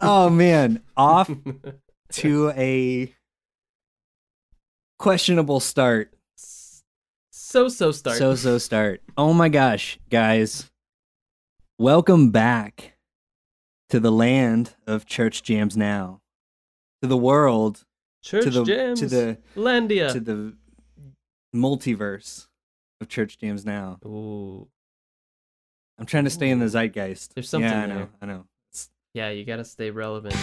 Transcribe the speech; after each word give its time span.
oh 0.00 0.30
man, 0.30 0.82
off 0.96 1.30
to 2.12 2.50
a 2.50 3.14
questionable 4.98 5.60
start. 5.60 6.12
So 7.30 7.68
so 7.68 7.92
start. 7.92 8.16
So 8.16 8.34
so 8.34 8.58
start. 8.58 9.02
Oh 9.16 9.32
my 9.32 9.48
gosh, 9.48 9.98
guys. 10.10 10.70
Welcome 11.78 12.30
back 12.30 12.96
to 13.88 13.98
the 13.98 14.12
land 14.12 14.74
of 14.86 15.06
church 15.06 15.42
jams 15.42 15.76
now. 15.76 16.20
To 17.02 17.08
the 17.08 17.16
world, 17.16 17.84
Church 18.22 18.44
to 18.44 18.50
the 18.50 18.64
jams. 18.64 19.00
to 19.00 19.06
the 19.06 19.38
Landia. 19.56 20.12
to 20.12 20.20
the 20.20 20.54
multiverse 21.56 22.46
of 23.00 23.08
church 23.08 23.38
jams 23.38 23.64
now. 23.64 23.98
Ooh. 24.04 24.68
I'm 25.98 26.06
trying 26.06 26.24
to 26.24 26.30
stay 26.30 26.50
in 26.50 26.58
the 26.58 26.68
zeitgeist. 26.68 27.34
There's 27.34 27.48
something 27.48 27.70
yeah, 27.70 27.82
I 27.82 27.86
know. 27.86 27.94
there. 27.94 28.08
I 28.22 28.26
know. 28.26 28.44
Yeah, 29.12 29.30
you 29.30 29.44
gotta 29.44 29.64
stay 29.64 29.90
relevant. 29.90 30.34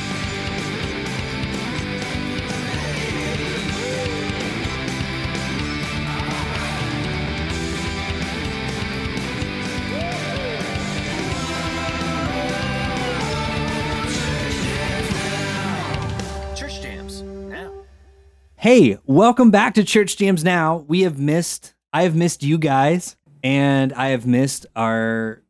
Church 16.58 16.82
jams 16.82 17.22
now. 17.22 17.72
Hey, 18.58 18.98
welcome 19.06 19.50
back 19.50 19.76
to 19.76 19.86
Church 19.86 20.18
Jams 20.18 20.44
Now. 20.44 20.84
We 20.90 21.04
have 21.04 21.18
missed, 21.18 21.74
I 21.94 22.04
have 22.04 22.18
missed 22.18 22.44
you 22.44 22.58
guys, 22.58 23.16
and 23.42 23.94
I 23.94 24.10
have 24.10 24.28
missed 24.28 24.66
our 24.76 25.42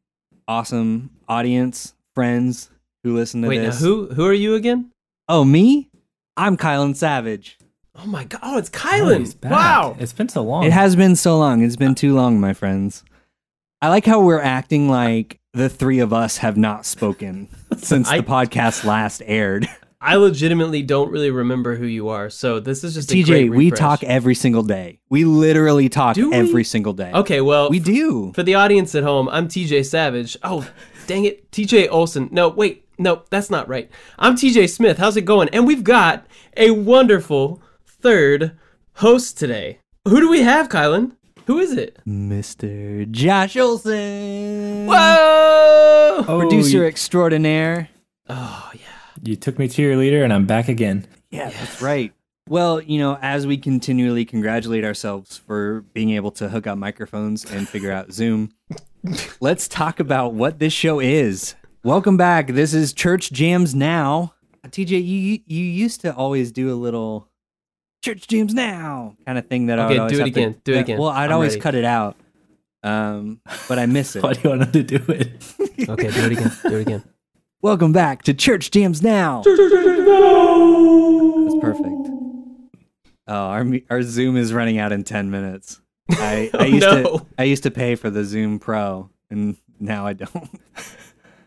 awesome 0.47 1.09
audience, 1.27 1.95
friends 2.13 2.69
who 3.07 3.15
listen 3.15 3.41
to 3.41 3.47
Wait, 3.47 3.59
now 3.59 3.67
this. 3.67 3.79
who 3.79 4.07
who 4.13 4.25
are 4.25 4.33
you 4.33 4.55
again? 4.55 4.91
Oh, 5.29 5.43
me? 5.43 5.89
I'm 6.35 6.57
Kylan 6.57 6.95
Savage. 6.95 7.57
Oh 7.95 8.05
my 8.05 8.25
god! 8.25 8.39
Oh, 8.43 8.57
it's 8.57 8.69
Oh, 8.73 8.77
Kylan. 8.77 9.19
he's 9.19 9.33
back. 9.33 9.51
wow. 9.51 9.95
It's 9.99 10.13
been 10.13 10.29
so 10.29 10.43
long. 10.43 10.63
It 10.65 10.71
has 10.73 10.95
been 10.95 11.15
so 11.15 11.37
long. 11.37 11.63
It's 11.63 11.75
been 11.75 11.95
too 11.95 12.13
long, 12.15 12.39
my 12.39 12.53
friends. 12.53 13.03
I 13.81 13.89
like 13.89 14.05
how 14.05 14.21
we're 14.21 14.41
acting 14.41 14.89
like 14.89 15.39
the 15.53 15.69
three 15.69 15.99
of 15.99 16.13
us 16.13 16.37
have 16.37 16.57
not 16.57 16.85
spoken 16.85 17.47
since 17.77 18.07
I- 18.09 18.17
the 18.17 18.23
podcast 18.23 18.83
last 18.83 19.21
aired. 19.25 19.67
I 19.99 20.15
legitimately 20.17 20.83
don't 20.83 21.11
really 21.11 21.31
remember 21.31 21.75
who 21.75 21.87
you 21.87 22.09
are, 22.09 22.29
so 22.29 22.59
this 22.59 22.83
is 22.83 22.93
just 22.93 23.11
a 23.11 23.15
TJ, 23.15 23.25
great 23.25 23.49
we 23.49 23.71
talk 23.71 24.03
every 24.03 24.35
single 24.35 24.61
day. 24.61 24.99
We 25.09 25.25
literally 25.25 25.89
talk 25.89 26.17
we? 26.17 26.31
every 26.31 26.63
single 26.65 26.93
day. 26.93 27.11
Okay, 27.11 27.41
well, 27.41 27.71
We 27.71 27.79
do. 27.79 28.31
For 28.35 28.43
the 28.43 28.53
audience 28.53 28.93
at 28.93 29.01
home, 29.01 29.27
I'm 29.27 29.47
TJ 29.47 29.83
Savage. 29.87 30.37
Oh, 30.43 30.69
dang 31.07 31.25
it, 31.25 31.49
TJ 31.49 31.87
Olson. 31.89 32.29
No, 32.31 32.49
wait, 32.49 32.85
no, 32.97 33.23
that's 33.29 33.49
not 33.49 33.67
right. 33.67 33.89
I'm 34.17 34.35
TJ 34.35 34.69
Smith. 34.69 34.97
How's 34.97 35.17
it 35.17 35.25
going? 35.25 35.49
And 35.49 35.67
we've 35.67 35.83
got 35.83 36.25
a 36.55 36.71
wonderful 36.71 37.61
third 37.85 38.57
host 38.93 39.37
today. 39.37 39.79
Who 40.05 40.19
do 40.19 40.29
we 40.29 40.41
have, 40.41 40.69
Kylan? 40.69 41.13
Who 41.45 41.59
is 41.59 41.73
it? 41.73 41.99
Mr. 42.05 43.09
Josh 43.09 43.55
Olson. 43.55 44.85
Whoa! 44.87 46.25
Oh, 46.27 46.39
Producer 46.41 46.79
you, 46.79 46.85
extraordinaire. 46.85 47.89
Oh 48.27 48.69
yeah. 48.73 48.81
you 49.23 49.35
took 49.35 49.57
me 49.57 49.67
to 49.69 49.81
your 49.81 49.95
leader, 49.95 50.23
and 50.23 50.33
I'm 50.33 50.45
back 50.45 50.67
again. 50.67 51.07
Yeah, 51.29 51.49
that's 51.49 51.81
right. 51.81 52.13
Well, 52.49 52.81
you 52.81 52.99
know, 52.99 53.17
as 53.21 53.45
we 53.45 53.57
continually 53.57 54.25
congratulate 54.25 54.85
ourselves 54.85 55.37
for 55.37 55.81
being 55.93 56.11
able 56.11 56.31
to 56.31 56.49
hook 56.49 56.65
up 56.67 56.77
microphones 56.77 57.43
and 57.45 57.67
figure 57.67 57.91
out 57.91 58.11
Zoom, 58.11 58.51
let's 59.41 59.67
talk 59.67 59.99
about 59.99 60.33
what 60.33 60.59
this 60.59 60.73
show 60.73 60.99
is. 60.99 61.55
Welcome 61.83 62.17
back. 62.17 62.47
This 62.47 62.73
is 62.73 62.91
Church 62.93 63.31
Jams 63.31 63.73
Now. 63.75 64.33
TJ, 64.67 64.89
you 65.05 65.39
you 65.45 65.63
used 65.63 66.01
to 66.01 66.13
always 66.13 66.51
do 66.51 66.73
a 66.73 66.75
little 66.75 67.29
Church 68.03 68.27
Jams 68.27 68.53
Now 68.53 69.15
kind 69.25 69.37
of 69.37 69.47
thing 69.47 69.67
that 69.67 69.79
I 69.79 69.87
would 69.87 69.97
always 69.99 70.11
do 70.13 70.17
it 70.19 70.25
have 70.25 70.33
to- 70.33 70.39
again. 70.41 70.61
Do 70.65 70.73
it 70.73 70.79
again. 70.79 70.99
Well, 70.99 71.09
I'd 71.09 71.27
I'm 71.27 71.33
always 71.33 71.51
ready. 71.53 71.61
cut 71.61 71.75
it 71.75 71.85
out, 71.85 72.17
um, 72.83 73.39
but 73.69 73.79
I 73.79 73.85
miss 73.85 74.15
it. 74.17 74.23
Why 74.23 74.33
do 74.33 74.41
you 74.43 74.49
want 74.57 74.73
to 74.73 74.83
do 74.83 74.97
it? 75.09 75.31
Okay, 75.89 76.09
do 76.09 76.19
it 76.25 76.31
again. 76.33 76.51
Do 76.67 76.75
it 76.77 76.81
again. 76.81 77.03
Welcome 77.61 77.93
back 77.93 78.23
to 78.23 78.33
Church 78.33 78.71
Jams 78.71 79.01
Now. 79.03 79.43
That's 79.45 79.55
perfect. 81.61 81.93
Oh, 83.27 83.33
our 83.35 83.65
our 83.89 84.01
Zoom 84.01 84.35
is 84.37 84.51
running 84.53 84.79
out 84.79 84.91
in 84.91 85.03
ten 85.05 85.29
minutes. 85.31 85.79
I, 86.09 86.49
I 86.53 86.57
Oh, 86.59 86.63
used 86.65 86.81
no. 86.81 87.03
to 87.19 87.25
I 87.37 87.43
used 87.43 87.63
to 87.63 87.71
pay 87.71 87.95
for 87.95 88.09
the 88.09 88.25
Zoom 88.25 88.59
Pro, 88.59 89.09
and 89.29 89.55
now 89.79 90.05
I 90.07 90.13
don't 90.13 90.49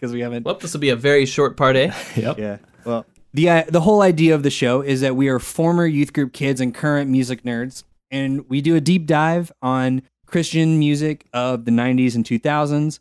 because 0.00 0.12
we 0.12 0.20
haven't. 0.20 0.44
Well, 0.44 0.54
this 0.54 0.72
will 0.72 0.80
be 0.80 0.88
a 0.88 0.96
very 0.96 1.26
short 1.26 1.56
part, 1.56 1.76
eh? 1.76 1.92
yep. 2.16 2.38
Yeah. 2.38 2.58
Well, 2.84 3.04
the 3.34 3.50
uh, 3.50 3.64
the 3.68 3.82
whole 3.82 4.00
idea 4.02 4.34
of 4.34 4.42
the 4.42 4.50
show 4.50 4.80
is 4.80 5.02
that 5.02 5.14
we 5.14 5.28
are 5.28 5.38
former 5.38 5.86
youth 5.86 6.12
group 6.12 6.32
kids 6.32 6.60
and 6.60 6.74
current 6.74 7.10
music 7.10 7.42
nerds, 7.42 7.84
and 8.10 8.48
we 8.48 8.60
do 8.60 8.74
a 8.76 8.80
deep 8.80 9.06
dive 9.06 9.52
on 9.62 10.02
Christian 10.26 10.78
music 10.78 11.26
of 11.32 11.64
the 11.66 11.70
'90s 11.70 12.14
and 12.14 12.24
2000s, 12.24 12.98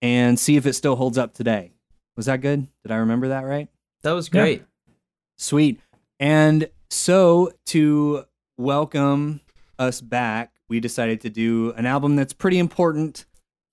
and 0.00 0.38
see 0.38 0.56
if 0.56 0.64
it 0.66 0.74
still 0.74 0.96
holds 0.96 1.18
up 1.18 1.34
today. 1.34 1.72
Was 2.16 2.26
that 2.26 2.40
good? 2.40 2.66
Did 2.82 2.92
I 2.92 2.96
remember 2.96 3.28
that 3.28 3.40
right? 3.44 3.68
That 4.02 4.12
was 4.12 4.28
Yeah. 4.28 4.40
great. 4.42 4.62
Sweet. 5.38 5.80
And 6.20 6.68
so 6.90 7.52
to 7.66 8.24
welcome 8.58 9.40
us 9.78 10.00
back, 10.00 10.52
we 10.68 10.78
decided 10.78 11.20
to 11.22 11.30
do 11.30 11.72
an 11.76 11.84
album 11.86 12.14
that's 12.16 12.32
pretty 12.32 12.58
important 12.58 13.24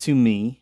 to 0.01 0.15
me. 0.15 0.58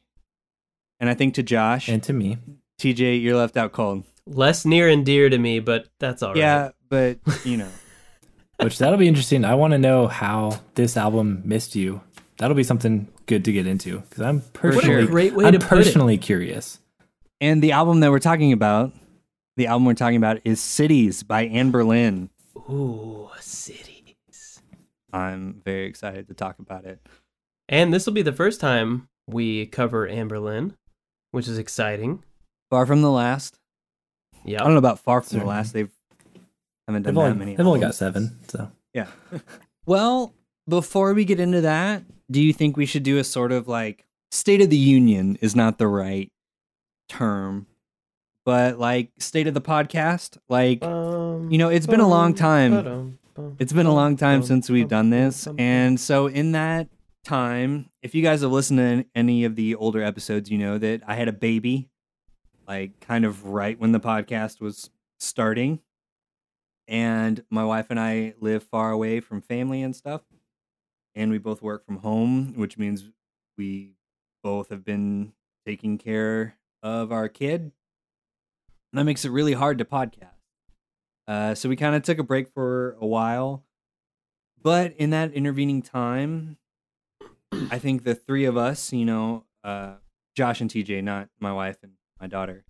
And 1.00 1.09
I 1.09 1.13
think 1.13 1.35
to 1.35 1.44
Josh. 1.44 1.90
And 1.90 2.02
to 2.03 2.13
me, 2.13 2.38
TJ, 2.80 3.22
you're 3.22 3.38
left 3.38 3.58
out 3.58 3.72
cold. 3.72 4.03
Less 4.25 4.66
near 4.66 4.90
and 4.90 5.06
dear 5.06 5.30
to 5.30 5.38
me, 5.38 5.59
but 5.59 5.88
that's 6.00 6.22
all 6.22 6.30
right. 6.30 6.38
Yeah, 6.38 6.69
but 6.90 7.19
you 7.46 7.58
know. 7.58 7.69
which 8.62 8.78
that'll 8.78 8.97
be 8.97 9.08
interesting. 9.08 9.46
I 9.46 9.56
want 9.56 9.72
to 9.72 9.78
know 9.78 10.08
how 10.08 10.59
this 10.75 10.97
album 10.97 11.41
missed 11.46 11.75
you. 11.75 12.02
That'll 12.38 12.56
be 12.56 12.63
something 12.63 13.08
good 13.25 13.46
to 13.46 13.53
get 13.53 13.68
into 13.68 14.00
because 14.00 14.22
I'm 14.22 14.41
personally, 14.53 15.06
great 15.06 15.34
way 15.34 15.46
I'm 15.46 15.53
to 15.53 15.59
put 15.59 15.80
it. 15.80 15.84
personally 15.84 16.18
curious. 16.18 16.80
and 17.41 17.62
the 17.62 17.72
album 17.72 18.00
that 18.02 18.12
we're 18.12 18.19
talking 18.19 18.52
about, 18.52 18.94
the 19.56 19.68
album 19.68 19.85
we're 19.85 19.94
talking 19.94 20.18
about 20.18 20.40
is 20.44 20.59
Cities 20.59 21.24
by 21.24 21.47
Anberlin. 21.47 22.29
Ooh, 22.69 23.29
cities. 23.40 24.62
I'm 25.14 25.62
very 25.64 25.85
excited 25.85 26.28
to 26.28 26.34
talk 26.34 26.59
about 26.59 26.85
it. 26.85 27.00
And 27.69 27.94
this 27.94 28.06
will 28.06 28.14
be 28.14 28.22
the 28.22 28.34
first 28.34 28.59
time 28.59 29.08
we 29.28 29.66
cover 29.68 30.08
Anberlin, 30.08 30.74
which 31.31 31.47
is 31.47 31.57
exciting. 31.57 32.23
Far 32.69 32.85
from 32.85 33.01
the 33.01 33.11
last. 33.11 33.57
Yeah. 34.45 34.61
I 34.61 34.63
don't 34.65 34.73
know 34.73 34.79
about 34.79 34.99
far 34.99 35.21
from 35.21 35.39
the 35.39 35.45
last. 35.45 35.73
They've 35.73 35.89
haven't 36.88 37.03
done 37.03 37.13
They've 37.15 37.15
that 37.15 37.21
only, 37.31 37.38
many. 37.39 37.55
they've 37.55 37.67
only 37.67 37.79
got 37.81 37.95
seven, 37.95 38.39
so 38.47 38.71
Yeah. 38.93 39.07
well, 39.85 40.33
before 40.69 41.13
we 41.13 41.25
get 41.25 41.39
into 41.39 41.61
that, 41.61 42.03
do 42.31 42.41
you 42.41 42.53
think 42.53 42.77
we 42.77 42.85
should 42.85 43.03
do 43.03 43.17
a 43.17 43.23
sort 43.23 43.51
of 43.51 43.67
like 43.67 44.05
State 44.31 44.61
of 44.61 44.69
the 44.69 44.77
Union 44.77 45.37
is 45.41 45.55
not 45.55 45.77
the 45.77 45.87
right 45.87 46.31
term, 47.09 47.67
but 48.45 48.79
like 48.79 49.11
State 49.19 49.47
of 49.47 49.53
the 49.53 49.61
Podcast? 49.61 50.37
Like, 50.49 50.83
Um, 50.83 51.49
you 51.51 51.57
know, 51.57 51.69
it's 51.69 51.87
been 51.87 51.99
a 51.99 52.07
long 52.07 52.33
time. 52.33 52.71
ba-dum, 52.71 53.19
It's 53.59 53.73
been 53.73 53.85
a 53.85 53.93
long 53.93 54.16
time 54.17 54.43
since 54.43 54.69
we've 54.69 54.87
done 54.89 55.09
this. 55.09 55.45
bum, 55.45 55.55
bum. 55.57 55.66
And 55.66 55.99
so, 55.99 56.27
in 56.27 56.51
that 56.53 56.87
time, 57.23 57.89
if 58.07 58.16
you 58.16 58.23
guys 58.23 58.40
have 58.40 58.53
listened 58.53 58.79
to 58.79 59.06
any 59.13 59.44
of 59.44 59.57
the 59.57 59.75
older 59.75 60.01
episodes, 60.01 60.50
you 60.50 60.57
know 60.57 60.78
that 60.78 61.01
I 61.06 61.16
had 61.16 61.28
a 61.28 61.34
baby, 61.34 61.90
like 62.66 63.01
kind 63.01 63.25
of 63.25 63.47
right 63.47 63.78
when 63.78 63.91
the 63.91 64.00
podcast 64.00 64.62
was 64.62 64.90
starting. 65.19 65.81
And 66.88 67.44
my 67.50 67.66
wife 67.66 67.88
and 67.90 68.00
I 68.00 68.34
live 68.40 68.63
far 68.63 68.91
away 68.91 69.19
from 69.19 69.41
family 69.41 69.81
and 69.81 69.94
stuff. 69.94 70.22
And 71.16 71.31
we 71.31 71.38
both 71.38 71.62
work 71.62 71.85
from 71.85 71.97
home, 71.97 72.53
which 72.56 72.78
means 72.78 73.09
we 73.57 73.96
both 74.41 74.69
have 74.69 74.85
been 74.85 75.34
taking 75.66 75.97
care 75.97 76.56
of 76.81 77.12
our 77.12 77.28
kid. 77.28 77.59
And 78.94 79.00
that 79.00 79.03
makes 79.03 79.25
it 79.25 79.31
really 79.31 79.51
hard 79.51 79.79
to 79.79 79.85
podcast. 79.85 80.29
Uh, 81.28 81.55
so 81.55 81.67
we 81.67 81.76
kind 81.76 81.93
of 81.93 82.03
took 82.03 82.20
a 82.20 82.23
break 82.23 82.53
for 82.53 82.96
a 83.02 83.05
while. 83.05 83.66
But 84.64 84.93
in 84.96 85.09
that 85.09 85.34
intervening 85.34 85.81
time, 85.81 86.55
I 87.52 87.79
think 87.79 88.03
the 88.03 88.16
three 88.16 88.46
of 88.46 88.58
us, 88.58 88.91
you 88.91 89.05
know, 89.05 89.46
uh, 89.64 89.96
Josh 90.35 90.61
and 90.61 90.70
TJ, 90.70 91.03
not 91.03 91.29
my 91.40 91.52
wife 91.52 91.78
and 91.84 91.94
my 92.20 92.28
daughter, 92.28 92.66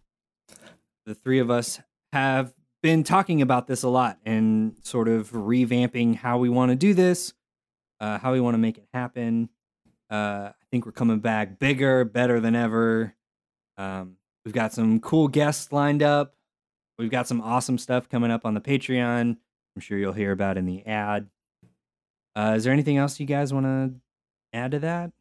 the 1.05 1.15
three 1.15 1.39
of 1.39 1.49
us 1.49 1.79
have 2.13 2.53
been 2.81 3.03
talking 3.03 3.41
about 3.41 3.67
this 3.67 3.83
a 3.83 3.89
lot 3.89 4.19
and 4.25 4.75
sort 4.83 5.07
of 5.07 5.31
revamping 5.31 6.15
how 6.15 6.37
we 6.37 6.49
want 6.49 6.69
to 6.71 6.75
do 6.75 6.93
this, 6.93 7.33
uh, 7.99 8.17
how 8.19 8.33
we 8.33 8.39
want 8.39 8.53
to 8.53 8.59
make 8.59 8.77
it 8.77 8.87
happen. 8.93 9.49
Uh, 10.11 10.49
I 10.49 10.65
think 10.71 10.85
we're 10.85 10.91
coming 10.91 11.19
back 11.19 11.59
bigger, 11.59 12.05
better 12.05 12.39
than 12.39 12.55
ever. 12.55 13.15
Um, 13.77 14.17
we've 14.45 14.53
got 14.53 14.73
some 14.73 14.99
cool 14.99 15.27
guests 15.27 15.71
lined 15.71 16.03
up. 16.03 16.35
We've 16.97 17.11
got 17.11 17.27
some 17.27 17.41
awesome 17.41 17.77
stuff 17.77 18.09
coming 18.09 18.31
up 18.31 18.45
on 18.45 18.53
the 18.53 18.61
Patreon. 18.61 19.37
I'm 19.75 19.81
sure 19.81 19.97
you'll 19.97 20.13
hear 20.13 20.31
about 20.31 20.57
in 20.57 20.65
the 20.65 20.85
ad. 20.85 21.29
Uh, 22.35 22.53
is 22.55 22.63
there 22.63 22.73
anything 22.73 22.97
else 22.97 23.19
you 23.19 23.25
guys 23.25 23.53
want 23.53 23.65
to 23.65 23.93
add 24.57 24.71
to 24.71 24.79
that? 24.79 25.11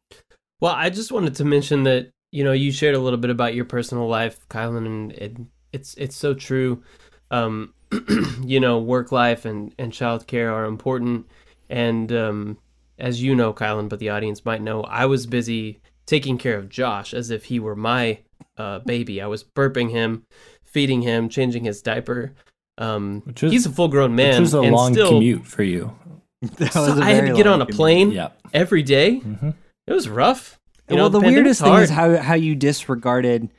Well, 0.59 0.73
I 0.73 0.89
just 0.89 1.11
wanted 1.11 1.35
to 1.35 1.45
mention 1.45 1.83
that 1.83 2.11
you 2.31 2.43
know 2.43 2.51
you 2.51 2.71
shared 2.71 2.95
a 2.95 2.99
little 2.99 3.19
bit 3.19 3.29
about 3.31 3.55
your 3.55 3.65
personal 3.65 4.07
life, 4.07 4.47
Kylan, 4.49 4.85
and 4.85 5.11
it, 5.13 5.37
it's 5.71 5.93
it's 5.95 6.15
so 6.15 6.33
true. 6.33 6.83
Um, 7.31 7.73
you 8.43 8.59
know, 8.59 8.79
work 8.79 9.11
life 9.11 9.45
and 9.45 9.73
and 9.77 9.91
childcare 9.91 10.51
are 10.51 10.65
important, 10.65 11.27
and 11.69 12.11
um, 12.11 12.57
as 12.97 13.21
you 13.21 13.35
know, 13.35 13.53
Kylan, 13.53 13.89
but 13.89 13.99
the 13.99 14.09
audience 14.09 14.43
might 14.45 14.61
know, 14.61 14.81
I 14.83 15.05
was 15.05 15.25
busy 15.25 15.79
taking 16.05 16.37
care 16.37 16.57
of 16.57 16.69
Josh 16.69 17.13
as 17.13 17.29
if 17.29 17.45
he 17.45 17.59
were 17.59 17.75
my 17.75 18.19
uh, 18.57 18.79
baby. 18.79 19.21
I 19.21 19.27
was 19.27 19.43
burping 19.43 19.91
him, 19.91 20.23
feeding 20.63 21.01
him, 21.01 21.29
changing 21.29 21.65
his 21.65 21.81
diaper. 21.81 22.33
Um, 22.79 23.21
Which 23.25 23.43
is- 23.43 23.51
he's 23.51 23.65
a 23.65 23.71
full 23.71 23.87
grown 23.87 24.15
man. 24.15 24.31
Which 24.31 24.39
was 24.39 24.53
a 24.53 24.61
and 24.61 24.75
long 24.75 24.93
still, 24.93 25.09
commute 25.09 25.45
for 25.45 25.63
you. 25.63 25.97
That 26.57 26.73
so 26.73 26.81
was 26.81 26.99
a 26.99 27.03
I 27.03 27.11
had 27.11 27.25
to 27.27 27.33
get 27.33 27.47
on 27.47 27.61
a 27.61 27.65
plane 27.65 28.11
Yeah. 28.11 28.29
every 28.53 28.83
day. 28.83 29.19
Mhm. 29.21 29.55
It 29.87 29.93
was 29.93 30.07
rough. 30.09 30.59
You 30.89 30.95
well, 30.95 31.09
know, 31.09 31.19
the 31.19 31.25
weirdest 31.25 31.61
thing 31.61 31.73
is 31.75 31.89
how 31.89 32.17
how 32.17 32.35
you 32.35 32.55
disregarded 32.55 33.49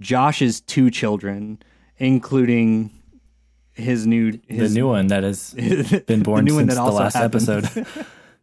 Josh's 0.00 0.60
two 0.60 0.90
children, 0.90 1.58
including 1.98 2.90
his 3.72 4.06
new 4.06 4.38
his, 4.48 4.72
the 4.72 4.78
new 4.80 4.88
one 4.88 5.06
that 5.08 5.22
has 5.22 5.54
been 6.06 6.22
born 6.22 6.44
new 6.44 6.54
one 6.56 6.64
since 6.64 6.74
that 6.74 6.84
the 6.84 6.90
last 6.92 7.14
happened. 7.14 7.48
episode. 7.48 7.86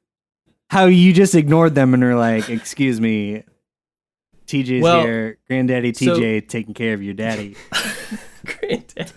how 0.70 0.86
you 0.86 1.14
just 1.14 1.36
ignored 1.36 1.76
them 1.76 1.94
and 1.94 2.04
are 2.04 2.16
like, 2.16 2.50
"Excuse 2.50 3.00
me, 3.02 3.44
TJ's 4.48 4.82
Well, 4.82 5.04
here, 5.04 5.38
Granddaddy 5.48 5.94
so- 5.94 6.18
TJ 6.18 6.48
taking 6.48 6.74
care 6.74 6.94
of 6.94 7.04
your 7.04 7.14
daddy." 7.14 7.56
Granddad. 8.46 9.12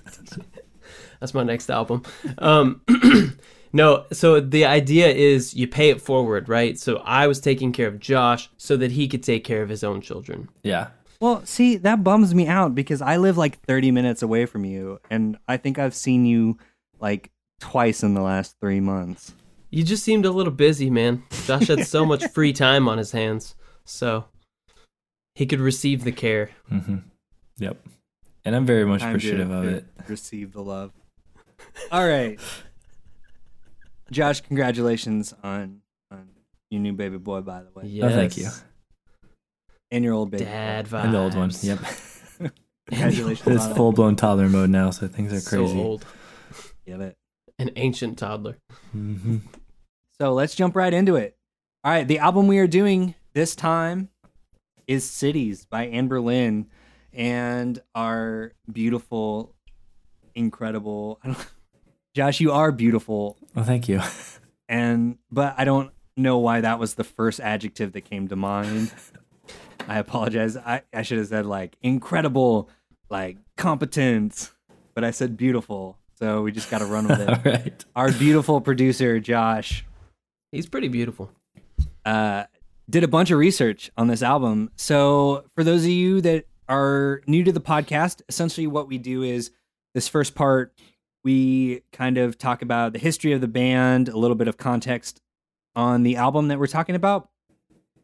That's 1.20 1.32
my 1.32 1.44
next 1.44 1.70
album. 1.70 2.02
Um, 2.38 2.82
no, 3.76 4.06
so 4.12 4.40
the 4.40 4.64
idea 4.64 5.08
is 5.08 5.54
you 5.54 5.68
pay 5.68 5.90
it 5.90 6.00
forward, 6.00 6.48
right? 6.48 6.78
So 6.78 6.96
I 7.04 7.26
was 7.26 7.38
taking 7.40 7.72
care 7.72 7.86
of 7.88 8.00
Josh 8.00 8.48
so 8.56 8.76
that 8.78 8.92
he 8.92 9.06
could 9.06 9.22
take 9.22 9.44
care 9.44 9.62
of 9.62 9.68
his 9.68 9.84
own 9.84 10.00
children. 10.00 10.48
yeah. 10.62 10.88
Well, 11.18 11.46
see, 11.46 11.76
that 11.78 12.04
bums 12.04 12.34
me 12.34 12.46
out 12.46 12.74
because 12.74 13.00
I 13.00 13.16
live 13.16 13.38
like 13.38 13.58
30 13.62 13.90
minutes 13.90 14.22
away 14.22 14.44
from 14.44 14.66
you, 14.66 15.00
and 15.10 15.38
I 15.48 15.56
think 15.56 15.78
I've 15.78 15.94
seen 15.94 16.26
you 16.26 16.58
like 17.00 17.30
twice 17.58 18.02
in 18.02 18.12
the 18.12 18.20
last 18.20 18.56
three 18.60 18.80
months. 18.80 19.32
You 19.70 19.82
just 19.82 20.04
seemed 20.04 20.26
a 20.26 20.30
little 20.30 20.52
busy, 20.52 20.90
man. 20.90 21.22
Josh 21.46 21.68
had 21.68 21.86
so 21.86 22.04
much 22.04 22.26
free 22.34 22.52
time 22.52 22.86
on 22.86 22.98
his 22.98 23.12
hands, 23.12 23.54
so 23.86 24.26
he 25.34 25.46
could 25.46 25.60
receive 25.60 26.04
the 26.04 26.12
care. 26.12 26.50
hmm 26.68 26.96
Yep. 27.58 27.78
And 28.44 28.54
I'm 28.54 28.66
very 28.66 28.84
much 28.84 29.00
Time 29.00 29.10
appreciative 29.16 29.50
of 29.50 29.64
it. 29.64 29.86
Receive 30.08 30.52
the 30.52 30.62
love. 30.62 30.92
All 31.90 32.06
right, 32.06 32.38
Josh. 34.10 34.40
Congratulations 34.42 35.34
on 35.42 35.80
on 36.10 36.28
your 36.70 36.80
new 36.80 36.92
baby 36.92 37.18
boy, 37.18 37.40
by 37.40 37.62
the 37.62 37.70
way, 37.74 37.86
Yes. 37.86 38.12
Oh, 38.12 38.14
thank 38.14 38.36
you. 38.36 38.48
and 39.90 40.04
your 40.04 40.14
old 40.14 40.30
baby. 40.30 40.44
Dad 40.44 40.88
boy. 40.90 40.96
vibes. 40.98 41.04
And 41.04 41.14
the 41.14 41.18
old 41.18 41.34
one. 41.34 41.50
Yep. 41.62 41.78
Congratulations. 42.88 43.48
It's 43.66 43.76
full 43.76 43.92
blown 43.92 44.14
toddler 44.16 44.48
mode 44.48 44.70
now, 44.70 44.90
so 44.90 45.08
things 45.08 45.28
are 45.32 45.36
crazy. 45.48 45.66
So 45.66 45.72
crazy. 45.72 45.80
old. 45.80 46.04
Get 46.86 47.00
it. 47.00 47.16
An 47.58 47.70
ancient 47.76 48.18
toddler. 48.18 48.58
hmm 48.92 49.38
So 50.20 50.32
let's 50.34 50.54
jump 50.54 50.76
right 50.76 50.92
into 50.94 51.16
it. 51.16 51.36
All 51.82 51.92
right, 51.92 52.06
the 52.06 52.18
album 52.18 52.46
we 52.48 52.58
are 52.58 52.66
doing 52.66 53.14
this 53.32 53.56
time 53.56 54.08
is 54.86 55.08
Cities 55.08 55.64
by 55.64 55.88
Anberlin 55.88 56.66
and 57.12 57.80
our 57.94 58.52
beautiful, 58.72 59.54
incredible. 60.34 61.18
I 61.24 61.28
don't, 61.28 61.46
Josh, 62.16 62.40
you 62.40 62.50
are 62.50 62.72
beautiful, 62.72 63.36
Well, 63.54 63.66
thank 63.66 63.90
you. 63.90 64.00
and 64.70 65.18
but 65.30 65.54
I 65.58 65.64
don't 65.66 65.92
know 66.16 66.38
why 66.38 66.62
that 66.62 66.78
was 66.78 66.94
the 66.94 67.04
first 67.04 67.40
adjective 67.40 67.92
that 67.92 68.06
came 68.06 68.26
to 68.28 68.36
mind. 68.36 68.90
I 69.86 69.98
apologize. 69.98 70.56
I, 70.56 70.80
I 70.94 71.02
should 71.02 71.18
have 71.18 71.26
said 71.26 71.44
like 71.44 71.76
incredible, 71.82 72.70
like 73.10 73.36
competent, 73.58 74.50
but 74.94 75.04
I 75.04 75.10
said 75.10 75.36
beautiful. 75.36 75.98
So 76.14 76.40
we 76.40 76.52
just 76.52 76.70
got 76.70 76.78
to 76.78 76.86
run 76.86 77.06
with 77.06 77.20
it. 77.20 77.38
right. 77.44 77.84
Our 77.94 78.10
beautiful 78.12 78.62
producer, 78.62 79.20
Josh, 79.20 79.84
He's 80.52 80.66
pretty 80.66 80.88
beautiful. 80.88 81.30
uh, 82.06 82.44
did 82.88 83.04
a 83.04 83.08
bunch 83.08 83.30
of 83.30 83.38
research 83.38 83.90
on 83.98 84.06
this 84.06 84.22
album. 84.22 84.70
So, 84.76 85.44
for 85.54 85.62
those 85.64 85.82
of 85.84 85.90
you 85.90 86.22
that 86.22 86.46
are 86.66 87.20
new 87.26 87.44
to 87.44 87.52
the 87.52 87.60
podcast, 87.60 88.22
essentially 88.30 88.66
what 88.66 88.88
we 88.88 88.96
do 88.96 89.22
is 89.22 89.50
this 89.92 90.08
first 90.08 90.34
part, 90.34 90.72
we 91.26 91.82
kind 91.90 92.18
of 92.18 92.38
talk 92.38 92.62
about 92.62 92.92
the 92.92 93.00
history 93.00 93.32
of 93.32 93.40
the 93.40 93.48
band, 93.48 94.08
a 94.08 94.16
little 94.16 94.36
bit 94.36 94.46
of 94.46 94.56
context 94.56 95.20
on 95.74 96.04
the 96.04 96.14
album 96.14 96.46
that 96.46 96.60
we're 96.60 96.68
talking 96.68 96.94
about. 96.94 97.28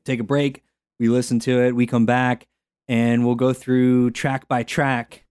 Take 0.05 0.19
a 0.19 0.25
break, 0.25 0.65
we 0.99 1.09
listen 1.09 1.39
to 1.39 1.63
it, 1.63 1.77
we 1.77 1.87
come 1.87 2.05
back, 2.05 2.49
and 2.89 3.25
we'll 3.25 3.37
go 3.37 3.53
through 3.53 4.11
track 4.11 4.49
by 4.49 4.65
track, 4.65 5.25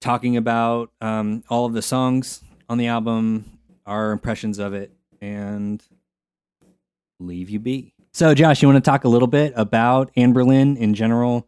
talking 0.00 0.36
about 0.36 0.90
um, 1.00 1.44
all 1.48 1.64
of 1.64 1.74
the 1.74 1.80
songs 1.80 2.42
on 2.68 2.76
the 2.76 2.88
album, 2.88 3.56
our 3.86 4.10
impressions 4.10 4.58
of 4.58 4.74
it, 4.74 4.90
and 5.20 5.80
leave 7.20 7.48
you 7.48 7.60
be. 7.60 7.94
So, 8.14 8.34
Josh, 8.34 8.62
you 8.62 8.66
want 8.66 8.84
to 8.84 8.90
talk 8.90 9.04
a 9.04 9.08
little 9.08 9.28
bit 9.28 9.52
about 9.54 10.12
Anberlin 10.16 10.76
in 10.76 10.92
general 10.94 11.46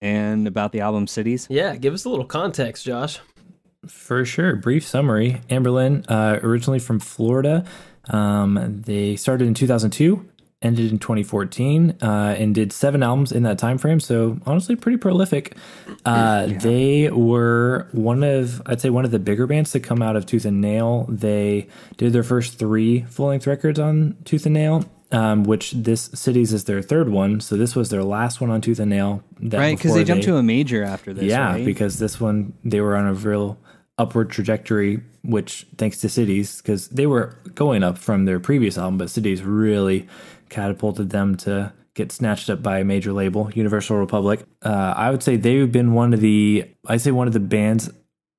and 0.00 0.48
about 0.48 0.72
the 0.72 0.80
album 0.80 1.06
Cities? 1.06 1.46
Yeah, 1.48 1.76
give 1.76 1.94
us 1.94 2.04
a 2.04 2.08
little 2.08 2.24
context, 2.24 2.84
Josh. 2.84 3.20
For 3.88 4.24
sure. 4.24 4.56
Brief 4.56 4.86
summary. 4.86 5.40
Anberlin, 5.48 6.04
uh, 6.08 6.38
originally 6.42 6.78
from 6.78 7.00
Florida. 7.00 7.64
Um, 8.08 8.82
they 8.84 9.16
started 9.16 9.46
in 9.46 9.54
2002, 9.54 10.28
ended 10.62 10.90
in 10.90 10.98
2014, 10.98 11.96
uh, 12.02 12.34
and 12.38 12.54
did 12.54 12.72
seven 12.72 13.02
albums 13.02 13.32
in 13.32 13.42
that 13.44 13.58
time 13.58 13.78
frame. 13.78 14.00
So 14.00 14.38
honestly, 14.44 14.76
pretty 14.76 14.98
prolific. 14.98 15.56
Uh, 16.04 16.46
They 16.46 17.08
were 17.10 17.88
one 17.92 18.22
of, 18.22 18.60
I'd 18.66 18.80
say, 18.80 18.90
one 18.90 19.04
of 19.04 19.10
the 19.12 19.18
bigger 19.18 19.46
bands 19.46 19.70
to 19.72 19.80
come 19.80 20.02
out 20.02 20.16
of 20.16 20.26
Tooth 20.26 20.44
and 20.44 20.60
Nail. 20.60 21.06
They 21.08 21.66
did 21.96 22.12
their 22.12 22.22
first 22.22 22.58
three 22.58 23.02
full 23.02 23.28
length 23.28 23.46
records 23.46 23.78
on 23.78 24.16
Tooth 24.24 24.44
and 24.44 24.54
Nail. 24.54 24.84
Um, 25.12 25.42
which 25.42 25.72
this 25.72 26.02
cities 26.14 26.52
is 26.52 26.66
their 26.66 26.82
third 26.82 27.08
one, 27.08 27.40
so 27.40 27.56
this 27.56 27.74
was 27.74 27.88
their 27.90 28.04
last 28.04 28.40
one 28.40 28.48
on 28.48 28.60
Tooth 28.60 28.78
and 28.78 28.90
Nail. 28.90 29.24
Right, 29.42 29.76
because 29.76 29.92
they 29.94 30.04
jumped 30.04 30.22
to 30.26 30.36
a 30.36 30.42
major 30.44 30.84
after 30.84 31.12
this. 31.12 31.24
yeah, 31.24 31.50
right? 31.54 31.64
because 31.64 31.98
this 31.98 32.20
one 32.20 32.52
they 32.64 32.80
were 32.80 32.94
on 32.94 33.08
a 33.08 33.14
real 33.14 33.58
upward 34.00 34.30
trajectory, 34.30 35.02
which 35.22 35.66
thanks 35.76 35.98
to 35.98 36.08
Cities, 36.08 36.56
because 36.62 36.88
they 36.88 37.06
were 37.06 37.36
going 37.54 37.82
up 37.82 37.98
from 37.98 38.24
their 38.24 38.40
previous 38.40 38.78
album, 38.78 38.96
but 38.98 39.10
Cities 39.10 39.42
really 39.42 40.08
catapulted 40.48 41.10
them 41.10 41.36
to 41.36 41.72
get 41.94 42.10
snatched 42.10 42.48
up 42.48 42.62
by 42.62 42.78
a 42.78 42.84
major 42.84 43.12
label, 43.12 43.50
Universal 43.54 43.98
Republic. 43.98 44.40
Uh, 44.62 44.94
I 44.96 45.10
would 45.10 45.22
say 45.22 45.36
they've 45.36 45.70
been 45.70 45.92
one 45.92 46.14
of 46.14 46.20
the, 46.20 46.64
I'd 46.86 47.00
say 47.02 47.10
one 47.10 47.26
of 47.26 47.34
the 47.34 47.40
bands, 47.40 47.90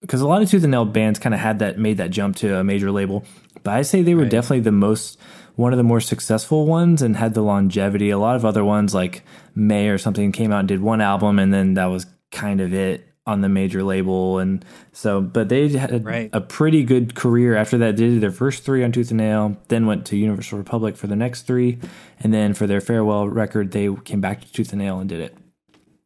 because 0.02 0.22
a 0.22 0.28
lot 0.28 0.42
of 0.42 0.50
Tooth 0.50 0.64
and 0.64 0.72
Nail 0.72 0.86
bands 0.86 1.20
kind 1.20 1.36
of 1.36 1.42
had 1.42 1.60
that, 1.60 1.78
made 1.78 1.98
that 1.98 2.10
jump 2.10 2.38
to 2.38 2.58
a 2.58 2.64
major 2.64 2.92
label, 2.92 3.24
but 3.64 3.74
I 3.76 3.84
say 3.84 4.02
they 4.02 4.16
were 4.16 4.24
Right. 4.24 4.32
definitely 4.32 4.62
the 4.62 4.72
most, 4.72 5.20
one 5.56 5.74
of 5.74 5.78
the 5.78 5.84
more 5.84 6.02
successful 6.02 6.66
ones 6.66 7.04
and 7.04 7.16
had 7.16 7.36
the 7.36 7.44
longevity. 7.44 8.10
A 8.10 8.18
lot 8.18 8.36
of 8.36 8.46
other 8.46 8.66
ones 8.66 8.96
like 8.96 9.22
Mae 9.54 9.90
or 9.90 10.00
something 10.00 10.32
came 10.32 10.52
out 10.52 10.60
and 10.60 10.68
did 10.68 10.82
one 10.82 11.02
album 11.02 11.38
and 11.38 11.54
then 11.54 11.76
that 11.76 11.86
was 11.86 12.08
kind 12.32 12.62
of 12.62 12.74
it 12.74 13.06
on 13.28 13.42
the 13.42 13.50
major 13.50 13.84
label 13.84 14.40
and 14.40 14.66
so 14.92 15.22
but 15.22 15.48
they 15.48 15.70
had 15.70 16.04
Right. 16.04 16.30
a 16.34 16.42
pretty 16.42 16.84
good 16.84 17.14
career 17.14 17.56
after 17.56 17.78
that 17.78 17.96
they 17.96 18.10
did 18.10 18.22
their 18.22 18.32
first 18.32 18.64
three 18.64 18.84
on 18.84 18.92
tooth 18.92 19.12
and 19.12 19.20
nail 19.20 19.56
then 19.68 19.86
went 19.86 20.06
to 20.08 20.18
universal 20.18 20.58
republic 20.58 20.98
for 20.98 21.06
the 21.06 21.16
next 21.16 21.44
three 21.44 21.78
and 22.20 22.34
then 22.34 22.56
for 22.56 22.66
their 22.66 22.82
farewell 22.82 23.28
record 23.30 23.72
they 23.72 23.94
came 24.06 24.22
back 24.22 24.42
to 24.42 24.52
tooth 24.52 24.72
and 24.74 24.82
nail 24.82 25.00
and 25.00 25.08
did 25.08 25.20
it 25.22 25.38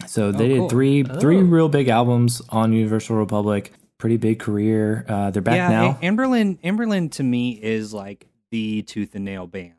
so 0.05 0.31
they 0.33 0.57
cool. 0.57 0.67
did 0.67 1.09
three 1.21 1.37
real 1.41 1.69
big 1.69 1.87
albums 1.87 2.41
on 2.49 2.73
universal 2.73 3.15
republic 3.15 3.71
pretty 3.97 4.17
big 4.17 4.37
career 4.39 5.05
uh, 5.07 5.31
they're 5.31 5.41
back 5.41 5.55
yeah, 5.55 5.69
now 5.69 5.97
Anberlin, 6.03 6.59
Anberlin 6.63 7.09
to 7.13 7.23
me 7.23 7.51
is 7.51 7.93
like 7.93 8.27
the 8.51 8.81
tooth 8.81 9.15
and 9.15 9.23
nail 9.23 9.47
band. 9.47 9.73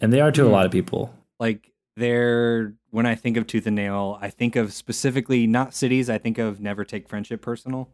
and 0.00 0.10
they 0.10 0.20
are 0.22 0.32
to 0.32 0.42
a 0.42 0.46
Hmm. 0.46 0.52
lot 0.52 0.64
of 0.66 0.72
people 0.72 1.12
Like 1.38 1.70
they're 1.98 2.74
when 2.90 3.06
I 3.06 3.14
think 3.14 3.36
of 3.36 3.46
tooth 3.46 3.66
and 3.66 3.76
nail, 3.76 4.18
I 4.20 4.30
think 4.30 4.56
of 4.56 4.72
specifically 4.72 5.46
not 5.46 5.74
cities. 5.74 6.08
I 6.08 6.18
think 6.18 6.38
of 6.38 6.60
never 6.60 6.84
take 6.84 7.08
friendship 7.08 7.42
personal. 7.42 7.90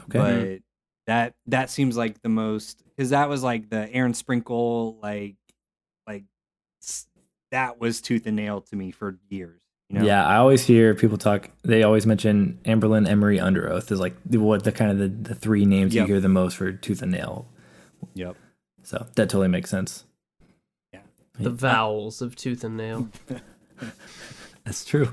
okay 0.00 0.18
But 0.18 0.34
mm-hmm. 0.34 0.56
that 1.06 1.34
that 1.46 1.70
seems 1.70 1.96
like 1.96 2.22
the 2.22 2.28
most 2.28 2.82
because 2.96 3.10
that 3.10 3.28
was 3.28 3.42
like 3.42 3.68
the 3.68 3.92
Aaron 3.92 4.14
Sprinkle 4.14 4.98
like 5.02 5.36
like 6.06 6.24
that 7.50 7.80
was 7.80 8.00
tooth 8.00 8.26
and 8.26 8.36
nail 8.36 8.60
to 8.60 8.76
me 8.76 8.90
for 8.90 9.18
years. 9.28 9.60
You 9.88 10.00
know? 10.00 10.04
Yeah, 10.04 10.26
I 10.26 10.36
always 10.36 10.64
hear 10.64 10.94
people 10.96 11.16
talk. 11.16 11.48
They 11.62 11.84
always 11.84 12.06
mention 12.06 12.58
Anberlin, 12.64 13.08
Emery, 13.08 13.38
Underoath 13.38 13.92
is 13.92 14.00
like 14.00 14.16
the- 14.24 14.38
what 14.38 14.64
the 14.64 14.72
kind 14.72 14.90
of 14.90 14.98
the, 14.98 15.08
the 15.08 15.34
three 15.34 15.64
names 15.64 15.94
Yep. 15.94 16.08
you 16.08 16.14
hear 16.14 16.20
the 16.20 16.28
most 16.28 16.56
for 16.56 16.72
Tooth 16.72 17.02
and 17.02 17.12
Nail. 17.12 17.46
Yep. 18.14 18.36
So 18.82 19.06
that 19.14 19.28
totally 19.28 19.46
makes 19.46 19.70
sense. 19.70 20.04
The 21.38 21.50
vowels 21.50 22.22
of 22.22 22.34
tooth 22.36 22.64
and 22.64 22.76
nail. 22.76 23.08
That's 24.64 24.84
true. 24.84 25.08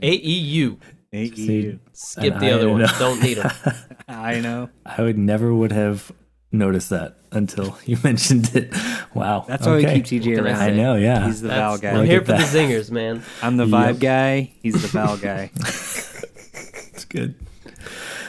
A 0.00 0.12
E 0.12 0.38
U. 0.38 0.78
A 1.12 1.24
E 1.24 1.28
U. 1.36 1.80
Skip 1.92 2.32
And 2.34 2.40
the 2.42 2.48
I 2.48 2.52
other 2.52 2.68
one. 2.70 2.86
Don't 2.98 3.22
need 3.22 3.34
them. 3.38 3.50
I 4.08 4.40
know. 4.40 4.70
I 4.86 5.02
would 5.02 5.18
never 5.18 5.52
would 5.52 5.72
have 5.72 6.10
noticed 6.52 6.90
that 6.90 7.16
until 7.32 7.76
you 7.84 7.98
mentioned 8.02 8.54
it. 8.54 8.74
Wow, 9.14 9.44
That's 9.48 9.66
why 9.66 9.76
we 9.76 9.84
keep 10.00 10.04
TJ 10.22 10.36
What 10.38 10.46
I 10.46 10.50
around. 10.50 10.62
I 10.62 10.70
know. 10.70 10.94
Yeah, 10.94 11.26
He's 11.26 11.42
the 11.42 11.48
Val 11.48 11.76
That's- 11.76 11.94
guy. 11.94 12.00
I'm 12.00 12.06
here 12.06 12.20
at 12.20 12.26
for 12.26 12.32
the 12.32 12.38
zingers, 12.38 12.90
man. 12.90 13.22
I'm 13.42 13.56
the 13.58 13.66
Yep. 13.66 13.96
vibe 13.96 14.00
guy. 14.00 14.52
He's 14.62 14.80
the 14.80 14.88
Val 14.88 15.16
guy. 15.18 15.50
It's 15.56 17.04
good. 17.04 17.34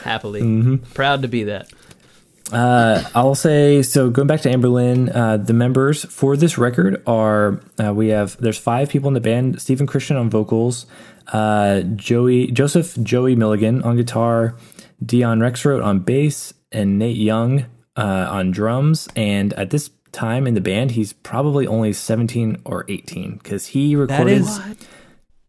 Happily, 0.02 0.42
Mm-hmm. 0.42 0.92
proud 0.94 1.22
to 1.22 1.28
be 1.28 1.44
that. 1.44 1.70
Uh, 2.52 3.02
I'll 3.14 3.34
say 3.34 3.82
so. 3.82 4.10
Going 4.10 4.26
back 4.26 4.40
to 4.42 4.48
Anberlin, 4.48 5.14
uh, 5.14 5.36
the 5.36 5.52
members 5.52 6.04
for 6.04 6.36
this 6.36 6.58
record 6.58 7.02
are 7.06 7.60
uh, 7.82 7.94
we 7.94 8.08
have 8.08 8.36
there's 8.38 8.58
five 8.58 8.88
people 8.88 9.08
in 9.08 9.14
the 9.14 9.20
band: 9.20 9.60
Stephen 9.60 9.86
Christian 9.86 10.16
on 10.16 10.30
vocals, 10.30 10.86
uh, 11.32 11.80
Joey 11.80 12.50
Joseph 12.50 12.96
Joey 13.02 13.36
Milligan 13.36 13.82
on 13.82 13.96
guitar, 13.96 14.56
Deon 15.04 15.38
Rexroth 15.38 15.84
on 15.84 16.00
bass, 16.00 16.52
and 16.72 16.98
Nate 16.98 17.16
Young 17.16 17.66
uh, 17.96 18.28
on 18.30 18.50
drums. 18.50 19.08
And 19.14 19.52
at 19.54 19.70
this 19.70 19.90
time 20.12 20.46
in 20.46 20.54
the 20.54 20.60
band, 20.60 20.92
he's 20.92 21.12
probably 21.12 21.66
only 21.66 21.92
17 21.92 22.62
or 22.64 22.84
18 22.88 23.36
because 23.36 23.66
he 23.66 23.94
recorded 23.94 24.40
is 24.40 24.60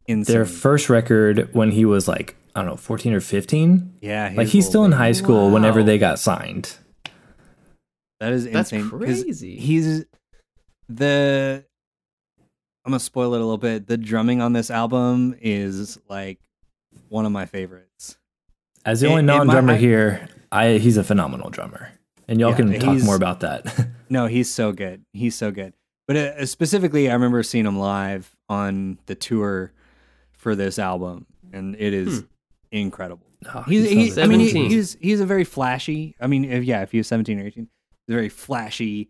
insane. 0.08 0.34
their 0.34 0.46
first 0.46 0.90
record 0.90 1.50
when 1.54 1.72
he 1.72 1.86
was 1.86 2.08
like 2.08 2.36
I 2.56 2.60
don't 2.62 2.70
know 2.70 2.76
14 2.76 3.14
or 3.14 3.22
15. 3.22 3.98
yeah, 4.02 4.34
Like 4.36 4.48
he's 4.48 4.66
still 4.66 4.84
in 4.84 4.92
high 4.92 5.14
school 5.14 5.52
whenever 5.52 5.84
they 5.84 5.98
got 5.98 6.20
signed. 6.20 6.78
That 8.22 8.34
is 8.34 8.46
That's 8.46 8.72
insane. 8.72 8.82
insane. 8.86 9.00
'cause 9.00 9.24
crazy. 9.24 9.58
He's 9.58 10.06
the. 10.88 11.66
I'm 12.86 12.92
gonna 12.92 13.00
spoil 13.00 13.34
it 13.34 13.38
a 13.38 13.44
little 13.44 13.58
bit. 13.58 13.88
The 13.88 13.98
drumming 13.98 14.42
on 14.42 14.54
this 14.54 14.72
album 14.72 15.36
is 15.42 16.00
like 16.08 16.40
one 17.10 17.26
of 17.26 17.32
my 17.32 17.46
favorites. 17.46 18.18
As 18.86 19.02
the 19.02 19.08
only 19.08 19.22
non-drummer 19.24 19.76
here, 19.76 20.28
I 20.52 20.74
he's 20.74 20.98
a 20.98 21.04
phenomenal 21.04 21.50
drummer, 21.50 21.92
and 22.28 22.40
y'all 22.40 22.52
Yeah, 22.52 22.56
can 22.58 22.80
talk 22.80 23.04
more 23.04 23.16
about 23.16 23.42
that. 23.42 23.88
No, 24.12 24.26
he's 24.28 24.50
so 24.52 24.74
good. 24.74 25.06
He's 25.14 25.36
so 25.36 25.52
good. 25.52 25.74
But 26.06 26.18
uh, 26.18 26.46
specifically, 26.46 27.10
I 27.10 27.14
remember 27.14 27.42
seeing 27.44 27.66
him 27.66 27.80
live 27.80 28.36
on 28.50 28.98
the 29.06 29.16
tour 29.16 29.72
for 30.34 30.54
this 30.54 30.78
album, 30.78 31.26
and 31.54 31.76
it 31.80 31.94
is 31.94 32.26
incredible. 32.74 33.26
Oh, 33.56 33.62
He's, 33.62 33.90
he 33.90 34.10
he, 34.10 34.22
I 34.22 34.26
mean, 34.28 34.42
he, 34.42 34.68
he's 34.68 34.98
he's 35.00 35.22
a 35.22 35.26
very 35.26 35.46
flashy. 35.46 36.16
I 36.20 36.28
mean, 36.28 36.44
if, 36.44 36.64
yeah, 36.66 36.82
if 36.82 36.92
he 36.92 36.98
was 36.98 37.08
seventeen 37.08 37.40
or 37.40 37.46
eighteen, 37.46 37.64
he's 37.64 37.70
a 37.70 37.81
very 38.08 38.30
flashy 38.30 39.10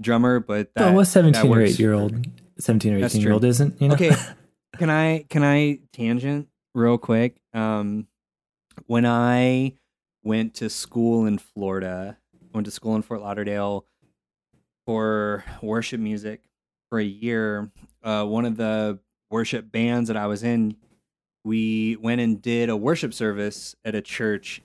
drummer. 0.00 0.40
But 0.40 0.74
that 0.74 0.94
that 0.94 1.06
seventeen 1.06 1.52
or 1.52 1.60
eight 1.60 1.78
year 1.78 1.92
old, 1.92 2.26
seventeen 2.58 2.94
or 2.94 3.04
eighteen 3.04 3.20
year 3.22 3.32
old 3.32 3.44
isn't? 3.44 3.80
You 3.80 3.88
know? 3.88 3.94
Okay, 3.94 4.14
can 4.78 4.90
I 4.90 5.24
can 5.28 5.42
I 5.42 5.80
tangent 5.92 6.48
real 6.74 6.98
quick? 6.98 7.36
Um, 7.52 8.06
when 8.86 9.06
I 9.06 9.74
went 10.22 10.54
to 10.54 10.70
school 10.70 11.26
in 11.26 11.38
Florida, 11.38 12.18
went 12.52 12.66
to 12.66 12.70
school 12.70 12.96
in 12.96 13.02
Fort 13.02 13.20
Lauderdale 13.20 13.86
for 14.86 15.44
worship 15.62 16.00
music 16.00 16.42
for 16.90 16.98
a 16.98 17.04
year. 17.04 17.70
Uh, 18.02 18.24
one 18.24 18.44
of 18.44 18.56
the 18.56 18.98
worship 19.30 19.70
bands 19.70 20.08
that 20.08 20.16
I 20.16 20.26
was 20.26 20.42
in, 20.42 20.76
we 21.44 21.96
went 21.96 22.20
and 22.20 22.40
did 22.40 22.68
a 22.68 22.76
worship 22.76 23.14
service 23.14 23.74
at 23.84 23.94
a 23.94 24.02
church. 24.02 24.62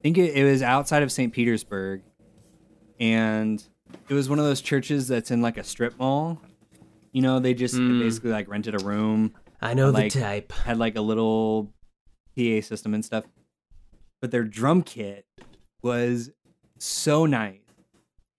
I 0.00 0.02
think 0.02 0.18
it, 0.18 0.34
it 0.34 0.44
was 0.44 0.62
outside 0.62 1.02
of 1.02 1.12
St. 1.12 1.32
Petersburg, 1.32 2.02
and 3.00 3.62
it 4.08 4.14
was 4.14 4.28
one 4.28 4.38
of 4.38 4.44
those 4.44 4.60
churches 4.60 5.08
that's 5.08 5.30
in 5.30 5.42
like 5.42 5.56
a 5.58 5.64
strip 5.64 5.98
mall. 5.98 6.40
You 7.12 7.22
know, 7.22 7.38
they 7.40 7.52
just 7.54 7.74
Mm. 7.74 8.00
basically 8.00 8.30
like 8.30 8.48
rented 8.48 8.74
a 8.80 8.84
room 8.84 9.34
I 9.60 9.74
know 9.74 9.90
Like- 9.90 10.12
the 10.12 10.20
type. 10.20 10.52
had 10.52 10.78
like 10.78 10.96
a 10.96 11.00
little 11.00 11.72
PA 12.36 12.60
system 12.62 12.94
and 12.94 13.04
stuff. 13.04 13.24
But 14.20 14.30
their 14.30 14.44
drum 14.44 14.82
kit 14.82 15.26
was 15.82 16.30
so 16.78 17.26
nice, 17.26 17.60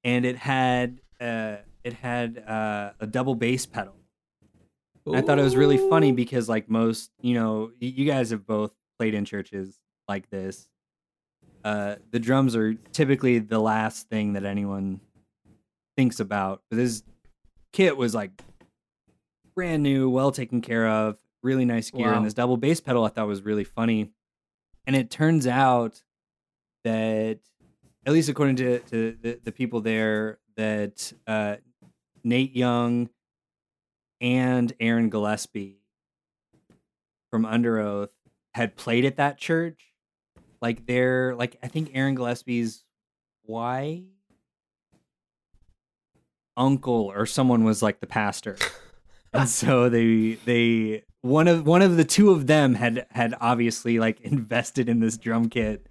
and 0.03 0.25
it 0.25 0.37
had 0.37 0.99
uh, 1.21 1.57
it 1.83 1.93
had 1.93 2.39
uh, 2.39 2.91
a 2.99 3.07
double 3.07 3.35
bass 3.35 3.65
pedal. 3.65 3.95
I 5.13 5.21
thought 5.21 5.37
it 5.39 5.43
was 5.43 5.55
really 5.57 5.77
funny 5.77 6.11
because 6.13 6.47
like 6.47 6.69
most, 6.69 7.11
you 7.21 7.33
know, 7.33 7.71
you 7.79 8.05
guys 8.05 8.29
have 8.31 8.45
both 8.47 8.71
played 8.97 9.13
in 9.13 9.25
churches 9.25 9.79
like 10.07 10.29
this. 10.29 10.67
Uh, 11.63 11.95
the 12.11 12.19
drums 12.19 12.55
are 12.55 12.73
typically 12.91 13.39
the 13.39 13.59
last 13.59 14.09
thing 14.09 14.33
that 14.33 14.43
anyone 14.43 14.99
thinks 15.95 16.19
about. 16.19 16.61
But 16.69 16.77
this 16.77 17.03
kit 17.71 17.95
was 17.95 18.13
like 18.13 18.31
brand 19.55 19.83
new, 19.83 20.09
well 20.09 20.31
taken 20.31 20.61
care 20.61 20.87
of, 20.87 21.17
really 21.41 21.65
nice 21.65 21.89
gear, 21.91 22.07
Wow. 22.07 22.17
and 22.17 22.25
this 22.25 22.33
double 22.33 22.57
bass 22.57 22.81
pedal 22.81 23.05
I 23.05 23.09
thought 23.09 23.27
was 23.27 23.43
really 23.43 23.63
funny. 23.63 24.11
And 24.85 24.95
it 24.95 25.09
turns 25.09 25.47
out 25.47 26.01
that, 26.83 27.39
at 28.05 28.11
least 28.13 28.27
according 28.29 28.57
to, 28.57 28.79
to 28.79 29.17
the, 29.21 29.39
the 29.43 29.51
people 29.51 29.79
there, 29.79 30.39
that 30.57 31.13
uh, 31.25 31.55
Nate 32.23 32.55
Young 32.55 33.09
and 34.19 34.73
Aaron 34.79 35.09
Gillespie 35.09 35.77
from 37.31 37.45
Underoath 37.45 38.09
had 38.53 38.75
played 38.75 39.05
at 39.05 39.15
that 39.17 39.37
church. 39.37 39.92
Like 40.63 40.85
they're 40.87 41.35
like 41.35 41.57
I 41.61 41.67
think 41.67 41.91
Aaron 41.93 42.15
Gillespie's 42.15 42.85
why 43.43 44.03
uncle 46.55 47.11
or 47.13 47.25
someone 47.25 47.63
was 47.63 47.81
like 47.81 47.99
the 47.99 48.07
pastor. 48.07 48.57
and 49.33 49.49
so 49.49 49.89
they 49.89 50.37
they 50.45 51.03
one 51.21 51.47
of 51.47 51.65
one 51.67 51.81
of 51.81 51.97
the 51.97 52.03
two 52.05 52.31
of 52.31 52.47
them 52.47 52.75
had 52.75 53.05
had 53.11 53.35
obviously 53.41 53.99
like 53.99 54.21
invested 54.21 54.87
in 54.89 54.99
this 54.99 55.17
drum 55.17 55.49
kit 55.49 55.85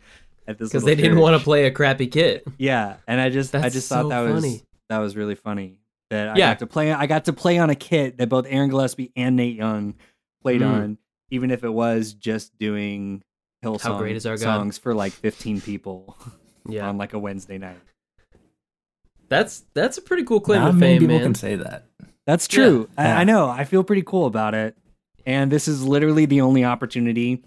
at 0.46 0.58
this 0.58 0.70
because 0.70 0.84
they 0.84 0.94
didn't 0.94 1.18
want 1.20 1.36
to 1.38 1.44
play 1.44 1.66
a 1.66 1.70
crappy 1.70 2.06
kit. 2.06 2.44
Yeah, 2.58 2.96
and 3.06 3.20
I 3.20 3.28
just 3.28 3.54
I 3.54 3.58
That's 3.60 3.74
just 3.74 3.88
thought 3.88 4.04
so 4.04 4.08
that 4.08 4.20
was 4.20 4.62
that 4.88 4.98
was 4.98 5.16
really 5.16 5.34
funny. 5.34 5.80
That 6.10 6.28
I 6.30 6.38
Yeah. 6.38 6.50
got 6.52 6.58
to 6.60 6.66
play 6.66 6.92
I 6.92 7.06
got 7.06 7.26
to 7.26 7.32
play 7.32 7.58
on 7.58 7.70
a 7.70 7.74
kit 7.74 8.18
that 8.18 8.28
both 8.28 8.46
Aaron 8.48 8.70
Gillespie 8.70 9.12
and 9.16 9.36
Nate 9.36 9.56
Young 9.56 9.96
played 10.42 10.60
Mm. 10.60 10.66
on, 10.72 10.98
even 11.30 11.50
if 11.50 11.62
it 11.64 11.68
was 11.72 12.14
just 12.14 12.56
doing 12.58 13.22
Hillsong 13.64 13.80
How 13.82 13.98
great 13.98 14.16
is 14.16 14.26
our 14.26 14.36
God? 14.36 14.42
songs 14.42 14.78
for 14.78 14.94
like 14.94 15.12
15 15.12 15.60
people 15.60 16.16
Yeah, 16.68 16.88
on 16.88 16.96
like 16.98 17.12
a 17.12 17.18
Wednesday 17.18 17.58
night. 17.58 17.80
that's 19.28 19.64
that's 19.74 19.98
a 19.98 20.02
pretty 20.02 20.24
cool 20.24 20.40
claim 20.40 20.60
Not 20.60 20.68
to 20.68 20.72
many 20.74 20.94
fame, 20.94 21.00
people 21.00 21.16
man. 21.16 21.24
can 21.26 21.34
say 21.34 21.56
that. 21.56 21.86
That's 22.26 22.46
true. 22.46 22.88
Yeah. 22.98 23.16
I, 23.18 23.20
I 23.22 23.24
know. 23.24 23.48
I 23.48 23.64
feel 23.64 23.82
pretty 23.82 24.02
cool 24.02 24.26
about 24.26 24.54
it. 24.54 24.76
And 25.26 25.50
this 25.50 25.66
is 25.68 25.82
literally 25.84 26.26
the 26.26 26.40
only 26.42 26.64
opportunity 26.64 27.44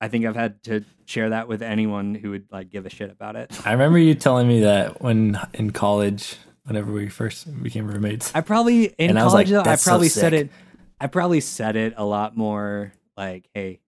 I 0.00 0.08
think 0.08 0.26
I've 0.26 0.34
had 0.36 0.62
to 0.64 0.84
share 1.06 1.30
that 1.30 1.46
with 1.48 1.62
anyone 1.62 2.14
who 2.14 2.30
would 2.30 2.46
like 2.50 2.70
give 2.70 2.86
a 2.86 2.90
shit 2.90 3.10
about 3.10 3.36
it. 3.36 3.52
I 3.64 3.72
remember 3.72 3.98
you 3.98 4.14
telling 4.14 4.48
me 4.48 4.60
that 4.60 5.00
when 5.00 5.38
in 5.54 5.70
college, 5.70 6.36
whenever 6.64 6.90
we 6.92 7.08
first 7.08 7.62
became 7.62 7.86
roommates. 7.86 8.34
I 8.34 8.40
probably 8.40 8.86
in 8.98 9.10
And 9.10 9.18
I 9.18 9.24
was 9.24 9.32
like, 9.32 9.46
though, 9.46 9.60
I 9.60 9.64
"That's 9.64 9.82
so 9.82 9.92
probably 9.92 10.08
said 10.08 10.32
it. 10.34 10.50
I 11.00 11.06
probably 11.06 11.40
said 11.40 11.76
it 11.76 11.94
a 11.96 12.04
lot 12.04 12.36
more 12.36 12.92
like, 13.16 13.48
"Hey, 13.54 13.78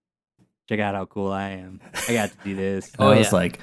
check 0.67 0.79
out 0.79 0.95
how 0.95 1.05
cool 1.05 1.31
I 1.31 1.49
am. 1.51 1.79
I 2.07 2.13
got 2.13 2.31
to 2.31 2.37
do 2.43 2.55
this." 2.55 2.87
And 2.93 2.95
Oh, 2.99 3.11
I 3.11 3.17
was 3.17 3.27
yeah. 3.27 3.35
like, 3.35 3.59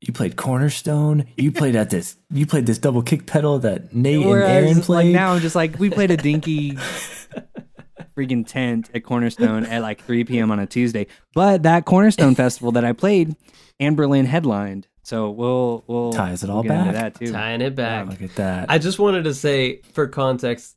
you 0.00 0.12
played 0.12 0.36
Cornerstone. 0.36 1.26
You 1.36 1.52
played 1.52 1.74
at 1.76 1.90
this. 1.90 2.16
You 2.30 2.46
played 2.46 2.66
this 2.66 2.78
double 2.78 3.02
kick 3.02 3.26
pedal 3.26 3.58
that 3.60 3.94
Nate 3.94 4.16
and 4.20 4.26
Whereas, 4.30 4.50
Aaron 4.50 4.74
like 4.76 4.84
played. 4.84 5.12
now, 5.14 5.32
I'm 5.32 5.40
just 5.40 5.56
like, 5.56 5.78
we 5.78 5.90
played 5.90 6.10
a 6.10 6.16
dinky 6.16 6.72
freaking 8.16 8.46
tent 8.46 8.90
at 8.94 9.04
Cornerstone 9.04 9.64
at 9.66 9.82
like 9.82 10.02
3 10.04 10.24
p.m. 10.24 10.50
on 10.50 10.58
a 10.58 10.66
Tuesday. 10.66 11.06
But 11.34 11.62
that 11.64 11.84
Cornerstone 11.84 12.34
festival 12.34 12.72
that 12.72 12.84
I 12.84 12.92
played, 12.92 13.36
Anberlin 13.80 14.26
headlined. 14.26 14.86
So 15.02 15.30
we'll 15.30 15.84
we'll 15.86 16.12
Ties 16.12 16.42
it 16.42 16.48
we'll 16.48 16.56
all 16.58 16.62
back. 16.64 16.92
that 16.94 17.14
too. 17.14 17.30
Tying 17.32 17.60
it 17.60 17.74
back. 17.76 18.08
Look 18.08 18.22
at 18.22 18.34
that. 18.36 18.70
I 18.70 18.78
just 18.78 18.98
wanted 18.98 19.24
to 19.24 19.34
say, 19.34 19.80
for 19.92 20.08
context, 20.08 20.76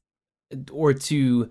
or 0.71 0.93
to 0.93 1.49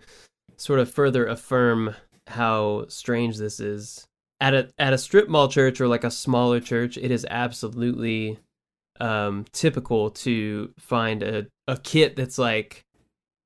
sort 0.56 0.78
of 0.80 0.90
further 0.90 1.26
affirm 1.26 1.94
how 2.28 2.86
strange 2.88 3.36
this 3.36 3.58
is. 3.60 4.06
At 4.40 4.54
a 4.54 4.70
at 4.78 4.92
a 4.92 4.98
strip 4.98 5.28
mall 5.28 5.48
church 5.48 5.80
or 5.80 5.88
like 5.88 6.04
a 6.04 6.10
smaller 6.10 6.60
church, 6.60 6.96
it 6.96 7.10
is 7.10 7.26
absolutely 7.28 8.38
um, 9.00 9.44
typical 9.52 10.10
to 10.10 10.72
find 10.78 11.22
a, 11.22 11.46
a 11.66 11.76
kit 11.76 12.14
that's 12.14 12.38
like 12.38 12.84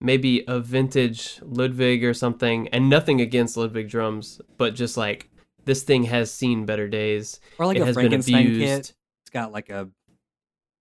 maybe 0.01 0.45
a 0.47 0.61
vintage 0.61 1.39
Ludwig 1.43 2.05
or 2.05 2.13
something, 2.13 2.69
and 2.69 2.91
nothing 2.91 3.21
against 3.21 3.57
Ludwig 3.57 3.89
drums, 3.89 4.41
but 4.59 4.75
just 4.75 4.97
like 4.97 5.31
this 5.65 5.83
thing 5.83 6.05
has 6.05 6.33
seen 6.33 6.67
better 6.67 6.89
days. 6.89 7.41
Or 7.59 7.67
like 7.67 7.77
it 7.77 7.83
a 7.83 7.87
has 7.87 7.95
Frankenstein 7.95 8.47
abused. 8.47 8.61
kit. 8.61 8.95
It's 9.25 9.31
got 9.33 9.53
like 9.53 9.71
a 9.71 9.89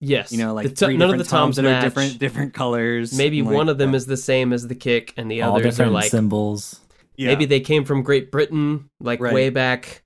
Yes, 0.04 0.32
you 0.32 0.40
know 0.40 0.56
like 0.56 0.68
the 0.68 0.74
to- 0.74 0.86
three 0.88 0.98
none 0.98 1.12
of 1.12 1.20
the 1.20 1.24
toms 1.24 1.30
toms 1.30 1.56
that 1.58 1.66
are 1.66 1.70
match. 1.70 1.84
different 1.84 2.20
different 2.20 2.54
colors. 2.56 3.16
Maybe 3.16 3.40
and, 3.40 3.48
like, 3.48 3.56
one 3.56 3.70
of 3.70 3.78
them 3.78 3.92
yeah. 3.92 3.98
is 3.98 4.08
the 4.08 4.18
same 4.18 4.52
as 4.52 4.68
the 4.68 4.74
kick, 4.74 5.14
and 5.16 5.30
the 5.30 5.44
all 5.44 5.58
others 5.58 5.80
are 5.80 5.90
like 5.90 6.10
cymbals. 6.10 6.82
Yeah. 7.18 7.28
maybe 7.28 7.46
they 7.46 7.60
came 7.60 7.84
from 7.86 8.04
Great 8.04 8.32
Britain, 8.32 8.90
like 9.00 9.20
Right. 9.20 9.34
way 9.34 9.50
back 9.50 10.04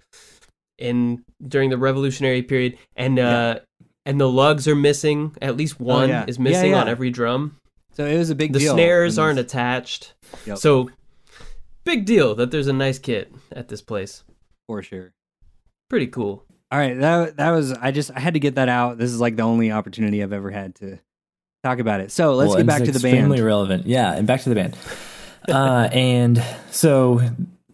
in 0.77 1.23
during 1.47 1.69
the 1.69 1.77
Revolutionary 1.77 2.41
period, 2.41 2.77
and 2.95 3.17
uh, 3.19 3.59
and 4.05 4.19
the 4.19 4.29
lugs 4.29 4.67
are 4.67 4.75
missing. 4.75 5.35
At 5.41 5.55
least 5.57 5.79
one 5.79 6.05
Oh, 6.09 6.13
yeah. 6.13 6.25
is 6.27 6.37
Yeah, 6.37 6.43
missing 6.43 6.73
on 6.73 6.87
every 6.89 7.09
drum. 7.09 7.57
So 7.93 8.05
it 8.05 8.17
was 8.17 8.29
a 8.29 8.35
big 8.35 8.51
The 8.53 8.59
deal. 8.59 8.75
The 8.75 8.81
snares 8.81 9.17
aren't 9.17 9.39
attached, 9.39 10.13
Yep. 10.45 10.57
so 10.57 10.89
big 11.85 12.05
deal 12.05 12.35
that 12.35 12.51
there's 12.51 12.67
a 12.67 12.73
nice 12.73 12.99
kit 12.99 13.31
at 13.51 13.67
this 13.69 13.81
place. 13.81 14.23
for 14.67 14.81
sure. 14.81 15.13
Pretty 15.89 16.07
cool. 16.07 16.43
All 16.71 16.79
right, 16.79 16.97
that 16.99 17.37
that 17.37 17.51
was 17.51 17.71
I 17.71 17.91
just 17.91 18.11
I 18.15 18.19
had 18.19 18.33
to 18.33 18.39
get 18.39 18.55
that 18.55 18.67
out. 18.67 18.97
This 18.97 19.11
is 19.11 19.21
like 19.21 19.35
the 19.35 19.43
only 19.43 19.71
opportunity 19.71 20.21
I've 20.23 20.33
ever 20.33 20.49
had 20.49 20.73
to 20.75 20.97
talk 21.63 21.77
about 21.79 22.01
it. 22.01 22.11
So 22.11 22.33
let's 22.33 22.49
Well, 22.49 22.57
get 22.57 22.65
back 22.65 22.83
to 22.83 22.91
the 22.91 22.99
band. 22.99 23.15
Extremely 23.15 23.41
relevant. 23.41 23.85
Yeah, 23.85 24.11
and 24.13 24.25
back 24.27 24.41
to 24.41 24.49
the 24.49 24.55
band. 24.55 24.75
Uh, 25.47 25.89
and 25.91 26.43
so 26.71 27.21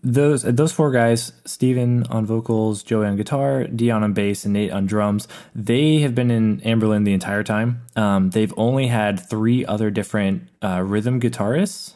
those 0.04 0.44
those 0.44 0.72
four 0.72 0.92
guys, 0.92 1.34
Stephen 1.46 2.06
on 2.08 2.25
vocals, 2.25 2.84
Joey 2.84 3.08
on 3.08 3.18
guitar, 3.18 3.66
Deon 3.66 4.01
on 4.01 4.13
bass, 4.13 4.46
and 4.46 4.54
Nate 4.54 4.72
on 4.72 4.86
drums, 4.86 5.28
they 5.54 6.00
have 6.00 6.16
been 6.16 6.32
in 6.32 6.60
Anberlin 6.62 7.06
the 7.06 7.13
entire 7.13 7.44
time. 7.44 7.84
Um, 7.96 8.32
they've 8.32 8.54
only 8.58 8.88
had 8.88 9.20
three 9.30 9.66
other 9.66 9.92
different 9.92 10.50
uh, 10.63 10.82
rhythm 10.82 11.20
guitarists 11.20 11.94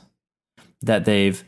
that 0.81 1.05
they've 1.05 1.43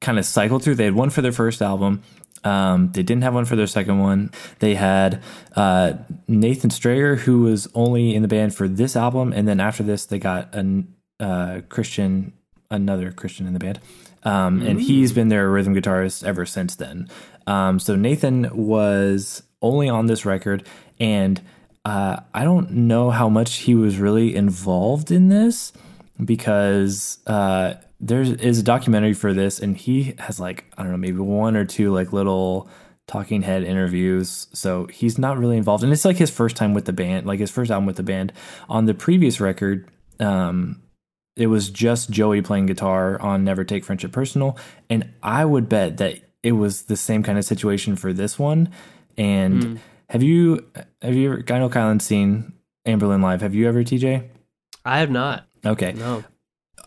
kind 0.00 0.18
of 0.18 0.24
cycled 0.24 0.62
through. 0.62 0.76
They 0.76 0.84
had 0.84 0.94
one 0.94 1.10
for 1.10 1.20
their 1.22 1.32
first 1.32 1.60
album. 1.60 2.02
Um, 2.44 2.92
they 2.92 3.02
didn't 3.02 3.24
have 3.24 3.34
one 3.34 3.44
for 3.44 3.56
their 3.56 3.66
second 3.66 3.98
one. 3.98 4.30
They 4.60 4.76
had 4.76 5.22
uh, 5.56 5.94
Nathan 6.28 6.70
Strayer, 6.70 7.16
who 7.16 7.40
was 7.40 7.68
only 7.74 8.14
in 8.14 8.22
the 8.22 8.28
band 8.28 8.54
for 8.54 8.68
this 8.68 8.94
album, 8.94 9.32
and 9.32 9.48
then 9.48 9.58
after 9.58 9.82
this, 9.82 10.06
they 10.06 10.18
got 10.18 10.54
an 10.54 10.94
uh, 11.18 11.62
Christian, 11.68 12.32
another 12.70 13.12
Christian 13.12 13.46
in 13.46 13.52
the 13.52 13.58
band, 13.58 13.80
um, 14.22 14.62
and 14.62 14.80
he's 14.80 15.12
been 15.12 15.28
their 15.28 15.50
rhythm 15.50 15.74
guitarist 15.74 16.24
ever 16.24 16.46
since 16.46 16.76
then. 16.76 17.08
Um, 17.46 17.78
so 17.78 17.94
Nathan 17.96 18.50
was 18.52 19.42
only 19.62 19.88
on 19.88 20.06
this 20.06 20.24
record, 20.24 20.66
and 20.98 21.40
uh, 21.84 22.20
I 22.34 22.44
don't 22.44 22.70
know 22.72 23.10
how 23.10 23.28
much 23.28 23.58
he 23.58 23.74
was 23.74 23.98
really 23.98 24.34
involved 24.34 25.10
in 25.10 25.28
this 25.28 25.72
because 26.24 27.18
uh, 27.26 27.74
there 28.00 28.22
is 28.22 28.58
a 28.58 28.62
documentary 28.62 29.14
for 29.14 29.32
this, 29.32 29.60
and 29.60 29.76
he 29.76 30.14
has 30.18 30.40
like 30.40 30.64
I 30.76 30.82
don't 30.82 30.92
know 30.92 30.98
maybe 30.98 31.18
one 31.18 31.56
or 31.56 31.64
two 31.64 31.92
like 31.92 32.12
little 32.12 32.68
talking 33.06 33.42
head 33.42 33.62
interviews. 33.62 34.48
So 34.52 34.86
he's 34.86 35.18
not 35.18 35.38
really 35.38 35.56
involved, 35.56 35.84
and 35.84 35.92
it's 35.92 36.04
like 36.04 36.16
his 36.16 36.30
first 36.30 36.56
time 36.56 36.74
with 36.74 36.84
the 36.84 36.92
band, 36.92 37.26
like 37.26 37.40
his 37.40 37.50
first 37.50 37.70
album 37.70 37.86
with 37.86 37.96
the 37.96 38.02
band. 38.02 38.32
On 38.68 38.86
the 38.86 38.94
previous 38.94 39.40
record, 39.40 39.88
um, 40.18 40.82
it 41.36 41.48
was 41.48 41.68
just 41.68 42.10
Joey 42.10 42.42
playing 42.42 42.66
guitar 42.66 43.20
on 43.20 43.44
Never 43.44 43.64
Take 43.64 43.84
Friendship 43.84 44.12
Personal, 44.12 44.56
and 44.88 45.12
I 45.22 45.44
would 45.44 45.68
bet 45.68 45.98
that 45.98 46.20
it 46.42 46.52
was 46.52 46.82
the 46.82 46.96
same 46.96 47.22
kind 47.22 47.38
of 47.38 47.44
situation 47.44 47.96
for 47.96 48.12
this 48.12 48.38
one. 48.38 48.70
And 49.18 49.62
hmm. 49.62 49.76
have 50.08 50.22
you 50.22 50.66
have 51.02 51.14
you 51.14 51.32
ever? 51.32 51.44
I 51.48 51.58
know 51.58 51.68
Kylan's 51.68 52.04
seen 52.04 52.52
Anberlin 52.86 53.22
live. 53.22 53.42
Have 53.42 53.54
you 53.54 53.68
ever, 53.68 53.82
TJ? 53.82 54.28
I 54.84 54.98
have 55.00 55.10
not. 55.10 55.46
Okay. 55.64 55.92
No. 55.92 56.24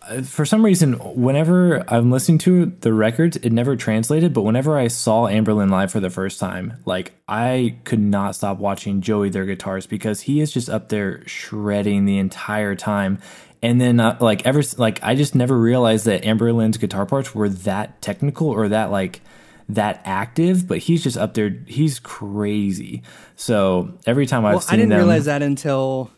Uh, 0.01 0.21
for 0.21 0.45
some 0.45 0.63
reason, 0.63 0.93
whenever 0.93 1.83
I'm 1.91 2.09
listening 2.09 2.37
to 2.39 2.67
the 2.67 2.93
records, 2.93 3.35
it 3.37 3.51
never 3.51 3.75
translated. 3.75 4.33
But 4.33 4.43
whenever 4.43 4.77
I 4.77 4.87
saw 4.87 5.25
Anberlin 5.27 5.69
live 5.69 5.91
for 5.91 5.99
the 5.99 6.09
first 6.09 6.39
time, 6.39 6.81
like 6.85 7.11
I 7.27 7.77
could 7.83 7.99
not 7.99 8.35
stop 8.35 8.59
watching 8.59 9.01
Joey 9.01 9.29
their 9.29 9.45
guitars 9.45 9.85
because 9.85 10.21
he 10.21 10.39
is 10.39 10.51
just 10.51 10.69
up 10.69 10.89
there 10.89 11.27
shredding 11.27 12.05
the 12.05 12.17
entire 12.17 12.75
time. 12.75 13.19
And 13.61 13.79
then, 13.81 13.99
uh, 13.99 14.17
like 14.21 14.45
ever, 14.45 14.61
like 14.77 14.99
I 15.03 15.15
just 15.15 15.35
never 15.35 15.57
realized 15.57 16.05
that 16.05 16.23
Amber 16.25 16.51
Anberlin's 16.51 16.77
guitar 16.77 17.05
parts 17.05 17.35
were 17.35 17.49
that 17.49 18.01
technical 18.01 18.47
or 18.47 18.69
that 18.69 18.89
like 18.91 19.21
that 19.67 20.01
active. 20.05 20.67
But 20.67 20.77
he's 20.79 21.03
just 21.03 21.17
up 21.17 21.33
there. 21.33 21.49
He's 21.67 21.99
crazy. 21.99 23.03
So 23.35 23.97
every 24.05 24.25
time 24.25 24.45
I've 24.45 24.53
Well, 24.53 24.61
seen 24.61 24.73
I 24.73 24.77
didn't 24.77 24.89
them, 24.89 24.97
realize 24.99 25.25
that 25.25 25.41
until 25.41 26.09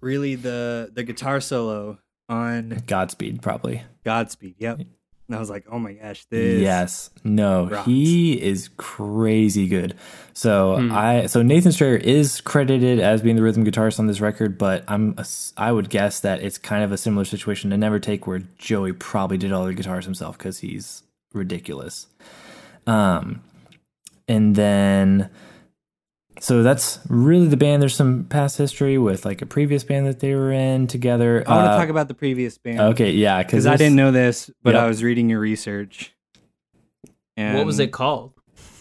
really 0.00 0.34
the 0.34 0.90
the 0.92 1.04
guitar 1.04 1.40
solo 1.40 1.98
on 2.28 2.82
Godspeed 2.86 3.40
probably. 3.40 3.82
Godspeed. 4.04 4.56
Yep. 4.58 4.80
And 5.26 5.34
I 5.36 5.38
was 5.40 5.48
like, 5.48 5.64
oh 5.70 5.78
my 5.78 5.94
gosh, 5.94 6.26
this. 6.26 6.60
Yes. 6.60 7.08
No, 7.24 7.66
rocks. 7.68 7.86
he 7.86 8.34
is 8.34 8.68
crazy 8.76 9.66
good. 9.68 9.94
So 10.34 10.76
Hmm. 10.76 10.92
I 10.92 11.26
so 11.26 11.40
Nathan 11.40 11.72
Strayer 11.72 11.96
is 11.96 12.40
credited 12.42 13.00
as 13.00 13.22
being 13.22 13.36
the 13.36 13.42
rhythm 13.42 13.64
guitarist 13.64 13.98
on 13.98 14.06
this 14.06 14.20
record, 14.20 14.58
but 14.58 14.84
I'm 14.86 15.14
ass- 15.16 15.54
I 15.56 15.72
would 15.72 15.88
guess 15.88 16.20
that 16.20 16.42
it's 16.42 16.58
kind 16.58 16.84
of 16.84 16.92
a 16.92 16.98
similar 16.98 17.24
situation 17.24 17.70
to 17.70 17.76
Never 17.78 17.98
Take 17.98 18.26
where 18.26 18.40
Joey 18.58 18.92
probably 18.92 19.38
did 19.38 19.50
all 19.52 19.64
the 19.64 19.72
guitars 19.72 20.04
himself 20.04 20.36
because 20.36 20.58
he's 20.58 21.02
ridiculous. 21.32 22.06
Um, 22.86 23.42
and 24.28 24.54
then 24.56 25.30
so 26.44 26.62
that's 26.62 26.98
really 27.08 27.46
the 27.48 27.56
band. 27.56 27.80
There's 27.80 27.96
some 27.96 28.24
past 28.24 28.58
history 28.58 28.98
with 28.98 29.24
like 29.24 29.40
a 29.40 29.46
previous 29.46 29.82
band 29.82 30.06
that 30.06 30.20
they 30.20 30.34
were 30.34 30.52
in 30.52 30.86
together. 30.86 31.42
I 31.46 31.54
want 31.54 31.66
to 31.68 31.70
Uh, 31.70 31.78
talk 31.78 31.88
about 31.88 32.08
the 32.08 32.14
previous 32.14 32.58
band. 32.58 32.80
Okay, 32.80 33.12
yeah, 33.12 33.42
Because 33.42 33.66
I 33.66 33.76
didn't 33.76 33.96
know 33.96 34.10
this, 34.10 34.50
but 34.62 34.74
Yep. 34.74 34.82
I 34.82 34.86
was 34.86 35.02
reading 35.02 35.30
your 35.30 35.40
research. 35.40 36.14
And 37.38 37.56
what 37.56 37.64
was 37.64 37.78
it 37.78 37.92
called? 37.92 38.34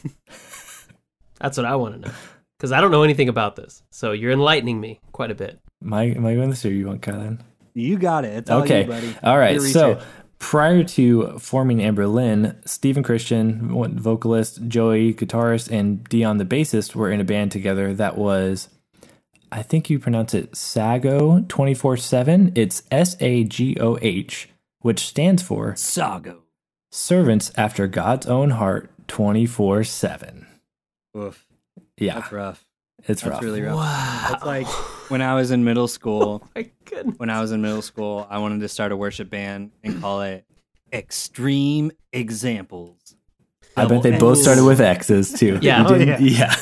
That's 1.39 1.56
what 1.56 1.65
I 1.65 1.78
want 1.78 1.95
to 1.95 2.02
know. 2.10 2.13
Because 2.58 2.73
I 2.73 2.82
don't 2.82 2.91
know 2.91 3.04
anything 3.04 3.30
about 3.30 3.56
this. 3.56 3.82
So 3.91 4.12
you're 4.12 4.34
enlightening 4.34 4.82
me 4.82 4.99
quite 5.13 5.32
a 5.32 5.36
bit. 5.36 5.62
Am 5.82 5.93
I, 5.93 6.04
am 6.04 6.26
I 6.26 6.36
going 6.36 6.49
this 6.49 6.65
or 6.65 6.69
you 6.69 6.88
want 6.88 7.02
Kylan? 7.02 7.39
You 7.73 7.97
got 7.97 8.26
it. 8.26 8.34
It's 8.39 8.49
all 8.49 8.63
okay. 8.63 8.82
you, 8.82 8.88
buddy. 8.89 9.15
All 9.23 9.38
right. 9.38 9.58
So 9.62 9.93
research. 9.93 10.04
Prior 10.43 10.84
to 10.84 11.39
forming 11.39 11.77
Anberlin, 11.79 12.56
Stephen 12.67 13.01
Christian, 13.01 13.73
one 13.73 13.97
vocalist, 13.97 14.67
Joey, 14.67 15.13
guitarist, 15.13 15.71
and 15.71 16.08
Deon, 16.10 16.38
the 16.38 16.45
bassist, 16.45 16.93
were 16.95 17.10
in 17.10 17.21
a 17.21 17.23
band 17.23 17.51
together 17.51 17.93
that 17.93 18.17
was, 18.17 18.67
I 19.53 19.63
think 19.63 19.89
you 19.89 19.99
pronounce 19.99 20.34
it 20.34 20.56
Sago 20.56 21.45
24 21.47 21.95
7. 21.97 22.51
It's 22.56 22.84
S 22.91 23.15
A 23.21 23.45
G 23.45 23.77
O 23.79 23.97
H, 24.01 24.49
which 24.82 24.99
stands 25.08 25.41
for 25.41 25.75
Sago. 25.77 26.43
Servants 26.91 27.51
After 27.56 27.88
God's 27.88 28.27
Own 28.27 28.51
Heart 28.51 28.91
24 29.08 29.86
7. 29.86 30.45
Oof. 31.17 31.47
Yeah, 31.97 32.15
That's 32.19 32.32
rough. 32.34 32.65
it's 32.99 33.21
That's 33.21 33.25
rough. 33.36 33.41
really 33.41 33.62
rough. 33.62 33.75
Wow. 33.77 34.27
That's 34.29 34.45
like 34.45 34.67
when 35.09 35.21
I 35.21 35.35
was 35.35 35.51
in 35.51 35.63
middle 35.63 35.87
school. 35.87 36.47
My 36.55 36.69
goodness. 36.85 37.17
when 37.17 37.29
I 37.29 37.41
was 37.41 37.51
in 37.51 37.61
middle 37.61 37.81
school, 37.81 38.27
I 38.29 38.37
wanted 38.39 38.61
to 38.61 38.67
start 38.67 38.91
a 38.91 38.97
worship 38.97 39.29
band 39.29 39.71
and 39.83 40.01
call 40.01 40.21
it 40.21 40.45
Extreme 40.91 41.91
Examples. 42.11 43.15
I 43.75 43.85
bet 43.85 44.03
they 44.03 44.17
both 44.17 44.37
started 44.37 44.63
with 44.63 44.79
X's 44.79 45.33
too. 45.33 45.59
Yeah. 45.61 45.85
Oh, 45.87 45.95
yeah. 45.95 46.19
yeah. 46.19 46.55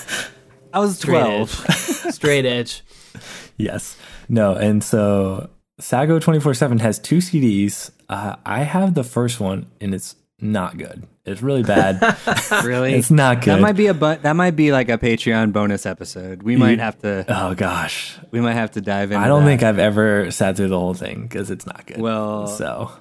I 0.74 0.80
was 0.80 0.98
Straight 0.98 1.20
12. 1.20 1.66
edge. 1.70 1.76
Straight 2.14 2.46
edge. 2.46 2.84
Yes. 3.58 3.98
No. 4.30 4.54
And 4.56 4.82
so 4.84 5.50
Sago 5.80 6.20
24 6.20 6.54
7 6.54 6.80
has 6.80 7.00
two 7.00 7.18
CDs. 7.18 7.92
Uh, 8.08 8.38
I 8.46 8.64
have 8.64 8.94
the 8.94 9.04
first 9.04 9.40
one 9.40 9.68
and 9.82 9.94
it's 9.94 10.16
not 10.42 10.78
good. 10.78 11.08
It's 11.26 11.42
really 11.42 11.64
bad. 11.64 12.02
really? 12.64 12.94
it's 12.96 13.12
not 13.12 13.42
good. 13.42 13.52
That 13.52 13.62
might 13.62 13.76
be 13.76 13.88
a 13.88 13.94
but 13.94 14.24
that 14.24 14.36
might 14.36 14.56
be 14.56 14.72
like 14.72 14.90
a 14.90 14.98
Patreon 14.98 15.54
bonus 15.54 15.86
episode. 15.86 16.42
We 16.44 16.56
might 16.56 16.80
have 16.80 16.98
to 17.00 17.26
oh, 17.28 17.54
gosh. 17.54 18.18
we 18.32 18.42
might 18.42 18.54
have 18.56 18.72
to 18.72 18.82
dive 18.82 19.12
in. 19.12 19.18
I 19.18 19.28
don't 19.28 19.44
that. 19.44 19.50
think 19.50 19.64
I've 19.64 19.80
ever 19.80 20.32
sat 20.32 20.58
through 20.58 20.70
the 20.70 20.80
whole 20.80 20.96
thing 20.96 21.22
because 21.24 21.52
it's 21.52 21.66
not 21.68 21.86
good. 21.86 22.02
Well, 22.02 22.48
so 22.48 22.92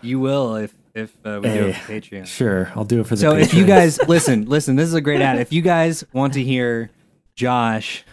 you 0.00 0.20
will 0.20 0.56
if 0.56 0.72
if 0.94 1.14
uh, 1.26 1.40
we 1.42 1.48
do 1.48 1.48
Hey, 1.48 1.68
it 1.70 1.76
for 1.76 1.92
Patreon. 1.92 2.26
sure. 2.26 2.72
I'll 2.76 2.84
do 2.84 3.00
it 3.00 3.06
for 3.06 3.16
the 3.16 3.20
So 3.20 3.36
if 3.36 3.52
you 3.52 3.64
guys 3.66 3.98
listen, 4.06 4.46
listen, 4.46 4.76
this 4.76 4.86
is 4.88 4.94
a 4.94 5.00
great 5.00 5.20
ad. 5.20 5.38
If 5.38 5.52
you 5.52 5.62
guys 5.62 6.04
want 6.12 6.34
to 6.34 6.42
hear 6.42 6.90
Josh 7.34 8.04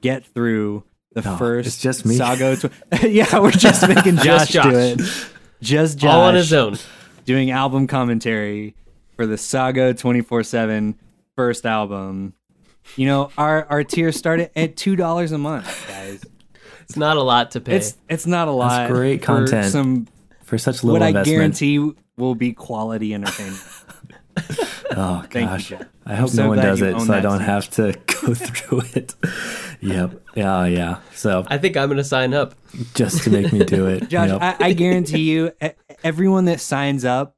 get 0.00 0.26
through 0.26 0.82
the 1.12 1.22
No, 1.22 1.36
first 1.36 1.66
it's 1.68 1.78
just 1.80 2.04
me. 2.04 2.16
Sago 2.16 2.56
tw- 2.56 2.70
yeah, 3.04 3.38
we're 3.38 3.50
just 3.52 3.88
making 3.88 4.16
Josh, 4.18 4.48
Just 4.48 4.68
do 4.68 4.76
it. 4.76 5.00
Just 5.62 5.98
Josh 5.98 6.12
All 6.12 6.22
on 6.24 6.34
his 6.34 6.52
own. 6.52 6.76
Doing 7.28 7.50
album 7.50 7.86
commentary 7.86 8.74
for 9.14 9.26
the 9.26 9.36
Sago 9.36 9.92
24/7 9.92 10.94
first 11.36 11.66
album. 11.66 12.32
You 12.96 13.04
know, 13.06 13.30
our 13.36 13.66
our 13.68 13.84
tier 13.84 14.12
started 14.12 14.50
at 14.56 14.76
$2 14.76 15.32
a 15.32 15.36
month, 15.36 15.66
guys. 15.88 16.24
It's 16.84 16.96
not 16.96 17.18
a 17.18 17.22
lot 17.22 17.50
to 17.50 17.60
pay. 17.60 17.76
It's 17.76 17.98
it's 18.08 18.26
not 18.26 18.48
a 18.48 18.50
lot. 18.50 18.88
great 18.88 19.20
content. 19.20 19.46
for 19.50 19.52
content. 19.52 19.72
Some 19.72 20.08
for 20.42 20.56
such 20.56 20.82
little 20.82 20.98
what 20.98 21.02
I 21.16 21.22
guarantee 21.22 21.92
will 22.16 22.34
be 22.34 22.54
quality 22.54 23.12
entertainment. 23.12 23.60
Oh 24.96 25.22
Thank 25.30 25.34
you, 25.34 25.40
gosh. 25.56 25.68
Jeff. 25.68 25.86
I 26.06 26.14
hope 26.14 26.30
so 26.30 26.44
no 26.44 26.48
one 26.48 26.58
does 26.58 26.80
it 26.80 26.98
so 26.98 27.12
I 27.12 27.20
don't 27.20 27.38
seat. 27.38 27.44
have 27.44 27.70
to 27.70 27.92
go 28.06 28.34
through 28.34 28.82
it. 28.94 29.14
yep. 29.80 30.22
Yeah, 30.34 30.60
oh, 30.60 30.64
yeah. 30.64 31.00
So 31.12 31.44
I 31.48 31.58
think 31.58 31.76
I'm 31.76 31.88
going 31.88 31.98
to 31.98 32.04
sign 32.04 32.32
up. 32.32 32.54
just 32.94 33.22
to 33.24 33.30
make 33.30 33.52
me 33.52 33.64
do 33.64 33.86
it. 33.86 34.08
Josh, 34.08 34.30
Yep. 34.30 34.40
I, 34.40 34.56
I 34.60 34.72
guarantee 34.72 35.30
you, 35.30 35.52
everyone 36.04 36.44
that 36.46 36.60
signs 36.60 37.04
up 37.04 37.34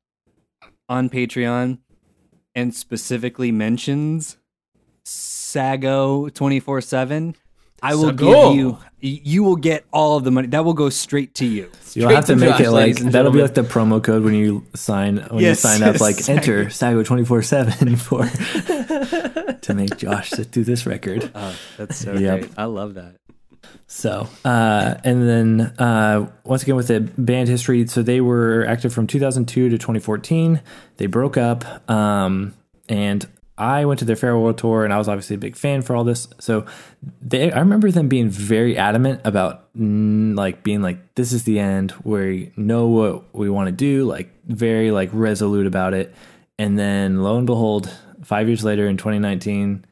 on 0.88 1.08
Patreon 1.10 1.78
and 2.54 2.74
specifically 2.74 3.52
mentions 3.52 4.36
Sago 5.04 6.28
twenty 6.28 6.60
four 6.60 6.80
seven, 6.80 7.34
I 7.82 7.94
will 7.94 8.06
Sago. 8.10 8.52
give 8.52 8.54
you. 8.56 8.78
You 9.02 9.42
will 9.44 9.56
get 9.56 9.84
all 9.92 10.16
of 10.18 10.24
the 10.24 10.30
money. 10.30 10.48
That 10.48 10.64
will 10.64 10.74
go 10.74 10.90
straight 10.90 11.34
to 11.36 11.46
you. 11.46 11.70
You'll 11.94 12.10
have 12.10 12.26
to 12.26 12.34
to 12.34 12.36
make 12.38 12.50
Josh, 12.50 12.60
it 12.60 12.70
like 12.70 12.96
that'll 12.96 13.32
be 13.32 13.40
like 13.42 13.54
the 13.54 13.62
promo 13.62 14.02
code 14.04 14.22
when 14.22 14.34
you 14.34 14.64
sign 14.74 15.16
when 15.30 15.42
Yes, 15.42 15.64
you 15.64 15.70
sign 15.70 15.82
up 15.82 16.00
like 16.00 16.18
exactly. 16.18 16.52
enter 16.52 16.70
Sago 16.70 17.02
twenty 17.02 17.24
four 17.24 17.42
seven 17.42 17.96
for 17.96 18.24
to 19.62 19.72
make 19.74 19.96
Josh 19.96 20.30
sit 20.30 20.52
through 20.52 20.64
this 20.64 20.86
record. 20.86 21.30
Oh, 21.34 21.56
that's 21.78 21.96
so 21.96 22.12
Yep. 22.12 22.40
great. 22.40 22.52
I 22.56 22.64
love 22.66 22.94
that. 22.94 23.16
So 23.86 24.28
uh, 24.44 24.94
and 25.04 25.28
then 25.28 25.60
uh, 25.78 26.30
once 26.44 26.62
again 26.62 26.76
with 26.76 26.88
the 26.88 27.00
band 27.00 27.48
history, 27.48 27.86
so 27.86 28.02
they 28.02 28.20
were 28.20 28.64
active 28.66 28.92
from 28.92 29.06
two 29.06 29.18
thousand 29.18 29.46
two 29.46 29.68
to 29.68 29.78
twenty 29.78 30.00
fourteen. 30.00 30.60
They 30.96 31.06
broke 31.06 31.36
up, 31.36 31.90
um, 31.90 32.54
and 32.88 33.26
I 33.58 33.84
went 33.84 33.98
to 33.98 34.06
their 34.06 34.16
farewell 34.16 34.54
tour, 34.54 34.84
and 34.84 34.92
I 34.92 34.98
was 34.98 35.08
obviously 35.08 35.36
a 35.36 35.38
big 35.38 35.54
fan 35.54 35.82
for 35.82 35.94
all 35.94 36.04
this. 36.04 36.28
So 36.38 36.64
they, 37.20 37.52
I 37.52 37.58
remember 37.58 37.90
them 37.90 38.08
being 38.08 38.30
very 38.30 38.78
adamant 38.78 39.20
about 39.24 39.72
mm, 39.74 40.34
like 40.36 40.62
being 40.62 40.82
like, 40.82 41.14
"This 41.14 41.32
is 41.32 41.44
the 41.44 41.58
end. 41.58 41.92
We 42.02 42.52
know 42.56 42.86
what 42.86 43.34
we 43.34 43.50
want 43.50 43.66
to 43.68 43.72
do." 43.72 44.04
Like 44.04 44.30
very 44.46 44.90
like 44.90 45.10
resolute 45.12 45.66
about 45.66 45.94
it. 45.94 46.14
and 46.58 46.78
then 46.78 47.22
lo 47.22 47.36
and 47.38 47.46
behold, 47.46 47.90
five 48.22 48.46
years 48.48 48.64
later 48.64 48.86
in 48.88 48.96
2019, 48.96 49.84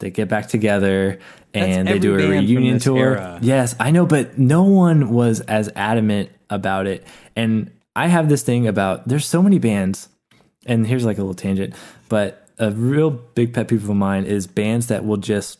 they 0.00 0.10
get 0.10 0.28
back 0.28 0.48
together 0.48 1.18
and 1.54 1.88
they 1.88 1.98
do 1.98 2.14
a 2.14 2.28
reunion 2.28 2.78
tour. 2.78 2.98
era. 2.98 3.38
Yes, 3.42 3.74
I 3.80 3.90
know, 3.90 4.06
but 4.06 4.38
no 4.38 4.62
one 4.62 5.10
was 5.10 5.40
as 5.40 5.70
adamant 5.74 6.30
about 6.48 6.86
it. 6.86 7.06
And 7.36 7.70
I 7.96 8.06
have 8.06 8.28
this 8.28 8.42
thing 8.42 8.66
about 8.66 9.08
there's 9.08 9.26
so 9.26 9.42
many 9.42 9.58
bands, 9.58 10.08
and 10.66 10.86
here's 10.86 11.04
like 11.04 11.18
a 11.18 11.20
little 11.20 11.34
tangent, 11.34 11.74
but 12.08 12.48
a 12.58 12.70
real 12.70 13.10
big 13.10 13.54
pet 13.54 13.68
peeve 13.68 13.88
of 13.88 13.96
mine 13.96 14.24
is 14.24 14.46
bands 14.46 14.88
that 14.88 15.04
will 15.04 15.16
just 15.16 15.58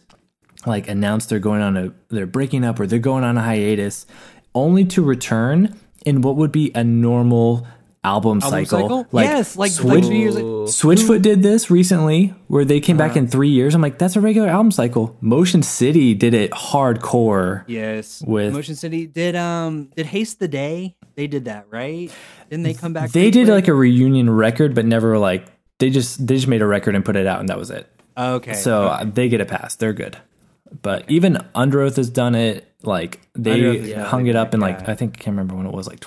like 0.66 0.88
announce 0.88 1.26
they're 1.26 1.38
going 1.38 1.62
on 1.62 1.76
a 1.76 1.92
they're 2.09 2.26
breaking 2.26 2.64
up 2.64 2.79
or 2.79 2.87
they're 2.87 2.98
going 2.98 3.24
on 3.24 3.38
a 3.38 3.42
hiatus 3.42 4.07
only 4.55 4.85
to 4.85 5.03
return 5.03 5.74
in 6.05 6.20
what 6.20 6.37
would 6.37 6.53
be 6.53 6.70
a 6.74 6.85
normal 6.85 7.66
album, 8.03 8.41
Album 8.43 8.65
cycle. 8.65 8.81
cycle? 9.05 9.07
Yes, 9.21 9.57
like- 9.57 9.73
Switch, 9.73 10.05
like 10.05 10.13
years- 10.13 10.37
Switchfoot 10.37 11.21
did 11.23 11.43
this 11.43 11.71
recently 11.71 12.35
where 12.49 12.65
they 12.65 12.81
came 12.81 12.99
Uh-huh. 12.99 13.09
back 13.09 13.17
in 13.17 13.27
three 13.29 13.49
years. 13.51 13.75
I'm 13.75 13.83
like, 13.83 13.99
that's 13.99 14.17
a 14.17 14.21
regular 14.21 14.49
album 14.49 14.71
cycle. 14.71 15.17
Motion 15.21 15.63
City 15.63 16.15
did 16.15 16.33
it 16.35 16.51
hardcore. 16.53 17.65
Yes. 17.67 18.23
With- 18.27 18.53
Motion 18.53 18.75
City 18.75 19.07
did 19.07 19.37
um 19.37 19.89
did 19.97 20.07
Haste 20.07 20.39
the 20.39 20.49
Day? 20.49 20.97
They 21.17 21.27
did 21.27 21.45
that, 21.47 21.67
right? 21.71 22.11
Didn't 22.49 22.63
they 22.65 22.75
come 22.75 22.93
back? 22.93 23.11
They 23.13 23.31
did 23.31 23.47
quick? 23.47 23.55
like 23.55 23.69
a 23.69 23.75
reunion 23.75 24.31
record, 24.31 24.75
but 24.75 24.85
never 24.87 25.19
like 25.19 25.47
they 25.79 25.91
just 25.91 26.27
they 26.27 26.37
just 26.37 26.49
made 26.49 26.63
a 26.63 26.67
record 26.67 26.95
and 26.95 27.05
put 27.05 27.17
it 27.17 27.27
out 27.27 27.41
and 27.41 27.49
that 27.49 27.59
was 27.59 27.71
it. 27.71 27.87
okay. 28.17 28.55
So 28.55 28.85
uh, 28.85 29.05
they 29.05 29.29
get 29.29 29.41
a 29.41 29.45
pass. 29.47 29.77
They're 29.77 29.93
good. 29.93 30.17
But 30.83 31.05
even 31.11 31.35
Underoath 31.55 31.97
has 31.97 32.09
done 32.11 32.35
it. 32.35 32.67
Like 32.83 33.21
they 33.35 33.67
Oath 33.67 33.81
has 33.89 34.07
hung 34.07 34.27
it, 34.27 34.31
it 34.31 34.37
up 34.37 34.55
in 34.55 34.61
yeah. 34.61 34.67
like 34.69 34.89
I 34.89 34.95
think 34.95 35.17
I 35.17 35.23
can't 35.23 35.35
remember 35.37 35.55
when 35.55 35.67
it 35.67 35.73
was 35.73 35.87
like 35.87 36.01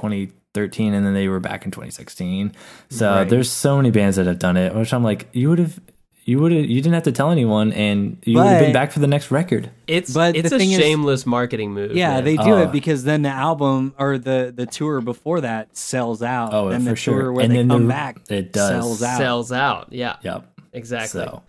2013, 0.53 0.93
and 0.93 1.05
then 1.05 1.13
they 1.13 1.27
were 1.27 1.39
back 1.39 1.65
in 1.65 1.71
2016. 1.71 2.53
So 2.89 3.09
Right. 3.09 3.29
there's 3.29 3.49
so 3.49 3.77
many 3.77 3.89
bands 3.91 4.17
that 4.17 4.27
have 4.27 4.39
done 4.39 4.55
it. 4.57 4.75
Which 4.75 4.93
I'm 4.93 5.03
like, 5.03 5.27
you 5.33 5.49
would 5.49 5.57
have, 5.59 5.79
you 6.25 6.39
would 6.39 6.51
have, 6.51 6.65
you 6.65 6.75
didn't 6.79 6.93
have 6.93 7.03
to 7.03 7.11
tell 7.11 7.31
anyone, 7.31 7.73
and 7.73 8.17
you 8.23 8.37
would 8.37 8.45
have 8.47 8.59
been 8.59 8.71
back 8.73 8.91
for 8.91 8.99
the 8.99 9.07
next 9.07 9.31
record. 9.31 9.71
It's 9.87 10.13
But 10.13 10.35
it's 10.35 10.49
the 10.49 10.55
a 10.55 10.59
thing 10.59 10.71
is- 10.71 10.77
shameless 10.79 11.25
marketing 11.25 11.71
move. 11.73 11.95
yeah, 11.95 12.15
man. 12.15 12.23
they 12.23 12.37
do 12.37 12.53
Oh. 12.53 12.57
it 12.63 12.71
because 12.71 13.03
then 13.03 13.23
the 13.23 13.29
album 13.29 13.93
or 13.97 14.17
the 14.19 14.53
the 14.55 14.65
tour 14.67 15.01
before 15.01 15.41
that 15.41 15.75
sells 15.75 16.21
out. 16.21 16.53
Oh, 16.53 16.69
then 16.69 16.83
for 16.83 16.91
the 16.91 16.95
sure. 16.95 17.19
tour 17.21 17.31
where 17.33 17.43
And 17.45 17.51
they 17.53 17.57
then 17.57 17.69
come 17.69 17.83
the- 17.83 17.89
back 17.89 18.17
it 18.29 18.53
does. 18.53 18.69
sells 18.69 19.03
out. 19.03 19.17
sells 19.17 19.51
out. 19.51 19.87
Yeah, 19.91 20.15
Yep. 20.21 20.45
exactly. 20.73 21.21
So 21.21 21.41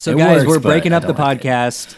So 0.00 0.16
guys, 0.16 0.38
works, 0.38 0.48
we're 0.48 0.58
breaking 0.58 0.92
up 0.92 1.02
the 1.02 1.12
don't 1.12 1.18
like 1.20 1.44
it. 1.44 1.48
podcast. 1.48 1.94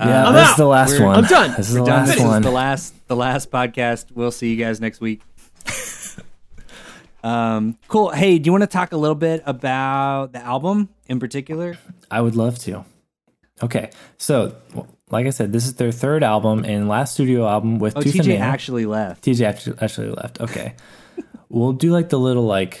yeah, 0.00 0.26
I'm 0.28 0.32
this 0.32 0.44
out. 0.44 0.50
is 0.52 0.56
the 0.56 0.64
last 0.66 0.90
We're- 0.92 1.04
one. 1.04 1.16
I'm 1.16 1.24
done. 1.26 1.54
This 1.58 1.68
is 1.68 1.74
We're 1.74 1.80
the 1.80 1.86
done. 1.90 1.98
last 2.00 2.08
This 2.08 2.16
is 2.16 2.24
one. 2.24 2.42
the 2.42 2.50
last 2.50 2.94
the 3.08 3.16
last 3.16 3.50
podcast. 3.50 4.06
We'll 4.14 4.30
see 4.30 4.48
you 4.50 4.56
guys 4.56 4.80
next 4.80 5.00
week. 5.02 5.20
um, 7.24 7.78
cool. 7.88 8.10
Hey, 8.10 8.38
do 8.38 8.48
you 8.48 8.52
want 8.52 8.62
to 8.62 8.66
talk 8.68 8.92
a 8.92 8.96
little 8.96 9.14
bit 9.14 9.42
about 9.46 10.32
the 10.32 10.40
album 10.40 10.88
in 11.08 11.20
particular? 11.20 11.78
I 12.10 12.20
would 12.20 12.34
love 12.36 12.58
to. 12.60 12.84
Okay, 13.62 13.90
so 14.18 14.56
like 15.10 15.26
I 15.26 15.30
said, 15.30 15.52
this 15.52 15.66
is 15.66 15.74
their 15.74 15.92
third 15.92 16.24
album 16.24 16.64
and 16.64 16.88
last 16.88 17.14
studio 17.14 17.46
album 17.46 17.78
with 17.78 17.96
Oh, 17.96 18.00
Tooth 18.00 18.14
TJ 18.14 18.40
actually 18.40 18.86
left. 18.86 19.24
TJ 19.24 19.46
actually, 19.46 19.76
actually 19.80 20.10
left. 20.10 20.40
Okay, 20.40 20.74
we'll 21.48 21.72
do 21.72 21.90
like 21.92 22.08
the 22.08 22.18
little 22.18 22.44
like 22.44 22.80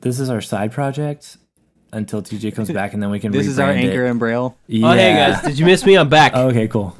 this 0.00 0.18
is 0.18 0.28
our 0.28 0.40
side 0.40 0.72
project 0.72 1.36
until 1.92 2.22
TJ 2.22 2.54
comes 2.56 2.70
back, 2.72 2.92
and 2.92 3.00
then 3.02 3.10
we 3.10 3.20
can. 3.20 3.30
This 3.30 3.46
is 3.46 3.60
our 3.60 3.70
anchor 3.70 4.04
It. 4.04 4.10
and 4.10 4.18
braille. 4.18 4.56
Yeah. 4.66 4.90
Oh, 4.90 4.94
hey 4.94 5.14
guys, 5.14 5.42
did 5.42 5.58
you 5.60 5.64
miss 5.66 5.86
me? 5.86 5.96
I'm 5.96 6.08
back. 6.08 6.34
Okay, 6.34 6.66
cool. 6.66 6.96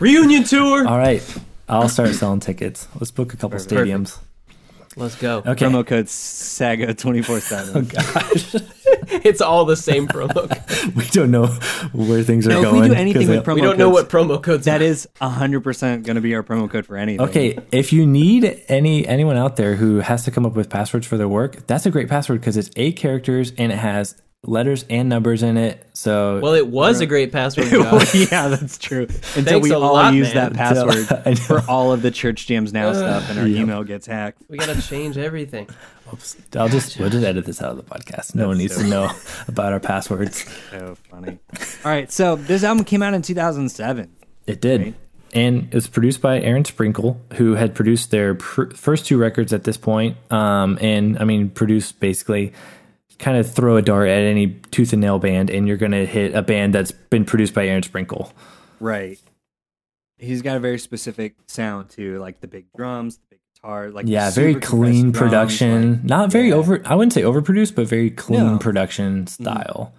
Reunion 0.00 0.44
tour. 0.44 0.86
All 0.88 0.96
right, 0.98 1.22
I'll 1.68 1.90
start 1.90 2.10
selling 2.14 2.40
tickets. 2.40 2.88
Let's 2.94 3.10
book 3.10 3.34
a 3.34 3.36
couple 3.36 3.50
Perfect. 3.58 3.70
stadiums. 3.70 4.18
Let's 4.98 5.14
go. 5.14 5.42
Okay. 5.46 5.66
Promo 5.66 5.86
code 5.86 6.08
Sago 6.08 6.92
twenty 6.94 7.20
four 7.22 7.36
Oh 7.36 7.40
seven. 7.40 7.84
gosh, 7.84 8.54
It's 9.24 9.40
all 9.42 9.64
the 9.66 9.76
same 9.76 10.08
promo. 10.08 10.32
code. 10.48 10.94
we 10.96 11.04
don't 11.08 11.30
know 11.30 11.46
where 11.92 12.22
things 12.22 12.46
are 12.46 12.50
No, 12.50 12.58
if 12.58 12.64
going. 12.64 12.80
we 12.82 12.88
do 12.88 12.94
anything 12.94 13.22
'cause 13.22 13.28
with 13.28 13.44
they- 13.44 13.52
promo 13.52 13.54
we 13.56 13.60
don't 13.60 13.78
know 13.78 13.90
what 13.90 14.08
promo 14.08 14.42
codes. 14.42 14.64
that 14.64 14.80
are. 14.80 14.84
is 14.84 15.06
hundred 15.20 15.60
percent 15.60 16.04
going 16.06 16.14
to 16.16 16.20
be 16.22 16.34
our 16.34 16.42
promo 16.42 16.70
code 16.70 16.86
for 16.86 16.96
anything. 16.96 17.20
Okay, 17.28 17.58
if 17.72 17.92
you 17.92 18.06
need 18.06 18.62
any 18.68 19.06
anyone 19.06 19.36
out 19.36 19.56
there 19.56 19.76
who 19.76 20.00
has 20.00 20.24
to 20.24 20.30
come 20.30 20.46
up 20.46 20.54
with 20.54 20.70
passwords 20.70 21.06
for 21.06 21.16
their 21.18 21.28
work, 21.28 21.66
that's 21.66 21.84
a 21.86 21.90
great 21.90 22.08
password 22.08 22.40
because 22.40 22.56
it's 22.56 22.70
eight 22.76 22.96
characters 22.96 23.52
and 23.58 23.70
it 23.72 23.76
has 23.78 24.16
letters 24.46 24.84
and 24.88 25.08
numbers 25.08 25.42
in 25.42 25.56
it. 25.56 25.84
So 25.92 26.40
Well, 26.40 26.54
it 26.54 26.66
was 26.68 27.00
a 27.00 27.06
great 27.06 27.32
password. 27.32 27.68
Josh. 27.68 28.14
yeah, 28.14 28.48
that's 28.48 28.78
true. 28.78 29.02
Until 29.36 29.42
Thanks 29.44 29.68
we 29.68 29.74
all 29.74 29.92
lot, 29.92 30.14
use 30.14 30.32
man. 30.34 30.52
that 30.52 30.54
password 30.54 31.38
for 31.46 31.62
all 31.68 31.92
of 31.92 32.02
the 32.02 32.10
Church 32.10 32.46
Jams 32.46 32.72
Now 32.72 32.92
stuff, 32.92 33.28
and 33.30 33.38
our 33.38 33.46
Yep. 33.46 33.60
email 33.60 33.84
gets 33.84 34.06
hacked. 34.06 34.42
we 34.48 34.56
gotta 34.58 34.80
change 34.80 35.18
everything. 35.18 35.68
Oops. 36.12 36.36
I'll 36.56 36.68
just 36.68 36.98
we'll 37.00 37.10
just 37.10 37.24
edit 37.24 37.44
this 37.44 37.60
out 37.60 37.72
of 37.72 37.76
the 37.78 37.82
podcast. 37.82 38.34
No 38.36 38.46
one 38.48 38.58
needs 38.58 38.76
so 38.76 38.82
to 38.82 38.88
know 38.88 39.10
about 39.48 39.72
our 39.72 39.80
passwords. 39.80 40.44
So 40.70 40.96
funny. 41.10 41.38
All 41.84 41.90
right, 41.90 42.10
so 42.12 42.36
this 42.36 42.62
album 42.62 42.84
came 42.84 43.02
out 43.02 43.12
in 43.14 43.22
2007. 43.22 44.08
It 44.46 44.60
did. 44.60 44.80
Right. 44.80 44.94
And 45.34 45.68
it's 45.74 45.88
produced 45.88 46.22
by 46.22 46.40
Aaron 46.40 46.64
Sprinkle, 46.64 47.20
who 47.34 47.54
had 47.56 47.74
produced 47.74 48.10
their 48.12 48.36
pr- 48.36 48.70
first 48.70 49.04
two 49.06 49.18
records 49.18 49.52
at 49.52 49.64
this 49.64 49.76
point. 49.76 50.16
Um, 50.32 50.78
and 50.80 51.18
I 51.18 51.24
mean, 51.24 51.50
produced 51.50 51.98
basically 52.00 52.52
kind 53.18 53.36
of 53.38 53.50
throw 53.52 53.76
a 53.76 53.82
dart 53.82 54.08
at 54.08 54.22
any 54.22 54.48
tooth 54.70 54.92
and 54.92 55.00
nail 55.00 55.18
band, 55.18 55.50
and 55.50 55.66
you're 55.66 55.76
going 55.76 55.92
to 55.92 56.06
hit 56.06 56.34
a 56.34 56.42
band 56.42 56.74
that's 56.74 56.90
been 56.92 57.24
produced 57.24 57.54
by 57.54 57.66
Aaron 57.66 57.82
Sprinkle. 57.82 58.32
Right. 58.80 59.18
He's 60.18 60.42
got 60.42 60.56
a 60.56 60.60
very 60.60 60.78
specific 60.78 61.34
sound 61.46 61.90
too, 61.90 62.18
like 62.18 62.40
the 62.40 62.48
big 62.48 62.66
drums, 62.76 63.16
the 63.16 63.22
big 63.30 63.40
guitar, 63.54 63.90
like 63.90 64.06
Yeah, 64.08 64.30
very 64.30 64.54
clean 64.54 65.10
drums, 65.12 65.18
production. 65.18 65.92
like- 65.92 66.04
Not 66.04 66.32
very 66.32 66.48
yeah, 66.48 66.54
over, 66.54 66.82
I 66.86 66.94
wouldn't 66.94 67.12
say 67.12 67.22
overproduced, 67.22 67.74
but 67.74 67.86
very 67.86 68.10
clean 68.10 68.40
No. 68.40 68.46
Mm-hmm. 68.52 68.58
production 68.58 69.26
style. 69.26 69.92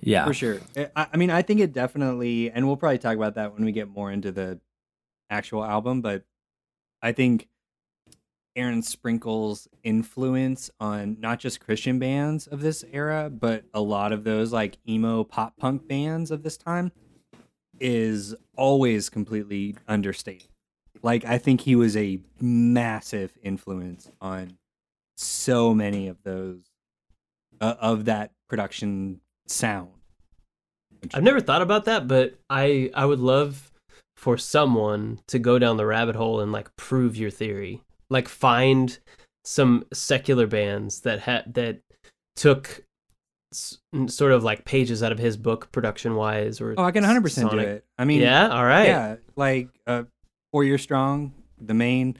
Yeah. 0.00 0.26
for 0.26 0.32
sure. 0.32 0.58
I, 0.94 1.06
I 1.12 1.16
mean, 1.16 1.30
I 1.30 1.42
think 1.42 1.60
it 1.60 1.72
definitely, 1.72 2.50
and 2.50 2.66
we'll 2.66 2.76
probably 2.76 2.98
talk 2.98 3.16
about 3.16 3.34
that 3.34 3.52
when 3.54 3.64
we 3.64 3.72
get 3.72 3.88
more 3.88 4.12
into 4.12 4.30
the 4.30 4.60
actual 5.28 5.64
album. 5.64 6.00
But 6.02 6.22
I 7.02 7.12
think 7.12 7.48
Aaron 8.58 8.82
Sprinkle's 8.82 9.68
influence 9.84 10.68
on 10.80 11.16
not 11.20 11.38
just 11.38 11.60
Christian 11.60 11.98
bands 11.98 12.46
of 12.48 12.60
this 12.60 12.84
era, 12.92 13.30
but 13.30 13.64
a 13.72 13.80
lot 13.80 14.12
of 14.12 14.24
those 14.24 14.52
like 14.52 14.78
emo 14.86 15.22
pop 15.24 15.56
punk 15.56 15.86
bands 15.86 16.30
of 16.30 16.42
this 16.42 16.56
time 16.56 16.90
is 17.80 18.34
always 18.56 19.08
completely 19.08 19.76
understated. 19.86 20.48
Like, 21.02 21.24
I 21.24 21.38
think 21.38 21.60
he 21.60 21.76
was 21.76 21.96
a 21.96 22.18
massive 22.40 23.38
influence 23.42 24.10
on 24.20 24.58
so 25.16 25.72
many 25.72 26.08
of 26.08 26.22
those 26.24 26.64
uh, 27.60 27.74
of 27.80 28.06
that 28.06 28.32
production 28.48 29.20
sound. 29.46 29.90
I've 31.14 31.22
never 31.22 31.40
thought 31.40 31.62
about 31.62 31.84
that, 31.84 32.08
but 32.08 32.34
I 32.50 32.90
I 32.92 33.04
would 33.04 33.20
love 33.20 33.70
for 34.16 34.36
someone 34.36 35.20
to 35.28 35.38
go 35.38 35.60
down 35.60 35.76
the 35.76 35.86
rabbit 35.86 36.16
hole 36.16 36.40
and 36.40 36.50
like 36.50 36.74
prove 36.76 37.16
your 37.16 37.30
theory. 37.30 37.82
Like 38.10 38.28
find 38.28 38.98
some 39.44 39.84
secular 39.92 40.46
bands 40.46 41.00
that 41.00 41.20
had 41.20 41.54
that 41.54 41.80
took 42.36 42.84
s- 43.52 43.78
sort 44.06 44.32
of 44.32 44.44
like 44.44 44.64
pages 44.64 45.02
out 45.02 45.12
of 45.12 45.18
his 45.18 45.36
book 45.36 45.70
production 45.72 46.14
wise 46.14 46.60
or 46.60 46.74
Oh, 46.78 46.84
I 46.84 46.90
can 46.90 47.02
100 47.02 47.22
percent 47.22 47.50
do 47.50 47.58
it. 47.58 47.84
I 47.98 48.04
mean, 48.04 48.20
yeah, 48.20 48.48
all 48.48 48.64
right. 48.64 48.86
yeah, 48.86 49.16
like 49.36 49.68
uh, 49.86 50.04
four 50.52 50.64
year 50.64 50.78
strong, 50.78 51.32
the 51.60 51.74
Maine, 51.74 52.16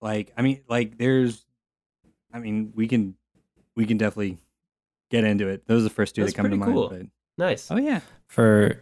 like 0.00 0.32
I 0.36 0.42
mean, 0.42 0.60
like 0.68 0.98
there's, 0.98 1.44
I 2.32 2.38
mean, 2.38 2.72
we 2.74 2.86
can, 2.88 3.14
we 3.76 3.86
can 3.86 3.96
definitely 3.98 4.38
get 5.10 5.24
into 5.24 5.48
it. 5.48 5.66
Those 5.66 5.80
are 5.82 5.84
the 5.84 5.90
first 5.90 6.14
two 6.14 6.22
That's 6.22 6.32
that 6.32 6.36
come 6.36 6.50
to 6.50 6.56
pretty 6.56 6.72
mind. 6.90 7.10
But 7.36 7.46
Nice. 7.46 7.70
oh 7.70 7.76
yeah, 7.78 8.00
For 8.28 8.78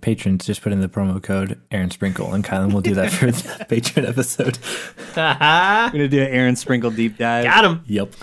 patrons, 0.00 0.46
just 0.46 0.62
put 0.62 0.72
in 0.72 0.80
the 0.80 0.88
promo 0.88 1.22
code 1.22 1.60
Aaron 1.70 1.90
Sprinkle, 1.90 2.32
and 2.34 2.44
Kylan 2.44 2.72
will 2.72 2.80
do 2.80 2.94
that 2.94 3.10
for 3.12 3.30
the 3.30 3.64
patron 3.68 4.06
episode. 4.06 4.58
I'm 5.16 5.92
gonna 5.92 6.08
do 6.08 6.20
an 6.20 6.28
Aaron 6.28 6.56
Sprinkle 6.56 6.90
deep 6.90 7.18
dive. 7.18 7.44
Got 7.44 7.64
him. 7.64 7.82
Yep. 7.86 8.14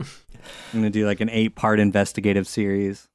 I'm 0.00 0.80
gonna 0.80 0.90
do 0.90 1.06
like 1.06 1.20
an 1.20 1.30
eight 1.30 1.54
part 1.54 1.80
investigative 1.80 2.46
series. 2.46 3.08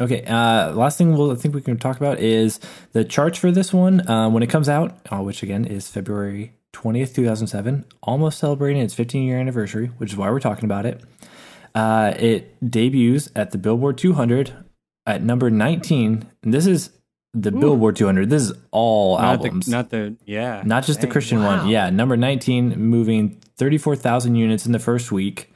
Okay. 0.00 0.24
Uh, 0.24 0.72
last 0.72 0.98
thing 0.98 1.16
we'll 1.16 1.32
I 1.32 1.36
think 1.36 1.54
we 1.54 1.60
can 1.62 1.76
talk 1.78 1.96
about 1.96 2.18
is 2.18 2.58
the 2.92 3.04
charts 3.04 3.38
for 3.38 3.50
this 3.50 3.72
one 3.72 4.08
uh, 4.08 4.28
when 4.28 4.42
it 4.42 4.48
comes 4.48 4.68
out, 4.68 4.96
uh, 5.12 5.18
which 5.22 5.42
again 5.42 5.64
is 5.64 5.88
February 5.88 6.52
twentieth, 6.72 7.14
two 7.14 7.24
thousand 7.24 7.46
seven, 7.46 7.84
almost 8.02 8.38
celebrating 8.38 8.82
its 8.82 8.94
fifteen 8.94 9.24
year 9.24 9.38
anniversary, 9.38 9.86
which 9.98 10.12
is 10.12 10.16
why 10.16 10.30
we're 10.30 10.40
talking 10.40 10.64
about 10.64 10.86
it. 10.86 11.02
Uh, 11.74 12.14
it 12.18 12.70
debuts 12.70 13.28
at 13.34 13.50
the 13.50 13.58
Billboard 13.58 13.98
200 13.98 14.63
at 15.06 15.22
number 15.22 15.50
19. 15.50 16.26
And 16.42 16.54
this 16.54 16.66
is 16.66 16.90
the 17.32 17.50
Billboard 17.50 17.96
200. 17.96 18.30
This 18.30 18.42
is 18.42 18.52
all 18.70 19.18
Not 19.18 19.24
albums, 19.36 19.66
the, 19.66 19.72
not 19.72 19.90
the, 19.90 20.16
yeah, 20.24 20.62
not 20.64 20.84
just 20.84 21.00
the 21.00 21.06
Christian 21.08 21.40
Wow. 21.40 21.58
one. 21.62 21.68
Yeah, 21.68 21.90
number 21.90 22.16
19, 22.16 22.76
moving 22.78 23.40
34,000 23.56 24.34
units 24.36 24.66
in 24.66 24.72
the 24.72 24.78
first 24.78 25.10
week. 25.10 25.50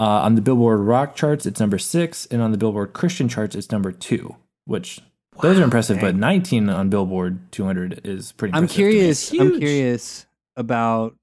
Uh, 0.00 0.04
on 0.04 0.34
the 0.34 0.40
Billboard 0.40 0.80
Rock 0.80 1.14
charts, 1.14 1.46
it's 1.46 1.60
number 1.60 1.78
six, 1.78 2.26
and 2.26 2.42
on 2.42 2.50
the 2.50 2.58
Billboard 2.58 2.92
Christian 2.94 3.28
charts, 3.28 3.54
it's 3.54 3.70
number 3.70 3.92
two. 3.92 4.34
Which 4.64 5.00
those 5.40 5.58
are 5.58 5.62
impressive, 5.62 6.00
but 6.00 6.16
19 6.16 6.68
on 6.68 6.88
Billboard 6.90 7.38
200 7.52 8.00
is 8.04 8.32
pretty. 8.32 8.54
I'm 8.54 8.64
impressive 8.64 8.76
to 8.76 8.82
me. 8.86 8.90
curious. 8.92 9.32
I'm 9.32 9.58
curious 9.60 10.26
about 10.56 11.14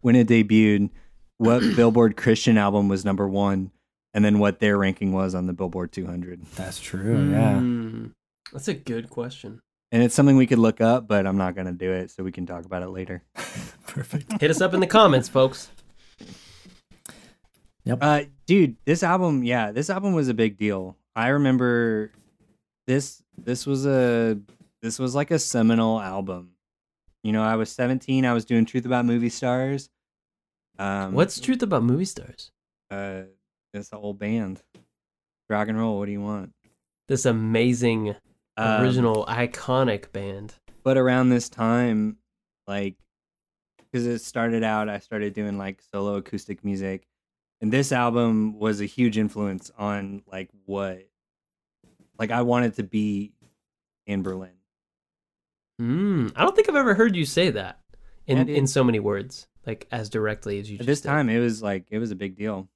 when 0.00 0.14
it 0.14 0.28
debuted. 0.28 0.90
What 1.38 1.60
Billboard 1.76 2.16
Christian 2.16 2.56
album 2.56 2.88
was 2.88 3.04
number 3.04 3.26
one? 3.26 3.72
And 4.14 4.24
then 4.24 4.38
what 4.38 4.60
their 4.60 4.76
ranking 4.78 5.12
was 5.12 5.34
on 5.34 5.46
the 5.46 5.52
Billboard 5.52 5.92
200. 5.92 6.44
That's 6.56 6.80
true. 6.80 7.30
Yeah. 7.30 7.54
Mm, 7.54 8.12
that's 8.52 8.68
a 8.68 8.74
good 8.74 9.10
question. 9.10 9.60
And 9.90 10.02
it's 10.02 10.14
something 10.14 10.36
we 10.36 10.46
could 10.46 10.58
look 10.58 10.80
up, 10.80 11.08
but 11.08 11.26
I'm 11.26 11.38
not 11.38 11.54
going 11.54 11.66
to 11.66 11.72
do 11.72 11.90
it, 11.92 12.10
so 12.10 12.22
we 12.22 12.32
can 12.32 12.44
talk 12.44 12.64
about 12.66 12.82
it 12.82 12.88
later. 12.90 13.22
Perfect. 13.86 14.40
Hit 14.40 14.50
us 14.50 14.60
up 14.60 14.74
in 14.74 14.80
the 14.80 14.86
comments, 14.86 15.28
folks. 15.28 15.70
Yep. 17.84 17.98
Uh, 18.02 18.22
dude, 18.46 18.76
this 18.84 19.02
album, 19.02 19.44
yeah, 19.44 19.72
this 19.72 19.88
album 19.88 20.12
was 20.12 20.28
a 20.28 20.34
big 20.34 20.58
deal. 20.58 20.96
I 21.16 21.28
remember 21.28 22.12
this. 22.86 23.22
This 23.42 23.66
was 23.66 23.86
a 23.86 24.38
this 24.82 24.98
was 24.98 25.14
like 25.14 25.30
a 25.30 25.38
seminal 25.38 25.98
album. 26.00 26.50
You 27.24 27.32
know, 27.32 27.42
I 27.42 27.56
was 27.56 27.70
17. 27.72 28.26
I 28.26 28.32
was 28.34 28.44
doing 28.44 28.64
Truth 28.66 28.84
About 28.84 29.06
Movie 29.06 29.30
Stars. 29.30 29.88
Um, 30.78 31.12
What's 31.14 31.40
truth 31.40 31.62
about 31.62 31.82
movie 31.82 32.04
stars? 32.04 32.52
uh 32.90 33.22
this 33.72 33.92
old 33.92 34.18
band? 34.18 34.62
Rock 35.48 35.68
and 35.68 35.78
roll. 35.78 35.98
What 35.98 36.06
do 36.06 36.12
you 36.12 36.20
want? 36.20 36.52
This 37.08 37.24
amazing, 37.24 38.14
Um, 38.56 38.82
original, 38.82 39.24
iconic 39.26 40.12
band. 40.12 40.54
but 40.82 40.96
around 40.98 41.28
this 41.30 41.48
time, 41.48 42.18
like, 42.66 42.96
because 43.78 44.06
it 44.06 44.18
started 44.20 44.62
out, 44.62 44.88
I 44.88 44.98
started 44.98 45.32
doing 45.34 45.56
like 45.58 45.80
solo 45.92 46.16
acoustic 46.16 46.64
music, 46.64 47.06
and 47.60 47.72
this 47.72 47.92
album 47.92 48.58
was 48.58 48.80
a 48.80 48.86
huge 48.86 49.16
influence 49.16 49.70
on 49.78 50.22
like 50.26 50.50
what, 50.66 51.08
like, 52.18 52.30
I 52.30 52.42
wanted 52.42 52.74
to 52.74 52.82
be 52.82 53.32
Anberlin. 54.08 54.50
Mm, 55.80 56.32
I 56.36 56.42
don't 56.42 56.54
think 56.56 56.68
I've 56.68 56.76
ever 56.76 56.94
heard 56.94 57.14
you 57.16 57.24
say 57.24 57.50
that 57.50 57.78
in 58.26 58.48
in 58.48 58.66
so 58.66 58.82
many 58.82 58.98
words, 59.00 59.46
like 59.64 59.86
as 59.92 60.10
directly 60.10 60.58
as 60.58 60.70
you. 60.70 60.76
Just 60.78 60.86
At 60.86 60.90
this 60.90 61.00
did. 61.00 61.08
time, 61.08 61.28
it 61.28 61.38
was 61.38 61.62
like 61.62 61.86
it 61.90 61.98
was 61.98 62.10
a 62.10 62.16
big 62.16 62.36
deal. 62.36 62.68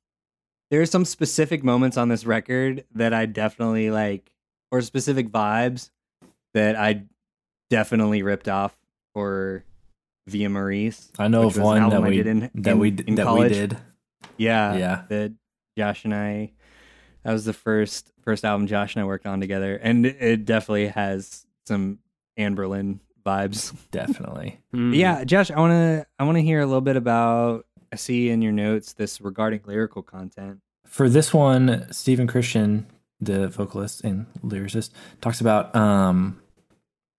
There 0.72 0.80
are 0.80 0.86
some 0.86 1.04
specific 1.04 1.62
moments 1.62 1.98
on 1.98 2.08
this 2.08 2.24
record 2.24 2.84
that 2.94 3.12
I 3.12 3.26
definitely 3.26 3.90
like, 3.90 4.32
or 4.70 4.80
specific 4.80 5.28
vibes 5.28 5.90
that 6.54 6.76
I 6.76 7.02
definitely 7.68 8.22
ripped 8.22 8.48
off 8.48 8.74
for 9.12 9.64
Via 10.26 10.48
Maurice. 10.48 11.12
I 11.18 11.28
know 11.28 11.42
of 11.42 11.58
one 11.58 11.90
that 11.90 12.02
we 12.02 12.16
did 12.16 12.26
in- 12.26 12.50
that 12.54 12.70
in- 12.72 12.78
we 12.78 12.88
in 12.88 12.94
that 12.94 13.06
we 13.06 13.14
college. 13.24 13.52
did. 13.52 13.76
Yeah, 14.38 14.74
Yeah. 14.76 15.02
That 15.10 15.32
Josh 15.76 16.06
and 16.06 16.14
I, 16.14 16.52
that 17.22 17.32
was 17.34 17.44
the 17.44 17.52
first 17.52 18.10
first 18.24 18.42
album 18.42 18.66
Josh 18.66 18.94
and 18.94 19.02
I 19.02 19.06
worked 19.06 19.26
on 19.26 19.40
together, 19.40 19.76
and 19.76 20.06
it- 20.06 20.16
it 20.22 20.44
definitely 20.46 20.86
has 20.86 21.44
some 21.66 21.98
Anberlin 22.38 23.00
vibes. 23.26 23.74
Definitely. 23.90 24.58
Mm. 24.74 24.96
Yeah, 24.96 25.22
Josh, 25.24 25.50
I 25.50 25.60
want 25.60 25.72
to 25.72 26.06
I 26.18 26.24
want 26.24 26.38
to 26.38 26.42
hear 26.42 26.60
a 26.60 26.66
little 26.66 26.80
bit 26.80 26.96
about. 26.96 27.66
I 27.92 27.96
see 27.96 28.30
in 28.30 28.40
your 28.40 28.52
notes 28.52 28.94
this 28.94 29.20
regarding 29.20 29.60
lyrical 29.66 30.02
content. 30.02 30.60
For 30.86 31.08
this 31.08 31.34
one, 31.34 31.86
Stephen 31.92 32.26
Christian, 32.26 32.86
the 33.20 33.48
vocalist 33.48 34.02
and 34.02 34.26
lyricist, 34.42 34.90
talks 35.20 35.40
about 35.40 35.74
um, 35.76 36.40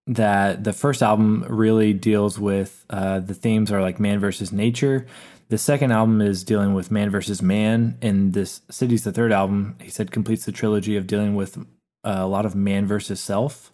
that 0.07 0.63
the 0.63 0.73
first 0.73 1.03
album 1.03 1.45
really 1.47 1.93
deals 1.93 2.39
with 2.39 2.85
uh, 2.89 3.19
the 3.19 3.35
themes 3.35 3.71
are 3.71 3.81
like 3.81 3.99
man 3.99 4.19
versus 4.19 4.51
nature. 4.51 5.05
The 5.49 5.57
second 5.59 5.91
album 5.91 6.21
is 6.21 6.43
dealing 6.43 6.73
with 6.73 6.89
man 6.89 7.11
versus 7.11 7.41
man, 7.41 7.97
and 8.01 8.33
this 8.33 8.61
Cities 8.71 9.03
the 9.03 9.11
third 9.11 9.31
album. 9.31 9.75
He 9.79 9.91
said 9.91 10.11
completes 10.11 10.45
the 10.45 10.51
trilogy 10.51 10.97
of 10.97 11.05
dealing 11.05 11.35
with 11.35 11.57
uh, 11.57 11.63
a 12.03 12.27
lot 12.27 12.45
of 12.45 12.55
man 12.55 12.87
versus 12.87 13.19
self, 13.19 13.71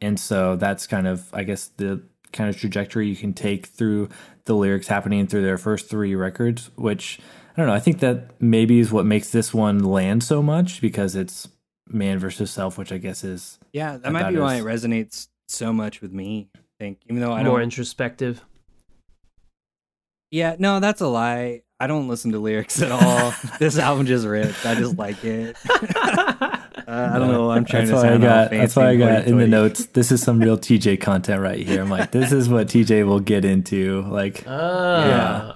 and 0.00 0.18
so 0.18 0.56
that's 0.56 0.88
kind 0.88 1.06
of, 1.06 1.32
I 1.32 1.44
guess, 1.44 1.68
the 1.76 2.02
kind 2.32 2.48
of 2.50 2.56
trajectory 2.56 3.08
you 3.08 3.16
can 3.16 3.32
take 3.32 3.66
through 3.66 4.08
the 4.44 4.54
lyrics 4.54 4.86
happening 4.88 5.26
through 5.26 5.42
their 5.42 5.58
first 5.58 5.88
three 5.88 6.14
records, 6.14 6.70
which 6.76 7.18
I 7.56 7.60
don't 7.60 7.66
know. 7.66 7.74
I 7.74 7.80
think 7.80 8.00
that 8.00 8.40
maybe 8.40 8.78
is 8.78 8.92
what 8.92 9.04
makes 9.06 9.30
this 9.30 9.52
one 9.52 9.80
land 9.80 10.22
so 10.22 10.42
much 10.42 10.80
because 10.80 11.14
it's 11.16 11.48
man 11.88 12.18
versus 12.18 12.50
self, 12.50 12.78
which 12.78 12.92
I 12.92 12.98
guess 12.98 13.24
is 13.24 13.58
Yeah, 13.72 13.96
that 13.96 14.12
might 14.12 14.28
be 14.30 14.36
it 14.36 14.40
why 14.40 14.56
it 14.56 14.64
resonates 14.64 15.28
so 15.48 15.72
much 15.72 16.00
with 16.00 16.12
me. 16.12 16.48
I 16.56 16.60
think, 16.78 16.98
even 17.08 17.20
though 17.20 17.32
I 17.32 17.42
more 17.42 17.54
don't. 17.56 17.64
introspective. 17.64 18.44
yeah, 20.30 20.56
no, 20.58 20.78
that's 20.80 21.00
a 21.00 21.08
lie. 21.08 21.62
I 21.80 21.86
don't 21.86 22.08
listen 22.08 22.32
to 22.32 22.38
lyrics 22.38 22.82
at 22.82 22.90
all. 22.92 23.32
this 23.58 23.78
album 23.78 24.06
just 24.06 24.26
rips. 24.26 24.64
I 24.66 24.74
just 24.74 24.96
like 24.98 25.24
it. 25.24 25.56
Uh, 26.88 27.10
I 27.14 27.18
don't 27.18 27.30
know. 27.30 27.50
I'm 27.50 27.66
trying 27.66 27.86
that's 27.86 28.00
to 28.00 28.06
why 28.08 28.14
I 28.14 28.18
got. 28.18 28.48
fancy 28.48 28.56
That's 28.58 28.76
why 28.76 28.86
I 28.86 28.90
and 28.92 28.98
got 29.00 29.24
in 29.26 29.36
the 29.36 29.46
notes. 29.46 29.86
This 29.86 30.10
is 30.10 30.22
some 30.22 30.38
real 30.40 30.56
TJ 30.56 31.00
content 31.00 31.42
right 31.42 31.58
here. 31.66 31.82
I'm 31.82 31.90
like, 31.90 32.12
this 32.12 32.32
is 32.32 32.48
what 32.48 32.68
TJ 32.68 33.06
will 33.06 33.20
get 33.20 33.44
into. 33.44 34.02
Like, 34.02 34.42
Ah, 34.46 35.06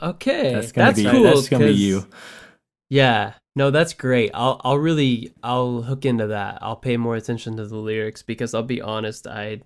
Yeah. 0.03 0.09
okay. 0.11 0.53
that's 0.53 0.73
That's, 0.73 1.01
gonna 1.01 1.11
be 1.13 1.17
cool. 1.19 1.35
that's 1.35 1.49
gonna 1.49 1.67
be 1.69 1.73
you. 1.73 2.07
Yeah. 2.91 3.33
No, 3.57 3.71
that's 3.71 3.95
great. 3.95 4.31
I'll 4.35 4.61
I'll 4.63 4.79
really 4.79 5.33
I'll 5.43 5.81
hook 5.83 6.05
into 6.05 6.27
that. 6.29 6.59
I'll 6.61 6.77
pay 6.77 6.97
more 6.99 7.17
attention 7.17 7.57
to 7.57 7.67
the 7.67 7.77
lyrics 7.79 8.23
because 8.23 8.53
I'll 8.55 8.63
be 8.63 8.83
honest, 8.83 9.27
I 9.27 9.61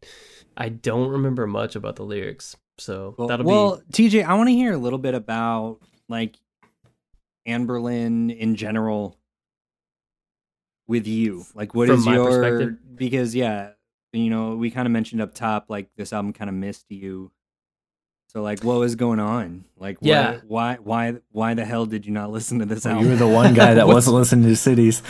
I 0.56 0.68
don't 0.68 1.08
remember 1.08 1.46
much 1.48 1.74
about 1.74 1.96
the 1.96 2.04
lyrics. 2.04 2.56
So 2.78 3.14
Well, 3.18 3.26
that'll 3.28 3.44
be 3.44 3.48
well, 3.50 3.82
TJ, 3.92 4.24
I 4.24 4.34
want 4.34 4.48
to 4.50 4.54
hear 4.54 4.72
a 4.72 4.78
little 4.78 4.98
bit 5.00 5.14
about 5.14 5.78
like 6.08 6.36
Anberlin 7.46 8.36
in 8.36 8.54
general 8.56 9.16
with 10.88 11.06
you. 11.06 11.44
Like, 11.54 11.74
what 11.74 11.88
From 11.88 11.98
is 11.98 12.06
my 12.06 12.14
your 12.14 12.26
perspective? 12.26 12.76
because 12.96 13.34
yeah, 13.34 13.70
you 14.12 14.30
know, 14.30 14.56
we 14.56 14.70
kind 14.70 14.86
of 14.86 14.92
mentioned 14.92 15.20
up 15.20 15.34
top 15.34 15.66
like 15.68 15.88
this 15.96 16.12
album 16.12 16.32
kind 16.32 16.48
of 16.48 16.54
missed 16.54 16.86
you. 16.90 17.30
So 18.28 18.42
like, 18.42 18.62
what 18.64 18.78
was 18.78 18.96
going 18.96 19.20
on? 19.20 19.64
Like, 19.78 20.00
what- 20.00 20.08
Yeah. 20.08 20.40
why, 20.46 20.76
why, 20.82 21.14
why 21.30 21.54
the 21.54 21.64
hell 21.64 21.86
did 21.86 22.04
you 22.06 22.12
not 22.12 22.30
listen 22.36 22.58
to 22.58 22.66
this 22.66 22.84
Well, 22.84 22.94
album? 22.94 23.06
you 23.06 23.12
were 23.12 23.18
the 23.18 23.28
one 23.28 23.54
guy 23.54 23.74
that 23.78 23.86
wasn't 23.86 24.16
listening 24.16 24.48
to 24.48 24.56
cities. 24.56 25.02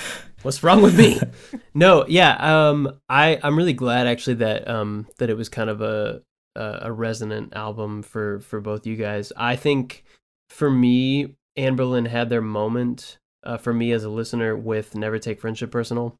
What's 0.42 0.62
wrong 0.62 0.82
with 0.82 0.96
me? 0.98 1.18
no, 1.74 2.06
yeah. 2.06 2.36
Um 2.68 3.00
I 3.08 3.38
I'm 3.42 3.56
really 3.56 3.72
glad 3.72 4.06
actually 4.06 4.34
that 4.34 4.68
um 4.68 5.06
that 5.18 5.28
it 5.30 5.36
was 5.36 5.48
kind 5.48 5.70
of 5.70 5.80
a 5.80 6.22
a, 6.54 6.78
a 6.82 6.92
resonant 6.92 7.54
album 7.56 8.02
for 8.02 8.40
for 8.40 8.60
both 8.60 8.86
you 8.86 8.96
guys. 8.96 9.32
I 9.36 9.56
think 9.56 10.04
for 10.50 10.70
me 10.70 11.34
Anberlin 11.58 12.06
had 12.06 12.28
their 12.28 12.42
moment 12.42 13.18
uh, 13.46 13.56
for 13.56 13.72
me 13.72 13.92
as 13.92 14.04
a 14.04 14.08
listener 14.10 14.56
with 14.56 14.94
Never 14.94 15.18
Take 15.18 15.40
Friendship 15.40 15.70
Personal. 15.70 16.16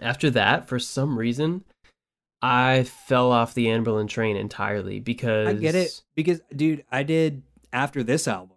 After 0.00 0.30
that, 0.30 0.68
for 0.68 0.78
some 0.78 1.18
reason, 1.18 1.64
I 2.40 2.84
fell 2.84 3.32
off 3.32 3.54
the 3.54 3.66
Anberlin 3.66 4.08
train 4.08 4.36
entirely 4.36 5.00
because 5.00 5.48
I 5.48 5.52
get 5.54 5.74
it 5.74 6.02
because, 6.14 6.40
dude, 6.54 6.84
I 6.90 7.02
did 7.02 7.42
after 7.72 8.02
this 8.02 8.28
album. 8.28 8.56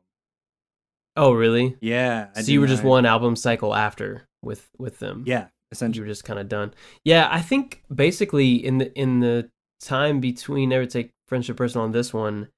Oh, 1.18 1.34
really? 1.34 1.78
Yeah, 1.82 2.28
I 2.36 2.42
so 2.42 2.52
you 2.52 2.62
were 2.62 2.68
just 2.68 2.84
not- 2.84 2.90
one 2.90 3.06
album 3.06 3.36
cycle 3.36 3.74
after 3.74 4.28
with 4.42 4.70
with 4.78 5.00
them. 5.00 5.24
Yeah, 5.26 5.44
you 5.44 5.50
essentially. 5.72 6.02
were 6.02 6.08
just 6.12 6.24
kind 6.24 6.40
of 6.40 6.48
done. 6.48 6.74
Yeah, 7.04 7.28
I 7.32 7.42
think 7.42 7.84
basically 7.94 8.56
in 8.56 8.78
the 8.78 8.94
in 9.00 9.20
the 9.20 9.50
time 9.82 10.20
between 10.20 10.70
Never 10.70 10.86
Take 10.86 11.10
Friendship 11.28 11.58
Personal 11.58 11.86
and 11.86 11.96
this 11.96 12.14
one, 12.14 12.50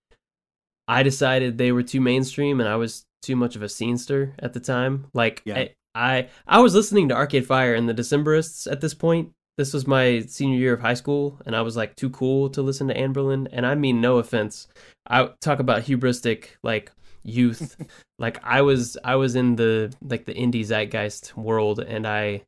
I 0.88 1.04
decided 1.04 1.58
they 1.58 1.72
were 1.72 1.84
too 1.84 2.02
mainstream 2.02 2.60
and 2.60 2.68
I 2.68 2.76
was 2.76 3.06
too 3.24 3.36
much 3.36 3.56
of 3.56 3.64
a 3.64 3.68
scenester 3.68 4.34
at 4.40 4.54
the 4.54 4.60
time. 4.60 5.08
Like 5.14 5.42
Yeah. 5.46 5.56
I, 5.56 5.70
I 5.96 6.30
I 6.46 6.60
was 6.60 6.76
listening 6.76 7.10
to 7.10 7.16
Arcade 7.16 7.48
Fire 7.48 7.74
and 7.74 7.90
the 7.90 7.94
Decemberists 7.94 8.72
at 8.72 8.82
this 8.82 8.94
point. 8.94 9.32
This 9.58 9.74
was 9.74 9.86
my 9.86 10.22
senior 10.22 10.58
year 10.58 10.74
of 10.74 10.82
high 10.82 10.96
school, 10.96 11.40
and 11.46 11.56
I 11.56 11.62
was 11.62 11.76
like 11.78 11.96
too 11.96 12.10
cool 12.10 12.50
to 12.50 12.62
listen 12.62 12.88
to 12.88 12.96
Anberlin. 12.96 13.48
And 13.52 13.66
I 13.66 13.76
mean 13.76 14.02
no 14.02 14.18
offense. 14.18 14.68
I 15.08 15.30
talk 15.42 15.60
about 15.60 15.84
hubristic 15.84 16.50
like 16.64 16.92
youth. 17.24 17.78
like 18.20 18.40
I 18.44 18.62
was 18.62 18.98
I 19.04 19.16
was 19.16 19.36
in 19.36 19.56
the 19.56 19.94
like 20.02 20.26
the 20.26 20.34
indie 20.34 20.66
zeitgeist 20.66 21.36
world, 21.38 21.80
and 21.80 22.08
I 22.08 22.44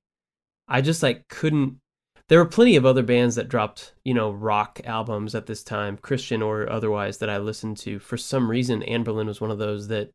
I 0.68 0.82
just 0.82 1.04
like 1.04 1.28
couldn't. 1.28 1.78
There 2.28 2.40
were 2.40 2.46
plenty 2.50 2.76
of 2.76 2.88
other 2.88 3.04
bands 3.04 3.36
that 3.36 3.50
dropped, 3.50 3.94
you 4.04 4.16
know, 4.16 4.32
rock 4.32 4.82
albums 4.84 5.36
at 5.36 5.46
this 5.46 5.64
time, 5.64 5.96
Christian 5.98 6.42
or 6.42 6.68
otherwise, 6.68 7.20
that 7.20 7.30
I 7.30 7.38
listened 7.38 7.78
to. 7.78 8.00
For 8.00 8.18
some 8.18 8.50
reason, 8.50 8.82
Anberlin 8.82 9.28
was 9.28 9.40
one 9.40 9.52
of 9.52 9.60
those 9.60 9.90
that 9.90 10.10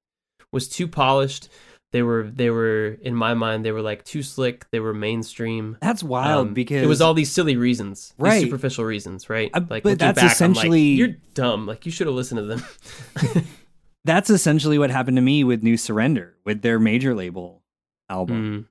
was 0.53 0.69
too 0.69 0.87
polished. 0.89 1.49
They 1.93 2.03
were, 2.03 2.31
they 2.33 2.51
were, 2.51 2.97
in 3.03 3.17
my 3.17 3.35
mind, 3.35 3.65
they 3.65 3.73
were 3.73 3.83
like 3.83 4.05
too 4.05 4.23
slick. 4.23 4.65
They 4.71 4.79
were 4.79 4.95
mainstream. 4.95 5.77
That's 5.81 6.05
wild 6.05 6.49
Um, 6.49 6.55
because 6.55 6.83
it 6.83 6.87
was 6.87 7.01
all 7.01 7.15
these 7.15 7.33
silly 7.33 7.57
reasons, 7.57 8.11
these 8.11 8.15
Right. 8.19 8.43
superficial 8.43 8.85
reasons, 8.85 9.29
right? 9.29 9.51
Uh, 9.53 9.63
like, 9.69 9.83
but 9.83 9.99
that's 9.99 10.17
back, 10.17 10.23
I'm 10.23 10.27
like, 10.29 10.33
essentially- 10.33 10.81
you're 10.83 11.17
dumb. 11.35 11.67
Like, 11.67 11.85
you 11.87 11.91
should 11.93 12.07
have 12.07 12.15
listened 12.15 12.39
to 12.39 12.45
them. 12.45 13.45
that's 14.05 14.31
essentially 14.31 14.79
what 14.79 14.91
happened 14.91 15.17
to 15.17 15.21
me 15.23 15.43
with 15.45 15.63
New 15.63 15.77
Surrender 15.77 16.37
with 16.45 16.63
their 16.63 16.79
major 16.79 17.15
label 17.15 17.63
album 18.09 18.69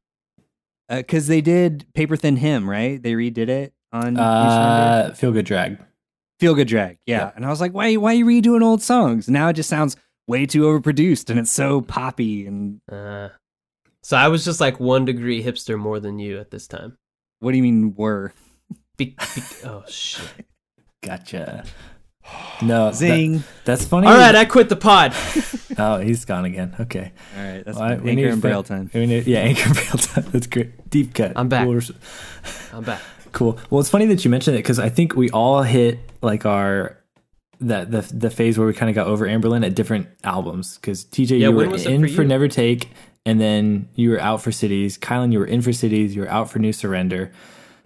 Mm. 0.89 0.97
because 0.97 1.27
they 1.27 1.41
did 1.41 1.85
Paper 1.93 2.15
Thin 2.15 2.37
Hymn, 2.37 2.69
right? 2.69 3.01
They 3.03 3.13
redid 3.13 3.49
it 3.49 3.73
on 3.91 4.13
New 4.15 4.21
Uh, 4.21 5.13
feel 5.13 5.31
good 5.31 5.45
drag. 5.45 5.77
Feel 6.39 6.55
Good 6.55 6.69
Drag, 6.69 6.99
yeah. 7.05 7.17
yeah. 7.17 7.31
And 7.35 7.45
I 7.45 7.49
was 7.49 7.59
like, 7.59 7.73
why, 7.73 7.95
why 7.95 8.11
are 8.11 8.15
you 8.15 8.25
redoing 8.25 8.63
old 8.63 8.81
songs? 8.81 9.27
Now 9.27 9.49
it 9.49 9.53
just 9.57 9.67
sounds 9.67 9.97
way 10.29 10.45
too 10.45 10.61
overproduced 10.61 11.29
and 11.29 11.39
it's 11.39 11.51
so 11.51 11.81
poppy. 11.81 12.45
And 12.47 12.79
Uh, 12.89 13.29
so 14.03 14.15
I 14.15 14.27
was 14.29 14.45
just 14.45 14.61
like 14.61 14.79
one 14.79 15.03
degree 15.03 15.43
hipster 15.43 15.77
more 15.77 15.99
than 15.99 16.19
you 16.19 16.39
at 16.39 16.51
this 16.51 16.67
time. 16.67 16.95
what 17.39 17.51
do 17.51 17.57
you 17.57 17.63
mean 17.63 17.93
were? 17.97 18.31
Be- 18.97 19.15
be- 19.35 19.41
oh 19.65 19.83
shit. 19.87 20.45
Gotcha. 21.03 21.63
No, 22.61 22.87
that- 22.87 22.95
Zing. 22.95 23.43
that's 23.65 23.85
funny. 23.85 24.05
All 24.07 24.13
right, 24.13 24.35
I 24.35 24.45
quit 24.45 24.69
the 24.69 24.75
pod. 24.75 25.13
oh, 25.79 25.97
he's 25.97 26.25
gone 26.25 26.45
again. 26.45 26.75
Okay. 26.79 27.11
All 27.37 27.43
right, 27.43 27.63
that's 27.65 27.77
Well, 27.79 27.87
I- 27.91 27.95
we 27.95 28.11
anchor 28.11 28.15
need 28.15 28.25
and 28.25 28.35
fa- 28.35 28.47
braille 28.47 28.63
time. 28.63 28.91
need- 28.93 29.25
yeah, 29.25 29.39
anchor 29.39 29.63
and 29.65 29.73
braille 29.73 29.97
time. 29.97 30.25
That's 30.31 30.45
great. 30.47 30.89
Deep 30.89 31.13
cut. 31.15 31.33
I'm 31.35 31.49
back. 31.49 31.65
Cool. 31.65 31.81
I'm 32.73 32.83
back. 32.83 33.01
Cool. 33.31 33.57
Well, 33.69 33.79
it's 33.79 33.89
funny 33.89 34.05
that 34.07 34.23
you 34.25 34.29
mentioned 34.31 34.55
it 34.57 34.59
because 34.59 34.77
I 34.79 34.89
think 34.89 35.15
we 35.15 35.29
all 35.31 35.63
hit 35.63 35.99
like 36.21 36.45
our 36.45 36.97
that 37.61 37.91
the 37.91 38.01
the 38.13 38.29
phase 38.29 38.57
where 38.57 38.67
we 38.67 38.73
kind 38.73 38.89
of 38.89 38.95
got 38.95 39.07
over 39.07 39.27
Anberlin 39.27 39.65
at 39.65 39.75
different 39.75 40.07
albums. 40.23 40.77
Because 40.77 41.05
TJ, 41.05 41.39
Yeah, 41.39 41.49
you 41.49 41.51
were 41.51 41.75
in 41.75 42.07
for 42.07 42.13
for. 42.15 42.23
Never 42.23 42.47
Take, 42.47 42.89
and 43.25 43.39
then 43.39 43.89
you 43.95 44.11
were 44.11 44.19
out 44.19 44.41
for 44.41 44.51
Cities. 44.51 44.97
Kylan, 44.97 45.31
you 45.31 45.39
were 45.39 45.45
in 45.45 45.61
for 45.61 45.73
Cities. 45.73 46.15
You 46.15 46.23
were 46.23 46.29
out 46.29 46.49
for 46.49 46.59
New 46.59 46.73
Surrender. 46.73 47.31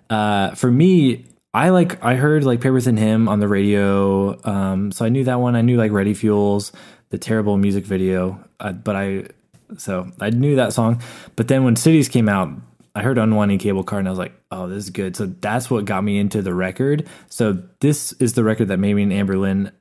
Uh, 0.10 0.52
for 0.52 0.72
me, 0.72 1.26
I 1.54 1.70
like 1.70 2.04
I 2.04 2.16
heard 2.16 2.44
like 2.44 2.60
Paperthin 2.62 2.98
Hymn 2.98 3.28
on 3.28 3.40
the 3.40 3.48
radio, 3.48 4.40
um, 4.48 4.92
so 4.92 5.06
I 5.06 5.10
knew 5.10 5.24
that 5.24 5.40
one. 5.40 5.56
I 5.56 5.62
knew 5.62 5.78
like 5.78 5.92
Readyfuels, 5.92 6.72
the 7.10 7.18
terrible 7.18 7.58
music 7.58 7.86
video, 7.86 8.44
uh, 8.60 8.74
but 8.74 8.96
I 8.96 9.26
so 9.78 10.12
I 10.20 10.30
knew 10.30 10.56
that 10.56 10.74
song. 10.74 11.02
But 11.36 11.48
then 11.48 11.64
when 11.64 11.76
Cities 11.76 12.10
came 12.10 12.30
out, 12.30 12.50
I 12.96 13.02
heard 13.02 13.18
Unwinding 13.18 13.58
Cable 13.60 13.84
Car 13.84 14.00
and 14.00 14.08
I 14.08 14.12
was 14.12 14.20
like, 14.20 14.34
oh, 14.52 14.68
this 14.68 14.84
is 14.84 14.90
good. 14.92 15.16
So 15.16 15.26
that's 15.26 15.70
what 15.70 15.86
got 15.86 16.04
me 16.04 16.20
into 16.20 16.42
the 16.42 16.54
record. 16.54 17.08
So 17.30 17.64
this 17.80 18.12
is 18.14 18.34
the 18.34 18.44
record 18.44 18.68
that 18.68 18.78
made 18.78 18.94
me 18.94 19.04
an 19.04 19.10
Anberlin 19.10 19.72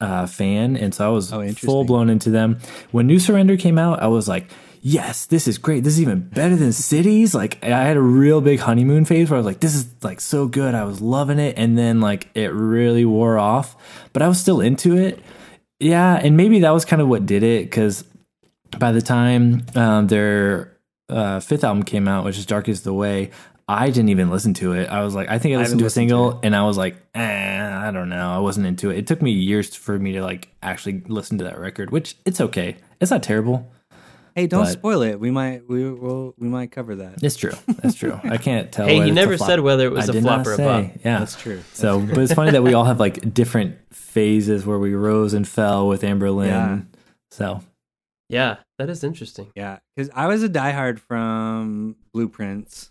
uh, 0.00 0.26
fan. 0.26 0.76
And 0.76 0.94
so 0.94 1.06
I 1.06 1.08
was 1.08 1.32
Oh, 1.32 1.48
full 1.52 1.84
blown 1.84 2.10
into 2.10 2.30
them. 2.30 2.58
When 2.90 3.06
New 3.06 3.20
Surrender 3.20 3.56
came 3.56 3.78
out, 3.78 4.02
I 4.02 4.08
was 4.08 4.26
like, 4.28 4.50
yes, 4.80 5.26
this 5.26 5.46
is 5.48 5.58
great. 5.58 5.84
This 5.84 5.94
is 5.94 6.02
even 6.02 6.28
better 6.28 6.56
than 6.56 6.72
Cities. 6.72 7.34
Like 7.34 7.62
I 7.64 7.84
had 7.84 7.96
a 7.96 8.02
real 8.02 8.40
big 8.40 8.58
honeymoon 8.60 9.04
phase 9.04 9.30
where 9.30 9.36
I 9.36 9.40
was 9.40 9.46
like, 9.46 9.60
this 9.60 9.74
is 9.74 9.86
like 10.02 10.20
so 10.20 10.48
good. 10.48 10.74
I 10.74 10.84
was 10.84 11.00
loving 11.00 11.38
it. 11.38 11.56
And 11.56 11.78
then 11.78 12.00
like 12.00 12.28
it 12.34 12.52
really 12.52 13.04
wore 13.04 13.38
off, 13.38 13.76
but 14.12 14.22
I 14.22 14.28
was 14.28 14.40
still 14.40 14.60
into 14.60 14.96
it. 14.96 15.20
Yeah. 15.78 16.16
And 16.16 16.36
maybe 16.36 16.60
that 16.60 16.70
was 16.70 16.84
kind 16.84 17.00
of 17.00 17.08
what 17.08 17.26
did 17.26 17.42
it 17.42 17.64
because 17.64 18.04
by 18.78 18.92
the 18.92 19.02
time 19.02 19.64
um, 19.76 20.08
their 20.08 20.75
uh, 21.08 21.40
fifth 21.40 21.64
album 21.64 21.82
came 21.82 22.08
out, 22.08 22.24
which 22.24 22.38
is 22.38 22.46
Dark 22.46 22.68
is 22.68 22.82
the 22.82 22.92
Way, 22.94 23.30
I 23.68 23.86
didn't 23.86 24.10
even 24.10 24.30
listen 24.30 24.54
to 24.54 24.72
it. 24.74 24.88
I 24.88 25.02
was 25.02 25.14
like, 25.14 25.28
I 25.28 25.38
think 25.38 25.54
I 25.54 25.58
I 25.58 25.62
listened 25.62 25.80
to 25.80 25.84
a 25.84 25.88
haven't 25.88 25.88
to 25.88 25.90
single 25.90 26.40
and 26.44 26.54
I 26.54 26.62
was 26.64 26.76
like, 26.76 26.96
eh, 27.14 27.68
I 27.88 27.90
don't 27.90 28.08
know. 28.08 28.30
I 28.30 28.38
wasn't 28.38 28.66
into 28.66 28.90
it. 28.90 28.98
It 28.98 29.06
took 29.08 29.20
me 29.20 29.32
years 29.32 29.74
for 29.74 29.98
me 29.98 30.12
to 30.12 30.22
like 30.22 30.48
actually 30.62 31.02
listen 31.08 31.38
to 31.38 31.44
that 31.44 31.58
record, 31.58 31.90
which 31.90 32.16
it's 32.24 32.40
okay. 32.40 32.76
It's 33.00 33.10
not 33.10 33.22
terrible. 33.24 33.72
Hey, 34.36 34.46
don't 34.46 34.64
But- 34.64 34.72
spoil 34.72 35.02
it. 35.02 35.18
We 35.18 35.30
might 35.32 35.68
we 35.68 35.90
will 35.90 36.34
we 36.38 36.46
might 36.46 36.70
cover 36.70 36.94
that. 36.96 37.22
It's 37.22 37.36
true. 37.36 37.54
That's 37.66 37.94
true. 37.94 38.20
I 38.24 38.36
can't 38.36 38.70
tell. 38.70 38.86
Hey, 38.86 38.98
whether 38.98 39.06
he 39.06 39.10
never 39.10 39.36
said 39.38 39.60
whether 39.60 39.86
it 39.86 39.92
was 39.92 40.08
I 40.08 40.12
a 40.12 40.14
did 40.14 40.22
flop 40.22 40.38
not 40.38 40.46
or 40.46 40.52
a 40.52 40.56
say. 40.56 40.64
bop. 40.64 41.00
Yeah, 41.04 41.18
That's 41.20 41.34
true. 41.40 41.60
So, 41.72 42.00
but 42.00 42.18
it's 42.18 42.34
funny 42.34 42.50
that 42.52 42.62
we 42.62 42.74
all 42.74 42.84
have 42.92 43.00
like 43.00 43.32
different 43.34 43.78
phases 43.92 44.64
where 44.66 44.78
we 44.78 44.94
rose 44.94 45.32
and 45.34 45.48
fell 45.48 45.88
with 45.88 46.02
Anberlin. 46.02 46.46
Yeah. 46.48 46.80
So 47.30 47.62
Yeah, 48.28 48.56
that 48.78 48.90
is 48.90 49.04
interesting. 49.04 49.50
Yeah, 49.54 49.78
because 49.94 50.10
I 50.14 50.26
was 50.26 50.42
a 50.42 50.48
diehard 50.48 50.98
from 50.98 51.96
Blueprints. 52.12 52.90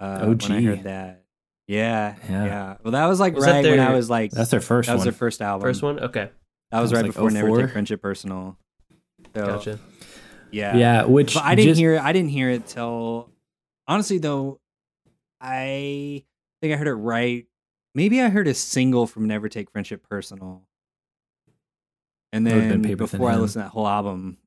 Uh, 0.00 0.26
OG. 0.30 0.42
When 0.44 0.52
I 0.52 0.62
heard 0.62 0.82
that, 0.84 1.24
yeah, 1.68 2.16
Yeah. 2.28 2.44
yeah, 2.44 2.76
Well, 2.82 2.92
that 2.92 3.06
was 3.06 3.20
like 3.20 3.34
Was 3.34 3.44
that 3.44 3.62
right 3.62 3.70
when 3.70 3.80
I 3.80 3.92
was 3.94 4.08
like, 4.10 4.30
that's 4.32 4.50
their 4.50 4.60
first 4.60 4.86
that 4.88 4.94
was 4.94 5.00
one. 5.00 5.04
their 5.04 5.12
first 5.12 5.40
album. 5.42 5.62
First 5.62 5.82
one? 5.82 6.00
Okay. 6.00 6.30
That 6.70 6.80
was 6.80 6.90
was 6.90 6.94
right 6.98 7.06
like 7.06 7.14
before 7.14 7.30
Never 7.30 7.60
Take 7.62 7.70
Friendship 7.72 8.00
Personal. 8.02 8.56
So, 9.34 9.46
Gotcha. 9.46 9.78
Yeah, 10.50 10.76
yeah, 10.76 11.04
which 11.04 11.34
But 11.34 11.44
I 11.44 11.54
didn't 11.54 11.68
just- 11.72 11.78
hear 11.80 11.94
it. 11.94 12.02
I 12.02 12.12
didn't 12.12 12.30
hear 12.30 12.50
it 12.50 12.66
till 12.66 13.30
honestly 13.86 14.18
though. 14.18 14.58
I 15.40 16.24
think 16.60 16.72
I 16.74 16.76
heard 16.76 16.88
it 16.88 16.94
right. 16.94 17.46
Maybe 17.94 18.20
I 18.20 18.28
heard 18.28 18.48
a 18.48 18.54
single 18.54 19.06
from 19.06 19.26
Never 19.26 19.48
Take 19.48 19.70
Friendship 19.70 20.02
Personal, 20.08 20.62
and 22.32 22.46
That 22.46 22.54
would've 22.54 22.68
been 22.68 22.82
then 22.82 22.90
Paper 22.90 23.06
Thin 23.06 23.18
before 23.18 23.30
I 23.30 23.32
Hymn. 23.32 23.42
listened 23.42 23.62
to 23.62 23.66
that 23.66 23.72
whole 23.72 23.88
album, 23.88 24.38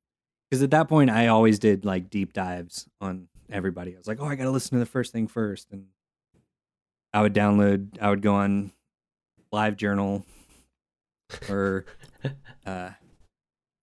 because 0.50 0.64
at 0.64 0.72
that 0.72 0.88
point 0.88 1.10
I 1.10 1.28
always 1.28 1.60
did 1.60 1.86
like 1.86 2.10
deep 2.10 2.34
dives 2.34 2.88
on 3.02 3.28
everybody. 3.52 3.94
I 3.96 3.98
was 3.98 4.08
like, 4.08 4.20
oh, 4.22 4.26
I 4.26 4.36
got 4.36 4.46
to 4.46 4.52
listen 4.52 4.72
to 4.78 4.80
the 4.80 4.90
first 4.90 5.12
thing 5.12 5.28
first, 5.28 5.72
and 5.72 5.86
I 7.14 7.22
would 7.22 7.34
download. 7.34 7.98
I 8.02 8.10
would 8.10 8.22
go 8.22 8.36
on 8.36 8.72
Live 9.52 9.76
Journal, 9.78 10.26
or 11.50 11.86
uh, 12.66 12.92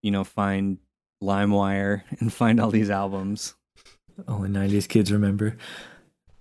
you 0.02 0.10
know, 0.10 0.24
find 0.24 0.78
LimeWire 1.22 2.02
and 2.20 2.32
find 2.32 2.60
all 2.60 2.70
these 2.70 2.90
albums. 2.90 3.54
Only 4.28 4.48
'90s 4.50 4.88
kids 4.88 5.12
remember. 5.12 5.56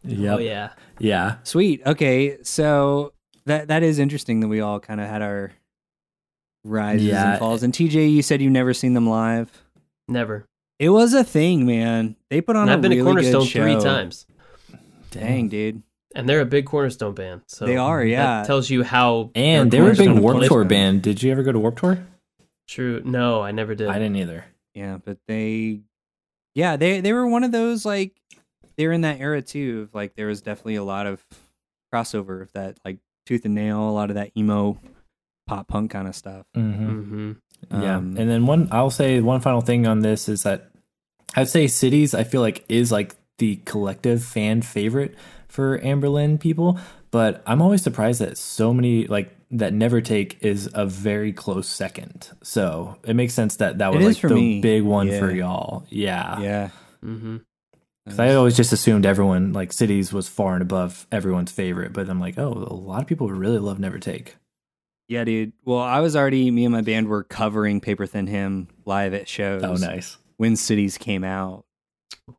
Yep. 0.03 0.37
Oh 0.37 0.39
yeah. 0.39 0.69
Yeah. 0.99 1.35
Sweet. 1.43 1.81
Okay, 1.85 2.41
so 2.43 3.13
that 3.45 3.67
that 3.67 3.83
is 3.83 3.99
interesting 3.99 4.39
that 4.41 4.47
we 4.47 4.61
all 4.61 4.79
kind 4.79 5.01
of 5.01 5.07
had 5.07 5.21
our 5.21 5.51
rises 6.63 7.05
Yeah. 7.07 7.31
and 7.31 7.39
falls. 7.39 7.63
And 7.63 7.73
TJ, 7.73 8.11
you 8.11 8.21
said 8.21 8.41
you've 8.41 8.51
never 8.51 8.73
seen 8.73 8.93
them 8.93 9.07
live. 9.07 9.63
Never. 10.07 10.45
It 10.79 10.89
was 10.89 11.13
a 11.13 11.23
thing, 11.23 11.65
man. 11.65 12.15
They 12.29 12.41
put 12.41 12.55
on 12.55 12.63
And 12.63 12.71
a 12.71 12.73
I've 12.73 12.81
been 12.81 12.91
really 12.91 13.01
to 13.23 13.31
Cornerstone 13.31 13.45
three 13.45 13.75
times. 13.81 14.25
Dang, 15.11 15.49
dude. 15.49 15.83
And 16.15 16.27
they're 16.27 16.41
a 16.41 16.45
big 16.45 16.65
Cornerstone 16.65 17.13
band. 17.13 17.41
So 17.47 17.65
They 17.65 17.77
are, 17.77 18.03
yeah. 18.03 18.39
That 18.41 18.47
tells 18.47 18.69
you 18.69 18.83
how 18.83 19.31
And 19.35 19.69
They're 19.71 19.83
were 19.83 19.89
a 19.91 19.95
big 19.95 20.07
Cornerstone 20.07 20.23
Warp 20.23 20.43
Tour 20.47 20.63
band. 20.65 21.01
Did 21.03 21.21
you 21.21 21.31
ever 21.31 21.43
go 21.43 21.51
to 21.51 21.59
Warp 21.59 21.79
Tour? 21.79 21.99
true. 22.67 23.01
No, 23.03 23.41
I 23.41 23.51
never 23.51 23.73
did. 23.75 23.87
I 23.87 23.93
didn't 23.99 24.15
either. 24.17 24.45
Yeah, 24.75 24.97
but 25.03 25.17
they, 25.27 25.81
yeah, 26.55 26.75
they 26.77 27.01
they 27.01 27.13
were 27.13 27.27
one 27.27 27.43
of 27.43 27.51
those 27.51 27.83
like 27.83 28.13
they 28.77 28.85
were 28.85 28.93
in 28.93 29.01
that 29.01 29.19
era 29.19 29.41
too. 29.41 29.87
Of 29.89 29.95
like 29.95 30.15
there 30.15 30.27
was 30.27 30.41
definitely 30.43 30.75
a 30.75 30.83
lot 30.83 31.07
of 31.07 31.25
crossover 31.93 32.41
of 32.43 32.51
that 32.53 32.77
like 32.85 32.99
tooth 33.25 33.43
and 33.45 33.55
nail, 33.55 33.89
a 33.89 33.91
lot 33.91 34.09
of 34.11 34.15
that 34.15 34.31
emo 34.37 34.77
pop 35.49 35.67
punk 35.67 35.91
kind 35.91 36.07
of 36.07 36.15
stuff. 36.15 36.45
Mm-hmm. 36.55 37.01
hmm 37.01 37.31
Yeah. 37.71 37.97
Um, 37.97 38.15
and 38.17 38.29
then 38.29 38.45
one, 38.45 38.67
I'll 38.71 38.89
say 38.91 39.19
one 39.21 39.41
final 39.41 39.61
thing 39.61 39.85
on 39.87 39.99
this 39.99 40.29
is 40.29 40.43
that 40.43 40.69
I'd 41.35 41.49
say 41.49 41.67
Cities, 41.67 42.13
I 42.15 42.23
feel 42.23 42.41
like 42.41 42.63
is 42.69 42.91
like 42.91 43.15
the 43.37 43.57
collective 43.65 44.23
fan 44.23 44.61
favorite 44.61 45.15
for 45.47 45.79
Anberlin 45.79 46.39
people, 46.39 46.79
but 47.11 47.41
I'm 47.45 47.61
always 47.61 47.81
surprised 47.81 48.21
that 48.21 48.37
so 48.37 48.73
many 48.73 49.07
like 49.07 49.35
that 49.51 49.73
Never 49.73 49.99
Take 50.01 50.37
is 50.43 50.69
a 50.73 50.85
very 50.85 51.33
close 51.33 51.67
second. 51.67 52.29
So 52.43 52.97
it 53.03 53.15
makes 53.15 53.33
sense 53.33 53.55
that 53.57 53.79
that 53.79 53.91
was 53.93 54.05
like 54.05 54.21
the 54.21 54.35
me. 54.35 54.61
big 54.61 54.83
one 54.83 55.07
Yeah. 55.07 55.19
for 55.19 55.31
y'all. 55.31 55.85
Yeah. 55.89 56.39
Yeah, 56.39 56.69
hmm 57.01 57.37
'Cause 58.07 58.19
I 58.19 58.33
always 58.33 58.55
just 58.57 58.71
assumed 58.73 59.05
everyone 59.05 59.53
like 59.53 59.71
Cities 59.73 60.11
was 60.13 60.27
far 60.27 60.53
and 60.53 60.61
above 60.63 61.05
everyone's 61.11 61.51
favorite, 61.51 61.93
but 61.93 62.09
I'm 62.09 62.19
like, 62.19 62.39
oh, 62.39 62.51
a 62.69 62.73
lot 62.73 63.01
of 63.01 63.07
people 63.07 63.29
really 63.29 63.59
love 63.59 63.79
Never 63.79 63.99
Take. 63.99 64.35
Yeah, 65.09 65.23
dude. 65.25 65.51
Well, 65.65 65.79
I 65.79 65.99
was 65.99 66.15
already 66.15 66.49
me 66.51 66.63
and 66.65 66.71
my 66.71 66.81
band 66.81 67.07
were 67.07 67.23
covering 67.23 67.81
Paper 67.81 68.05
Thin 68.05 68.27
Hymn 68.27 68.67
live 68.85 69.13
at 69.13 69.27
shows. 69.27 69.63
Oh, 69.63 69.73
nice. 69.73 70.17
When 70.37 70.55
Cities 70.55 70.97
came 70.97 71.23
out. 71.25 71.65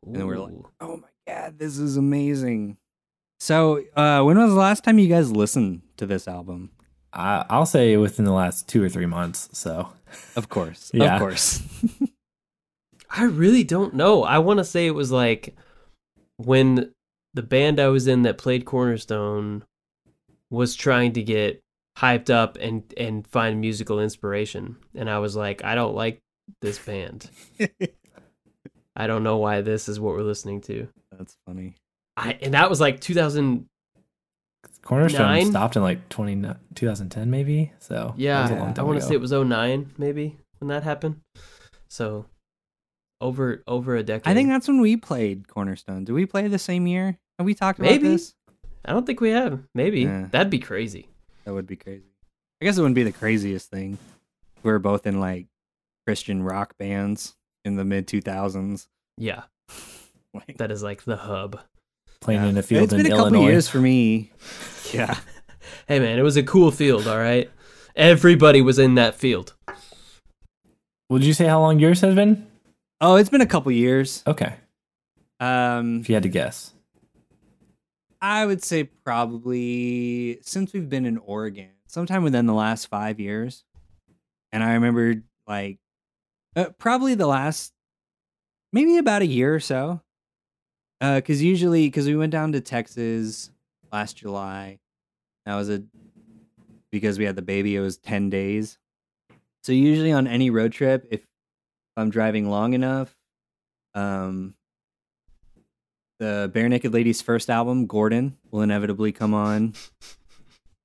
And 0.05 0.25
we're 0.25 0.37
like- 0.39 0.53
Oh 0.79 0.97
my 0.97 1.07
god, 1.27 1.59
this 1.59 1.77
is 1.77 1.97
amazing. 1.97 2.77
So, 3.41 3.83
uh, 3.95 4.23
when 4.23 4.37
was 4.37 4.51
the 4.53 4.59
last 4.59 4.83
time 4.83 4.99
you 4.99 5.07
guys 5.09 5.31
listened 5.31 5.81
to 5.97 6.05
this 6.05 6.27
album? 6.27 6.71
I, 7.13 7.45
I'll 7.49 7.65
say 7.65 7.97
within 7.97 8.23
the 8.23 8.31
last 8.31 8.69
two 8.69 8.81
or 8.81 8.87
three 8.87 9.05
months. 9.05 9.49
So 9.51 9.89
Of 10.37 10.47
course, 10.47 10.91
Yeah. 10.93 11.15
of 11.15 11.19
course. 11.19 11.61
I 13.09 13.23
really 13.25 13.65
don't 13.65 13.93
know. 13.95 14.23
I 14.23 14.37
want 14.39 14.59
to 14.59 14.63
say 14.63 14.87
it 14.87 14.91
was 14.95 15.11
like 15.11 15.57
when 16.37 16.93
the 17.33 17.43
band 17.43 17.81
I 17.81 17.89
was 17.89 18.07
in 18.07 18.21
that 18.21 18.37
played 18.37 18.63
Cornerstone 18.63 19.65
was 20.49 20.75
trying 20.75 21.11
to 21.13 21.21
get 21.23 21.61
hyped 22.01 22.29
up 22.29 22.57
and 22.59 22.83
and 22.97 23.27
find 23.27 23.61
musical 23.61 23.99
inspiration, 23.99 24.77
and 24.95 25.09
I 25.09 25.19
was 25.19 25.35
like, 25.35 25.63
I 25.63 25.75
don't 25.75 25.95
like 25.95 26.19
this 26.61 26.79
band. 26.79 27.29
I 28.95 29.07
don't 29.07 29.23
know 29.23 29.37
why 29.37 29.61
this 29.61 29.87
is 29.87 29.99
what 29.99 30.15
we're 30.15 30.21
listening 30.23 30.61
to. 30.61 30.87
That's 31.17 31.35
funny. 31.47 31.75
I 32.17 32.37
and 32.41 32.53
that 32.53 32.69
was 32.69 32.81
like 32.81 32.99
2000. 32.99 33.65
Cornerstone 34.83 35.27
Nine? 35.27 35.45
stopped 35.51 35.75
in 35.75 35.83
like 35.83 36.09
20, 36.09 36.41
2010 36.75 37.29
maybe. 37.29 37.71
So 37.79 37.93
that 37.95 38.03
was 38.07 38.17
a 38.17 38.21
Yeah, 38.21 38.49
long 38.59 38.69
I 38.69 38.73
time 38.73 38.87
want 38.87 38.99
to 38.99 39.05
say 39.05 39.13
it 39.13 39.21
was 39.21 39.31
09 39.31 39.91
maybe 39.97 40.37
when 40.59 40.69
that 40.69 40.81
happened. 40.83 41.19
So 41.89 42.25
over 43.21 43.61
over 43.67 43.95
a 43.95 44.01
decade. 44.03 44.27
I 44.29 44.33
think 44.33 44.49
that's 44.49 44.67
when 44.67 44.81
we 44.81 44.97
played 44.97 45.47
Cornerstone. 45.47 46.03
Did 46.03 46.13
we 46.13 46.25
play 46.25 46.47
the 46.47 46.57
same 46.59 46.87
year? 46.87 47.17
Have 47.37 47.45
we 47.45 47.53
talked 47.53 47.77
about 47.79 47.91
Maybe. 47.91 48.07
this? 48.09 48.33
I 48.83 48.93
don't 48.93 49.05
think 49.05 49.21
we 49.21 49.29
have. 49.29 49.61
Maybe 49.75 50.01
Yeah. 50.01 50.27
that'd 50.31 50.49
be 50.49 50.59
crazy. 50.59 51.07
That 51.45 51.53
would 51.53 51.67
be 51.67 51.75
crazy. 51.75 52.03
I 52.61 52.65
guess 52.65 52.77
it 52.77 52.81
wouldn't 52.81 52.95
be 52.95 53.03
the 53.03 53.11
craziest 53.11 53.69
thing. 53.69 53.97
We 54.63 54.71
were 54.71 54.79
both 54.79 55.07
in 55.07 55.19
like 55.19 55.47
Christian 56.05 56.43
rock 56.43 56.77
bands 56.77 57.33
in 57.65 57.75
the 57.75 57.83
mid 57.85 58.07
2000s. 58.07 58.87
Yeah, 59.17 59.43
Like, 60.33 60.57
that 60.57 60.71
is 60.71 60.81
like 60.83 61.03
the 61.03 61.17
hub. 61.17 61.59
playing 62.21 62.43
yeah. 62.43 62.49
in 62.49 62.57
a 62.57 62.63
field 62.63 62.83
It's 62.85 62.93
in 62.93 63.03
been 63.03 63.11
a 63.11 63.15
couple 63.15 63.41
years 63.43 63.67
for 63.67 63.79
me. 63.79 64.31
Yeah. 64.93 65.17
Hey 65.87 65.99
man, 65.99 66.17
it 66.19 66.21
was 66.23 66.35
a 66.37 66.43
cool 66.43 66.69
field. 66.71 67.07
All 67.07 67.17
right, 67.17 67.49
everybody 67.95 68.61
was 68.61 68.77
in 68.79 68.95
that 68.95 69.15
field. 69.15 69.53
Would 71.09 71.23
you 71.23 71.33
say 71.33 71.45
how 71.45 71.59
long 71.61 71.79
yours 71.79 72.01
has 72.01 72.15
been? 72.15 72.47
Oh, 72.99 73.15
it's 73.15 73.29
been 73.29 73.41
a 73.41 73.45
couple 73.45 73.71
years. 73.71 74.23
Okay, 74.27 74.55
Um, 75.39 75.99
if 76.01 76.09
you 76.09 76.15
had 76.15 76.23
to 76.23 76.29
guess. 76.29 76.73
I 78.21 78.45
would 78.45 78.63
say 78.63 78.83
probably 78.83 80.39
since 80.41 80.73
we've 80.73 80.89
been 80.89 81.05
in 81.05 81.17
Oregon, 81.17 81.69
sometime 81.87 82.23
within 82.23 82.45
the 82.45 82.53
last 82.53 82.85
five 82.87 83.19
years, 83.19 83.63
and 84.51 84.63
I 84.63 84.73
remember 84.73 85.23
like 85.47 85.79
uh, 86.55 86.69
probably 86.77 87.15
the 87.15 87.27
last 87.27 87.73
maybe 88.71 88.97
about 88.97 89.21
a 89.21 89.27
year 89.27 89.53
or 89.55 89.59
so. 89.59 90.01
Because 90.99 91.41
usually, 91.41 91.87
because 91.87 92.05
we 92.05 92.15
went 92.15 92.31
down 92.31 92.51
to 92.51 92.61
Texas 92.61 93.49
last 93.91 94.17
July, 94.17 94.77
that 95.47 95.55
was 95.55 95.67
a 95.67 95.81
because 96.91 97.17
we 97.17 97.25
had 97.25 97.35
the 97.35 97.41
baby. 97.41 97.75
It 97.75 97.79
was 97.79 97.97
ten 97.97 98.29
days. 98.29 98.77
So 99.63 99.71
usually 99.71 100.11
on 100.11 100.27
any 100.27 100.51
road 100.51 100.73
trip, 100.73 101.07
if 101.09 101.25
I'm 101.97 102.11
driving 102.11 102.51
long 102.51 102.73
enough, 102.73 103.15
um, 103.95 104.53
the 106.21 106.51
Barenaked 106.53 106.93
Ladies' 106.93 107.19
first 107.19 107.49
album, 107.49 107.87
Gordon, 107.87 108.37
will 108.51 108.61
inevitably 108.61 109.11
come 109.11 109.33
on, 109.33 109.73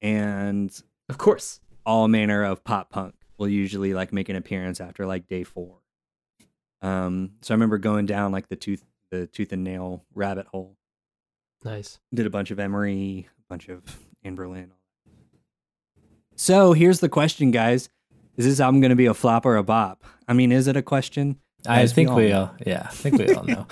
and 0.01 0.71
Of 1.11 1.19
course. 1.19 1.61
all 1.85 2.09
manner 2.09 2.43
of 2.43 2.65
pop 2.65 2.89
punk 2.89 3.15
will 3.37 3.49
usually 3.49 3.93
like 3.93 4.15
make 4.15 4.31
an 4.31 4.37
appearance 4.37 4.81
after 4.81 5.05
like 5.05 5.27
day 5.27 5.45
four. 5.45 5.77
Um, 6.81 7.33
so 7.43 7.53
I 7.53 7.55
remember 7.55 7.77
going 7.77 8.07
down 8.07 8.33
like 8.33 8.49
the 8.49 8.57
tooth, 8.57 8.83
the 9.11 9.27
tooth 9.27 9.53
and 9.53 9.63
nail 9.63 10.05
rabbit 10.15 10.47
hole. 10.47 10.79
Nice. 11.65 11.99
Did 12.15 12.25
a 12.27 12.31
bunch 12.31 12.51
of 12.51 12.59
Emery, 12.59 13.29
a 13.39 13.43
bunch 13.51 13.69
of 13.69 13.83
Anberlin. 14.25 14.71
So 16.35 16.73
here's 16.73 17.01
the 17.01 17.09
question, 17.11 17.51
guys: 17.51 17.91
Is 18.39 18.47
this 18.47 18.59
album 18.59 18.81
going 18.81 18.91
to 18.91 18.97
be 18.97 19.07
a 19.07 19.15
flop 19.15 19.45
or 19.45 19.57
a 19.57 19.63
bop? 19.63 20.03
I 20.27 20.33
mean, 20.33 20.51
is 20.51 20.67
it 20.67 20.77
a 20.77 20.83
question? 20.83 21.37
I 21.67 21.83
As 21.83 21.93
we 21.93 21.95
think 21.95 22.11
all 22.11 22.17
we 22.17 22.33
all, 22.33 22.55
yeah, 22.67 22.87
I 22.91 22.95
think 22.95 23.19
we 23.19 23.35
all 23.35 23.45
know. 23.47 23.67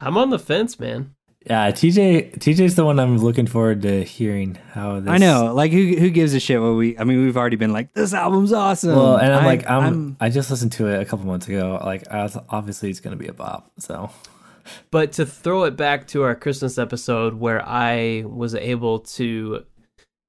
I'm 0.00 0.16
on 0.16 0.30
the 0.30 0.38
fence, 0.38 0.78
man. 0.78 1.14
Yeah, 1.46 1.70
TJ, 1.70 2.38
TJ's 2.38 2.74
the 2.74 2.84
one 2.84 3.00
I'm 3.00 3.16
looking 3.16 3.46
forward 3.46 3.80
to 3.82 4.04
hearing 4.04 4.58
how 4.72 5.00
this. 5.00 5.08
I 5.10 5.16
know, 5.16 5.54
like 5.54 5.72
who 5.72 5.96
who 5.96 6.10
gives 6.10 6.34
a 6.34 6.40
shit 6.40 6.60
what 6.60 6.72
we? 6.72 6.98
I 6.98 7.04
mean, 7.04 7.24
we've 7.24 7.36
already 7.36 7.56
been 7.56 7.72
like, 7.72 7.94
this 7.94 8.12
album's 8.12 8.52
awesome. 8.52 8.94
Well, 8.94 9.16
and 9.16 9.32
I'm 9.32 9.44
I- 9.44 9.46
like, 9.46 9.68
I'm, 9.70 10.16
i 10.20 10.28
just 10.28 10.50
listened 10.50 10.72
to 10.72 10.88
it 10.88 11.00
a 11.00 11.04
couple 11.06 11.24
months 11.26 11.48
ago. 11.48 11.80
Like, 11.82 12.06
I 12.10 12.24
was, 12.24 12.36
obviously, 12.50 12.90
it's 12.90 13.00
going 13.00 13.16
to 13.16 13.22
be 13.22 13.28
a 13.28 13.32
bop. 13.32 13.72
So, 13.78 14.10
But 14.90 15.12
to 15.12 15.24
throw 15.24 15.64
it 15.64 15.76
back 15.76 16.06
to 16.08 16.22
our 16.24 16.34
Christmas 16.34 16.76
episode 16.76 17.34
where 17.34 17.66
I 17.66 18.24
was 18.26 18.54
able 18.54 19.00
to 19.00 19.64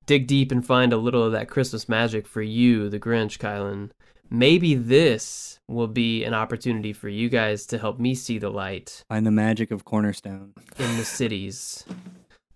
dig 0.05 0.27
deep 0.27 0.51
and 0.51 0.65
find 0.65 0.93
a 0.93 0.97
little 0.97 1.23
of 1.23 1.33
that 1.33 1.49
Christmas 1.49 1.89
magic 1.89 2.25
for 2.25 2.41
you, 2.41 2.87
the 2.89 2.99
Grinch, 2.99 3.37
Kylan, 3.37 3.91
maybe 4.31 4.73
this 4.75 5.59
will 5.67 5.87
be 5.87 6.23
an 6.23 6.33
opportunity 6.33 6.93
for 6.93 7.07
you 7.09 7.29
guys 7.29 7.65
to 7.67 7.77
help 7.77 7.99
me 7.99 8.15
see 8.15 8.37
the 8.39 8.49
light 8.49 9.03
find 9.09 9.25
the 9.25 9.31
magic 9.31 9.69
of 9.71 9.85
Cornerstone. 9.85 10.53
in 10.79 10.97
the 10.97 11.05
cities 11.05 11.85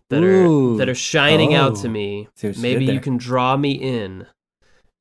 that 0.09 0.23
Ooh. 0.23 0.73
are 0.75 0.77
that 0.77 0.89
are 0.89 0.95
shining 0.95 1.53
out 1.53 1.75
to 1.77 1.87
Oh. 1.87 1.91
me. 1.91 2.27
Maybe 2.59 2.85
you 2.85 2.99
can 2.99 3.17
draw 3.17 3.55
me 3.57 3.71
in 3.73 4.25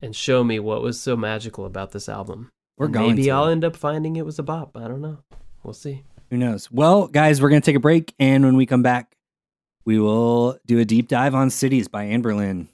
and 0.02 0.14
show 0.14 0.44
me 0.44 0.58
what 0.58 0.82
was 0.82 1.00
so 1.00 1.16
magical 1.16 1.64
about 1.64 1.92
this 1.92 2.08
album. 2.08 2.50
We're 2.76 2.86
And 2.86 2.94
going. 2.94 3.16
Maybe. 3.16 3.30
I'll 3.30 3.46
end 3.48 3.64
up 3.64 3.76
finding 3.76 4.16
it 4.16 4.26
was 4.26 4.38
a 4.38 4.42
bop. 4.42 4.76
I 4.76 4.88
don't 4.88 5.00
know. 5.00 5.18
We'll 5.62 5.74
see. 5.74 6.02
Who 6.30 6.36
knows? 6.36 6.70
Well, 6.70 7.06
guys, 7.06 7.40
we're 7.40 7.48
gonna 7.50 7.60
take 7.60 7.76
a 7.76 7.80
break, 7.80 8.12
and 8.18 8.44
when 8.44 8.56
we 8.56 8.66
come 8.66 8.82
back, 8.82 9.14
we 9.84 9.98
will 9.98 10.58
do 10.66 10.78
a 10.78 10.84
deep 10.84 11.08
dive 11.08 11.34
on 11.34 11.50
Cities 11.50 11.86
by 11.88 12.06
Anberlin. 12.06 12.66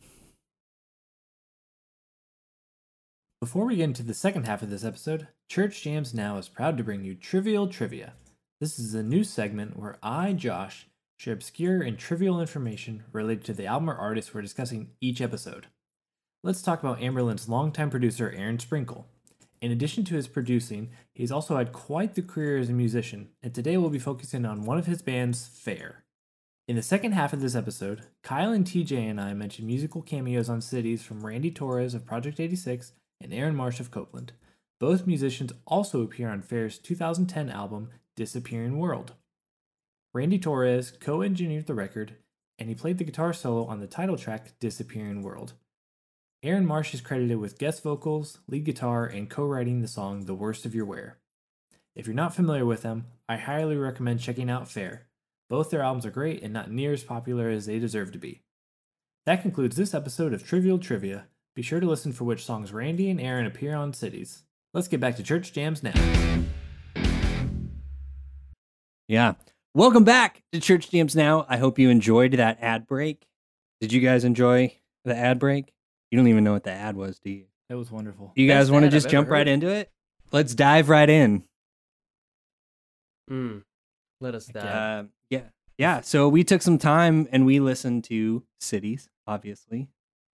Before 3.41 3.64
we 3.64 3.76
get 3.76 3.84
into 3.84 4.03
the 4.03 4.12
second 4.12 4.45
half 4.45 4.61
of 4.61 4.68
this 4.68 4.84
episode, 4.84 5.28
Church 5.49 5.80
Jams 5.82 6.12
Now 6.12 6.36
is 6.36 6.51
proud 6.51 6.76
to 6.76 6.84
bring 6.84 7.05
you 7.05 7.14
Trivial 7.14 7.68
Trivia. 7.68 8.12
This 8.61 8.78
is 8.78 8.93
a 8.93 9.03
new 9.03 9.24
segment 9.24 9.78
where 9.78 9.97
I, 10.03 10.34
Josh, 10.34 10.88
share 11.16 11.32
obscure 11.32 11.80
and 11.80 11.99
trivial 11.99 12.38
information 12.38 13.05
related 13.12 13.47
to 13.47 13.55
the 13.55 13.64
album 13.64 13.88
or 13.88 13.95
artist 13.95 14.34
we're 14.34 14.43
discussing 14.43 14.91
each 15.01 15.22
episode. 15.22 15.68
Let's 16.45 16.61
talk 16.61 16.80
about 16.80 17.01
Anberlin's 17.01 17.49
longtime 17.49 17.88
producer, 17.88 18.30
Aaron 18.36 18.59
Sprinkle. 18.59 19.07
In 19.62 19.72
addition 19.72 20.05
to 20.05 20.16
his 20.16 20.28
producing, 20.28 20.91
he's 21.14 21.32
also 21.32 21.57
had 21.57 21.72
quite 21.72 22.16
the 22.16 22.22
career 22.22 22.59
as 22.59 22.68
a 22.68 22.74
musician, 22.74 23.30
and 23.43 23.55
today 23.55 23.78
we'll 23.78 23.88
be 23.88 23.99
focusing 23.99 24.45
on 24.45 24.66
one 24.66 24.76
of 24.76 24.84
his 24.84 25.01
bands, 25.01 25.49
Fair. 25.51 26.05
In 26.68 26.76
the 26.76 26.82
second 26.82 27.12
half 27.12 27.32
of 27.32 27.41
this 27.41 27.55
episode, 27.55 28.03
Kylan 28.22 28.64
TJ 28.64 28.99
and 28.99 29.18
I 29.18 29.32
mention 29.32 29.66
musical 29.66 30.03
cameos 30.03 30.51
on 30.51 30.61
cities 30.61 31.03
from 31.03 31.24
Randy 31.24 31.51
Torres 31.51 31.95
of 31.95 32.05
Project 32.05 32.38
86 32.38 32.93
and 33.21 33.33
Aaron 33.33 33.55
Marsh 33.55 33.81
of 33.81 33.91
Copeland. 33.91 34.33
Both 34.79 35.07
musicians 35.07 35.53
also 35.66 36.03
appear 36.03 36.29
on 36.31 36.43
Fair's 36.43 36.79
2010 36.79 37.51
album 37.51 37.91
Disappearing 38.16 38.79
World. 38.79 39.14
Randy 40.14 40.39
Torres 40.39 40.91
co 40.91 41.23
engineered 41.23 41.66
the 41.66 41.75
record, 41.75 42.16
and 42.59 42.68
he 42.68 42.75
played 42.75 42.99
the 42.99 43.05
guitar 43.05 43.33
solo 43.33 43.66
on 43.66 43.81
the 43.81 43.87
title 43.87 44.16
track 44.16 44.59
Disappearing 44.59 45.23
World. 45.23 45.53
Aaron 46.43 46.64
Marsh 46.64 46.95
is 46.95 47.03
credited 47.03 47.37
with 47.37 47.59
guest 47.59 47.83
vocals, 47.83 48.39
lead 48.49 48.64
guitar, 48.64 49.05
and 49.05 49.29
co 49.29 49.45
writing 49.45 49.83
the 49.83 49.89
song 49.89 50.25
The 50.25 50.35
Worst 50.35 50.64
of 50.64 50.75
Your 50.75 50.87
Wear. 50.87 51.18
If 51.95 52.07
you're 52.07 52.14
not 52.14 52.35
familiar 52.35 52.64
with 52.64 52.83
them, 52.83 53.07
I 53.29 53.37
highly 53.37 53.77
recommend 53.77 54.21
checking 54.21 54.49
out 54.49 54.71
Fair. 54.71 55.07
Both 55.51 55.71
their 55.71 55.83
albums 55.83 56.07
are 56.07 56.11
great 56.11 56.43
and 56.43 56.53
not 56.53 56.71
near 56.71 56.93
as 56.93 57.05
popular 57.05 57.51
as 57.51 57.66
they 57.66 57.79
deserve 57.79 58.12
to 58.12 58.18
be. 58.18 58.41
That 59.27 59.43
concludes 59.43 59.77
this 59.77 59.93
episode 59.93 60.33
of 60.33 60.47
Trivial 60.47 60.79
Trivia. 60.79 61.27
Be 61.57 61.62
sure 61.62 61.80
to 61.80 61.86
listen 61.86 62.12
for 62.12 62.24
which 62.24 62.44
songs 62.44 62.72
Randy 62.72 63.11
and 63.11 63.20
Aaron 63.20 63.44
appear 63.44 63.74
on 63.74 63.92
Cities. 63.92 64.44
Let's 64.72 64.86
get 64.86 65.01
back 65.01 65.16
to 65.16 65.22
Church 65.24 65.53
Jams 65.53 65.82
now. 65.82 65.92
Yeah. 69.09 69.34
Welcome 69.74 70.05
back 70.05 70.44
to 70.53 70.61
Church 70.61 70.90
Jams 70.90 71.16
Now. 71.16 71.44
I 71.48 71.57
hope 71.57 71.80
you 71.80 71.90
enjoyed 71.90 72.34
that 72.34 72.59
ad 72.61 72.86
break. 72.86 73.26
Did 73.80 73.92
you 73.92 74.01
guys 74.01 74.22
enjoy 74.22 74.76
the 75.05 75.16
ad 75.16 75.40
break? 75.40 75.72
You 76.12 76.18
don't 76.18 76.28
even 76.28 76.44
know 76.44 76.53
what 76.53 76.62
the 76.62 76.70
ad 76.70 76.94
was, 76.94 77.18
do 77.18 77.30
you? 77.30 77.46
It 77.68 77.74
was 77.74 77.90
wonderful. 77.90 78.32
You 78.36 78.46
guys 78.46 78.70
want 78.70 78.84
to 78.84 78.90
just 78.90 79.07
I've 79.07 79.12
jump 79.12 79.26
ever 79.26 79.32
right 79.32 79.48
into 79.48 79.68
it? 79.68 79.90
Let's 80.30 80.55
dive 80.55 80.88
right 80.88 81.11
in. 81.11 81.42
Mm. 83.28 83.62
Let 84.20 84.36
us 84.36 84.46
dive. 84.46 84.64
Uh, 84.64 85.09
yeah. 85.30 85.42
Yeah. 85.78 86.01
So 86.03 86.28
we 86.28 86.44
took 86.44 86.62
some 86.62 86.78
time 86.78 87.26
and 87.32 87.44
we 87.44 87.59
listened 87.59 88.05
to 88.05 88.44
cities, 88.61 89.09
obviously. 89.26 89.88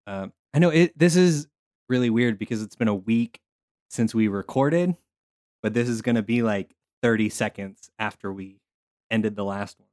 Um, 0.07 0.33
I 0.55 0.59
know 0.59 0.71
it. 0.71 0.99
This 0.99 1.17
is 1.17 1.49
really 1.89 2.11
weird 2.11 2.39
because 2.39 2.63
it's 2.63 2.77
been 2.77 2.89
a 2.89 2.95
week 2.95 3.41
since 3.89 4.15
we 4.15 4.29
recorded, 4.29 4.97
but 5.63 5.75
this 5.75 5.89
is 5.89 6.03
going 6.03 6.17
to 6.17 6.23
be 6.23 6.43
like 6.43 6.75
30 7.03 7.29
seconds 7.29 7.91
after 7.99 8.33
we 8.33 8.61
ended 9.11 9.37
the 9.37 9.45
last 9.45 9.79
one. 9.79 9.89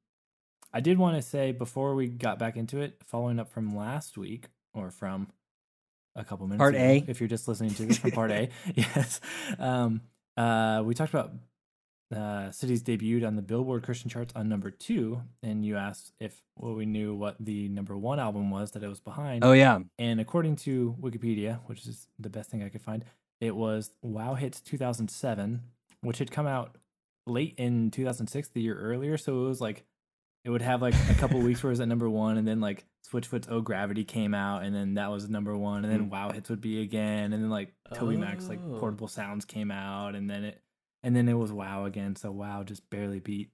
I 0.73 0.79
did 0.79 0.97
want 0.97 1.15
to 1.15 1.21
say 1.21 1.51
before 1.51 1.93
we 1.93 2.07
got 2.07 2.39
back 2.39 2.57
into 2.57 2.81
it, 2.81 2.99
following 3.05 3.39
up 3.39 3.51
from 3.51 3.75
last 3.75 4.17
week 4.17 4.47
or 4.73 4.89
from 4.89 5.27
a 6.15 6.23
couple 6.23 6.47
minutes 6.47 6.59
Part 6.59 6.75
ago, 6.75 6.83
A. 6.83 7.05
if 7.07 7.19
you're 7.21 7.27
just 7.27 7.47
listening 7.47 7.71
to 7.75 7.85
this 7.85 7.97
from 7.97 8.11
part 8.11 8.31
A, 8.31 8.49
yes, 8.75 9.19
um, 9.59 10.01
uh, 10.35 10.81
we 10.83 10.95
talked 10.95 11.13
about 11.13 11.31
uh, 12.15 12.51
cities 12.51 12.83
debuted 12.83 13.25
on 13.25 13.35
the 13.35 13.41
Billboard 13.41 13.83
Christian 13.83 14.09
charts 14.09 14.33
on 14.35 14.47
number 14.49 14.69
two, 14.71 15.21
and 15.41 15.65
you 15.65 15.77
asked 15.77 16.13
if 16.19 16.41
well 16.57 16.73
we 16.75 16.85
knew 16.85 17.15
what 17.15 17.35
the 17.39 17.67
number 17.69 17.97
one 17.97 18.19
album 18.19 18.51
was 18.51 18.71
that 18.71 18.83
it 18.83 18.87
was 18.87 18.99
behind. 18.99 19.43
Oh, 19.43 19.53
yeah. 19.53 19.79
And 19.97 20.19
according 20.19 20.57
to 20.57 20.95
Wikipedia, 21.01 21.59
which 21.65 21.87
is 21.87 22.07
the 22.19 22.29
best 22.29 22.49
thing 22.51 22.61
I 22.63 22.69
could 22.69 22.81
find, 22.83 23.03
it 23.41 23.55
was 23.55 23.91
Wow 24.01 24.35
Hits 24.35 24.61
2007, 24.61 25.61
which 26.01 26.19
had 26.19 26.31
come 26.31 26.47
out 26.47 26.77
late 27.25 27.55
in 27.57 27.89
2006, 27.91 28.49
the 28.49 28.61
year 28.61 28.77
earlier. 28.77 29.17
So 29.17 29.45
it 29.45 29.47
was 29.47 29.61
like, 29.61 29.83
it 30.45 30.49
would 30.49 30.61
have 30.61 30.81
like 30.81 30.93
a 31.09 31.13
couple 31.15 31.39
weeks 31.41 31.63
where 31.63 31.71
it 31.71 31.73
was 31.73 31.79
at 31.81 31.87
number 31.87 32.09
one, 32.09 32.37
and 32.37 32.47
then 32.47 32.59
like 32.61 32.85
Switchfoot's 33.11 33.47
Oh 33.49 33.61
Gravity 33.61 34.03
came 34.03 34.33
out, 34.33 34.63
and 34.63 34.75
then 34.75 34.95
that 34.95 35.09
was 35.09 35.29
number 35.29 35.57
one, 35.57 35.83
and 35.83 35.91
then 35.91 36.07
Mm. 36.07 36.11
Wow 36.11 36.31
Hits 36.31 36.49
would 36.49 36.61
be 36.61 36.81
again, 36.81 37.33
and 37.33 37.41
then 37.41 37.49
like 37.49 37.73
Toby 37.95 38.17
Mac's 38.17 38.47
like 38.49 38.59
Oh. 38.63 38.77
Portable 38.79 39.07
Sounds 39.07 39.45
came 39.45 39.71
out, 39.71 40.15
and 40.15 40.29
then 40.29 40.43
it, 40.43 40.61
and 41.03 41.15
then 41.15 41.27
it 41.29 41.33
was 41.33 41.51
Wow 41.51 41.85
again. 41.85 42.15
So 42.15 42.31
Wow 42.31 42.63
just 42.63 42.89
barely 42.89 43.19
beat 43.19 43.49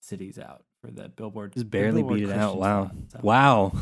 Cities 0.00 0.38
out 0.38 0.64
for 0.82 0.90
the 0.90 1.08
Billboard. 1.08 1.52
Just 1.52 1.70
barely 1.70 2.02
Billboard 2.02 2.20
beat 2.20 2.28
it 2.28 2.36
out. 2.36 2.56
Wow. 2.56 2.86
spot. 2.86 2.96
So- 3.12 3.20
Wow. 3.22 3.72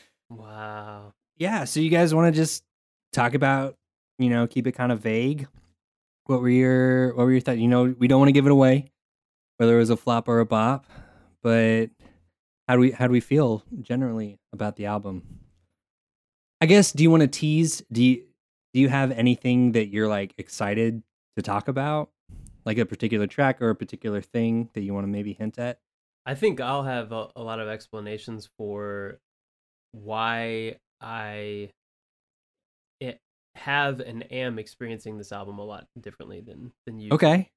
wow. 0.30 1.12
yeah. 1.36 1.64
So 1.64 1.80
you 1.80 1.90
guys 1.90 2.14
want 2.14 2.32
to 2.34 2.38
just 2.40 2.64
talk 3.12 3.34
about, 3.34 3.76
you 4.18 4.30
know, 4.30 4.46
keep 4.46 4.66
it 4.66 4.72
kind 4.72 4.92
of 4.92 5.00
vague? 5.00 5.46
What 6.26 6.40
were 6.40 6.48
your 6.48 7.14
what 7.14 7.24
were 7.24 7.32
your 7.32 7.40
thoughts? 7.40 7.58
You 7.58 7.68
know, 7.68 7.94
we 7.98 8.08
don't 8.08 8.18
want 8.18 8.28
to 8.28 8.32
give 8.32 8.46
it 8.46 8.52
away, 8.52 8.90
whether 9.58 9.74
it 9.76 9.78
was 9.80 9.90
a 9.90 9.96
flop 9.96 10.26
or 10.28 10.40
a 10.40 10.46
bop, 10.46 10.86
but 11.42 11.88
how 12.66 12.74
do 12.76 12.80
we 12.80 12.92
how 12.92 13.06
do 13.06 13.12
we 13.12 13.20
feel 13.20 13.62
generally 13.82 14.38
about 14.52 14.76
the 14.76 14.86
album? 14.86 15.40
I 16.62 16.66
guess 16.66 16.92
do 16.92 17.02
you 17.02 17.10
want 17.10 17.20
to 17.20 17.26
tease? 17.26 17.82
Do 17.92 18.02
you 18.02 18.24
do 18.72 18.80
you 18.80 18.88
have 18.88 19.10
anything 19.12 19.72
that 19.72 19.88
you're 19.88 20.08
like 20.08 20.32
excited 20.38 21.02
to 21.36 21.42
talk 21.42 21.68
about? 21.68 22.08
Like 22.64 22.78
a 22.78 22.86
particular 22.86 23.26
track 23.26 23.60
or 23.60 23.70
a 23.70 23.76
particular 23.76 24.20
thing 24.20 24.70
that 24.74 24.82
you 24.82 24.94
want 24.94 25.04
to 25.04 25.10
maybe 25.10 25.34
hint 25.34 25.58
at? 25.58 25.78
I 26.26 26.34
think 26.34 26.60
I'll 26.60 26.84
have 26.84 27.12
a, 27.12 27.28
a 27.36 27.42
lot 27.42 27.60
of 27.60 27.68
explanations 27.68 28.48
for 28.56 29.18
why 29.92 30.76
I 31.00 31.70
it 33.00 33.20
have 33.54 34.00
and 34.00 34.30
am 34.32 34.58
experiencing 34.58 35.18
this 35.18 35.32
album 35.32 35.58
a 35.58 35.64
lot 35.64 35.86
differently 36.00 36.40
than 36.40 36.72
than 36.86 36.98
you. 36.98 37.10
Okay. 37.12 37.50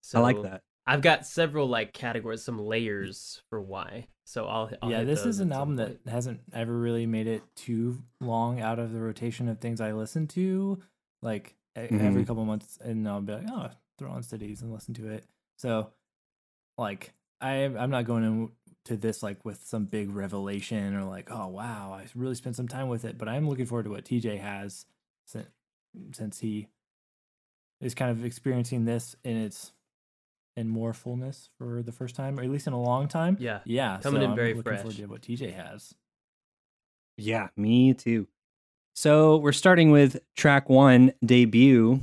So 0.00 0.18
I 0.18 0.22
like 0.22 0.42
that. 0.42 0.62
I've 0.86 1.00
got 1.00 1.26
several 1.26 1.66
like 1.66 1.92
categories, 1.92 2.44
some 2.44 2.58
layers 2.58 3.42
for 3.48 3.60
why. 3.60 4.06
So 4.26 4.46
I'll, 4.46 4.70
I'll 4.82 4.90
yeah, 4.90 5.04
this 5.04 5.24
is 5.24 5.40
an 5.40 5.52
album 5.52 5.76
point. 5.76 6.04
that 6.04 6.10
hasn't 6.10 6.40
ever 6.52 6.76
really 6.76 7.06
made 7.06 7.26
it 7.26 7.42
too 7.56 8.02
long 8.20 8.60
out 8.60 8.78
of 8.78 8.92
the 8.92 9.00
rotation 9.00 9.48
of 9.48 9.60
things 9.60 9.80
I 9.80 9.92
listen 9.92 10.26
to. 10.28 10.78
Like 11.22 11.56
e- 11.76 11.80
every 11.80 11.98
mm-hmm. 11.98 12.24
couple 12.24 12.44
months, 12.44 12.78
and 12.82 13.08
I'll 13.08 13.20
be 13.20 13.32
like, 13.32 13.46
oh, 13.50 13.70
throw 13.98 14.10
on 14.10 14.22
cities 14.22 14.62
and 14.62 14.72
listen 14.72 14.94
to 14.94 15.08
it. 15.08 15.24
So, 15.58 15.90
like, 16.78 17.12
I 17.40 17.64
I'm 17.64 17.90
not 17.90 18.04
going 18.04 18.50
into 18.86 18.96
this 19.00 19.22
like 19.22 19.44
with 19.44 19.62
some 19.64 19.84
big 19.84 20.10
revelation 20.10 20.94
or 20.94 21.04
like, 21.04 21.30
oh 21.30 21.48
wow, 21.48 21.92
I 21.92 22.06
really 22.14 22.34
spent 22.34 22.56
some 22.56 22.68
time 22.68 22.88
with 22.88 23.04
it. 23.04 23.18
But 23.18 23.28
I'm 23.28 23.48
looking 23.48 23.66
forward 23.66 23.84
to 23.84 23.90
what 23.90 24.04
TJ 24.04 24.40
has 24.40 24.86
since 25.26 25.48
since 26.12 26.40
he 26.40 26.68
is 27.80 27.94
kind 27.94 28.10
of 28.10 28.24
experiencing 28.24 28.84
this 28.84 29.14
in 29.24 29.36
its 29.36 29.72
in 30.56 30.68
more 30.68 30.92
fullness 30.92 31.50
for 31.58 31.82
the 31.82 31.92
first 31.92 32.14
time, 32.14 32.38
or 32.38 32.42
at 32.42 32.50
least 32.50 32.66
in 32.66 32.72
a 32.72 32.80
long 32.80 33.08
time. 33.08 33.36
Yeah. 33.40 33.60
Yeah, 33.64 33.98
Coming 34.02 34.20
so 34.20 34.24
in 34.24 34.30
I'm 34.30 34.36
very 34.36 34.54
looking 34.54 34.62
forward 34.76 34.82
fresh. 34.82 34.96
to 34.96 35.06
what 35.06 35.22
TJ 35.22 35.52
has. 35.54 35.94
Yeah, 37.16 37.48
me 37.56 37.94
too. 37.94 38.28
So 38.94 39.36
we're 39.38 39.52
starting 39.52 39.90
with 39.90 40.20
track 40.36 40.68
one, 40.68 41.12
debut. 41.24 42.00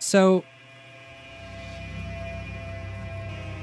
So 0.00 0.42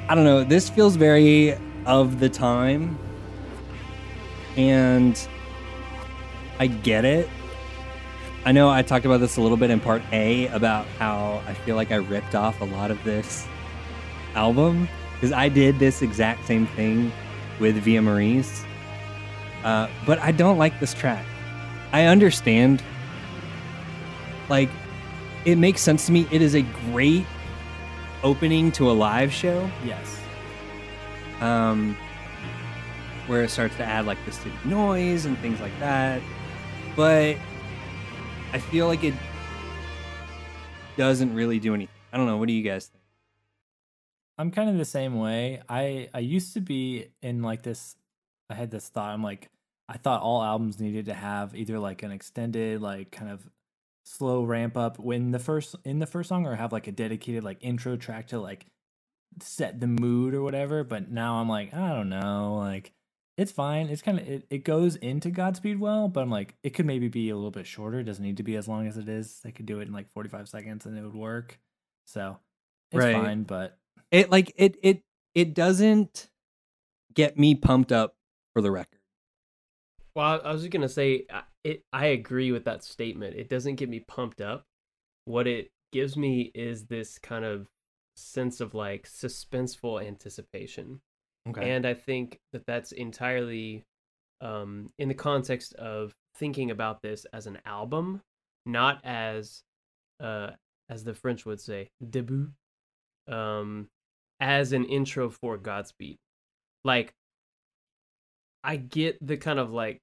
I 0.08 0.16
don't 0.16 0.24
know. 0.24 0.44
This 0.44 0.70
feels 0.70 0.96
very 0.96 1.58
of 1.86 2.20
the 2.20 2.30
time, 2.30 2.98
and 4.56 5.28
I 6.60 6.68
get 6.68 7.04
it. 7.04 7.28
I 8.46 8.54
know 8.54 8.70
I 8.70 8.84
talked 8.84 9.06
about 9.06 9.20
this 9.20 9.36
a 9.36 9.42
little 9.42 9.58
bit 9.58 9.70
in 9.72 9.82
part 9.82 10.02
A 10.14 10.48
about 10.48 10.86
how 11.00 11.42
I 11.46 11.54
feel 11.54 11.76
like 11.76 11.92
I 11.92 11.96
ripped 11.96 12.36
off 12.36 12.62
a 12.62 12.66
lot 12.66 12.92
of 12.92 13.04
this 13.04 13.46
album 14.36 14.88
because 15.14 15.34
I 15.34 15.50
did 15.50 15.80
this 15.80 16.02
exact 16.02 16.48
same 16.48 16.68
thing 16.68 17.12
with 17.60 17.76
Via 17.78 18.02
Maurice. 18.02 18.64
Uh, 19.64 19.90
but 20.06 20.20
I 20.20 20.32
don't 20.32 20.58
like 20.58 20.80
this 20.80 20.94
track. 20.94 21.26
I 21.92 22.06
understand. 22.06 22.84
Like, 24.48 24.70
it 25.48 25.58
makes 25.58 25.82
sense 25.82 26.06
to 26.06 26.12
me. 26.12 26.28
It 26.30 26.42
is 26.44 26.54
a 26.56 26.62
great 26.92 27.26
opening 28.22 28.72
to 28.74 28.92
a 28.92 28.94
live 28.94 29.32
show 29.32 29.70
Yes. 29.86 30.20
um, 31.42 31.96
where 33.28 33.44
it 33.44 33.50
starts 33.50 33.76
to 33.78 33.84
add 33.84 34.06
like 34.06 34.18
the 34.26 34.32
city 34.32 34.54
noise 34.66 35.26
and 35.26 35.38
things 35.40 35.60
like 35.62 35.78
that. 35.80 36.22
But 36.96 37.38
I 38.54 38.60
feel 38.60 38.88
like 38.88 39.04
it 39.04 39.14
doesn't 40.98 41.34
really 41.34 41.60
do 41.60 41.74
anything. 41.74 41.94
I 42.12 42.18
don't 42.18 42.26
know. 42.26 42.38
What 42.38 42.48
do 42.48 42.54
you 42.54 42.64
guys 42.64 42.88
think? 42.88 43.04
I'm 44.38 44.52
kind 44.52 44.70
of 44.70 44.78
the 44.78 44.86
same 44.86 45.18
way. 45.18 45.62
I 45.70 46.10
I 46.14 46.20
used 46.20 46.54
to 46.56 46.62
be 46.62 47.08
in 47.22 47.42
like 47.42 47.64
this. 47.64 47.96
I 48.50 48.56
had 48.56 48.72
this 48.72 48.88
thought. 48.90 49.12
I'm 49.14 49.24
like, 49.24 49.50
I 49.90 49.98
thought 49.98 50.22
all 50.22 50.44
albums 50.44 50.80
needed 50.80 51.06
to 51.06 51.14
have 51.14 51.56
either 51.56 51.80
like 51.80 52.04
an 52.04 52.12
extended, 52.12 52.82
like 52.82 53.12
kind 53.12 53.32
of 53.32 53.48
slow 54.08 54.44
ramp 54.44 54.78
up 54.78 54.98
when 54.98 55.32
the 55.32 55.40
first 55.40 55.76
in 55.84 56.00
the 56.00 56.06
first 56.08 56.30
song, 56.30 56.46
or 56.46 56.56
have 56.56 56.72
like 56.72 56.88
a 56.88 56.92
dedicated 56.92 57.44
like 57.44 57.58
intro 57.62 57.98
track 57.98 58.28
to 58.30 58.40
like 58.40 58.66
set 59.42 59.80
the 59.80 59.88
mood 59.88 60.34
or 60.34 60.42
whatever. 60.42 60.84
But 60.84 61.10
now 61.12 61.36
I'm 61.36 61.50
like, 61.50 61.74
I 61.74 61.90
don't 61.90 62.10
know, 62.10 62.56
like 62.58 62.94
it's 63.38 63.52
fine. 63.52 63.88
It's 63.90 64.02
kind 64.02 64.20
of 64.20 64.28
it, 64.28 64.48
it 64.50 64.64
goes 64.64 64.96
into 64.96 65.30
Godspeed 65.30 65.80
well, 65.80 66.08
but 66.08 66.22
I'm 66.22 66.32
like, 66.32 66.56
it 66.64 66.72
could 66.72 66.86
maybe 66.86 67.08
be 67.08 67.30
a 67.30 67.36
little 67.36 67.52
bit 67.52 67.68
shorter. 67.68 68.00
It 68.00 68.06
doesn't 68.06 68.24
need 68.24 68.38
to 68.38 68.44
be 68.44 68.56
as 68.56 68.68
long 68.68 68.88
as 68.88 68.98
it 68.98 69.08
is. 69.10 69.42
They 69.44 69.52
could 69.52 69.66
do 69.66 69.80
it 69.80 69.88
in 69.88 69.94
like 69.94 70.10
45 70.10 70.48
seconds 70.50 70.86
and 70.86 70.98
it 70.98 71.04
would 71.04 71.14
work. 71.16 71.60
So 72.06 72.38
it's 72.92 73.04
Right. 73.04 73.14
fine, 73.14 73.44
but 73.44 73.78
It 74.10 74.32
like 74.32 74.54
it 74.56 74.78
it 74.82 75.04
it 75.36 75.54
doesn't 75.54 76.30
get 77.14 77.38
me 77.38 77.54
pumped 77.56 77.92
up 77.92 78.16
for 78.54 78.62
the 78.62 78.72
record. 78.72 79.00
Well, 80.16 80.26
I 80.26 80.50
I 80.50 80.52
was 80.54 80.62
just 80.62 80.72
gonna 80.72 80.90
say, 80.90 81.26
I- 81.30 81.44
it. 81.64 81.82
I 81.94 82.08
agree 82.08 82.52
with 82.52 82.66
that 82.66 82.84
statement. 82.84 83.36
It 83.36 83.50
doesn't 83.50 83.76
get 83.76 83.90
me 83.90 84.00
pumped 84.08 84.42
up. 84.42 84.64
What 85.26 85.48
it 85.48 85.70
gives 85.92 86.16
me 86.18 86.52
is 86.54 86.86
this 86.86 87.18
kind 87.20 87.46
of 87.46 87.68
sense 88.16 88.62
of 88.62 88.74
like 88.74 89.08
suspenseful 89.08 90.04
anticipation, 90.06 91.00
Okay. 91.50 91.72
and 91.72 91.86
I 91.86 91.94
think 91.94 92.40
that 92.54 92.66
that's 92.66 92.92
entirely 92.92 93.84
um, 94.42 94.92
in 95.00 95.08
the 95.08 95.16
context 95.16 95.74
of 95.76 96.14
thinking 96.36 96.72
about 96.72 97.02
this 97.02 97.26
as 97.34 97.48
an 97.48 97.58
album, 97.66 98.22
not 98.66 99.00
as, 99.04 99.64
uh, 100.20 100.52
as 100.90 101.04
the 101.04 101.14
French 101.16 101.46
would 101.46 101.60
say, 101.60 101.90
debut, 102.08 102.52
um, 103.28 103.88
as 104.40 104.74
an 104.74 104.86
intro 104.86 105.30
for 105.30 105.58
Godspeed. 105.58 106.18
Like, 106.84 107.14
I 108.64 108.76
get 108.76 109.18
the 109.26 109.38
kind 109.38 109.58
of 109.60 109.72
like 109.72 110.00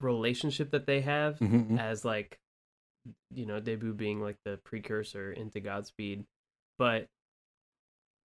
relationship 0.00 0.70
that 0.72 0.86
they 0.86 1.00
have 1.00 1.38
Mhm. 1.38 1.78
as 1.78 2.04
like 2.04 2.38
you 3.34 3.46
know 3.46 3.60
debut 3.60 3.94
being 3.94 4.20
like 4.20 4.36
the 4.44 4.58
precursor 4.64 5.32
into 5.32 5.60
godspeed 5.60 6.26
but 6.78 7.08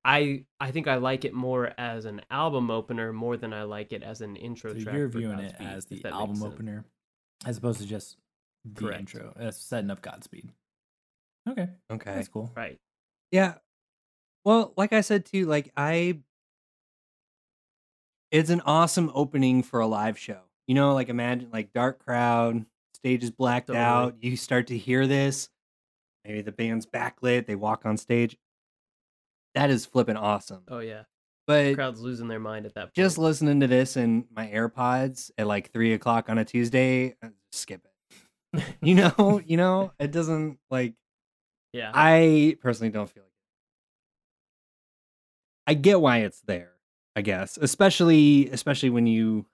i 0.04 0.44
i 0.60 0.72
think 0.72 0.88
i 0.88 0.96
like 0.96 1.24
it 1.26 1.34
more 1.34 1.72
as 1.78 2.06
an 2.06 2.22
album 2.32 2.72
opener 2.72 3.14
more 3.14 3.38
than 3.38 3.54
i 3.54 3.64
like 3.64 3.94
it 3.94 4.02
as 4.04 4.22
an 4.22 4.36
intro 4.36 4.74
So 4.74 4.80
track 4.80 4.96
you're 4.96 5.10
for 5.10 5.20
viewing 5.20 5.40
it 5.40 5.56
as 5.60 5.86
the 5.86 6.04
album 6.06 6.42
opener, 6.44 6.86
as 7.46 7.58
opposed 7.58 7.80
to 7.82 7.86
just 7.88 8.18
the 8.66 8.86
Correct. 8.86 9.00
intro, 9.00 9.34
uh, 9.40 9.52
setting 9.52 9.90
up 9.90 10.02
Godspeed. 10.02 10.50
Okay, 11.48 11.70
Okay. 11.92 12.14
that's 12.16 12.28
cool. 12.28 12.52
right 12.56 12.78
Yeah. 13.32 13.56
Well, 14.44 14.74
like 14.78 14.94
I 14.94 15.02
said 15.02 15.26
too, 15.26 15.46
like 15.46 15.72
I 15.78 16.20
it's 18.32 18.50
an 18.50 18.62
awesome 18.62 19.12
opening 19.14 19.62
for 19.64 19.80
a 19.80 19.88
live 19.88 20.18
show. 20.18 20.42
You 20.72 20.76
know, 20.76 20.94
like 20.94 21.10
imagine 21.10 21.50
like 21.52 21.74
dark 21.74 22.00
crowd, 22.00 22.66
stage 22.96 23.26
is 23.26 23.30
blacked 23.30 23.68
Totally. 23.68 23.84
out, 23.84 24.16
you 24.22 24.38
start 24.38 24.68
to 24.68 24.78
hear 24.78 25.06
this. 25.06 25.50
Maybe 26.24 26.40
the 26.40 26.54
band's 26.54 26.86
backlit, 26.86 27.46
they 27.46 27.56
walk 27.56 27.86
on 27.86 27.98
stage. 27.98 28.38
That 29.54 29.70
is 29.70 29.86
flipping 29.86 30.16
awesome. 30.16 30.64
oh 30.70 30.80
yeah 30.80 31.04
But 31.46 31.76
crowd's 31.76 32.00
losing 32.00 32.30
their 32.30 32.40
mind 32.40 32.66
at 32.66 32.74
that 32.76 32.84
point 32.84 32.94
just 32.94 33.18
listening 33.18 33.60
to 33.60 33.68
this 33.68 33.98
in 33.98 34.28
my 34.34 34.48
AirPods 34.48 35.30
at 35.38 35.46
like 35.46 35.74
three 35.74 35.92
o'clock 35.92 36.30
on 36.30 36.38
a 36.38 36.46
Tuesday, 36.46 37.18
uh, 37.22 37.28
skip 37.52 37.82
it. 37.84 38.64
You 38.82 38.96
know, 38.96 39.42
you 39.46 39.58
know, 39.58 39.92
it 40.00 40.12
doesn't 40.14 40.58
like 40.70 40.94
yeah 41.74 41.92
I 41.94 42.56
personally 42.62 42.92
don't 42.92 43.10
feel 43.10 43.24
like 43.24 43.30
it. 45.68 45.72
I 45.72 45.74
get 45.74 46.00
why 46.00 46.20
it's 46.20 46.40
there, 46.48 46.72
I 47.18 47.24
guess. 47.24 47.58
Especially 47.58 48.48
especially 48.52 48.90
when 48.90 49.06
you 49.06 49.46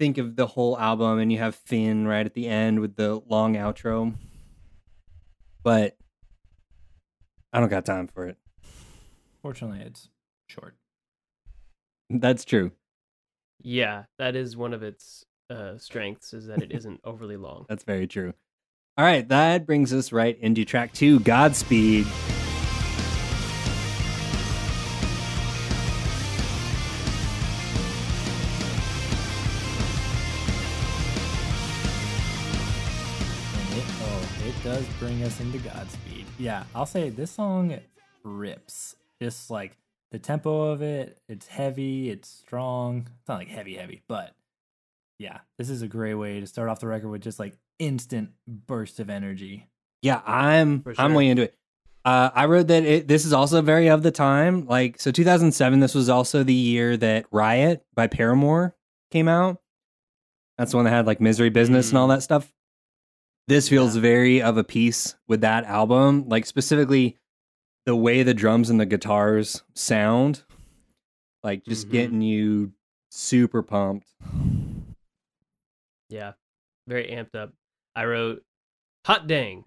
think 0.00 0.16
of 0.16 0.34
the 0.34 0.46
whole 0.46 0.78
album 0.78 1.18
and 1.18 1.30
you 1.30 1.36
have 1.36 1.54
Fin 1.54 2.08
right 2.08 2.24
at 2.24 2.32
the 2.32 2.48
end 2.48 2.80
with 2.80 2.96
the 2.96 3.20
long 3.28 3.54
outro. 3.54 4.14
But 5.62 5.96
I 7.52 7.60
don't 7.60 7.68
got 7.68 7.84
time 7.84 8.08
for 8.08 8.26
it. 8.26 8.38
Fortunately, 9.42 9.80
it's 9.80 10.08
short. 10.46 10.74
That's 12.08 12.44
true. 12.44 12.72
yeah 13.62 14.04
that 14.18 14.34
is 14.34 14.56
one 14.56 14.72
of 14.72 14.82
its 14.82 15.24
uh 15.50 15.76
strengths 15.76 16.32
is 16.32 16.46
that 16.46 16.62
it 16.62 16.72
isn't 16.72 16.98
overly 17.04 17.36
long 17.36 17.66
That's 17.68 17.84
very 17.84 18.06
true. 18.06 18.32
All 18.96 19.04
right, 19.04 19.28
that 19.28 19.66
brings 19.66 19.92
us 19.92 20.12
right 20.12 20.36
into 20.40 20.64
track 20.64 20.92
2, 20.92 21.20
Godspeed. 21.20 22.06
Does 34.80 34.88
bring 34.98 35.22
us 35.24 35.38
into 35.40 35.58
Godspeed. 35.58 36.24
Yeah, 36.38 36.64
I'll 36.74 36.86
say 36.86 37.10
this 37.10 37.30
song 37.30 37.78
rips. 38.24 38.96
Just 39.20 39.50
like 39.50 39.76
the 40.10 40.18
tempo 40.18 40.70
of 40.70 40.80
it, 40.80 41.18
it's 41.28 41.46
heavy, 41.46 42.08
it's 42.08 42.28
strong. 42.28 43.06
It's 43.18 43.28
not 43.28 43.36
like 43.36 43.48
heavy, 43.48 43.74
heavy, 43.74 44.02
but 44.08 44.34
yeah, 45.18 45.40
this 45.58 45.68
is 45.68 45.82
a 45.82 45.86
great 45.86 46.14
way 46.14 46.40
to 46.40 46.46
start 46.46 46.70
off 46.70 46.80
the 46.80 46.86
record 46.86 47.10
with 47.10 47.20
just 47.20 47.38
like 47.38 47.58
instant 47.78 48.30
burst 48.48 49.00
of 49.00 49.10
energy. 49.10 49.68
Yeah, 50.00 50.22
I'm 50.24 50.80
For 50.80 50.94
I'm 50.96 51.10
sure. 51.10 51.18
way 51.18 51.28
into 51.28 51.42
it. 51.42 51.54
Uh, 52.02 52.30
I 52.34 52.46
wrote 52.46 52.68
that 52.68 52.82
it, 52.84 53.06
this 53.06 53.26
is 53.26 53.34
also 53.34 53.60
very 53.60 53.88
of 53.88 54.02
the 54.02 54.10
time. 54.10 54.66
Like, 54.66 54.98
so 54.98 55.10
2007, 55.10 55.80
this 55.80 55.94
was 55.94 56.08
also 56.08 56.42
the 56.42 56.54
year 56.54 56.96
that 56.96 57.26
Riot 57.30 57.84
by 57.94 58.06
Paramore 58.06 58.74
came 59.10 59.28
out. 59.28 59.60
That's 60.56 60.70
the 60.70 60.78
one 60.78 60.84
that 60.86 60.92
had 60.92 61.06
like 61.06 61.20
Misery 61.20 61.50
Business 61.50 61.90
and 61.90 61.98
all 61.98 62.08
that 62.08 62.22
stuff. 62.22 62.50
This 63.50 63.68
feels 63.68 63.96
Yeah. 63.96 64.02
very 64.02 64.40
of 64.40 64.56
a 64.56 64.62
piece 64.62 65.16
with 65.26 65.40
that 65.40 65.64
album. 65.64 66.28
Like, 66.28 66.46
specifically 66.46 67.18
the 67.84 67.96
way 67.96 68.22
the 68.22 68.32
drums 68.32 68.70
and 68.70 68.78
the 68.78 68.86
guitars 68.86 69.64
sound. 69.74 70.44
Like, 71.42 71.64
just 71.64 71.88
Mhm. 71.88 71.90
getting 71.90 72.20
you 72.22 72.72
super 73.10 73.60
pumped. 73.64 74.06
Yeah, 76.08 76.34
very 76.86 77.08
amped 77.08 77.34
up. 77.34 77.52
I 77.96 78.04
wrote, 78.04 78.44
"Hot 79.06 79.26
dang, 79.26 79.64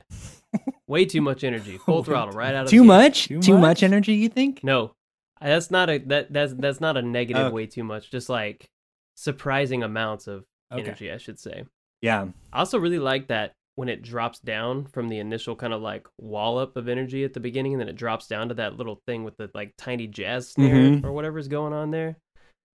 Way 0.88 1.04
too 1.06 1.22
much 1.22 1.44
energy. 1.44 1.78
Full 1.86 2.04
throttle, 2.04 2.34
right 2.38 2.54
out 2.56 2.66
of 2.66 2.70
Too 2.70 2.80
the 2.80 2.86
much? 2.86 3.26
Too 3.28 3.42
Too, 3.42 3.54
much? 3.54 3.62
much? 3.62 3.84
energy, 3.84 4.14
you 4.14 4.30
think? 4.30 4.64
No, 4.64 4.96
that's 5.42 5.72
not 5.72 5.90
a 5.90 5.98
that 5.98 6.32
that's 6.32 6.54
that's 6.54 6.80
not 6.80 6.96
a 6.96 7.02
negative. 7.02 7.48
Okay. 7.48 7.54
Way 7.54 7.66
too 7.66 7.84
much. 7.84 8.12
Just 8.12 8.30
like 8.30 8.70
surprising 9.16 9.82
amounts 9.84 10.28
of 10.28 10.46
Okay. 10.72 10.84
energy, 10.84 11.12
I 11.12 11.18
should 11.18 11.40
say. 11.40 11.66
Yeah. 12.02 12.28
I 12.54 12.60
also 12.60 12.78
really 12.78 13.00
like 13.00 13.28
that 13.28 13.56
when 13.76 13.90
it 13.90 14.04
drops 14.04 14.40
down 14.40 14.86
from 14.86 15.10
the 15.10 15.18
initial 15.20 15.56
kind 15.56 15.74
of 15.74 15.82
like 15.82 16.08
wallop 16.20 16.78
of 16.78 16.88
energy 16.88 17.24
at 17.24 17.34
the 17.34 17.40
beginning, 17.40 17.74
and 17.74 17.82
then 17.82 17.90
it 17.90 17.96
drops 17.96 18.28
down 18.28 18.50
to 18.50 18.54
that 18.56 18.78
little 18.78 19.02
thing 19.08 19.24
with 19.24 19.36
the 19.38 19.50
like 19.54 19.74
tiny 19.78 20.08
jazz 20.08 20.50
snare 20.50 20.76
Mhm. 20.76 21.04
or 21.04 21.12
whatever's 21.12 21.48
going 21.48 21.74
on 21.74 21.92
there. 21.92 22.18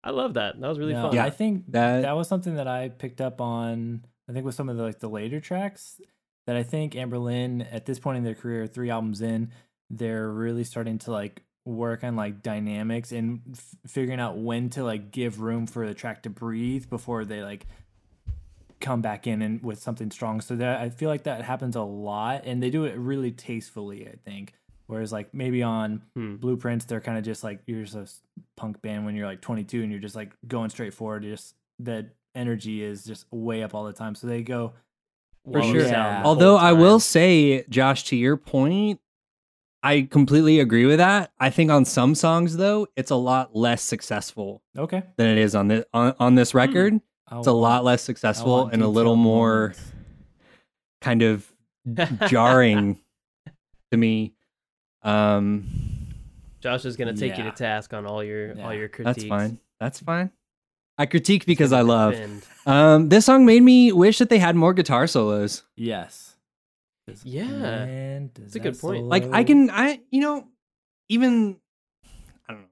I 0.04 0.12
love 0.12 0.36
that. 0.36 0.60
That 0.60 0.68
was 0.68 0.80
really 0.80 0.94
No, 0.94 1.04
fun. 1.08 1.16
Yeah. 1.16 1.26
I 1.26 1.30
think 1.30 1.72
That- 1.72 2.02
that 2.02 2.16
was 2.16 2.28
something 2.28 2.56
that 2.56 2.68
I 2.68 2.90
picked 2.90 3.22
up 3.22 3.42
on. 3.42 4.06
I 4.30 4.34
think 4.34 4.46
with 4.46 4.56
some 4.56 4.70
of 4.70 4.78
the 4.78 4.84
like 4.84 5.00
the 5.00 5.10
later 5.10 5.40
tracks 5.40 6.00
that 6.48 6.56
I 6.56 6.64
think 6.64 6.94
Anberlin 6.94 7.68
at 7.72 7.86
this 7.86 8.00
point 8.00 8.18
in 8.18 8.24
their 8.24 8.36
career, 8.36 8.68
three 8.68 8.90
albums 8.90 9.22
in, 9.22 9.52
they're 9.90 10.30
really 10.30 10.64
starting 10.64 10.98
to 11.00 11.12
like 11.12 11.44
work 11.66 12.04
on 12.04 12.16
like 12.16 12.42
dynamics 12.42 13.12
and 13.12 13.42
f- 13.52 13.76
figuring 13.86 14.20
out 14.22 14.38
when 14.38 14.70
to 14.70 14.84
like 14.84 15.12
give 15.12 15.42
room 15.42 15.68
for 15.68 15.86
the 15.86 15.94
track 15.94 16.24
to 16.24 16.30
breathe 16.30 16.90
before 16.90 17.26
they 17.26 17.44
like 17.44 17.68
come 18.80 19.02
back 19.02 19.28
in 19.28 19.42
and 19.42 19.62
with 19.64 19.80
something 19.80 20.12
strong. 20.12 20.42
So 20.42 20.56
that 20.56 20.80
I 20.82 20.90
feel 20.90 21.10
like 21.10 21.24
that 21.24 21.42
happens 21.44 21.76
a 21.76 21.82
lot, 21.82 22.44
and 22.46 22.62
they 22.62 22.70
do 22.70 22.86
it 22.86 22.96
really 22.98 23.32
tastefully. 23.32 24.08
I 24.08 24.16
think. 24.24 24.54
Whereas 24.88 25.12
like 25.12 25.34
maybe 25.34 25.64
on 25.64 26.02
Hmm. 26.16 26.36
Blueprints, 26.38 26.86
they're 26.86 27.02
kind 27.02 27.18
of 27.18 27.24
just 27.26 27.44
like 27.44 27.60
you're 27.68 27.84
just 27.84 27.96
a 27.96 28.02
s- 28.02 28.22
punk 28.56 28.82
band 28.82 29.06
when 29.06 29.16
you're 29.16 29.28
like 29.28 29.42
22 29.42 29.84
and 29.84 29.92
you're 29.92 30.00
just 30.00 30.16
like 30.16 30.34
going 30.48 30.70
straight 30.70 30.94
forward. 30.94 31.24
Just 31.24 31.56
that 31.80 32.06
energy 32.36 32.82
is 32.84 33.04
just 33.04 33.26
way 33.30 33.64
up 33.64 33.76
all 33.76 33.84
the 33.84 33.92
time. 33.92 34.16
So 34.16 34.28
they 34.28 34.44
go 34.44 34.72
for 35.52 35.62
sure. 35.62 35.82
Yeah. 35.86 36.22
Although 36.24 36.56
I 36.56 36.72
will 36.72 37.02
say, 37.02 37.66
Josh, 37.68 38.06
to 38.06 38.16
your 38.16 38.38
point, 38.38 39.02
I 39.84 40.08
completely 40.10 40.60
agree 40.62 40.86
with 40.86 40.98
that. 41.00 41.32
I 41.40 41.50
think 41.50 41.70
on 41.70 41.84
some 41.84 42.16
songs 42.16 42.56
though, 42.56 42.88
it's 42.96 43.12
a 43.12 43.16
lot 43.16 43.56
less 43.56 43.82
successful 43.82 44.62
okay. 44.78 45.04
than 45.18 45.28
it 45.28 45.38
is 45.38 45.54
on 45.54 45.68
this 45.68 45.84
on, 45.94 46.16
on 46.20 46.36
this 46.36 46.54
record. 46.54 47.00
I'll 47.30 47.40
It's 47.40 47.48
a 47.48 47.52
lot 47.52 47.84
less 47.84 48.02
successful 48.02 48.68
and 48.68 48.82
a 48.82 48.88
little 48.88 49.16
more 49.16 49.60
moments. 49.70 49.92
kind 51.02 51.22
of 51.24 51.52
jarring 52.28 53.00
to 53.92 53.98
me. 53.98 54.34
Um 55.04 55.68
Josh 56.60 56.86
is 56.86 56.96
gonna 56.98 57.14
take 57.16 57.38
you 57.38 57.44
to 57.44 57.52
task 57.52 57.94
on 57.94 58.06
all 58.06 58.24
your 58.24 58.60
all 58.62 58.74
your 58.74 58.90
critiques. 58.90 59.18
that's 59.24 59.28
fine. 59.30 59.60
That's 59.80 60.00
fine. 60.00 60.32
I 60.98 61.06
critique 61.06 61.46
because 61.46 61.72
I 61.72 61.82
love. 61.82 62.16
Um 62.66 63.10
this 63.10 63.26
song 63.26 63.46
made 63.46 63.62
me 63.64 63.92
wish 63.92 64.18
that 64.20 64.30
they 64.30 64.40
had 64.40 64.56
more 64.56 64.74
guitar 64.74 65.06
solos. 65.08 65.64
Yes. 65.76 66.36
Yeah. 67.24 67.46
Man, 67.46 68.32
That's 68.36 68.56
a 68.56 68.60
good 68.60 68.78
point. 68.78 69.06
like 69.06 69.24
i 69.32 69.46
can 69.46 69.70
i 69.70 70.02
you 70.12 70.20
know 70.20 70.46
even 71.08 71.56
i 72.50 72.52
don't 72.52 72.64
know 72.64 72.68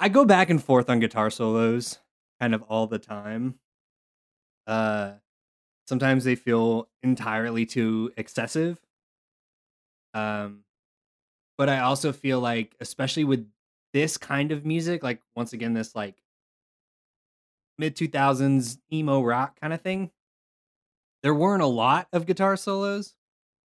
i 0.00 0.08
go 0.08 0.24
back 0.24 0.48
and 0.48 0.64
forth 0.64 0.88
on 0.88 0.98
guitar 0.98 1.28
solos 1.28 1.98
kind 2.42 2.54
of 2.56 2.62
all 2.64 2.88
the 2.88 2.98
time 2.98 3.60
uh 4.66 5.12
sometimes 5.88 6.24
they 6.24 6.34
feel 6.36 6.88
entirely 7.02 7.66
too 7.66 8.12
excessive 8.16 8.80
um 10.14 10.64
but 11.58 11.68
i 11.68 11.80
also 11.80 12.12
feel 12.12 12.40
like 12.40 12.76
especially 12.80 13.24
with 13.24 13.48
this 13.92 14.16
kind 14.18 14.52
of 14.52 14.66
music 14.66 15.02
like 15.02 15.20
once 15.36 15.52
again 15.52 15.74
this 15.74 15.94
like 15.94 16.22
mid 17.78 17.96
2000s 17.96 18.78
emo 18.92 19.22
rock 19.22 19.58
kind 19.60 19.72
of 19.72 19.80
thing 19.80 20.10
there 21.22 21.34
weren't 21.34 21.62
a 21.62 21.66
lot 21.66 22.08
of 22.12 22.26
guitar 22.26 22.56
solos 22.56 23.14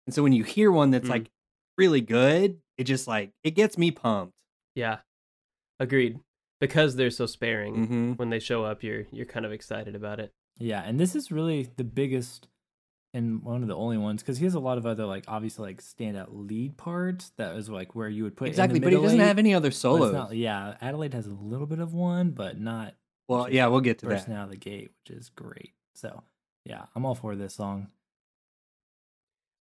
and 0.06 0.14
so 0.14 0.22
when 0.22 0.32
you 0.32 0.44
hear 0.44 0.70
one 0.72 0.90
that's 0.90 1.06
Mm. 1.08 1.10
like 1.10 1.30
really 1.78 2.00
good 2.00 2.60
it 2.78 2.84
just 2.84 3.06
like 3.08 3.32
it 3.42 3.52
gets 3.52 3.78
me 3.78 3.90
pumped 3.90 4.34
Yeah. 4.74 4.98
Agreed. 5.80 6.20
Because 6.60 6.96
they're 6.96 7.10
so 7.10 7.26
sparing. 7.26 7.74
mm-hmm. 7.76 8.12
When 8.12 8.30
they 8.30 8.38
show 8.38 8.64
up, 8.64 8.82
you're 8.82 9.04
you're 9.12 9.26
kind 9.26 9.44
of 9.44 9.52
excited 9.52 9.94
about 9.94 10.20
it. 10.20 10.32
Yeah, 10.58 10.82
and 10.82 10.98
this 10.98 11.14
is 11.14 11.30
really 11.30 11.68
the 11.76 11.84
biggest 11.84 12.48
and 13.16 13.42
one 13.42 13.62
of 13.62 13.68
the 13.68 13.76
only 13.76 13.96
ones 13.96 14.22
because 14.22 14.38
he 14.38 14.44
has 14.44 14.54
a 14.54 14.60
lot 14.60 14.76
of 14.76 14.84
other 14.84 15.06
like 15.06 15.24
obviously 15.26 15.66
like 15.66 15.82
standout 15.82 16.28
lead 16.30 16.76
parts. 16.76 17.32
That 17.36 17.56
is 17.56 17.68
like 17.68 17.94
where 17.94 18.08
you 18.08 18.24
would 18.24 18.36
put 18.36 18.48
exactly 18.48 18.78
but 18.78 18.92
he 18.92 18.98
doesn't 19.00 19.20
eight, 19.20 19.24
have 19.24 19.38
any 19.38 19.54
other 19.54 19.70
solos 19.70 20.12
not- 20.12 20.36
yeah, 20.36 20.76
Adelaide 20.80 21.14
has 21.14 21.26
a 21.26 21.32
little 21.32 21.66
bit 21.66 21.78
of 21.78 21.94
one, 21.94 22.30
but 22.30 22.60
not 22.60 22.94
well 23.28 23.50
yeah 23.50 23.66
we'll 23.68 23.80
get 23.80 23.98
to 24.00 24.06
bursting 24.06 24.34
that 24.34 24.40
out 24.40 24.44
of 24.44 24.50
the 24.50 24.56
gate, 24.56 24.90
which 25.04 25.16
is 25.16 25.30
great. 25.30 25.72
So 25.94 26.22
yeah, 26.64 26.86
I'm 26.94 27.06
all 27.06 27.14
for 27.14 27.34
this 27.36 27.54
song. 27.54 27.88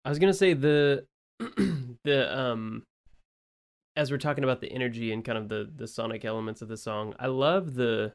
I 0.04 0.08
was 0.08 0.18
gonna 0.18 0.34
say 0.34 0.54
the 0.54 1.06
the 2.04 2.38
um 2.38 2.84
as 3.96 4.10
we're 4.10 4.18
talking 4.18 4.44
about 4.44 4.60
the 4.60 4.72
energy 4.72 5.12
and 5.12 5.24
kind 5.24 5.38
of 5.38 5.48
the 5.48 5.70
the 5.74 5.86
sonic 5.86 6.24
elements 6.24 6.62
of 6.62 6.68
the 6.68 6.76
song, 6.76 7.14
I 7.18 7.26
love 7.26 7.74
the 7.74 8.12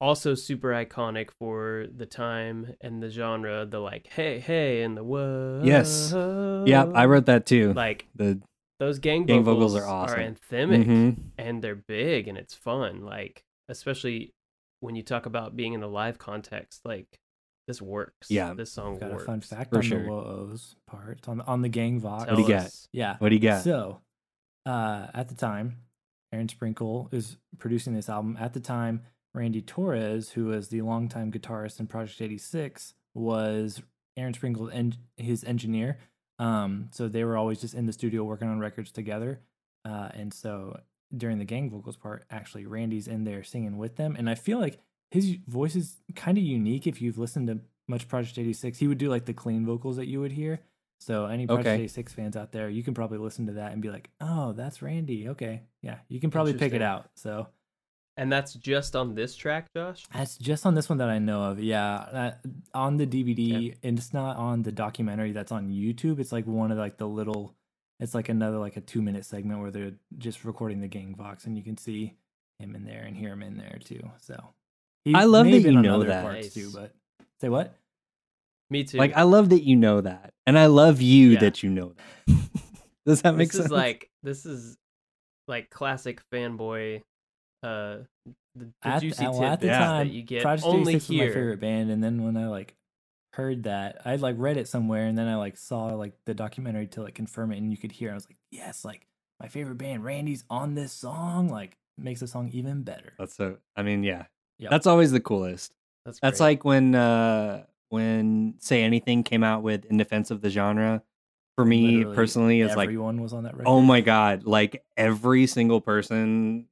also 0.00 0.34
super 0.34 0.68
iconic 0.70 1.30
for 1.38 1.86
the 1.96 2.04
time 2.06 2.74
and 2.80 3.02
the 3.02 3.08
genre, 3.08 3.64
the 3.64 3.78
like 3.78 4.08
hey 4.08 4.38
hey 4.40 4.82
and 4.82 4.96
the 4.96 5.04
whoa. 5.04 5.62
Yes. 5.64 6.12
yeah 6.66 6.84
i 6.94 7.06
wrote 7.06 7.26
that 7.26 7.46
too 7.46 7.72
like 7.74 8.06
the 8.14 8.40
those 8.80 8.98
gang, 8.98 9.24
Gang 9.24 9.44
vocals, 9.44 9.72
vocals 9.72 9.76
are 9.76 9.86
awesome. 9.88 10.18
Are 10.18 10.22
anthemic 10.34 10.84
Mhm. 10.86 11.16
and 11.38 11.62
they're 11.62 11.76
big 11.76 12.26
and 12.26 12.36
it's 12.36 12.54
fun. 12.54 13.04
Like 13.04 13.44
especially 13.68 14.32
when 14.80 14.96
you 14.96 15.02
talk 15.04 15.26
about 15.26 15.54
being 15.54 15.74
in 15.74 15.82
a 15.84 15.86
live 15.86 16.18
context, 16.18 16.80
like 16.84 17.06
this 17.68 17.80
works. 17.80 18.30
Yeah. 18.30 18.52
this 18.52 18.72
song 18.72 18.98
Got 18.98 19.12
works. 19.12 19.22
a 19.22 19.26
fun 19.26 19.40
fact 19.40 19.70
For 19.70 19.76
on 19.76 19.82
sure. 19.82 20.02
the 20.02 20.08
Woos 20.10 20.74
part 20.88 21.20
on 21.28 21.40
on 21.42 21.62
the 21.62 21.68
gang 21.68 22.00
vox. 22.00 22.24
Tell 22.24 22.34
What 22.36 22.46
do 22.46 22.52
you 22.52 22.58
got? 22.58 22.70
Yeah. 22.92 23.16
what 23.20 23.28
do 23.28 23.36
you 23.36 23.40
got 23.40 23.62
So, 23.62 24.00
uh, 24.66 25.08
at 25.14 25.28
the 25.28 25.34
time, 25.34 25.78
Aaron 26.32 26.48
Sprinkle 26.48 27.08
is 27.12 27.36
producing 27.58 27.94
this 27.94 28.08
album. 28.08 28.36
At 28.40 28.54
the 28.54 28.60
time, 28.60 29.02
Randy 29.34 29.62
Torres, 29.62 30.30
who 30.30 30.46
was 30.46 30.68
the 30.68 30.82
longtime 30.82 31.32
guitarist 31.32 31.80
in 31.80 31.86
Project 31.86 32.20
86, 32.20 32.94
was 33.14 33.82
Aaron 34.16 34.34
Sprinkle's 34.34 34.70
en- 34.72 34.94
his 35.16 35.44
engineer. 35.44 35.98
Um, 36.38 36.88
so 36.92 37.08
they 37.08 37.24
were 37.24 37.36
always 37.36 37.60
just 37.60 37.74
in 37.74 37.86
the 37.86 37.92
studio 37.92 38.24
working 38.24 38.48
on 38.48 38.58
records 38.58 38.90
together. 38.90 39.40
Uh, 39.84 40.08
and 40.14 40.32
so 40.32 40.80
during 41.16 41.38
the 41.38 41.44
gang 41.44 41.70
vocals 41.70 41.96
part, 41.96 42.24
actually, 42.30 42.66
Randy's 42.66 43.06
in 43.06 43.24
there 43.24 43.44
singing 43.44 43.76
with 43.78 43.96
them. 43.96 44.16
And 44.16 44.28
I 44.28 44.34
feel 44.34 44.58
like 44.58 44.80
his 45.10 45.36
voice 45.46 45.76
is 45.76 45.96
kind 46.16 46.38
of 46.38 46.44
unique 46.44 46.86
if 46.86 47.00
you've 47.00 47.18
listened 47.18 47.48
to 47.48 47.60
much 47.86 48.08
Project 48.08 48.38
86. 48.38 48.78
He 48.78 48.88
would 48.88 48.98
do 48.98 49.08
like 49.08 49.26
the 49.26 49.34
clean 49.34 49.66
vocals 49.66 49.96
that 49.96 50.08
you 50.08 50.20
would 50.20 50.32
hear. 50.32 50.60
So 51.00 51.26
any 51.26 51.46
Project 51.46 51.66
Okay. 51.66 51.74
86 51.82 52.12
fans 52.14 52.36
out 52.36 52.52
there, 52.52 52.68
you 52.70 52.82
can 52.82 52.94
probably 52.94 53.18
listen 53.18 53.46
to 53.46 53.52
that 53.54 53.72
and 53.72 53.82
be 53.82 53.90
like, 53.90 54.10
"Oh, 54.20 54.52
that's 54.52 54.80
Randy." 54.82 55.28
Okay, 55.30 55.62
yeah, 55.82 55.98
you 56.08 56.20
can 56.20 56.30
probably 56.30 56.54
pick 56.54 56.72
it 56.72 56.82
out. 56.82 57.10
So 57.14 57.48
And 58.16 58.30
that's 58.32 58.54
just 58.54 58.94
on 58.94 59.14
this 59.14 59.34
track, 59.34 59.66
Josh. 59.74 60.04
that's 60.14 60.38
just 60.38 60.64
on 60.64 60.74
this 60.74 60.88
one 60.88 60.98
that 60.98 61.08
I 61.08 61.18
know 61.18 61.42
of. 61.42 61.58
Yeah, 61.60 61.94
uh, 61.94 62.30
on 62.72 62.96
the 62.96 63.06
DVD, 63.06 63.74
and 63.82 63.98
it's 63.98 64.12
not 64.14 64.36
on 64.36 64.62
the 64.62 64.70
documentary 64.72 65.32
that's 65.32 65.50
on 65.52 65.68
YouTube. 65.68 66.20
It's 66.20 66.30
like 66.32 66.46
one 66.46 66.70
of 66.70 66.78
like 66.78 66.96
the 66.96 67.08
little. 67.08 67.54
It's 68.00 68.14
like 68.14 68.28
another 68.28 68.58
like 68.58 68.76
a 68.76 68.80
two 68.80 69.02
minute 69.02 69.24
segment 69.24 69.60
where 69.60 69.70
they're 69.70 69.92
just 70.18 70.44
recording 70.44 70.80
the 70.80 70.88
gang 70.88 71.14
vox, 71.16 71.44
and 71.44 71.56
you 71.56 71.62
can 71.64 71.76
see 71.76 72.14
him 72.60 72.74
in 72.76 72.84
there 72.84 73.02
and 73.02 73.16
hear 73.16 73.32
him 73.32 73.42
in 73.42 73.56
there 73.56 73.78
too. 73.84 74.10
So 74.20 74.54
he 75.04 75.12
I 75.14 75.24
love 75.24 75.46
may 75.46 75.58
that 75.58 75.70
you 75.72 75.82
know 75.82 75.96
other 75.96 76.06
that. 76.06 76.22
parts 76.22 76.46
Nice. 76.46 76.54
too. 76.54 76.70
But 76.72 76.94
say 77.40 77.48
what? 77.48 77.74
Me 78.74 78.82
too. 78.82 78.98
like 78.98 79.12
i 79.14 79.22
love 79.22 79.50
that 79.50 79.62
you 79.62 79.76
know 79.76 80.00
that 80.00 80.32
and 80.46 80.58
i 80.58 80.66
love 80.66 81.00
you 81.00 81.30
Yeah. 81.30 81.40
that 81.40 81.62
you 81.62 81.70
know 81.70 81.94
that 82.26 82.36
does 83.06 83.22
that 83.22 83.36
make 83.36 83.48
this 83.52 83.56
sense 83.56 83.66
is 83.66 83.70
like 83.72 84.10
this 84.24 84.44
is 84.44 84.76
like 85.46 85.70
classic 85.70 86.20
fanboy 86.32 87.02
uh 87.62 87.98
the, 88.26 88.34
the 88.56 88.72
at, 88.82 89.00
juicy 89.02 89.24
well, 89.28 89.44
at 89.44 89.60
the 89.60 89.66
tidbits 89.68 89.78
time, 89.78 90.08
that 90.08 90.12
you 90.14 90.22
get 90.22 90.42
Project 90.42 90.66
only 90.66 90.94
86 90.94 91.08
was 91.08 91.16
my 91.18 91.26
favorite 91.28 91.60
band, 91.60 91.90
and 91.92 92.02
then 92.02 92.24
when 92.24 92.36
I 92.36 92.46
like 92.48 92.74
heard 93.34 93.62
that, 93.64 94.00
I 94.04 94.16
like 94.16 94.36
read 94.38 94.56
it 94.56 94.66
somewhere, 94.68 95.06
and 95.06 95.16
then 95.18 95.26
I 95.28 95.36
like 95.36 95.56
saw 95.56 95.86
like 95.94 96.14
the 96.26 96.34
documentary 96.34 96.86
to 96.88 97.02
like 97.02 97.14
confirm 97.14 97.52
it, 97.52 97.58
and 97.58 97.70
you 97.72 97.76
could 97.78 97.92
hear. 97.92 98.10
I 98.10 98.14
was 98.14 98.26
like, 98.28 98.38
yes, 98.50 98.84
like 98.84 99.06
my 99.40 99.48
favorite 99.48 99.78
band, 99.78 100.04
Randy's 100.04 100.44
on 100.50 100.74
this 100.74 100.92
song. 100.92 101.48
Like 101.48 101.76
makes 101.98 102.20
the 102.20 102.26
song 102.28 102.48
even 102.52 102.82
better. 102.82 103.12
that's 103.18 103.36
so 103.36 103.56
i 103.76 103.82
mean 103.82 104.02
yeah 104.02 104.24
Yep. 104.58 104.70
that's 104.70 104.86
always 104.86 105.10
the 105.12 105.20
coolest 105.20 105.74
That's 106.04 106.18
That's 106.20 106.38
great. 106.40 106.46
like 106.46 106.64
when 106.64 106.94
uh 106.94 107.64
when 107.94 108.54
Say 108.58 108.82
Anything 108.82 109.22
came 109.22 109.42
out 109.44 109.62
with 109.62 109.84
In 109.86 109.96
Defense 109.96 110.30
of 110.30 110.40
the 110.40 110.50
Genre. 110.50 111.02
For 111.56 111.64
me 111.64 111.98
Literally 111.98 112.16
personally, 112.16 112.60
is 112.62 112.74
like 112.74 112.88
everyone 112.88 113.22
was 113.22 113.32
on 113.32 113.44
that 113.44 113.52
record. 113.56 113.68
oh 113.70 113.80
my 113.80 114.00
god, 114.00 114.42
like 114.44 114.82
every 114.96 115.46
single 115.46 115.80
person 115.80 116.66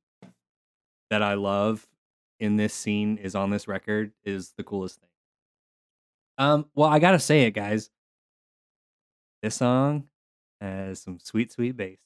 that 1.11 1.23
I 1.23 1.35
love 1.35 1.87
in 2.41 2.57
this 2.57 2.75
scene 2.75 3.17
is 3.19 3.37
on 3.37 3.51
this 3.51 3.69
record 3.69 4.11
is 4.25 4.53
the 4.57 4.65
coolest 4.65 4.99
thing. 5.01 5.09
Um, 6.39 6.67
well, 6.75 6.89
I 6.89 6.99
gotta 6.99 7.21
say 7.21 7.43
it, 7.45 7.53
guys. 7.53 7.91
This 9.43 9.55
song 9.55 10.09
has 10.61 11.01
some 11.01 11.21
sweet, 11.21 11.53
sweet 11.53 11.77
bass. 11.77 11.99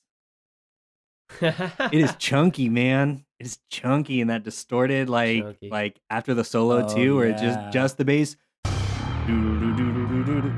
It 1.41 1.95
is 1.95 2.15
chunky, 2.19 2.69
man. 2.69 3.25
It's 3.41 3.59
chunky 3.71 4.21
and 4.21 4.29
that 4.31 4.43
distorted, 4.43 5.09
like 5.09 5.43
Chunky. 5.43 5.71
like 5.71 6.01
after 6.11 6.35
the 6.35 6.45
solo 6.45 6.85
Oh, 6.87 6.95
too, 6.95 7.17
where 7.17 7.31
yeah. 7.31 7.37
just 7.37 7.73
just 7.73 7.97
the 7.99 8.05
bass, 8.05 8.37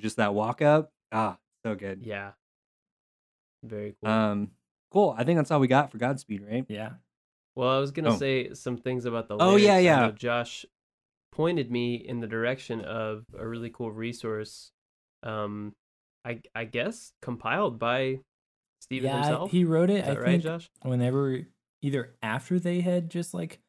just 0.01 0.17
that 0.17 0.35
walk 0.35 0.63
up. 0.63 0.91
Ah, 1.13 1.39
so 1.65 1.75
good. 1.75 2.03
yeah. 2.05 2.33
Very 3.65 3.95
cool. 4.01 4.11
Um, 4.11 4.51
cool. 4.93 5.15
I 5.17 5.25
think 5.25 5.39
that's 5.39 5.51
all 5.51 5.61
we 5.61 5.69
got 5.69 5.91
for 5.91 5.99
Godspeed, 5.99 6.43
right? 6.49 6.65
Yeah. 6.69 6.91
well, 7.57 7.71
I 7.71 7.81
was 7.81 7.91
gonna 7.91 8.15
oh. 8.15 8.17
say 8.17 8.55
some 8.55 8.77
things 8.77 9.05
about 9.05 9.29
the. 9.29 9.37
Oh, 9.39 9.57
yeah, 9.57 9.79
yeah. 9.79 10.11
Josh 10.11 10.65
pointed 11.33 11.71
me 11.71 11.97
in 11.97 12.21
the 12.21 12.27
direction 12.27 12.81
of 12.83 13.25
a 13.39 13.47
really 13.47 13.71
cool 13.71 13.91
resource. 13.91 14.71
Um, 15.23 15.75
I 16.25 16.41
I 16.55 16.65
guess 16.65 17.13
compiled 17.23 17.79
by 17.79 18.21
Stephen 18.81 19.11
yeah, 19.11 19.17
himself. 19.17 19.51
he 19.51 19.65
wrote 19.65 19.91
it. 19.91 20.05
I 20.05 20.15
right, 20.15 20.25
think 20.25 20.43
Josh? 20.43 20.71
whenever 20.83 21.43
either 21.83 22.15
after 22.23 22.59
they 22.59 22.81
had 22.81 23.11
just 23.11 23.35
like 23.35 23.61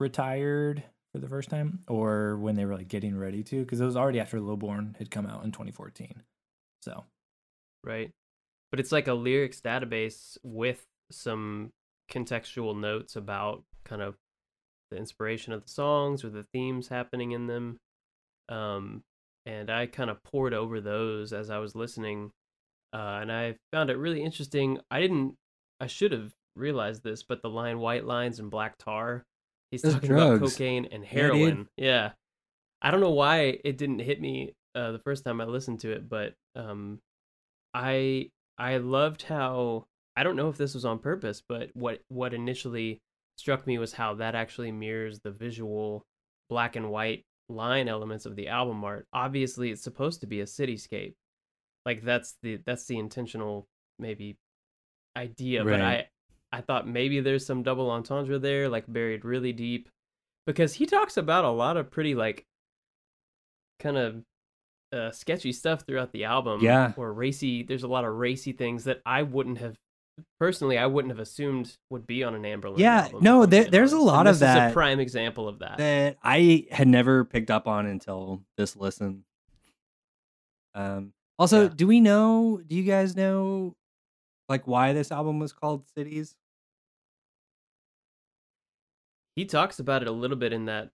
retired 0.00 0.82
for 1.12 1.20
the 1.20 1.28
first 1.28 1.48
time, 1.48 1.80
or 1.88 2.36
when 2.38 2.54
they 2.54 2.64
were 2.64 2.76
like 2.76 2.88
getting 2.88 3.16
ready 3.16 3.42
to, 3.44 3.60
because 3.60 3.80
it 3.80 3.86
was 3.86 3.96
already 3.96 4.20
after 4.20 4.40
Lowborn 4.40 4.96
had 4.98 5.10
come 5.10 5.26
out 5.26 5.44
in 5.44 5.52
2014. 5.52 6.22
So 6.82 7.04
right? 7.84 8.10
But 8.70 8.80
it's 8.80 8.92
like 8.92 9.08
a 9.08 9.14
lyrics 9.14 9.60
database 9.60 10.36
with 10.42 10.84
some 11.10 11.70
contextual 12.12 12.78
notes 12.78 13.16
about 13.16 13.64
kind 13.84 14.02
of 14.02 14.16
the 14.90 14.96
inspiration 14.96 15.52
of 15.52 15.62
the 15.62 15.70
songs 15.70 16.24
or 16.24 16.30
the 16.30 16.46
themes 16.52 16.88
happening 16.88 17.32
in 17.32 17.46
them. 17.46 17.78
Um, 18.48 19.02
and 19.46 19.70
I 19.70 19.86
kind 19.86 20.10
of 20.10 20.22
poured 20.22 20.54
over 20.54 20.80
those 20.80 21.32
as 21.32 21.50
I 21.50 21.58
was 21.58 21.74
listening, 21.74 22.30
uh, 22.92 23.18
and 23.22 23.32
I 23.32 23.56
found 23.72 23.90
it 23.90 23.96
really 23.96 24.22
interesting. 24.22 24.78
I 24.90 25.00
didn't, 25.00 25.34
I 25.80 25.86
should 25.86 26.12
have 26.12 26.32
realized 26.54 27.02
this, 27.02 27.22
but 27.22 27.40
the 27.42 27.48
line 27.48 27.78
"white 27.78 28.04
lines" 28.04 28.38
and 28.38 28.50
"black 28.50 28.76
tar," 28.78 29.24
he's 29.70 29.82
Those 29.82 29.94
talking 29.94 30.12
about 30.12 30.40
cocaine 30.40 30.86
and 30.90 31.04
heroin. 31.04 31.68
Yeah, 31.76 32.12
I 32.80 32.90
don't 32.90 33.00
know 33.00 33.10
why 33.10 33.58
it 33.64 33.78
didn't 33.78 34.00
hit 34.00 34.20
me 34.20 34.54
uh, 34.74 34.92
the 34.92 34.98
first 34.98 35.24
time 35.24 35.40
I 35.40 35.44
listened 35.44 35.80
to 35.80 35.92
it, 35.92 36.08
but 36.08 36.34
um, 36.54 37.00
I 37.74 38.30
I 38.56 38.78
loved 38.78 39.22
how 39.22 39.86
I 40.16 40.22
don't 40.22 40.36
know 40.36 40.48
if 40.48 40.56
this 40.56 40.74
was 40.74 40.84
on 40.84 40.98
purpose, 40.98 41.42
but 41.46 41.70
what 41.74 42.00
what 42.08 42.34
initially 42.34 43.00
struck 43.36 43.66
me 43.66 43.78
was 43.78 43.92
how 43.92 44.14
that 44.14 44.34
actually 44.34 44.72
mirrors 44.72 45.20
the 45.20 45.30
visual 45.30 46.04
black 46.48 46.76
and 46.76 46.90
white 46.90 47.24
line 47.48 47.88
elements 47.88 48.26
of 48.26 48.36
the 48.36 48.48
album 48.48 48.84
art. 48.84 49.06
Obviously, 49.12 49.70
it's 49.70 49.82
supposed 49.82 50.20
to 50.20 50.26
be 50.26 50.40
a 50.40 50.44
cityscape. 50.44 51.14
Like 51.86 52.02
that's 52.02 52.36
the 52.42 52.60
that's 52.66 52.86
the 52.86 52.98
intentional 52.98 53.68
maybe 53.98 54.36
idea, 55.16 55.64
but 55.64 55.80
I 55.80 56.08
I 56.52 56.60
thought 56.62 56.88
maybe 56.88 57.20
there's 57.20 57.44
some 57.44 57.62
double 57.62 57.90
entendre 57.90 58.38
there, 58.38 58.68
like 58.68 58.84
buried 58.86 59.24
really 59.24 59.52
deep, 59.52 59.88
because 60.46 60.74
he 60.74 60.86
talks 60.86 61.16
about 61.16 61.44
a 61.44 61.50
lot 61.50 61.76
of 61.76 61.90
pretty 61.90 62.14
like 62.14 62.44
kind 63.80 63.96
of 63.98 64.22
uh, 64.92 65.10
sketchy 65.10 65.52
stuff 65.52 65.82
throughout 65.86 66.12
the 66.12 66.24
album. 66.24 66.60
Yeah. 66.62 66.92
or 66.96 67.12
racy. 67.12 67.62
There's 67.62 67.82
a 67.82 67.88
lot 67.88 68.04
of 68.04 68.14
racy 68.14 68.52
things 68.52 68.84
that 68.84 69.00
I 69.04 69.22
wouldn't 69.22 69.58
have 69.58 69.76
personally. 70.40 70.78
I 70.78 70.86
wouldn't 70.86 71.12
have 71.12 71.20
assumed 71.20 71.76
would 71.90 72.06
be 72.06 72.24
on 72.24 72.34
an 72.34 72.42
Anberlin. 72.42 72.78
Yeah, 72.78 73.02
album, 73.02 73.22
no, 73.22 73.44
there- 73.46 73.64
there's 73.70 73.92
a 73.92 73.98
lot 74.00 74.20
And 74.20 74.28
of 74.30 74.34
this 74.36 74.40
that 74.40 74.68
Is 74.68 74.72
a 74.72 74.74
prime 74.74 74.98
example 75.00 75.46
of 75.46 75.58
that. 75.58 75.76
That 75.76 76.16
I 76.22 76.66
had 76.70 76.88
never 76.88 77.24
picked 77.26 77.50
up 77.50 77.68
on 77.68 77.84
until 77.86 78.42
this 78.56 78.74
listen. 78.74 79.24
Um. 80.74 81.12
Also, 81.38 81.64
Yeah. 81.64 81.68
do 81.76 81.86
we 81.86 82.00
know? 82.00 82.60
Do 82.66 82.74
you 82.74 82.82
guys 82.82 83.14
know, 83.14 83.76
like, 84.48 84.66
why 84.66 84.92
this 84.92 85.12
album 85.12 85.38
was 85.38 85.52
called 85.52 85.84
Cities? 85.96 86.34
he 89.36 89.44
talks 89.44 89.78
about 89.78 90.02
it 90.02 90.08
a 90.08 90.12
little 90.12 90.36
bit 90.36 90.52
in 90.52 90.64
that 90.64 90.90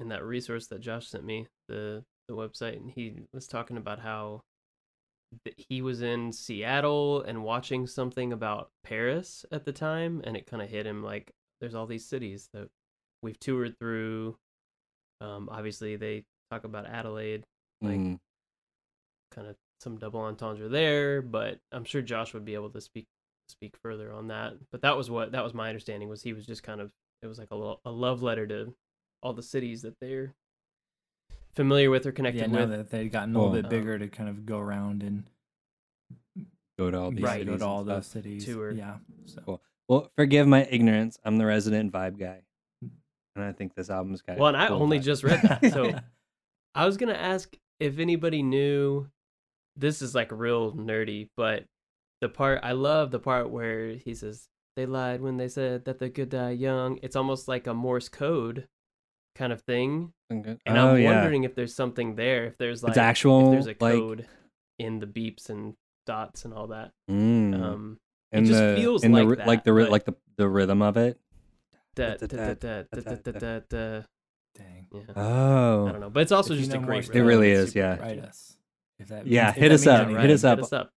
in 0.00 0.08
that 0.08 0.24
resource 0.24 0.66
that 0.66 0.80
Josh 0.80 1.06
sent 1.08 1.24
me 1.24 1.46
the 1.68 2.02
the 2.26 2.34
website 2.34 2.76
and 2.76 2.90
he 2.90 3.14
was 3.32 3.46
talking 3.46 3.76
about 3.76 4.00
how 4.00 4.40
he 5.56 5.80
was 5.82 6.02
in 6.02 6.32
Seattle 6.32 7.22
and 7.22 7.44
watching 7.44 7.86
something 7.86 8.32
about 8.32 8.70
Paris 8.82 9.44
at 9.52 9.64
the 9.64 9.72
time 9.72 10.20
and 10.24 10.36
it 10.36 10.46
kind 10.46 10.60
of 10.62 10.68
hit 10.68 10.86
him 10.86 11.04
like 11.04 11.30
there's 11.60 11.74
all 11.76 11.86
these 11.86 12.04
cities 12.08 12.48
that 12.52 12.68
we've 13.22 13.38
toured 13.38 13.78
through 13.78 14.36
um 15.20 15.48
obviously 15.52 15.94
they 15.96 16.24
talk 16.50 16.64
about 16.64 16.86
Adelaide 16.86 17.44
like 17.80 17.98
Mm. 18.00 18.18
kind 19.30 19.46
of 19.46 19.54
some 19.80 19.96
double 19.98 20.20
entendre 20.20 20.68
there 20.68 21.20
but 21.22 21.58
I'm 21.72 21.84
sure 21.84 22.00
Josh 22.02 22.32
would 22.34 22.44
be 22.44 22.54
able 22.54 22.70
to 22.70 22.80
speak 22.80 23.06
speak 23.48 23.76
further 23.82 24.12
on 24.12 24.28
that 24.28 24.54
but 24.72 24.80
that 24.82 24.96
was 24.96 25.10
what 25.10 25.32
that 25.32 25.44
was 25.44 25.52
my 25.54 25.68
understanding 25.68 26.08
was 26.08 26.22
he 26.22 26.32
was 26.32 26.46
just 26.46 26.62
kind 26.62 26.80
of 26.80 26.90
it 27.22 27.26
was 27.26 27.38
like 27.38 27.48
a, 27.50 27.56
lo- 27.56 27.80
a 27.84 27.90
love 27.90 28.22
letter 28.22 28.46
to 28.46 28.74
all 29.22 29.32
the 29.34 29.42
cities 29.42 29.82
that 29.82 29.94
they're 30.00 30.34
familiar 31.54 31.90
with 31.90 32.06
or 32.06 32.12
connected 32.12 32.40
yeah, 32.40 32.46
now 32.46 32.60
with 32.60 32.70
that 32.70 32.90
they'd 32.90 33.10
gotten 33.12 33.34
a 33.34 33.38
little 33.38 33.52
Cool. 33.52 33.62
bit 33.62 33.64
um 33.66 33.70
bigger 33.70 33.98
to 33.98 34.08
kind 34.08 34.28
of 34.28 34.46
go 34.46 34.58
around 34.58 35.02
and 35.02 35.24
Go 36.76 36.90
to 36.90 36.98
all 36.98 37.10
these 37.12 37.22
Right. 37.22 37.44
go 37.46 37.52
cities 37.52 37.60
to 37.60 37.66
all 37.66 37.84
those 37.84 38.06
cities. 38.06 38.44
Tour. 38.46 38.72
Yeah. 38.72 38.96
So 39.26 39.40
Cool. 39.46 39.62
Well, 39.88 40.10
forgive 40.16 40.48
my 40.48 40.64
ignorance. 40.68 41.18
I'm 41.24 41.38
the 41.38 41.46
resident 41.46 41.92
vibe 41.92 42.18
guy, 42.18 42.42
and 42.82 43.44
I 43.44 43.52
think 43.52 43.74
this 43.76 43.90
album's 43.90 44.22
got. 44.22 44.38
a 44.38 44.40
well 44.40 44.48
and 44.48 44.56
I 44.56 44.66
cool 44.68 44.82
only 44.82 44.98
vibe. 44.98 45.04
just 45.04 45.22
read 45.22 45.40
that 45.42 45.72
so 45.72 45.92
I 46.74 46.84
was 46.86 46.96
gonna 46.96 47.12
ask 47.12 47.56
if 47.78 47.98
anybody 48.00 48.42
knew. 48.42 49.06
This 49.76 50.02
is 50.02 50.14
like 50.14 50.30
real 50.32 50.72
nerdy, 50.72 51.28
but 51.36 51.64
the 52.20 52.28
part 52.28 52.60
I 52.62 52.72
love 52.72 53.10
the 53.10 53.18
part 53.18 53.50
where 53.50 53.90
he 53.94 54.14
says 54.14 54.46
they 54.76 54.86
lied 54.86 55.20
when 55.20 55.36
they 55.36 55.48
said 55.48 55.84
that 55.86 55.98
the 55.98 56.08
good 56.08 56.30
die 56.30 56.50
young. 56.52 56.98
It's 57.02 57.16
almost 57.16 57.48
like 57.48 57.66
a 57.66 57.74
Morse 57.74 58.08
code 58.08 58.68
kind 59.34 59.52
of 59.52 59.62
thing, 59.62 60.12
Okay. 60.32 60.56
and 60.64 60.78
oh 60.78 60.90
I'm 60.94 61.00
yeah, 61.02 61.12
wondering 61.14 61.44
if 61.44 61.54
there's 61.56 61.74
something 61.74 62.14
there. 62.14 62.44
If 62.46 62.56
there's 62.58 62.82
like 62.82 62.90
it's 62.90 62.98
actual 62.98 63.46
if 63.48 63.52
there's 63.52 63.66
a 63.66 63.68
like 63.70 63.78
code 63.98 64.26
in 64.78 65.00
the 65.00 65.06
beeps 65.06 65.50
and 65.50 65.74
dots 66.06 66.44
and 66.44 66.54
all 66.54 66.68
that. 66.68 66.92
mm, 67.10 67.54
Um, 67.60 67.98
and 68.32 68.46
just 68.46 68.58
the, 68.60 68.74
feels 68.76 69.02
and 69.04 69.14
the, 69.14 69.24
like 69.24 69.46
like 69.46 69.64
the 69.64 69.72
like 69.72 70.04
the 70.04 70.14
the 70.36 70.48
rhythm 70.48 70.82
of 70.82 70.96
it. 70.96 71.18
da, 71.96 72.14
Da- 72.16 72.26
da, 72.26 72.26
da- 72.26 72.36
da, 72.36 72.54
da, 72.54 72.82
da- 72.82 73.00
da, 73.00 73.00
da- 73.14 73.30
da, 73.32 73.38
da, 73.38 73.60
da. 73.68 74.02
dang. 74.56 74.86
Yeah. 74.92 75.00
Oh, 75.16 75.86
I 75.88 75.92
don't 75.92 76.00
know, 76.00 76.10
but 76.10 76.20
it's 76.20 76.32
also 76.32 76.54
just 76.54 76.72
a 76.72 76.78
great. 76.78 77.08
It 77.10 77.22
really 77.22 77.50
is, 77.50 77.74
yeah. 77.74 77.96
catchy. 77.96 78.16
Write 78.16 78.24
us. 78.24 78.53
If 78.98 79.08
that 79.08 79.26
Yeah, 79.26 79.44
means- 79.46 79.56
if 79.56 79.62
hit 79.62 79.68
that 79.70 79.74
us 79.74 79.86
up, 79.86 80.08
hit 80.08 80.30
us 80.30 80.44
up. 80.44 80.58
Hit 80.58 80.64
us 80.64 80.72
up. 80.72 80.90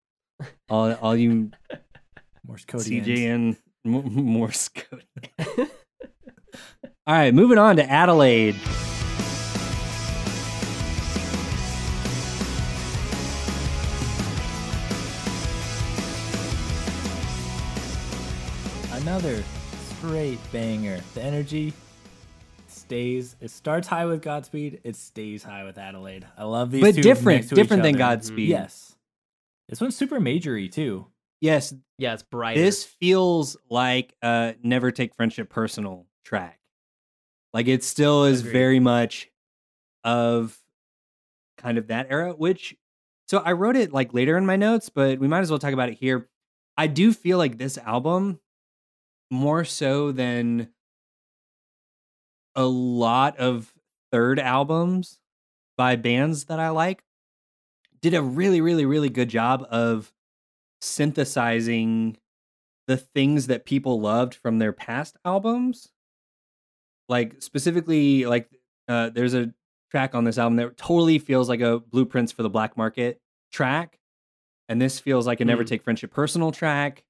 all 0.68 0.92
all 0.94 1.16
you 1.16 1.50
Morse 2.46 2.64
code. 2.64 2.82
CJ 2.82 3.26
and 3.34 3.56
M- 3.84 4.12
Morse 4.24 4.68
code. 4.68 5.04
All 7.08 7.14
right, 7.14 7.32
moving 7.32 7.58
on 7.58 7.76
to 7.76 7.88
Adelaide. 7.88 8.56
Another 18.92 19.42
straight 19.98 20.38
banger. 20.52 21.00
The 21.14 21.22
energy 21.22 21.72
stays. 22.86 23.36
It 23.40 23.50
starts 23.50 23.88
high 23.88 24.06
with 24.06 24.22
Godspeed. 24.22 24.80
It 24.84 24.96
stays 24.96 25.42
high 25.42 25.64
with 25.64 25.76
Adelaide. 25.78 26.26
I 26.38 26.44
love 26.44 26.70
these 26.70 26.80
but 26.80 26.94
two 26.94 27.02
different, 27.02 27.38
next 27.38 27.48
to 27.50 27.54
different 27.56 27.80
each 27.84 27.92
than 27.92 28.02
other. 28.02 28.16
Godspeed. 28.16 28.48
Yes. 28.48 28.96
This 29.68 29.80
one's 29.80 29.96
super 29.96 30.20
majory 30.20 30.68
too. 30.68 31.06
yes. 31.40 31.74
Yeah, 31.98 32.12
it's 32.12 32.22
brighter. 32.22 32.60
This 32.60 32.84
feels 32.84 33.56
like 33.70 34.14
a 34.22 34.54
"Never 34.62 34.90
Take 34.90 35.14
Friendship 35.14 35.48
Personal" 35.48 36.06
track. 36.24 36.60
Like 37.54 37.68
it 37.68 37.82
still 37.82 38.24
is 38.24 38.40
Agreed. 38.40 38.52
very 38.52 38.80
much 38.80 39.28
of 40.04 40.56
kind 41.56 41.78
of 41.78 41.86
that 41.86 42.06
era. 42.10 42.32
Which, 42.34 42.76
so 43.28 43.38
I 43.38 43.52
wrote 43.52 43.76
it 43.76 43.92
like 43.94 44.12
later 44.12 44.36
in 44.36 44.44
my 44.44 44.56
notes, 44.56 44.90
but 44.90 45.18
we 45.18 45.26
might 45.26 45.40
as 45.40 45.50
well 45.50 45.58
talk 45.58 45.72
about 45.72 45.88
it 45.88 45.98
here. 45.98 46.28
I 46.76 46.86
do 46.86 47.12
feel 47.14 47.38
like 47.38 47.56
this 47.56 47.78
album, 47.78 48.40
more 49.30 49.64
so 49.64 50.12
than 50.12 50.68
a 52.56 52.64
lot 52.64 53.36
of 53.38 53.72
third 54.10 54.40
albums 54.40 55.20
by 55.76 55.94
bands 55.94 56.44
that 56.46 56.58
I 56.58 56.70
like, 56.70 57.04
did 58.00 58.14
a 58.14 58.22
really, 58.22 58.60
really, 58.60 58.86
really 58.86 59.10
good 59.10 59.28
job 59.28 59.66
of 59.70 60.12
synthesizing 60.80 62.16
the 62.86 62.96
things 62.96 63.46
that 63.48 63.64
people 63.64 64.00
loved 64.00 64.34
from 64.34 64.58
their 64.58 64.72
past 64.72 65.16
albums. 65.24 65.88
Like 67.08 67.40
specifically, 67.42 68.26
like 68.26 68.48
uh, 68.88 69.10
there's 69.10 69.34
a 69.34 69.52
track 69.90 70.14
on 70.14 70.24
this 70.24 70.38
album 70.38 70.56
that 70.56 70.76
totally 70.76 71.18
feels 71.18 71.48
like 71.48 71.60
a 71.60 71.78
blueprints 71.78 72.32
for 72.32 72.42
the 72.42 72.50
black 72.50 72.76
market 72.76 73.20
track, 73.52 73.98
and 74.68 74.80
this 74.80 74.98
feels 74.98 75.26
like 75.26 75.40
a 75.40 75.44
never 75.44 75.62
Mm. 75.62 75.68
take 75.68 75.82
friendship 75.82 76.10
personal 76.12 76.50
track. 76.52 77.04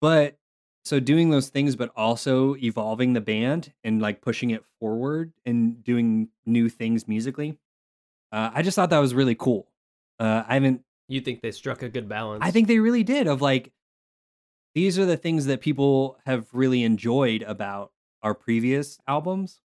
But 0.00 0.36
so 0.84 1.00
doing 1.00 1.30
those 1.30 1.48
things, 1.48 1.76
but 1.76 1.90
also 1.96 2.56
evolving 2.56 3.12
the 3.14 3.20
band 3.20 3.72
and 3.82 4.02
like 4.02 4.20
pushing 4.20 4.50
it 4.50 4.64
forward 4.80 5.32
and 5.46 5.82
doing 5.82 6.28
new 6.44 6.68
things 6.68 7.08
musically. 7.08 7.58
Uh, 8.30 8.50
I 8.52 8.62
just 8.62 8.74
thought 8.74 8.90
that 8.90 8.98
was 8.98 9.14
really 9.14 9.34
cool. 9.34 9.68
Uh, 10.18 10.44
I 10.46 10.54
haven't 10.54 10.82
you 11.08 11.20
think 11.20 11.42
they 11.42 11.50
struck 11.50 11.82
a 11.82 11.88
good 11.88 12.08
balance? 12.08 12.42
I 12.44 12.50
think 12.50 12.68
they 12.68 12.78
really 12.78 13.02
did. 13.02 13.26
Of 13.26 13.42
like, 13.42 13.72
these 14.74 14.98
are 14.98 15.06
the 15.06 15.16
things 15.16 15.46
that 15.46 15.60
people 15.60 16.18
have 16.26 16.46
really 16.52 16.82
enjoyed 16.82 17.42
about 17.42 17.92
our 18.22 18.34
previous 18.34 18.98
albums. 19.06 19.60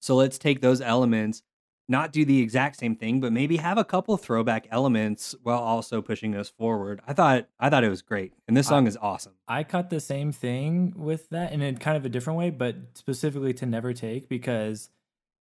So 0.00 0.16
let's 0.16 0.38
take 0.38 0.60
those 0.60 0.80
elements 0.80 1.42
not 1.88 2.12
do 2.12 2.24
the 2.24 2.40
exact 2.40 2.76
same 2.76 2.96
thing, 2.96 3.20
but 3.20 3.32
maybe 3.32 3.56
have 3.56 3.76
a 3.78 3.84
couple 3.84 4.16
throwback 4.16 4.66
elements 4.70 5.34
while 5.42 5.58
also 5.58 6.00
pushing 6.00 6.34
us 6.34 6.48
forward. 6.48 7.00
I 7.06 7.12
thought 7.12 7.48
I 7.58 7.68
thought 7.70 7.84
it 7.84 7.88
was 7.88 8.02
great, 8.02 8.32
and 8.48 8.56
this 8.56 8.66
I- 8.68 8.70
song 8.70 8.86
is 8.86 8.96
awesome. 9.00 9.34
I 9.48 9.64
caught 9.64 9.90
the 9.90 10.00
same 10.00 10.32
thing 10.32 10.94
with 10.96 11.28
that 11.30 11.52
in 11.52 11.60
a 11.62 11.74
kind 11.74 11.96
of 11.96 12.04
a 12.04 12.08
different 12.08 12.38
way, 12.38 12.50
but 12.50 12.76
specifically 12.94 13.52
to 13.54 13.66
Never 13.66 13.92
Take 13.92 14.28
because 14.28 14.90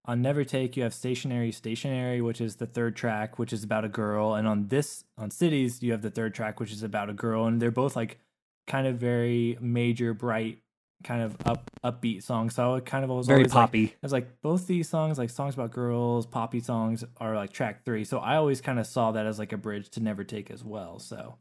on 0.04 0.22
Never 0.22 0.44
Take 0.44 0.76
you 0.76 0.84
have 0.84 0.94
Stationary 0.96 1.52
Stationary, 1.52 2.22
which 2.22 2.42
is 2.42 2.56
the 2.56 2.66
third 2.66 2.96
track, 2.96 3.38
which 3.38 3.54
is 3.54 3.64
about 3.64 3.86
a 3.86 3.90
girl, 3.90 4.34
and 4.34 4.48
on 4.48 4.68
this 4.68 5.04
on 5.18 5.30
Cities 5.30 5.84
you 5.84 5.92
have 5.92 6.02
the 6.02 6.10
third 6.12 6.34
track, 6.34 6.60
which 6.60 6.72
is 6.72 6.82
about 6.84 7.10
a 7.10 7.14
girl, 7.14 7.46
and 7.46 7.62
they're 7.62 7.72
both 7.72 7.96
like 7.96 8.18
kind 8.68 8.88
of 8.88 8.98
very 8.98 9.58
major, 9.62 10.14
bright, 10.14 10.60
kind 11.04 11.22
of 11.24 11.36
up 11.46 11.70
upbeat 11.84 12.24
songs. 12.24 12.56
So 12.56 12.76
I 12.76 12.80
kind 12.80 13.04
of 13.04 13.10
was 13.10 13.28
Very 13.28 13.42
always 13.42 13.54
like- 13.54 13.62
poppy. 13.68 13.88
I 13.94 13.98
was 14.04 14.12
like, 14.12 14.42
both 14.42 14.68
these 14.68 14.88
songs, 14.90 15.18
like 15.18 15.30
songs 15.30 15.54
about 15.56 15.72
girls, 15.72 16.26
poppy 16.26 16.60
songs, 16.60 17.04
are 17.18 17.36
like 17.36 17.52
track 17.54 17.84
three. 17.86 18.04
So 18.04 18.20
I 18.20 18.36
always 18.36 18.62
kind 18.62 18.80
of 18.80 18.88
saw 18.88 19.12
that 19.12 19.26
as 19.26 19.40
like 19.40 19.52
a 19.54 19.58
bridge 19.58 19.90
to 19.92 20.00
Never 20.00 20.24
Take 20.24 20.50
as 20.52 20.64
well. 20.64 21.00
So 21.00 21.38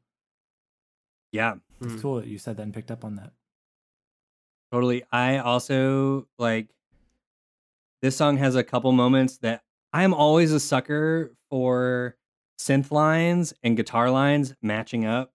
yeah, 1.32 1.54
it's 1.80 1.92
Mm. 1.94 2.02
cool 2.02 2.16
that 2.16 2.26
you 2.26 2.38
said 2.38 2.56
that 2.56 2.62
and 2.64 2.74
picked 2.74 2.90
up 2.90 3.04
on 3.04 3.16
that. 3.16 3.32
totally. 4.72 5.02
I 5.10 5.38
also 5.38 6.26
like 6.38 6.68
this 8.02 8.16
song 8.16 8.36
has 8.38 8.54
a 8.56 8.62
couple 8.64 8.90
moments 8.92 9.38
that 9.38 9.62
I'm 9.92 10.14
always 10.14 10.52
a 10.52 10.60
sucker 10.60 11.34
for 11.50 12.16
synth 12.60 12.90
lines 12.92 13.52
and 13.62 13.76
guitar 13.76 14.10
lines 14.10 14.54
matching 14.62 15.04
up 15.04 15.32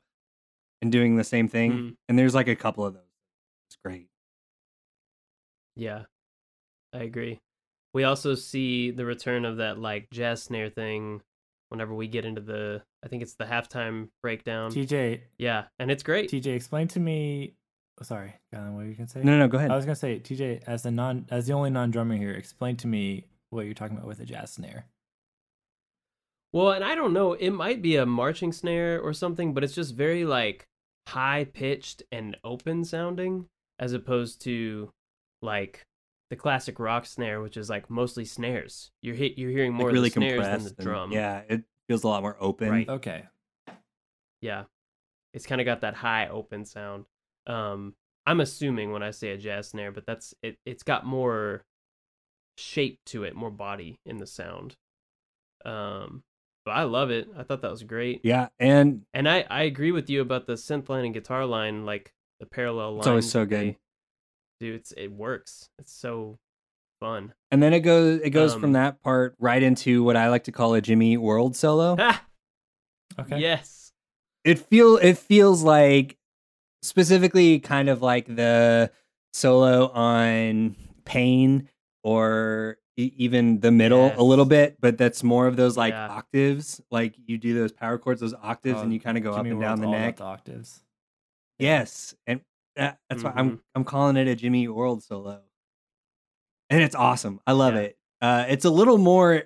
and 0.82 0.92
doing 0.92 1.16
the 1.18 1.24
same 1.24 1.48
thing. 1.48 1.72
Mm. 1.74 1.98
And 2.08 2.18
there's 2.20 2.34
like 2.36 2.48
a 2.48 2.56
couple 2.56 2.86
of 2.86 2.94
those. 2.94 3.04
It's 3.70 3.78
great. 3.84 4.08
Yeah, 5.76 6.04
I 6.94 7.00
agree. 7.00 7.40
We 7.94 8.04
also 8.04 8.36
see 8.36 8.92
the 8.92 9.06
return 9.06 9.46
of 9.46 9.58
that 9.58 9.80
like 9.80 10.10
jazz 10.12 10.44
snare 10.44 10.70
thing 10.70 11.22
whenever 11.70 11.94
we 11.94 12.08
get 12.08 12.26
into 12.26 12.42
the 12.42 12.82
I 13.04 13.08
think 13.08 13.22
it's 13.22 13.36
the 13.36 13.46
halftime 13.46 14.10
breakdown. 14.22 14.72
TJ, 14.72 15.22
yeah, 15.38 15.66
and 15.80 15.92
it's 15.92 16.04
great. 16.04 16.30
TJ, 16.30 16.48
explain 16.48 16.88
to 16.90 17.00
me. 17.00 17.56
oh, 18.00 18.04
sorry, 18.04 18.34
Colin, 18.54 18.74
what 18.74 18.84
were 18.84 18.90
you 18.90 18.96
gonna 18.96 19.08
say? 19.08 19.22
No, 19.22 19.32
no, 19.34 19.40
no 19.40 19.48
go 19.48 19.58
ahead. 19.58 19.72
I 19.72 19.76
was 19.76 19.86
gonna 19.86 19.96
say, 19.96 20.20
TJ, 20.20 20.64
as 20.68 20.84
the 20.84 20.92
non, 20.92 21.26
as 21.30 21.48
the 21.48 21.54
only 21.54 21.70
non 21.70 21.92
drummer 21.92 22.16
here, 22.16 22.32
explain 22.32 22.78
to 22.78 22.88
me 22.88 23.26
what 23.50 23.66
you're 23.66 23.74
talking 23.74 23.98
about 23.98 24.08
with 24.08 24.20
a 24.20 24.26
jazz 24.26 24.52
snare. 24.54 24.86
Well, 26.52 26.72
and 26.72 26.86
I 26.86 26.96
don't 26.96 27.12
know, 27.12 27.34
it 27.34 27.52
might 27.52 27.82
be 27.82 27.98
a 27.98 28.06
marching 28.06 28.54
snare 28.54 29.02
or 29.02 29.12
something, 29.12 29.54
but 29.54 29.64
it's 29.64 29.76
just 29.76 29.94
very 29.94 30.24
like 30.24 30.68
high 31.08 31.44
pitched 31.44 32.04
and 32.12 32.38
open 32.44 32.86
sounding 32.86 33.48
as 33.78 33.92
opposed 33.94 34.42
to 34.44 34.90
like 35.46 35.86
the 36.30 36.36
classic 36.36 36.80
rock 36.80 37.06
snare, 37.06 37.40
which 37.42 37.56
is 37.56 37.70
like 37.70 37.90
mostly 37.90 38.26
snares. 38.26 38.92
You're 39.02 39.16
hit, 39.16 39.38
you're 39.38 39.52
hearing 39.52 39.74
more 39.74 39.88
like 39.88 39.94
really 39.94 40.08
of 40.10 40.14
the 40.16 40.20
snares 40.20 40.32
than 40.42 40.52
compressed. 40.52 40.76
the 40.78 40.82
and- 40.82 40.86
drum. 40.86 41.12
yeah, 41.12 41.42
it 41.48 41.64
feels 41.88 42.04
a 42.04 42.08
lot 42.08 42.22
more 42.24 42.36
open. 42.40 42.70
Right. 42.70 42.90
Okay, 42.90 43.24
Yeah. 44.42 44.64
It's 45.34 45.46
kind 45.46 45.60
of 45.60 45.66
got 45.66 45.82
that 45.82 45.96
high 45.96 46.28
open 46.30 46.66
sound. 46.66 47.06
Um 47.48 47.94
I'm 48.26 48.40
assuming 48.40 48.92
when 48.92 49.04
I 49.04 49.12
say 49.12 49.30
a 49.32 49.38
jazz 49.38 49.68
snare, 49.70 49.92
but 49.92 50.06
that's 50.06 50.34
it 50.42 50.58
it's 50.66 50.82
got 50.84 51.06
more 51.06 51.64
shape 52.58 53.00
to 53.08 53.24
it, 53.24 53.36
more 53.36 53.52
body 53.52 54.00
in 54.06 54.18
the 54.18 54.26
sound. 54.28 54.76
Um 55.64 56.24
but 56.66 56.72
I 56.72 56.84
love 56.84 57.12
it. 57.12 57.28
I 57.38 57.44
thought 57.44 57.62
that 57.62 57.70
was 57.70 57.84
great. 57.84 58.22
Yeah, 58.24 58.48
and 58.60 59.04
And 59.14 59.30
I 59.30 59.46
I 59.50 59.64
agree 59.64 59.92
with 59.92 60.10
you 60.10 60.22
about 60.22 60.48
the 60.48 60.54
synth 60.54 60.90
line 60.90 61.06
and 61.06 61.14
guitar 61.14 61.46
line 61.46 61.86
like 61.86 62.14
the 62.40 62.46
parallel 62.46 62.92
line. 62.94 63.00
It's 63.00 63.08
always 63.08 63.30
so 63.30 63.46
good. 63.46 63.76
Dude, 64.60 64.76
it's 64.76 64.92
it 64.94 65.12
works. 65.12 65.70
It's 65.80 65.92
so 65.94 66.38
fun. 67.02 67.34
and 67.52 67.62
then 67.62 67.74
it 67.74 67.82
goes 67.82 68.22
it 68.22 68.30
goes 68.32 68.54
Um, 68.54 68.62
from 68.62 68.72
that 68.74 69.02
part 69.02 69.36
right 69.40 69.62
into 69.62 70.04
what 70.04 70.16
I 70.16 70.30
like 70.30 70.46
to 70.46 70.52
call 70.52 70.74
a 70.76 70.82
Jimmy 70.82 71.18
World 71.18 71.56
solo. 71.56 71.96
Ah, 72.00 72.24
okay, 73.20 73.40
yes. 73.40 73.92
it 74.46 74.60
feel 74.60 74.98
it 74.98 75.18
feels 75.18 75.62
like 75.64 76.18
specifically 76.84 77.60
kind 77.60 77.90
of 77.90 78.02
like 78.02 78.28
the 78.34 78.92
solo 79.34 79.90
on 79.92 80.76
Pain 81.04 81.68
or 82.04 82.78
e- 82.98 83.12
even 83.18 83.60
the 83.60 83.72
middle 83.72 84.12
a 84.16 84.24
little 84.24 84.46
bit, 84.46 84.78
but 84.80 84.98
that's 84.98 85.22
more 85.24 85.48
of 85.48 85.56
those 85.58 85.76
like 85.76 85.94
Yeah. 85.94 86.08
octaves. 86.10 86.80
Like 86.92 87.16
you 87.28 87.38
do 87.38 87.54
those 87.54 87.72
power 87.72 87.98
chords, 87.98 88.22
those 88.22 88.34
octaves, 88.42 88.80
Oh, 88.80 88.84
and 88.84 88.94
you 88.94 89.00
kind 89.00 89.18
of 89.18 89.24
go 89.24 89.36
Jimmy 89.36 89.50
up 89.50 89.54
and 89.54 89.62
down 89.62 89.82
the 89.82 89.88
neck. 89.88 90.18
the 90.18 90.24
octaves. 90.24 90.82
Yes, 91.60 92.16
and 92.28 92.42
that, 92.76 93.00
that's 93.10 93.24
why 93.24 93.34
I'm 93.36 93.52
Mhm. 93.58 93.60
I'm 93.76 93.84
calling 93.84 94.18
it 94.18 94.28
a 94.28 94.36
Jimmy 94.36 94.68
World 94.68 95.04
solo, 95.04 95.42
and 96.70 96.82
it's 96.82 96.96
awesome. 96.96 97.40
I 97.48 97.54
love 97.54 97.76
Yeah. 97.76 97.82
it. 97.82 97.98
Uh, 98.22 98.46
it's 98.50 98.66
a 98.66 98.70
little 98.70 98.98
more 98.98 99.44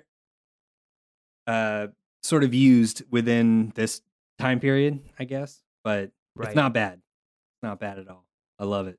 uh, 1.46 1.88
sort 2.22 2.44
of 2.44 2.54
used 2.54 3.02
within 3.10 3.72
this 3.74 4.02
time 4.38 4.60
period, 4.60 5.00
I 5.18 5.24
guess, 5.24 5.62
but 5.82 6.12
Right. 6.36 6.48
it's 6.48 6.54
not 6.56 6.72
bad. 6.72 6.94
It's 6.98 7.62
not 7.62 7.80
bad 7.80 7.98
at 7.98 8.08
all. 8.08 8.26
I 8.58 8.64
love 8.64 8.86
it. 8.86 8.98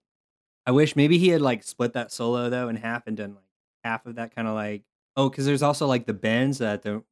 I 0.65 0.71
wish 0.71 0.95
maybe 0.95 1.17
he 1.17 1.29
had 1.29 1.41
like 1.41 1.63
split 1.63 1.93
that 1.93 2.11
solo 2.11 2.49
though 2.49 2.67
in 2.69 2.75
half 2.75 3.07
and 3.07 3.15
done 3.17 3.35
like 3.35 3.45
half 3.83 4.05
of 4.05 4.15
that 4.15 4.35
kind 4.35 4.47
of 4.47 4.53
like 4.55 4.83
oh, 5.17 5.29
because 5.29 5.45
there's 5.45 5.61
also 5.63 5.87
like 5.87 6.05
the 6.05 6.13
bends 6.13 6.57
that 6.59 6.81
the 6.83 7.03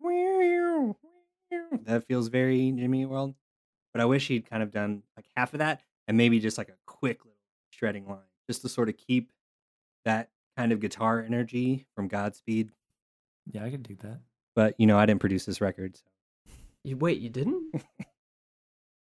that 1.84 2.06
feels 2.08 2.28
very 2.28 2.72
Jimmy 2.72 3.06
World. 3.06 3.36
But 3.94 4.02
I 4.02 4.06
wish 4.06 4.28
he'd 4.28 4.50
kind 4.50 4.62
of 4.62 4.72
done 4.72 5.04
like 5.18 5.26
half 5.36 5.54
of 5.54 5.60
that 5.60 5.82
and 6.10 6.18
maybe 6.18 6.40
just 6.40 6.58
like 6.58 6.68
a 6.70 6.76
quick 6.86 7.20
little 7.24 7.38
shredding 7.70 8.06
line 8.08 8.18
just 8.50 8.64
to 8.64 8.68
sort 8.70 8.90
of 8.90 8.98
keep 8.98 9.32
that 10.04 10.30
kind 10.58 10.72
of 10.74 10.80
guitar 10.82 11.22
energy 11.22 11.86
from 11.96 12.08
Godspeed. 12.10 12.72
Yeah, 13.52 13.64
I 13.64 13.70
could 13.70 13.84
do 13.84 13.96
that. 14.02 14.20
But 14.56 14.74
you 14.78 14.88
know, 14.88 14.98
I 14.98 15.06
didn't 15.06 15.22
produce 15.22 15.46
this 15.46 15.62
record. 15.62 15.96
So. 15.96 16.04
You 16.84 16.98
wait, 16.98 17.22
you 17.22 17.30
didn't? 17.30 17.74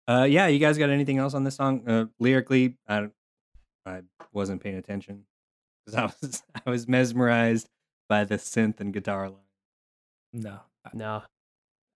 Uh, 0.08 0.24
yeah, 0.24 0.48
you 0.48 0.58
guys 0.58 0.76
got 0.76 0.90
anything 0.90 1.18
else 1.18 1.34
on 1.34 1.44
this 1.44 1.54
song? 1.54 1.86
Uh, 1.88 2.06
lyrically, 2.18 2.76
I 2.88 3.10
I 3.86 4.00
wasn't 4.32 4.60
paying 4.60 4.74
attention 4.74 5.22
because 5.86 5.96
I 5.96 6.04
was 6.20 6.42
I 6.66 6.70
was 6.70 6.88
mesmerized 6.88 7.68
by 8.08 8.24
the 8.24 8.34
synth 8.34 8.80
and 8.80 8.92
guitar 8.92 9.28
line. 9.28 9.38
No, 10.32 10.58
no. 10.94 11.22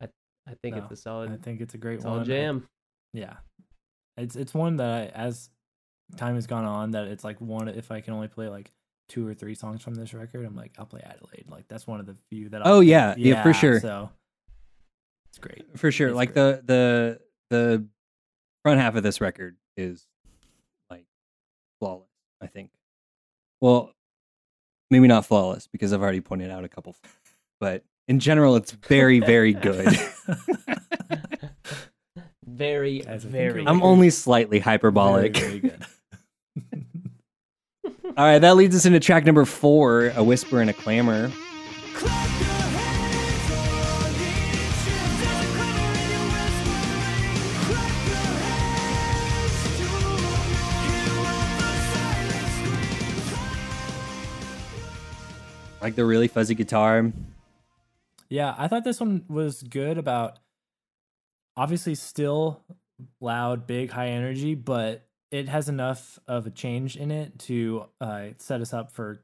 I 0.01 0.09
I 0.47 0.55
think 0.63 0.77
No, 0.77 0.83
it's 0.85 0.93
a 0.93 0.97
solid 0.97 1.33
I 1.33 1.37
think 1.39 1.61
it's 1.61 1.75
a 1.75 1.79
great 1.79 2.03
solid 2.03 2.19
one. 2.19 2.23
I- 2.23 2.25
jam. 2.27 2.69
yeah, 3.15 3.35
it's 4.17 4.37
it's 4.37 4.55
one 4.55 4.77
that 4.77 4.91
I, 4.91 5.19
as 5.19 5.51
time 6.17 6.35
has 6.37 6.47
gone 6.47 6.65
on, 6.65 6.93
that 6.93 7.07
it's 7.09 7.25
like 7.25 7.41
one. 7.41 7.69
If 7.69 7.91
I 7.91 8.01
can 8.01 8.15
only 8.15 8.29
play 8.29 8.49
like 8.49 8.71
two 9.09 9.27
or 9.27 9.35
three 9.35 9.55
songs 9.55 9.83
from 9.83 9.95
this 9.95 10.15
record, 10.15 10.45
I'm 10.47 10.57
like, 10.57 10.73
I'll 10.79 10.87
play 10.87 11.03
Adelaide. 11.05 11.47
Like 11.49 11.69
that's 11.69 11.87
one 11.87 12.01
of 12.01 12.07
the 12.07 12.17
few 12.31 12.49
that. 12.51 12.67
I'll, 12.67 12.75
Oh 12.75 12.81
yeah, 12.81 13.15
yeah, 13.17 13.43
for 13.43 13.53
sure, 13.53 13.81
So 13.81 14.11
it's 15.31 15.39
great. 15.39 15.65
for 15.77 15.91
sure. 15.91 16.09
It's 16.09 16.17
like 16.17 16.35
great. 16.35 16.67
the 16.67 17.21
the 17.51 17.57
the 17.57 17.87
front 18.62 18.81
half 18.81 18.95
of 18.95 19.03
this 19.03 19.21
record 19.21 19.57
is 19.77 20.07
like 20.91 21.07
flawless. 21.81 22.09
I 22.41 22.47
think. 22.47 22.71
Well, 23.61 23.93
maybe 24.91 25.09
not 25.09 25.27
flawless 25.27 25.67
because 25.67 25.93
I've 25.93 26.03
already 26.03 26.21
pointed 26.21 26.51
out 26.51 26.65
a 26.65 26.69
couple, 26.69 26.97
but 27.61 27.85
in 28.09 28.21
general, 28.21 28.57
it's 28.57 28.73
very 28.73 29.21
very 29.21 29.55
good. 29.55 29.89
very, 32.47 33.01
Guys, 33.01 33.24
very. 33.24 33.61
I'm 33.66 33.76
Record. 33.76 33.86
only 33.86 34.11
slightly 34.11 34.59
hyperbolic. 34.59 35.36
Very, 35.36 35.59
very 35.59 35.61
good. 35.61 35.86
All 38.16 38.24
right, 38.24 38.38
that 38.38 38.57
leads 38.57 38.76
us 38.76 38.86
into 38.86 39.01
track 39.01 39.24
number 39.24 39.45
four, 39.45 40.12
"A 40.14 40.22
Whisper 40.22 40.61
and 40.61 40.70
a 40.70 40.72
Clamor." 40.72 41.30
Like 55.80 55.97
the 55.97 56.05
really 56.05 56.28
fuzzy 56.28 56.55
guitar. 56.55 57.12
Yeah, 58.30 58.55
I 58.57 58.68
thought 58.68 58.84
this 58.84 59.01
one 59.01 59.24
was 59.28 59.62
good 59.62 59.99
about 59.99 60.38
obviously 61.57 61.95
still 61.95 62.63
loud, 63.21 63.67
big, 63.67 63.91
high 63.91 64.09
energy, 64.09 64.55
but 64.55 65.07
it 65.31 65.49
has 65.49 65.69
enough 65.69 66.19
of 66.29 66.47
a 66.47 66.51
change 66.51 66.97
in 66.97 67.11
it 67.11 67.39
to 67.41 67.87
uh, 68.01 68.27
set 68.39 68.61
us 68.61 68.73
up 68.73 68.93
for 68.93 69.21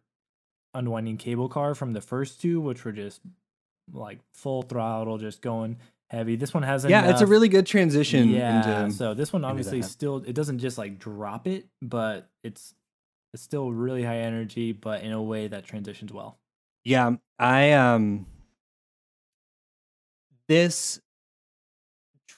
unwinding 0.75 1.17
cable 1.17 1.49
car 1.49 1.75
from 1.75 1.93
the 1.93 2.01
first 2.01 2.41
two, 2.41 2.61
which 2.61 2.85
were 2.85 2.93
just 2.93 3.21
like 3.93 4.19
full 4.35 4.63
throttle, 4.63 5.19
just 5.19 5.43
going 5.43 5.79
heavy. 6.11 6.37
This 6.37 6.53
one 6.53 6.63
has 6.63 6.85
Yeah, 6.85 7.11
it's 7.11 7.21
a 7.21 7.27
really 7.27 7.49
good 7.49 7.67
transition 7.67 8.31
yeah. 8.31 8.85
into. 8.85 8.95
so 8.95 9.15
this 9.15 9.33
one 9.33 9.45
obviously 9.45 9.83
still 9.83 10.19
it 10.27 10.35
doesn't 10.35 10.59
just 10.59 10.79
like 10.79 10.99
drop 10.99 11.47
it, 11.47 11.67
but 11.81 12.29
it's 12.43 12.75
it's 13.33 13.43
still 13.43 13.73
really 13.73 14.03
high 14.03 14.19
energy, 14.19 14.73
but 14.73 15.03
in 15.03 15.13
a 15.13 15.23
way 15.23 15.47
that 15.47 15.65
transitions 15.65 16.13
well. 16.13 16.39
Yeah, 16.85 17.17
I 17.39 17.73
um 17.73 18.27
this 20.49 21.01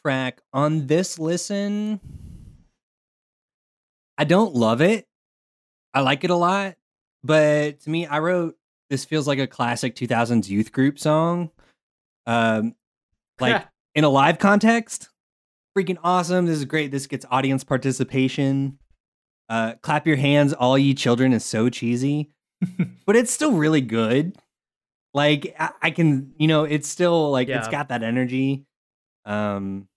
track 0.04 0.40
on 0.52 0.86
this 0.86 1.18
listen 1.18 2.00
I 4.18 4.24
don't 4.24 4.54
love 4.54 4.80
it. 4.80 5.06
I 5.94 6.00
like 6.00 6.22
it 6.22 6.30
a 6.30 6.36
lot, 6.36 6.76
but 7.24 7.80
to 7.80 7.90
me 7.90 8.06
I 8.06 8.18
wrote 8.20 8.56
this 8.88 9.04
feels 9.04 9.26
like 9.26 9.38
a 9.38 9.46
classic 9.46 9.96
2000s 9.96 10.48
youth 10.48 10.70
group 10.70 10.98
song. 10.98 11.50
Um, 12.26 12.74
like 13.40 13.66
in 13.94 14.04
a 14.04 14.08
live 14.08 14.38
context, 14.38 15.08
freaking 15.76 15.98
awesome. 16.04 16.46
This 16.46 16.58
is 16.58 16.64
great. 16.66 16.90
This 16.90 17.06
gets 17.06 17.26
audience 17.30 17.64
participation. 17.64 18.78
Uh, 19.48 19.74
clap 19.82 20.06
your 20.06 20.16
hands, 20.16 20.52
all 20.52 20.78
ye 20.78 20.94
children 20.94 21.32
is 21.32 21.44
so 21.44 21.68
cheesy, 21.68 22.30
but 23.06 23.16
it's 23.16 23.32
still 23.32 23.52
really 23.52 23.80
good. 23.80 24.36
Like 25.14 25.54
I, 25.58 25.70
I 25.82 25.90
can, 25.90 26.32
you 26.38 26.48
know, 26.48 26.64
it's 26.64 26.88
still 26.88 27.30
like 27.30 27.48
it's 27.48 27.68
got 27.68 27.88
that 27.88 28.02
energy. 28.02 28.66
Um. 29.24 29.88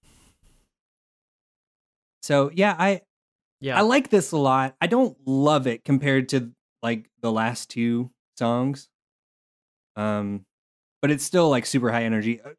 So 2.26 2.50
yeah, 2.52 2.76
I 2.78 3.02
yeah, 3.62 3.78
I 3.78 3.82
like 3.82 4.10
this 4.10 4.32
a 4.32 4.38
lot. 4.38 4.76
I 4.82 4.88
don't 4.88 5.16
love 5.28 5.68
it 5.68 5.86
compared 5.86 6.30
to 6.30 6.52
like 6.82 7.08
the 7.22 7.32
last 7.32 7.70
two 7.70 8.10
songs. 8.36 8.90
Um 9.96 10.44
but 11.04 11.12
it's 11.12 11.24
still 11.24 11.52
like 11.52 11.68
super 11.68 11.92
high 11.92 12.04
energy. 12.04 12.42
Uh, 12.42 12.50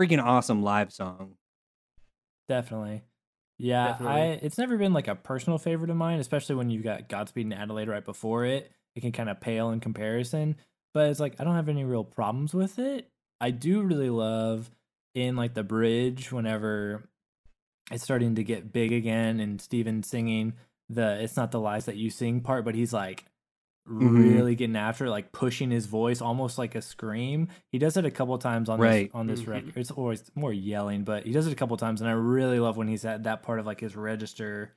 Freaking 0.00 0.24
awesome 0.24 0.62
live 0.62 0.90
song. 0.90 1.34
Definitely. 2.48 3.02
Yeah, 3.58 3.88
Definitely. 3.88 4.20
I 4.22 4.24
it's 4.40 4.56
never 4.56 4.78
been 4.78 4.94
like 4.94 5.08
a 5.08 5.14
personal 5.14 5.58
favorite 5.58 5.90
of 5.90 5.96
mine, 5.96 6.18
especially 6.18 6.54
when 6.54 6.70
you've 6.70 6.82
got 6.82 7.10
Godspeed 7.10 7.44
and 7.44 7.52
Adelaide 7.52 7.88
right 7.88 8.04
before 8.04 8.46
it. 8.46 8.72
It 8.96 9.00
can 9.02 9.12
kind 9.12 9.28
of 9.28 9.38
pale 9.38 9.68
in 9.68 9.80
comparison, 9.80 10.56
but 10.94 11.10
it's 11.10 11.20
like 11.20 11.34
I 11.38 11.44
don't 11.44 11.56
have 11.56 11.68
any 11.68 11.84
real 11.84 12.04
problems 12.04 12.54
with 12.54 12.78
it. 12.78 13.10
I 13.38 13.50
do 13.50 13.82
really 13.82 14.08
love 14.08 14.70
in 15.14 15.36
like 15.36 15.52
the 15.52 15.62
bridge 15.62 16.32
whenever 16.32 17.09
it's 17.90 18.02
starting 18.04 18.34
to 18.36 18.44
get 18.44 18.72
big 18.72 18.92
again 18.92 19.40
and 19.40 19.60
Stephen 19.60 20.02
singing 20.02 20.54
the 20.88 21.20
it's 21.22 21.36
not 21.36 21.50
the 21.52 21.60
lies 21.60 21.84
that 21.86 21.96
you 21.96 22.10
sing 22.10 22.40
part, 22.40 22.64
but 22.64 22.74
he's 22.74 22.92
like 22.92 23.24
Mhm. 23.88 24.18
really 24.18 24.54
getting 24.54 24.76
after 24.76 25.06
it, 25.06 25.10
like 25.10 25.32
pushing 25.32 25.70
his 25.70 25.86
voice 25.86 26.20
almost 26.20 26.58
like 26.58 26.74
a 26.74 26.82
scream. 26.82 27.48
He 27.72 27.78
does 27.78 27.96
it 27.96 28.04
a 28.04 28.10
couple 28.10 28.36
times 28.38 28.68
on 28.68 28.78
Right. 28.78 29.06
this 29.08 29.14
on 29.14 29.26
this 29.26 29.42
Mhm. 29.42 29.48
record. 29.48 29.76
It's 29.76 29.90
always 29.90 30.30
more 30.36 30.52
yelling, 30.52 31.02
but 31.04 31.24
he 31.26 31.32
does 31.32 31.46
it 31.46 31.52
a 31.52 31.56
couple 31.56 31.76
times, 31.76 32.00
and 32.00 32.08
I 32.10 32.12
really 32.12 32.60
love 32.60 32.76
when 32.76 32.88
he's 32.88 33.04
at 33.04 33.22
that 33.24 33.42
part 33.42 33.58
of 33.58 33.66
like 33.66 33.80
his 33.80 33.96
register, 33.96 34.76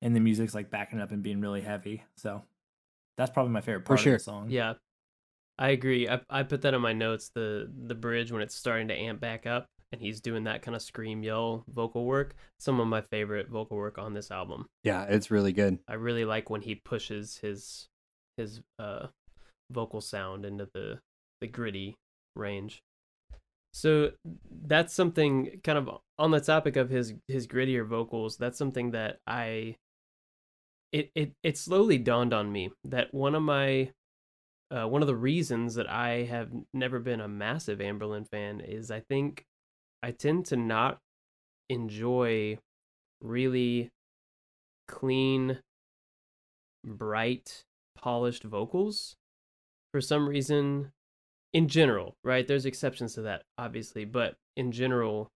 and 0.00 0.14
the 0.14 0.20
music's 0.20 0.54
like 0.54 0.70
backing 0.70 1.00
up 1.00 1.10
and 1.10 1.22
being 1.22 1.40
really 1.40 1.60
heavy. 1.62 2.04
So 2.16 2.42
that's 3.16 3.30
probably 3.30 3.52
my 3.52 3.60
favorite 3.60 3.84
part 3.84 4.00
sure. 4.00 4.14
of 4.14 4.20
the 4.20 4.24
song. 4.24 4.50
yeah. 4.50 4.74
I 5.58 5.68
agree. 5.70 6.08
I 6.08 6.20
I 6.30 6.42
put 6.42 6.62
that 6.62 6.74
in 6.74 6.80
my 6.80 6.92
notes. 6.92 7.28
The 7.28 7.70
the 7.86 7.94
bridge 7.94 8.32
when 8.32 8.42
it's 8.42 8.54
starting 8.56 8.88
to 8.88 8.94
amp 8.94 9.20
back 9.20 9.46
up, 9.46 9.68
and 9.94 10.02
he's 10.02 10.20
doing 10.20 10.42
that 10.44 10.60
kind 10.60 10.74
of 10.74 10.82
scream 10.82 11.22
yell 11.22 11.64
vocal 11.72 12.04
work. 12.04 12.34
Some 12.58 12.80
of 12.80 12.88
my 12.88 13.00
favorite 13.00 13.48
vocal 13.48 13.76
work 13.76 13.96
on 13.96 14.12
this 14.12 14.32
album. 14.32 14.66
Yeah, 14.82 15.04
it's 15.04 15.30
really 15.30 15.52
good. 15.52 15.78
I 15.88 15.94
really 15.94 16.24
like 16.24 16.50
when 16.50 16.62
he 16.62 16.74
pushes 16.74 17.38
his 17.38 17.86
his 18.36 18.60
uh 18.80 19.06
vocal 19.70 20.00
sound 20.00 20.44
into 20.44 20.68
the 20.74 20.98
the 21.40 21.46
gritty 21.46 21.94
range. 22.34 22.82
So 23.72 24.10
that's 24.66 24.92
something 24.92 25.60
kind 25.62 25.78
of 25.78 25.88
on 26.18 26.32
the 26.32 26.40
topic 26.40 26.74
of 26.74 26.90
his 26.90 27.14
his 27.28 27.46
grittier 27.46 27.86
vocals. 27.86 28.36
That's 28.36 28.58
something 28.58 28.90
that 28.90 29.18
I 29.28 29.76
it 30.90 31.12
it 31.14 31.32
it 31.44 31.56
slowly 31.56 31.98
dawned 31.98 32.34
on 32.34 32.50
me 32.50 32.72
that 32.82 33.14
one 33.14 33.36
of 33.36 33.42
my 33.42 33.92
uh, 34.72 34.88
one 34.88 35.02
of 35.02 35.08
the 35.08 35.14
reasons 35.14 35.76
that 35.76 35.88
I 35.88 36.24
have 36.24 36.50
never 36.72 36.98
been 36.98 37.20
a 37.20 37.28
massive 37.28 37.78
Anberlin 37.78 38.28
fan 38.28 38.60
is 38.60 38.90
I 38.90 38.98
think 38.98 39.44
I 40.04 40.10
tend 40.10 40.44
to 40.46 40.56
not 40.56 40.98
enjoy 41.70 42.58
really 43.22 43.88
clean, 44.86 45.58
bright, 46.84 47.64
polished 47.96 48.42
vocals 48.44 49.16
for 49.92 50.00
some 50.02 50.28
reason. 50.28 50.92
In 51.54 51.68
general, 51.68 52.16
right? 52.24 52.46
There's 52.46 52.66
exceptions 52.66 53.14
to 53.14 53.22
that, 53.22 53.44
obviously, 53.56 54.04
but 54.04 54.34
in 54.56 54.72
general, 54.72 55.28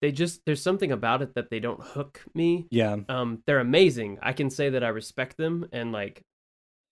they 0.00 0.10
just 0.10 0.40
there's 0.46 0.62
something 0.62 0.90
about 0.90 1.22
it 1.22 1.34
that 1.34 1.50
they 1.50 1.60
don't 1.60 1.80
hook 1.80 2.24
me 2.34 2.66
Yeah. 2.70 2.96
um 3.08 3.42
they're 3.46 3.60
amazing 3.60 4.18
i 4.22 4.32
can 4.32 4.50
say 4.50 4.68
that 4.70 4.84
i 4.84 4.88
respect 4.88 5.36
them 5.38 5.66
and 5.72 5.90
like 5.90 6.20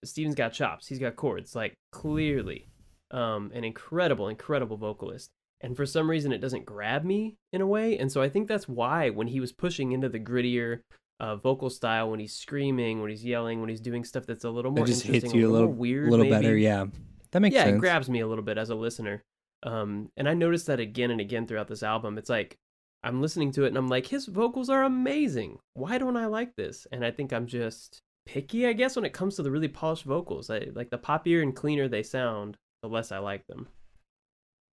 stephen's 0.05 0.35
got 0.35 0.53
chops 0.53 0.87
he's 0.87 0.99
got 0.99 1.15
chords 1.17 1.55
like 1.55 1.75
clearly 1.93 2.67
um 3.11 3.51
an 3.55 3.63
incredible 3.63 4.29
incredible 4.29 4.77
vocalist 4.79 5.31
and 5.65 5.77
for 5.77 5.85
some 5.85 6.09
reason 6.09 6.31
it 6.31 6.41
doesn't 6.41 6.65
grab 6.65 7.03
me 7.05 7.37
in 7.53 7.61
a 7.61 7.67
way 7.67 7.99
and 7.99 8.13
so 8.13 8.23
i 8.23 8.29
think 8.29 8.47
that's 8.47 8.69
why 8.69 9.11
when 9.11 9.27
he 9.27 9.41
was 9.41 9.51
pushing 9.51 9.91
into 9.91 10.09
the 10.09 10.21
grittier 10.21 10.81
uh, 11.21 11.35
vocal 11.37 11.71
style 11.71 12.11
when 12.11 12.21
he's 12.21 12.35
screaming 12.37 13.01
when 13.01 13.11
he's 13.11 13.25
yelling 13.25 13.61
when 13.61 13.69
he's 13.69 13.81
doing 13.81 14.05
stuff 14.05 14.27
that's 14.27 14.45
a 14.45 14.51
little 14.51 14.71
more 14.71 14.85
It 14.85 14.89
just 14.89 15.05
interesting 15.07 15.31
hits 15.31 15.35
you 15.41 15.49
a 15.49 15.53
little 15.53 15.69
more 15.69 15.77
weird 15.77 16.09
a 16.09 16.11
little 16.11 16.27
maybe 16.27 16.37
better, 16.37 16.57
yeah. 16.57 16.87
That 17.31 17.41
makes 17.41 17.55
yeah, 17.55 17.65
sense. 17.65 17.77
it 17.77 17.81
grabs 17.81 18.09
me 18.09 18.21
a 18.21 18.29
little 18.29 18.45
bit 18.45 18.59
as 18.59 18.71
a 18.71 18.77
listener. 18.77 19.25
Um, 19.65 20.11
and 20.17 20.29
I 20.29 20.35
noticed 20.35 20.69
that 20.69 20.79
again 20.79 21.11
and 21.11 21.21
again 21.21 21.49
throughout 21.49 21.67
this 21.67 21.83
album. 21.83 22.17
It's 22.17 22.31
like 22.31 22.57
I'm 23.03 23.21
listening 23.21 23.51
to 23.53 23.65
it 23.65 23.69
and 23.69 23.77
I'm 23.77 23.89
like, 23.89 24.07
his 24.07 24.27
vocals 24.27 24.71
are 24.71 24.85
amazing. 24.85 25.59
Why 25.73 25.99
don't 25.99 26.17
I 26.17 26.27
like 26.27 26.55
this? 26.55 26.87
And 26.93 27.05
I 27.05 27.11
think 27.11 27.33
I'm 27.33 27.49
just 27.49 28.03
picky, 28.25 28.69
I 28.69 28.73
guess, 28.73 28.95
when 28.95 29.05
it 29.05 29.13
comes 29.13 29.35
to 29.35 29.43
the 29.43 29.51
really 29.51 29.67
polished 29.67 30.05
vocals. 30.05 30.49
I 30.49 30.69
like 30.75 30.91
the 30.91 30.99
poppier 30.99 31.43
and 31.43 31.57
cleaner 31.57 31.89
they 31.89 32.05
sound, 32.05 32.57
the 32.83 32.89
less 32.89 33.11
I 33.11 33.19
like 33.19 33.45
them. 33.49 33.67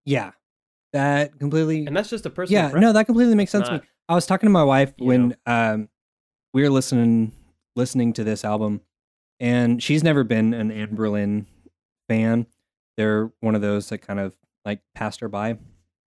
yeah. 0.06 0.30
That 0.96 1.38
completely 1.38 1.86
And 1.86 1.96
that's 1.96 2.08
just 2.08 2.24
a 2.26 2.30
personal. 2.30 2.58
Yeah, 2.58 2.62
preference. 2.70 2.82
no, 2.82 2.92
that 2.94 3.04
completely 3.04 3.34
makes 3.34 3.50
sense 3.50 3.68
to 3.68 3.74
me. 3.74 3.80
I 4.08 4.14
was 4.14 4.24
talking 4.26 4.46
to 4.46 4.50
my 4.50 4.64
wife 4.64 4.94
when 4.98 5.36
um 5.46 5.88
we 6.54 6.62
were 6.62 6.70
listening 6.70 7.32
listening 7.74 8.12
to 8.14 8.24
this 8.24 8.44
album 8.44 8.80
and 9.38 9.82
she's 9.82 10.02
never 10.02 10.24
been 10.24 10.54
an 10.54 10.70
Anberlin 10.70 11.44
fan. 12.08 12.46
They're 12.96 13.30
one 13.40 13.54
of 13.54 13.60
those 13.60 13.88
that 13.90 13.98
kind 13.98 14.18
of 14.18 14.34
like 14.64 14.80
passed 14.94 15.20
her 15.20 15.28
by. 15.28 15.58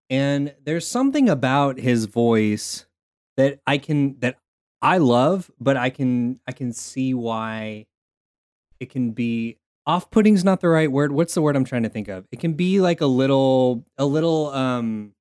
And 0.09 0.55
there's 0.63 0.87
something 0.87 1.29
about 1.29 1.77
his 1.77 2.05
voice 2.05 2.87
that 3.37 3.59
I 3.67 3.77
can 3.77 4.19
that 4.21 4.37
I 4.81 4.97
love, 4.97 5.51
but 5.59 5.77
I 5.77 5.91
can 5.91 6.39
I 6.47 6.51
can 6.51 6.73
see 6.73 7.13
why 7.13 7.85
it 8.79 8.89
can 8.89 9.11
be 9.11 9.57
off-putting's 9.89 10.43
not 10.43 10.61
the 10.61 10.69
right 10.69 10.91
word. 10.91 11.11
What's 11.11 11.33
the 11.33 11.41
word 11.41 11.55
I'm 11.55 11.65
trying 11.65 11.83
to 11.83 11.89
think 11.89 12.07
of? 12.07 12.25
It 12.31 12.39
can 12.39 12.53
be 12.53 12.79
like 12.79 13.01
a 13.01 13.05
little 13.07 13.85
a 13.97 14.05
little 14.05 14.47
um 14.49 15.13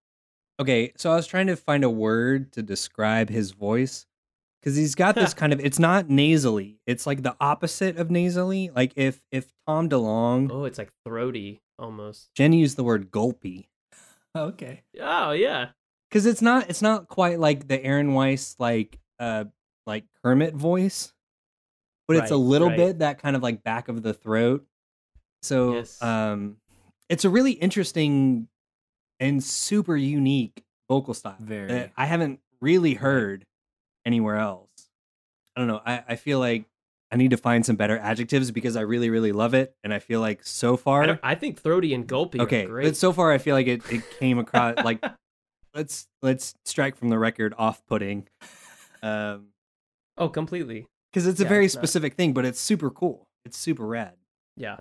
Okay, 0.60 0.92
so 0.96 1.10
I 1.12 1.16
was 1.16 1.26
trying 1.26 1.46
to 1.46 1.56
find 1.56 1.84
a 1.84 1.90
word 1.90 2.52
to 2.52 2.62
describe 2.62 3.30
his 3.30 3.52
voice 3.52 4.06
because 4.60 4.74
he's 4.76 4.94
got 4.96 5.14
this 5.14 5.32
kind 5.34 5.52
of 5.52 5.60
it's 5.60 5.78
not 5.78 6.10
nasally. 6.10 6.80
It's 6.86 7.06
like 7.06 7.22
the 7.22 7.36
opposite 7.40 7.96
of 7.96 8.10
nasally. 8.10 8.70
Like 8.74 8.92
if 8.96 9.20
if 9.32 9.52
Tom 9.66 9.88
DeLonge, 9.88 10.50
Oh, 10.52 10.64
it's 10.64 10.78
like 10.78 10.92
throaty 11.04 11.60
almost. 11.78 12.30
Jenny 12.34 12.58
used 12.58 12.76
the 12.76 12.84
word 12.84 13.10
gulpy 13.10 13.68
Okay. 14.36 14.82
Oh 15.00 15.30
yeah. 15.30 15.68
because 16.10 16.26
it's 16.26 16.42
not 16.42 16.68
it's 16.68 16.82
not 16.82 17.08
quite 17.08 17.38
like 17.38 17.68
the 17.68 17.82
Aaron 17.84 18.12
Weiss 18.14 18.56
like 18.58 18.98
uh 19.20 19.44
like 19.86 20.04
Kermit 20.22 20.54
voice, 20.54 21.14
but 22.08 22.16
it's 22.16 22.30
a 22.30 22.36
little 22.36 22.68
right. 22.68 22.76
bit 22.76 22.98
that 23.00 23.22
kind 23.22 23.36
of 23.36 23.42
like 23.42 23.62
back 23.62 23.88
of 23.88 24.02
the 24.02 24.14
throat. 24.14 24.66
So 25.42 25.74
Yes. 25.74 26.02
um, 26.02 26.56
it's 27.08 27.24
a 27.24 27.30
really 27.30 27.52
interesting 27.52 28.48
and 29.20 29.42
super 29.42 29.96
unique 29.96 30.64
vocal 30.88 31.14
style 31.14 31.36
Very. 31.38 31.68
that 31.68 31.92
I 31.96 32.06
haven't 32.06 32.40
really 32.60 32.94
heard 32.94 33.44
anywhere 34.04 34.36
else. 34.36 34.68
I 35.54 35.60
don't 35.60 35.68
know. 35.68 35.80
I, 35.84 36.02
I 36.08 36.16
feel 36.16 36.38
like 36.38 36.64
I 37.10 37.16
need 37.16 37.30
to 37.30 37.36
find 37.36 37.64
some 37.64 37.76
better 37.76 37.98
adjectives 37.98 38.50
because 38.50 38.76
I 38.76 38.82
really, 38.82 39.10
really 39.10 39.32
love 39.32 39.54
it. 39.54 39.74
And 39.82 39.92
I 39.94 39.98
feel 39.98 40.20
like 40.20 40.44
so 40.44 40.76
far, 40.76 41.06
don't- 41.06 41.20
I 41.22 41.34
think 41.34 41.60
throaty 41.60 41.94
and 41.94 42.06
gulpy 42.06 42.40
okay, 42.40 42.66
but 42.66 42.96
so 42.96 43.12
far 43.12 43.32
I 43.32 43.38
feel 43.38 43.54
like 43.54 43.66
it, 43.66 43.82
it 43.92 44.02
came 44.18 44.38
across 44.38 44.76
like 44.84 45.04
let's 45.74 46.06
let's 46.22 46.54
strike 46.64 46.96
from 46.96 47.08
the 47.08 47.18
record 47.18 47.54
off 47.58 47.84
putting. 47.86 48.28
Um 49.02 49.48
oh, 50.16 50.28
completely. 50.28 50.86
Because 51.12 51.26
it's 51.26 51.40
a 51.40 51.44
Yeah, 51.44 51.48
very 51.48 51.64
it's 51.66 51.74
specific 51.74 52.14
thing, 52.14 52.32
but 52.32 52.44
it's 52.44 52.60
super 52.60 52.90
cool. 52.90 53.28
It's 53.44 53.56
super 53.56 53.86
rad. 53.86 54.14
Yeah. 54.56 54.78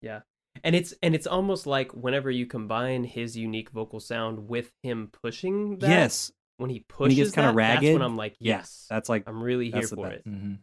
Yeah. 0.00 0.20
And 0.64 0.74
it's 0.74 0.94
and 1.02 1.14
it's 1.14 1.26
almost 1.26 1.66
like 1.66 1.92
whenever 1.92 2.30
you 2.30 2.46
combine 2.46 3.04
his 3.04 3.36
unique 3.36 3.70
vocal 3.70 4.00
sound 4.00 4.48
with 4.48 4.72
him 4.82 5.10
pushing 5.22 5.78
that 5.78 5.88
yes. 5.88 6.32
when 6.56 6.70
he 6.70 6.84
When 6.96 7.08
pushes 7.08 7.16
he 7.16 7.22
gets 7.24 7.34
that, 7.36 7.42
that's 7.42 7.54
ragged, 7.56 7.92
when 7.94 8.02
I'm 8.02 8.16
like, 8.16 8.36
Yeah. 8.40 8.58
yes. 8.58 8.86
That's 8.90 9.08
like 9.08 9.24
I'm 9.26 9.42
really 9.42 9.70
here 9.70 9.86
for 9.86 10.08
it. 10.08 10.22
hmm 10.24 10.54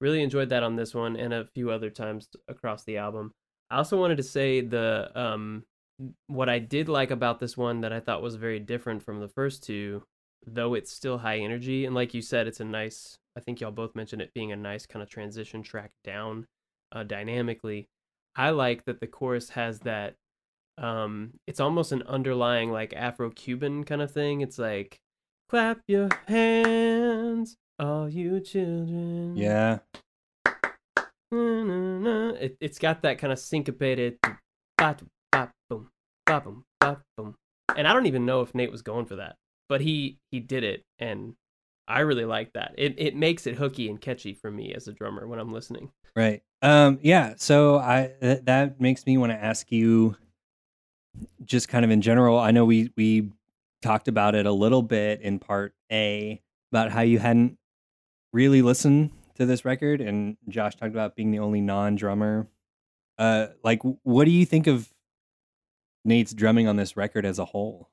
Really 0.00 0.22
enjoyed 0.22 0.50
that 0.50 0.62
on 0.62 0.76
this 0.76 0.94
one 0.94 1.16
and 1.16 1.34
a 1.34 1.44
few 1.44 1.70
other 1.72 1.90
times 1.90 2.28
across 2.46 2.84
the 2.84 2.98
album. 2.98 3.32
I 3.68 3.78
also 3.78 3.98
wanted 3.98 4.16
to 4.18 4.22
say 4.22 4.60
the 4.60 5.10
um 5.14 5.64
what 6.28 6.48
I 6.48 6.60
did 6.60 6.88
like 6.88 7.10
about 7.10 7.40
this 7.40 7.56
one 7.56 7.80
that 7.80 7.92
I 7.92 7.98
thought 7.98 8.22
was 8.22 8.36
very 8.36 8.60
different 8.60 9.02
from 9.02 9.18
the 9.20 9.26
first 9.28 9.64
two, 9.64 10.04
though 10.46 10.74
it's 10.74 10.92
still 10.92 11.18
high 11.18 11.38
energy 11.38 11.84
and 11.84 11.94
like 11.96 12.14
you 12.14 12.22
said, 12.22 12.46
it's 12.46 12.60
a 12.60 12.64
nice. 12.64 13.18
I 13.38 13.40
think 13.40 13.60
y'all 13.60 13.70
both 13.70 13.94
mentioned 13.94 14.20
it 14.20 14.34
being 14.34 14.50
a 14.50 14.56
nice 14.56 14.84
kind 14.84 15.00
of 15.00 15.08
transition 15.08 15.62
track 15.62 15.92
down, 16.02 16.48
uh, 16.90 17.04
dynamically. 17.04 17.86
I 18.34 18.50
like 18.50 18.84
that 18.86 18.98
the 18.98 19.06
chorus 19.06 19.50
has 19.50 19.78
that. 19.80 20.16
Um, 20.76 21.34
it's 21.46 21.60
almost 21.60 21.92
an 21.92 22.02
underlying 22.02 22.72
like 22.72 22.92
Afro-Cuban 22.94 23.84
kind 23.84 24.02
of 24.02 24.10
thing. 24.10 24.40
It's 24.40 24.58
like, 24.58 24.98
clap 25.48 25.78
your 25.86 26.08
hands, 26.26 27.54
all 27.78 28.08
you 28.08 28.40
children. 28.40 29.36
Yeah. 29.36 29.78
na, 31.30 31.62
na, 31.62 31.98
na. 31.98 32.30
It, 32.40 32.56
it's 32.60 32.80
got 32.80 33.02
that 33.02 33.18
kind 33.18 33.32
of 33.32 33.38
syncopated 33.38 34.18
ba, 34.76 34.96
ba, 35.30 35.52
boom, 35.70 35.90
ba, 36.26 36.40
boom, 36.40 36.64
ba, 36.80 37.02
boom. 37.16 37.36
And 37.76 37.86
I 37.86 37.92
don't 37.92 38.06
even 38.06 38.26
know 38.26 38.40
if 38.40 38.52
Nate 38.52 38.72
was 38.72 38.82
going 38.82 39.06
for 39.06 39.14
that, 39.14 39.36
but 39.68 39.80
he 39.80 40.18
he 40.32 40.40
did 40.40 40.64
it, 40.64 40.82
and 40.98 41.34
I 41.88 42.00
really 42.00 42.26
like 42.26 42.52
that. 42.52 42.74
It 42.76 42.94
it 42.98 43.16
makes 43.16 43.46
it 43.46 43.56
hooky 43.56 43.88
and 43.88 43.98
catchy 43.98 44.34
for 44.34 44.50
me 44.50 44.74
as 44.74 44.86
a 44.86 44.92
drummer 44.92 45.26
when 45.26 45.38
I'm 45.38 45.52
listening. 45.52 45.90
Right. 46.14 46.42
Um 46.60 46.98
yeah, 47.02 47.34
so 47.38 47.78
I 47.78 48.12
th- 48.20 48.44
that 48.44 48.78
makes 48.78 49.06
me 49.06 49.16
want 49.16 49.32
to 49.32 49.42
ask 49.42 49.72
you 49.72 50.16
just 51.44 51.68
kind 51.68 51.86
of 51.86 51.90
in 51.90 52.02
general. 52.02 52.38
I 52.38 52.50
know 52.50 52.66
we 52.66 52.92
we 52.96 53.32
talked 53.80 54.06
about 54.06 54.34
it 54.34 54.44
a 54.44 54.52
little 54.52 54.82
bit 54.82 55.22
in 55.22 55.38
part 55.38 55.74
A 55.90 56.42
about 56.70 56.90
how 56.90 57.00
you 57.00 57.18
hadn't 57.18 57.56
really 58.34 58.60
listened 58.60 59.10
to 59.36 59.46
this 59.46 59.64
record 59.64 60.02
and 60.02 60.36
Josh 60.48 60.76
talked 60.76 60.92
about 60.92 61.16
being 61.16 61.30
the 61.30 61.38
only 61.38 61.62
non-drummer. 61.62 62.48
Uh 63.16 63.46
like 63.64 63.80
what 64.02 64.26
do 64.26 64.30
you 64.30 64.44
think 64.44 64.66
of 64.66 64.92
Nate's 66.04 66.34
drumming 66.34 66.68
on 66.68 66.76
this 66.76 66.98
record 66.98 67.24
as 67.24 67.38
a 67.38 67.46
whole? 67.46 67.88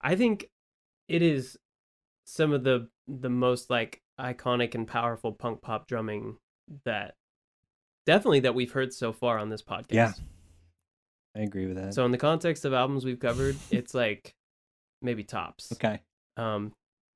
I 0.00 0.16
think 0.16 0.50
it 1.08 1.22
is 1.22 1.56
some 2.26 2.52
of 2.52 2.64
the 2.64 2.88
the 3.06 3.30
most 3.30 3.70
like 3.70 4.02
iconic 4.20 4.74
and 4.74 4.86
powerful 4.86 5.32
punk 5.32 5.62
pop 5.62 5.86
drumming 5.86 6.36
that 6.84 7.14
definitely 8.04 8.40
that 8.40 8.54
we've 8.54 8.72
heard 8.72 8.92
so 8.92 9.12
far 9.12 9.38
on 9.38 9.48
this 9.48 9.62
podcast. 9.62 9.86
Yeah. 9.90 10.12
I 11.36 11.40
agree 11.40 11.66
with 11.66 11.76
that. 11.76 11.94
So 11.94 12.04
in 12.04 12.12
the 12.12 12.18
context 12.18 12.64
of 12.64 12.72
albums 12.72 13.04
we've 13.04 13.20
covered, 13.20 13.56
it's 13.70 13.94
like 13.94 14.32
maybe 15.02 15.22
tops. 15.22 15.72
okay. 15.72 16.00
Um 16.36 16.72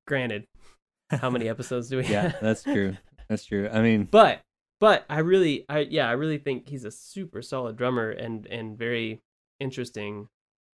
granted, 0.06 0.44
how 1.11 1.30
many 1.30 1.48
episodes 1.48 1.88
do 1.88 1.98
we 1.98 2.04
Yeah, 2.04 2.32
that's 2.40 2.62
true. 2.62 2.96
That's 3.28 3.44
true. 3.44 3.68
I 3.72 3.80
mean, 3.80 4.08
but 4.11 4.40
but 4.78 5.04
I 5.08 5.20
really 5.20 5.64
I 5.68 5.80
yeah, 5.80 6.08
I 6.08 6.12
really 6.12 6.38
think 6.38 6.68
he's 6.68 6.84
a 6.84 6.90
super 6.90 7.42
solid 7.42 7.76
drummer 7.76 8.11
and 8.11 8.46
and 8.46 8.78
very 8.78 9.20
interesting. 9.58 10.28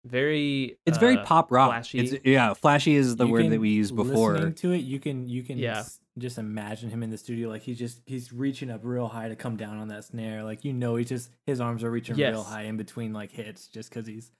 Very 0.07 0.77
it's 0.87 0.99
very 0.99 1.17
uh, 1.19 1.25
pop 1.25 1.51
rock. 1.51 1.71
flashy. 1.71 1.99
It's, 1.99 2.25
yeah, 2.25 2.55
flashy 2.55 2.95
is 2.95 3.17
the 3.17 3.27
You 3.27 3.33
word 3.33 3.51
that 3.51 3.61
we 3.61 3.71
used 3.71 3.95
before. 3.97 4.33
Listening 4.35 4.55
to 4.55 4.73
it, 4.73 4.79
you 4.79 5.01
can 5.01 5.29
you 5.29 5.43
can 5.43 5.59
Yeah. 5.59 5.79
s- 5.81 6.01
just 6.19 6.39
imagine 6.39 6.89
him 6.91 7.03
in 7.03 7.11
the 7.11 7.19
studio 7.19 7.49
like 7.49 7.63
he's 7.63 7.79
just 7.79 8.01
he's 8.07 8.33
reaching 8.33 8.71
up 8.71 8.81
real 8.85 9.09
high 9.09 9.29
to 9.29 9.37
come 9.37 9.57
down 9.57 9.79
on 9.79 9.89
that 9.89 10.05
snare. 10.05 10.45
Like 10.45 10.65
you 10.65 10.73
know, 10.73 10.97
he's 10.97 11.09
just 11.09 11.31
his 11.47 11.61
arms 11.61 11.83
are 11.85 11.91
reaching 11.91 12.17
real 12.17 12.43
high 12.45 12.63
in 12.63 12.77
between 12.77 13.13
like 13.13 13.33
hits, 13.33 13.67
just 13.69 13.91
because 13.91 14.07
he's 14.07 14.31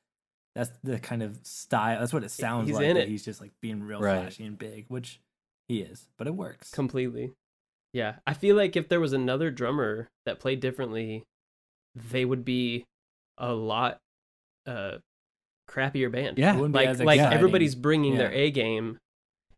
that's 0.55 0.71
the 0.85 0.99
kind 0.99 1.23
of 1.23 1.39
style. 1.43 1.99
That's 2.01 2.13
what 2.15 2.25
it 2.25 2.31
sounds 2.31 2.69
He's 2.69 2.77
like. 2.77 2.87
in 2.87 2.97
it. 2.97 3.09
He's 3.09 3.25
just 3.25 3.41
like 3.41 3.53
being 3.61 3.83
real 3.83 4.01
Right. 4.01 4.21
flashy 4.23 4.45
and 4.45 4.57
big, 4.57 4.87
which 4.89 5.21
he 5.69 5.81
is, 5.81 6.07
but 6.17 6.27
it 6.27 6.35
works. 6.35 6.71
completely 6.71 7.33
yeah 7.93 8.17
i 8.27 8.35
feel 8.35 8.57
like 8.57 8.77
if 8.77 8.89
there 8.89 9.01
was 9.01 9.13
another 9.13 9.51
drummer 9.51 10.09
that 10.27 10.39
played 10.41 10.59
differently 10.61 11.23
they 11.95 12.25
would 12.25 12.45
be 12.45 12.85
a 13.39 13.53
lot 13.53 13.99
uh 14.67 14.97
crappier 15.69 16.11
band 16.11 16.39
It 16.39 16.43
Yeah. 16.43 16.55
wouldn't 16.55 16.73
be 16.73 16.79
like 16.79 16.89
as 16.89 17.01
like 17.01 17.17
exciting. 17.19 17.37
everybody's 17.39 17.75
bringing 17.75 18.17
their 18.17 18.33
a 18.33 18.51
game 18.51 18.99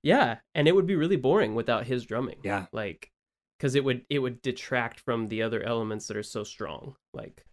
yeah 0.03 0.39
and 0.55 0.67
it 0.69 0.75
would 0.75 0.87
be 0.87 0.97
really 0.97 1.17
boring 1.17 1.55
without 1.55 1.87
his 1.87 2.05
drumming 2.05 2.39
Yeah. 2.45 2.67
like 2.73 3.11
because 3.59 3.75
it 3.75 3.85
would 3.85 4.05
it 4.09 4.21
would 4.21 4.41
detract 4.43 5.01
from 5.01 5.29
the 5.29 5.43
other 5.43 5.63
elements 5.63 6.07
that 6.09 6.17
are 6.17 6.23
so 6.23 6.45
strong 6.45 6.95
like 7.13 7.45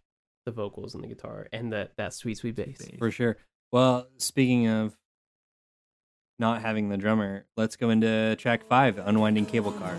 the 0.46 0.52
vocals 0.52 0.94
and 0.94 1.02
the 1.02 1.08
guitar 1.08 1.48
and 1.52 1.72
that 1.72 1.92
that 1.96 2.14
sweet 2.14 2.38
sweet 2.38 2.54
bass 2.54 2.78
Bass. 2.78 2.98
For 2.98 3.10
sure. 3.10 3.36
Well, 3.72 4.06
speaking 4.18 4.68
of 4.68 4.96
not 6.38 6.60
having 6.62 6.88
the 6.88 6.96
drummer, 6.96 7.46
let's 7.56 7.76
go 7.76 7.90
into 7.90 8.36
track 8.36 8.64
five, 8.68 8.98
Unwinding 8.98 9.46
Cable 9.46 9.72
Car. 9.72 9.96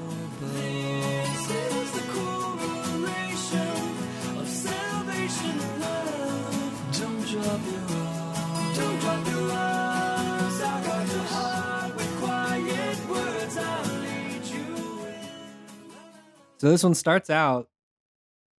So 16.57 16.69
this 16.69 16.83
one 16.83 16.95
starts 16.95 17.29
out 17.29 17.69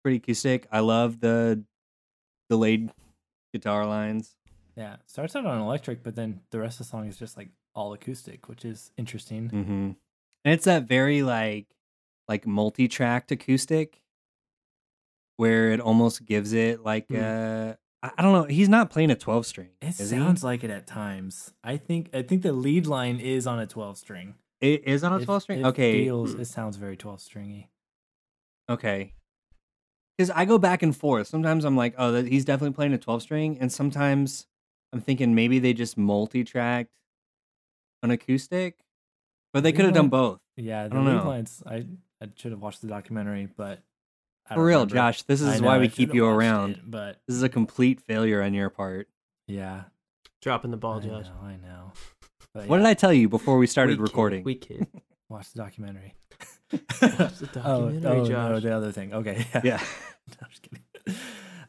pretty 0.03 0.19
acoustic. 0.19 0.67
I 0.71 0.81
love 0.81 1.21
the 1.21 1.65
delayed 2.49 2.91
guitar 3.53 3.87
lines. 3.87 4.37
Yeah, 4.77 4.97
starts 5.07 5.35
out 5.35 5.45
on 5.45 5.61
electric, 5.61 6.03
but 6.03 6.15
then 6.15 6.41
the 6.51 6.61
rest 6.61 6.81
of 6.81 6.87
the 6.87 6.91
song 6.91 7.09
is 7.09 7.17
just 7.17 7.37
like 7.37 7.49
all 7.75 7.93
acoustic, 7.93 8.49
which 8.49 8.65
is 8.65 8.93
interesting. 8.97 9.51
Mm-hmm. 9.51 9.91
And 10.45 10.55
it's 10.55 10.65
that 10.67 10.85
very 10.85 11.23
like 11.23 11.67
like 12.29 12.47
multi-tracked 12.47 13.33
acoustic 13.33 14.03
where 15.37 15.71
it 15.71 15.81
almost 15.81 16.25
gives 16.25 16.53
it 16.53 16.85
like 16.85 17.07
uh 17.13 17.75
I 18.03 18.11
I 18.17 18.23
don't 18.23 18.33
know. 18.33 18.45
He's 18.45 18.69
not 18.69 18.91
playing 18.91 19.11
a 19.11 19.17
12 19.17 19.47
string. 19.47 19.71
It 19.83 19.95
sounds 19.95 20.45
like 20.45 20.63
it 20.63 20.71
at 20.71 20.87
times. 20.87 21.53
I 21.65 21.77
think 21.77 22.11
I 22.15 22.23
think 22.23 22.43
the 22.43 22.53
lead 22.53 22.87
line 22.87 23.19
is 23.19 23.47
on 23.47 23.59
a 23.59 23.67
twelve 23.67 23.99
string. 23.99 24.37
It 24.61 24.85
is 24.87 25.03
on 25.03 25.21
a 25.21 25.25
12 25.25 25.43
string. 25.43 25.61
it 25.61 25.67
okay. 25.67 26.05
feels 26.05 26.35
it 26.35 26.47
sounds 26.47 26.77
very 26.77 26.97
twelve 26.97 27.21
stringy. 27.21 27.69
Okay. 28.69 29.15
Because 30.17 30.31
I 30.31 30.45
go 30.45 30.59
back 30.59 30.83
and 30.83 30.97
forth. 30.97 31.29
Sometimes 31.29 31.65
I'm 31.65 31.77
like, 31.77 31.95
oh, 31.97 32.13
that, 32.13 32.27
he's 32.27 32.45
definitely 32.45 32.75
playing 32.75 32.93
a 32.93 32.99
12 32.99 33.23
string. 33.23 33.59
And 33.61 33.73
sometimes 33.73 34.47
I'm 34.93 35.01
thinking 35.01 35.35
maybe 35.35 35.59
they 35.59 35.73
just 35.73 35.97
multi 35.97 36.43
tracked 36.45 36.91
an 38.03 38.11
acoustic, 38.11 38.79
but 39.53 39.63
they 39.63 39.73
could 39.73 39.85
have 39.85 39.95
done 39.95 40.09
both. 40.09 40.41
Yeah, 40.57 40.89
the 40.89 40.95
don't 40.95 41.05
know. 41.05 41.25
lines. 41.27 41.63
I 41.67 41.87
I 42.21 42.29
should 42.35 42.51
have 42.53 42.61
watched 42.61 42.81
the 42.83 42.89
documentary, 42.89 43.49
but 43.57 43.81
I 44.51 44.55
For 44.55 44.65
real, 44.65 44.79
remember. 44.81 44.95
Josh, 44.95 45.23
this 45.23 45.41
is 45.41 45.61
know, 45.61 45.67
why 45.67 45.79
we 45.79 45.85
should 45.89 45.95
keep 45.95 46.15
you 46.15 46.27
around. 46.27 46.73
it, 46.77 46.81
but 46.91 47.21
This 47.29 47.37
is 47.37 47.43
a 47.45 47.49
complete 47.49 48.01
failure 48.01 48.43
on 48.43 48.55
your 48.55 48.71
part. 48.71 49.09
yeah, 49.47 49.85
dropping 50.43 50.73
the 50.73 50.77
ball 50.77 50.99
I 50.99 51.01
josh 51.01 51.27
know, 51.27 51.33
I 51.47 51.57
know. 51.57 51.93
But 52.55 52.67
What 52.67 52.77
yeah, 52.77 52.83
did 52.83 52.89
I 52.89 52.95
tell 52.95 53.13
you 53.13 53.29
before 53.29 53.59
we 53.59 53.67
started 53.69 54.01
We 54.01 54.07
kid, 54.07 54.11
recording? 54.13 54.45
we 54.45 54.55
kid 54.57 54.89
watch 55.29 55.53
the 55.53 55.59
documentary? 55.63 56.15
Watch 56.73 57.39
the 57.39 57.49
oh, 57.65 57.91
documentary, 57.91 58.35
oh 58.35 58.49
no, 58.49 58.61
the 58.61 58.77
other 58.77 58.93
thing. 58.93 59.15
Okay, 59.15 59.47
yeah. 59.55 59.61
yeah. 59.65 59.81
No, 60.29 60.37
I'm 60.43 60.51
just 60.51 60.63
kidding. 60.63 60.85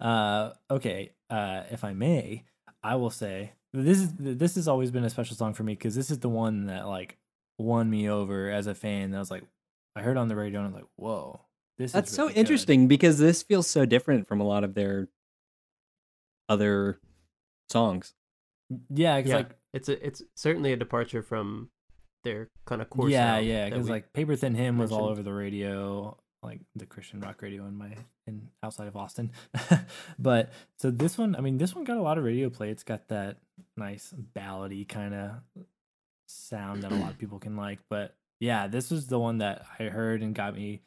Uh, 0.02 0.52
okay, 0.70 1.14
uh, 1.30 1.64
if 1.72 1.86
I 1.86 1.94
may, 1.94 2.44
I 2.84 2.96
will 2.96 3.10
say 3.10 3.54
this 3.72 4.00
is 4.00 4.14
this 4.18 4.56
has 4.56 4.68
always 4.68 4.92
been 4.92 5.06
a 5.06 5.10
special 5.10 5.38
song 5.38 5.54
for 5.54 5.64
me 5.64 5.76
because 5.76 5.96
this 5.96 6.12
is 6.12 6.20
the 6.20 6.28
one 6.28 6.66
that 6.66 6.86
like 6.86 7.18
won 7.58 7.90
me 7.90 8.10
over 8.10 8.50
as 8.50 8.68
a 8.68 8.76
fan. 8.76 9.16
I 9.16 9.20
was 9.20 9.32
like, 9.32 9.44
I 9.96 10.02
heard 10.02 10.18
on 10.18 10.28
the 10.28 10.36
radio 10.36 10.60
and 10.60 10.68
I 10.68 10.72
was 10.72 10.76
like, 10.76 10.90
whoa, 10.98 11.42
this 11.78 11.94
That's 11.94 12.10
is 12.10 12.16
so 12.16 12.24
really 12.24 12.34
good. 12.34 12.40
interesting 12.42 12.88
because 12.90 13.18
this 13.18 13.44
feels 13.44 13.68
so 13.68 13.86
different 13.86 14.28
from 14.28 14.42
a 14.42 14.46
lot 14.46 14.66
of 14.66 14.74
their 14.74 15.08
other 16.50 17.00
songs. 17.70 18.14
Yeah, 18.94 19.18
because 19.18 19.30
yeah 19.30 19.36
like 19.38 19.58
it's 19.74 19.88
a 19.88 20.06
it's 20.06 20.22
certainly 20.36 20.74
a 20.74 20.78
departure 20.78 21.24
from 21.24 21.70
their 22.24 22.50
kind 22.66 22.82
of 22.82 22.90
core 22.90 23.10
yeah, 23.10 23.40
yeah, 23.40 23.66
because 23.70 23.86
we- 23.86 23.92
like 23.92 24.14
Paperthin 24.14 24.56
Hymn 24.56 24.78
was 24.78 24.92
all 24.92 25.06
over 25.06 25.24
the 25.24 25.34
radio, 25.34 26.18
like 26.44 26.62
the 26.76 26.86
Christian 26.86 27.20
rock 27.20 27.42
radio 27.42 27.66
in 27.66 27.78
my 27.78 27.96
in 28.28 28.50
outside 28.64 28.88
of 28.88 28.96
Austin. 28.96 29.32
but 30.20 30.52
so 30.78 30.92
this 30.92 31.18
one, 31.18 31.36
I 31.36 31.42
mean, 31.42 31.58
this 31.58 31.76
one 31.76 31.84
got 31.84 31.98
a 31.98 32.02
lot 32.02 32.18
of 32.18 32.24
radio 32.24 32.50
play. 32.50 32.70
It's 32.70 32.84
got 32.84 33.08
that 33.10 33.38
nice 33.78 34.14
ballady 34.36 34.88
kind 34.88 35.14
of 35.14 35.32
sound 36.28 36.84
that 36.84 36.92
a 36.92 36.96
lot 36.96 37.12
of 37.12 37.18
people 37.18 37.40
can 37.40 37.56
like. 37.56 37.80
But 37.90 38.16
yeah, 38.40 38.68
this 38.68 38.92
was 38.92 39.08
the 39.08 39.20
one 39.20 39.40
that 39.40 39.66
I 39.80 39.86
heard 39.86 40.22
and 40.22 40.34
got 40.34 40.56
me 40.56 40.82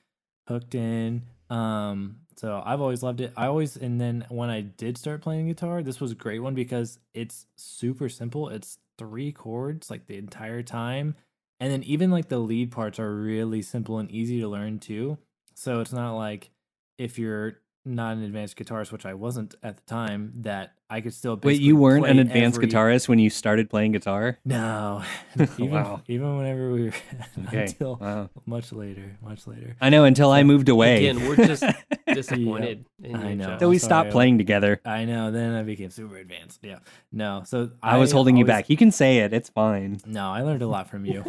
hooked 0.48 0.74
in. 0.74 1.22
Um, 1.50 2.16
so 2.36 2.62
I've 2.64 2.80
always 2.80 3.02
loved 3.02 3.20
it. 3.20 3.32
I 3.36 3.46
always 3.46 3.76
and 3.76 4.00
then 4.00 4.24
when 4.28 4.48
I 4.48 4.62
did 4.62 4.96
start 4.96 5.20
playing 5.20 5.48
guitar, 5.48 5.82
this 5.82 6.00
was 6.00 6.12
a 6.12 6.16
great 6.16 6.40
one 6.40 6.54
because 6.54 6.98
it's 7.14 7.46
super 7.56 8.08
simple. 8.08 8.48
It's 8.48 8.78
three 9.02 9.32
chords 9.32 9.90
like 9.90 10.06
the 10.06 10.16
entire 10.16 10.62
time. 10.62 11.16
And 11.58 11.72
then 11.72 11.82
even 11.82 12.10
like 12.10 12.28
the 12.28 12.38
lead 12.38 12.70
parts 12.70 12.98
are 12.98 13.14
really 13.14 13.62
simple 13.62 13.98
and 13.98 14.10
easy 14.10 14.40
to 14.40 14.48
learn 14.48 14.78
too. 14.78 15.18
So 15.54 15.80
it's 15.80 15.92
not 15.92 16.16
like 16.16 16.50
if 16.98 17.18
you're 17.18 17.54
not 17.84 18.16
an 18.16 18.22
advanced 18.22 18.56
guitarist, 18.56 18.92
which 18.92 19.04
I 19.06 19.14
wasn't 19.14 19.54
at 19.62 19.76
the 19.76 19.82
time, 19.84 20.32
that 20.42 20.74
I 20.88 21.00
could 21.00 21.14
still. 21.14 21.38
Wait, 21.42 21.60
you 21.60 21.76
weren't 21.76 22.02
play 22.02 22.10
an 22.10 22.18
advanced 22.18 22.58
every- 22.58 22.68
guitarist 22.68 23.08
when 23.08 23.18
you 23.18 23.28
started 23.30 23.68
playing 23.70 23.92
guitar? 23.92 24.38
No, 24.44 25.02
even 25.58 25.70
Wow. 25.70 26.02
even 26.08 26.36
whenever 26.36 26.70
we 26.72 26.84
were 26.84 26.92
Okay. 27.48 27.62
until 27.64 27.96
Wow. 27.96 28.30
much 28.46 28.72
later, 28.72 29.16
much 29.22 29.46
later. 29.46 29.76
I 29.80 29.88
know 29.90 30.04
until 30.04 30.30
I 30.30 30.42
moved 30.42 30.68
away. 30.68 31.06
Again, 31.06 31.26
we're 31.28 31.36
just 31.36 31.64
disappointed 32.06 32.84
in 33.02 33.16
I 33.16 33.30
you, 33.30 33.36
know. 33.36 33.44
Josh. 33.44 33.52
Until 33.54 33.68
we 33.70 33.78
sorry, 33.78 33.88
stopped 33.88 34.10
playing 34.10 34.38
together. 34.38 34.80
I 34.84 35.04
know. 35.04 35.30
Then 35.30 35.54
I 35.54 35.62
became 35.62 35.90
super 35.90 36.16
advanced. 36.16 36.60
Yeah. 36.62 36.78
No. 37.10 37.42
So 37.46 37.70
I 37.82 37.96
was 37.98 38.12
holding 38.12 38.36
you 38.36 38.44
back. 38.44 38.68
You 38.70 38.76
can 38.76 38.90
say 38.90 39.18
it. 39.18 39.32
It's 39.32 39.48
fine. 39.48 39.98
No, 40.06 40.30
I 40.30 40.42
learned 40.42 40.62
a 40.62 40.66
lot 40.68 40.88
from 40.90 41.04
you. 41.06 41.24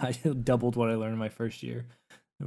I 0.00 0.12
doubled 0.12 0.76
what 0.76 0.90
I 0.90 0.94
learned 0.94 1.12
in 1.14 1.18
my 1.18 1.28
first 1.28 1.62
year. 1.62 1.86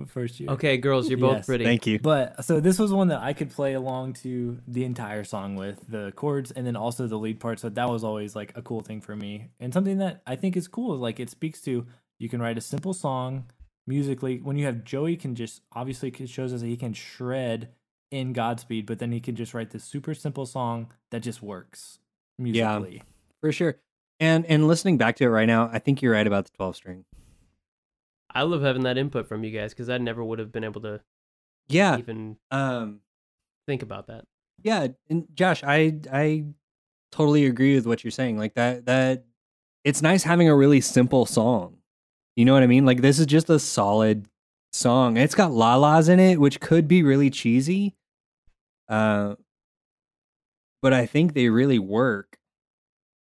First 0.07 0.39
year. 0.39 0.49
Okay, 0.51 0.77
girls, 0.77 1.09
you're 1.09 1.17
both 1.17 1.37
Yes, 1.37 1.45
pretty. 1.47 1.63
Thank 1.65 1.87
you. 1.87 1.97
But 1.99 2.45
so 2.45 2.59
this 2.59 2.77
was 2.77 2.93
one 2.93 3.07
that 3.07 3.21
I 3.21 3.33
could 3.33 3.49
play 3.49 3.73
along 3.73 4.13
to 4.21 4.59
the 4.67 4.83
entire 4.85 5.23
song 5.23 5.55
with 5.55 5.79
the 5.89 6.13
chords 6.15 6.51
and 6.51 6.65
then 6.65 6.75
also 6.75 7.07
the 7.07 7.17
lead 7.17 7.39
part. 7.39 7.59
So 7.59 7.69
that 7.69 7.89
was 7.89 8.03
always 8.03 8.35
like 8.35 8.55
a 8.55 8.61
cool 8.61 8.81
thing 8.81 9.01
for 9.01 9.15
me 9.15 9.49
and 9.59 9.73
something 9.73 9.97
that 9.97 10.21
I 10.27 10.35
think 10.35 10.55
is 10.55 10.67
cool. 10.67 10.93
Is 10.93 10.99
like 11.01 11.19
it 11.19 11.31
speaks 11.31 11.59
to 11.61 11.87
you 12.19 12.29
can 12.29 12.39
write 12.39 12.57
a 12.57 12.61
simple 12.61 12.93
song, 12.93 13.45
musically. 13.87 14.37
When 14.41 14.57
you 14.57 14.65
have 14.67 14.83
Joey 14.83 15.15
can 15.17 15.33
just 15.33 15.61
obviously 15.73 16.09
it 16.09 16.29
shows 16.29 16.53
us 16.53 16.61
that 16.61 16.67
he 16.67 16.77
can 16.77 16.93
shred 16.93 17.69
in 18.11 18.31
Godspeed, 18.33 18.85
but 18.85 18.99
then 18.99 19.11
he 19.11 19.19
can 19.19 19.35
just 19.35 19.55
write 19.55 19.71
this 19.71 19.83
super 19.83 20.13
simple 20.13 20.45
song 20.45 20.91
that 21.09 21.21
just 21.21 21.41
works 21.41 21.97
Yeah. 22.37 22.43
musically. 22.77 23.01
for 23.41 23.51
sure. 23.51 23.77
And 24.19 24.45
and 24.45 24.67
listening 24.67 24.97
back 24.99 25.15
to 25.15 25.23
it 25.23 25.29
right 25.29 25.47
now, 25.47 25.67
I 25.73 25.79
think 25.79 26.03
you're 26.03 26.13
right 26.13 26.27
about 26.27 26.45
the 26.45 26.51
12 26.57 26.75
string. 26.75 27.05
I 28.33 28.43
love 28.43 28.61
having 28.61 28.83
that 28.83 28.97
input 28.97 29.27
from 29.27 29.43
you 29.43 29.51
guys 29.51 29.71
because 29.73 29.89
I 29.89 29.97
never 29.97 30.23
would 30.23 30.39
have 30.39 30.51
been 30.51 30.63
able 30.63 30.81
to 30.81 31.01
Yeah. 31.67 31.97
even 31.97 32.37
Um 32.51 33.01
think 33.67 33.81
about 33.83 34.07
that. 34.07 34.25
yeah, 34.63 34.87
and 35.09 35.27
Josh, 35.33 35.63
I 35.63 35.99
I 36.11 36.45
totally 37.11 37.45
agree 37.45 37.75
with 37.75 37.87
what 37.87 38.03
you're 38.03 38.11
saying. 38.11 38.37
Like 38.37 38.53
that 38.55 38.85
that 38.85 39.25
it's 39.83 40.01
nice 40.01 40.23
having 40.23 40.47
a 40.49 40.55
really 40.55 40.81
simple 40.81 41.25
song. 41.25 41.77
You 42.35 42.45
know 42.45 42.53
what 42.53 42.63
I 42.63 42.67
mean? 42.67 42.85
Like 42.85 43.01
this 43.01 43.19
is 43.19 43.25
just 43.25 43.49
a 43.49 43.59
solid 43.59 44.27
song. 44.71 45.17
It's 45.17 45.35
got 45.35 45.51
la-las 45.51 46.07
in 46.07 46.19
it, 46.19 46.39
which 46.39 46.59
could 46.59 46.87
be 46.87 47.01
really 47.03 47.29
cheesy. 47.29 47.95
Uh 48.87 49.35
but 50.81 50.93
I 50.93 51.05
think 51.05 51.33
they 51.33 51.49
really 51.49 51.79
work. 51.79 52.37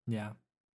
Yeah. 0.06 0.30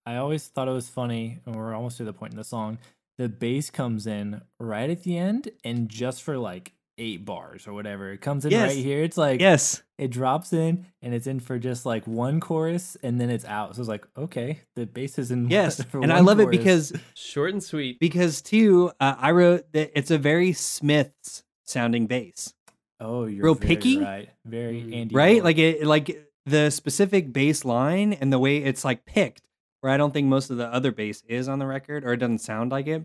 I 0.04 0.16
always 0.16 0.48
thought 0.48 0.66
it 0.66 0.72
was 0.72 0.88
funny, 0.88 1.38
and 1.46 1.54
we're 1.54 1.72
almost 1.74 1.96
to 1.98 2.04
the 2.04 2.12
point 2.12 2.32
in 2.32 2.36
the 2.36 2.42
song. 2.44 2.78
The 3.18 3.28
bass 3.28 3.70
comes 3.70 4.06
in 4.06 4.40
right 4.58 4.88
at 4.90 5.02
the 5.02 5.16
end, 5.18 5.50
and 5.64 5.88
just 5.88 6.22
for 6.22 6.38
like 6.38 6.72
eight 6.98 7.24
bars 7.24 7.66
or 7.66 7.72
whatever, 7.72 8.10
it 8.12 8.20
comes 8.20 8.44
in 8.44 8.50
Yes. 8.50 8.74
right 8.74 8.84
here. 8.84 9.02
It's 9.02 9.16
like 9.16 9.40
Yes. 9.40 9.82
it 9.98 10.08
drops 10.10 10.52
in, 10.52 10.86
and 11.00 11.14
it's 11.14 11.26
in 11.26 11.40
for 11.40 11.58
just 11.58 11.84
like 11.86 12.06
one 12.06 12.40
chorus, 12.40 12.96
and 13.02 13.20
then 13.20 13.30
it's 13.30 13.44
out. 13.44 13.74
So 13.76 13.80
it's 13.82 13.88
like, 13.88 14.06
okay, 14.16 14.60
the 14.76 14.86
bass 14.86 15.18
is 15.18 15.30
in. 15.30 15.48
Yes. 15.50 15.82
for 15.84 16.00
And 16.02 16.12
I 16.12 16.16
one 16.16 16.24
love 16.26 16.40
it 16.40 16.50
because 16.50 16.92
Short 17.14 17.52
and 17.52 17.62
sweet. 17.62 17.98
because 18.00 18.40
too 18.42 18.90
uh, 19.00 19.14
I 19.18 19.30
wrote 19.32 19.70
that 19.72 19.90
it's 19.98 20.10
a 20.10 20.18
very 20.18 20.52
Smiths 20.52 21.42
sounding 21.66 22.06
bass. 22.06 22.54
oh, 23.00 23.26
you're 23.26 23.44
real 23.44 23.54
very 23.54 23.68
picky? 23.76 23.98
right? 23.98 24.28
Very 24.44 24.82
Mm. 24.82 24.94
Andy, 24.94 25.14
right 25.14 25.34
Moore. 25.36 25.44
like 25.44 25.58
it 25.58 25.86
like 25.86 26.28
the 26.46 26.70
specific 26.70 27.32
bass 27.32 27.64
line 27.64 28.12
and 28.12 28.32
the 28.32 28.38
way 28.38 28.58
it's 28.58 28.84
like 28.84 29.04
picked 29.06 29.42
where 29.82 29.92
i 29.92 29.96
don't 29.98 30.12
think 30.12 30.26
most 30.26 30.48
of 30.50 30.56
the 30.56 30.66
other 30.66 30.90
bass 30.90 31.22
is 31.28 31.48
on 31.48 31.58
the 31.58 31.66
record 31.66 32.04
or 32.04 32.14
it 32.14 32.16
doesn't 32.16 32.38
sound 32.38 32.70
like 32.72 32.86
it 32.86 33.04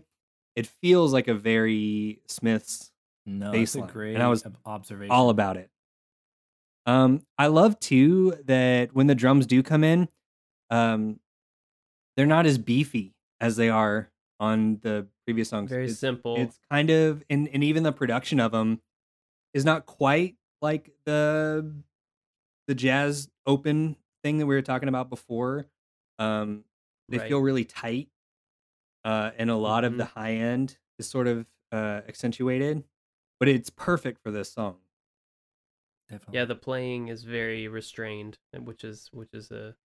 it 0.56 0.66
feels 0.66 1.12
like 1.12 1.28
a 1.28 1.34
very 1.34 2.22
smiths 2.26 2.90
no, 3.26 3.52
bass 3.52 3.74
that's 3.74 3.76
a 3.76 3.80
line, 3.80 3.90
great 3.90 4.14
and 4.14 4.22
I 4.22 4.28
was 4.28 4.44
ob- 4.46 4.56
observation. 4.64 5.12
all 5.12 5.28
about 5.28 5.56
it 5.58 5.70
um 6.86 7.20
i 7.36 7.48
love 7.48 7.78
too 7.78 8.34
that 8.46 8.94
when 8.94 9.06
the 9.06 9.14
drums 9.14 9.46
do 9.46 9.62
come 9.62 9.84
in 9.84 10.08
um 10.70 11.20
they're 12.16 12.26
not 12.26 12.46
as 12.46 12.58
beefy 12.58 13.14
as 13.40 13.56
they 13.56 13.68
are 13.68 14.10
on 14.40 14.78
the 14.82 15.06
previous 15.26 15.48
songs 15.48 15.70
Very 15.70 15.86
it's, 15.86 15.98
simple. 15.98 16.36
it's 16.36 16.58
kind 16.70 16.90
of 16.90 17.22
and, 17.28 17.48
and 17.52 17.62
even 17.62 17.82
the 17.82 17.92
production 17.92 18.40
of 18.40 18.52
them 18.52 18.80
is 19.52 19.64
not 19.64 19.84
quite 19.86 20.36
like 20.62 20.90
the 21.04 21.74
the 22.66 22.74
jazz 22.74 23.28
open 23.46 23.96
thing 24.22 24.38
that 24.38 24.46
we 24.46 24.54
were 24.54 24.62
talking 24.62 24.88
about 24.88 25.10
before 25.10 25.66
um 26.18 26.64
they 27.08 27.18
Right. 27.18 27.28
feel 27.28 27.38
really 27.40 27.64
tight 27.64 28.08
uh 29.04 29.30
and 29.38 29.50
a 29.50 29.56
lot 29.56 29.84
of 29.84 29.92
Mhm. 29.94 29.98
the 29.98 30.04
high 30.06 30.34
end 30.34 30.78
is 30.98 31.08
sort 31.08 31.26
of 31.26 31.46
uh 31.72 32.02
accentuated 32.08 32.84
but 33.40 33.48
it's 33.48 33.70
perfect 33.70 34.20
for 34.22 34.30
this 34.30 34.52
song 34.52 34.78
Definitely. 36.10 36.38
yeah, 36.38 36.44
the 36.46 36.54
playing 36.56 37.08
is 37.08 37.24
very 37.24 37.68
restrained, 37.68 38.38
which 38.58 38.82
is 38.82 39.08
which 39.12 39.28
is 39.34 39.50
a 39.50 39.76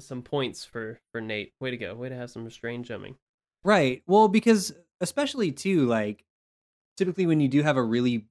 some 0.00 0.22
points 0.22 0.64
for 0.64 1.00
for 1.10 1.20
Nate. 1.20 1.54
Way 1.60 1.70
to 1.70 1.76
go. 1.76 1.94
Way 1.94 2.08
to 2.08 2.14
have 2.16 2.30
some 2.30 2.44
restrained 2.44 2.84
drumming. 2.84 3.16
Right. 3.64 4.02
Well, 4.06 4.28
because 4.28 4.72
especially 5.00 5.52
too, 5.52 5.86
like 5.86 6.24
typically 6.96 7.26
when 7.26 7.40
you 7.40 7.48
do 7.48 7.62
have 7.62 7.76
a 7.76 7.82
really 7.82 8.26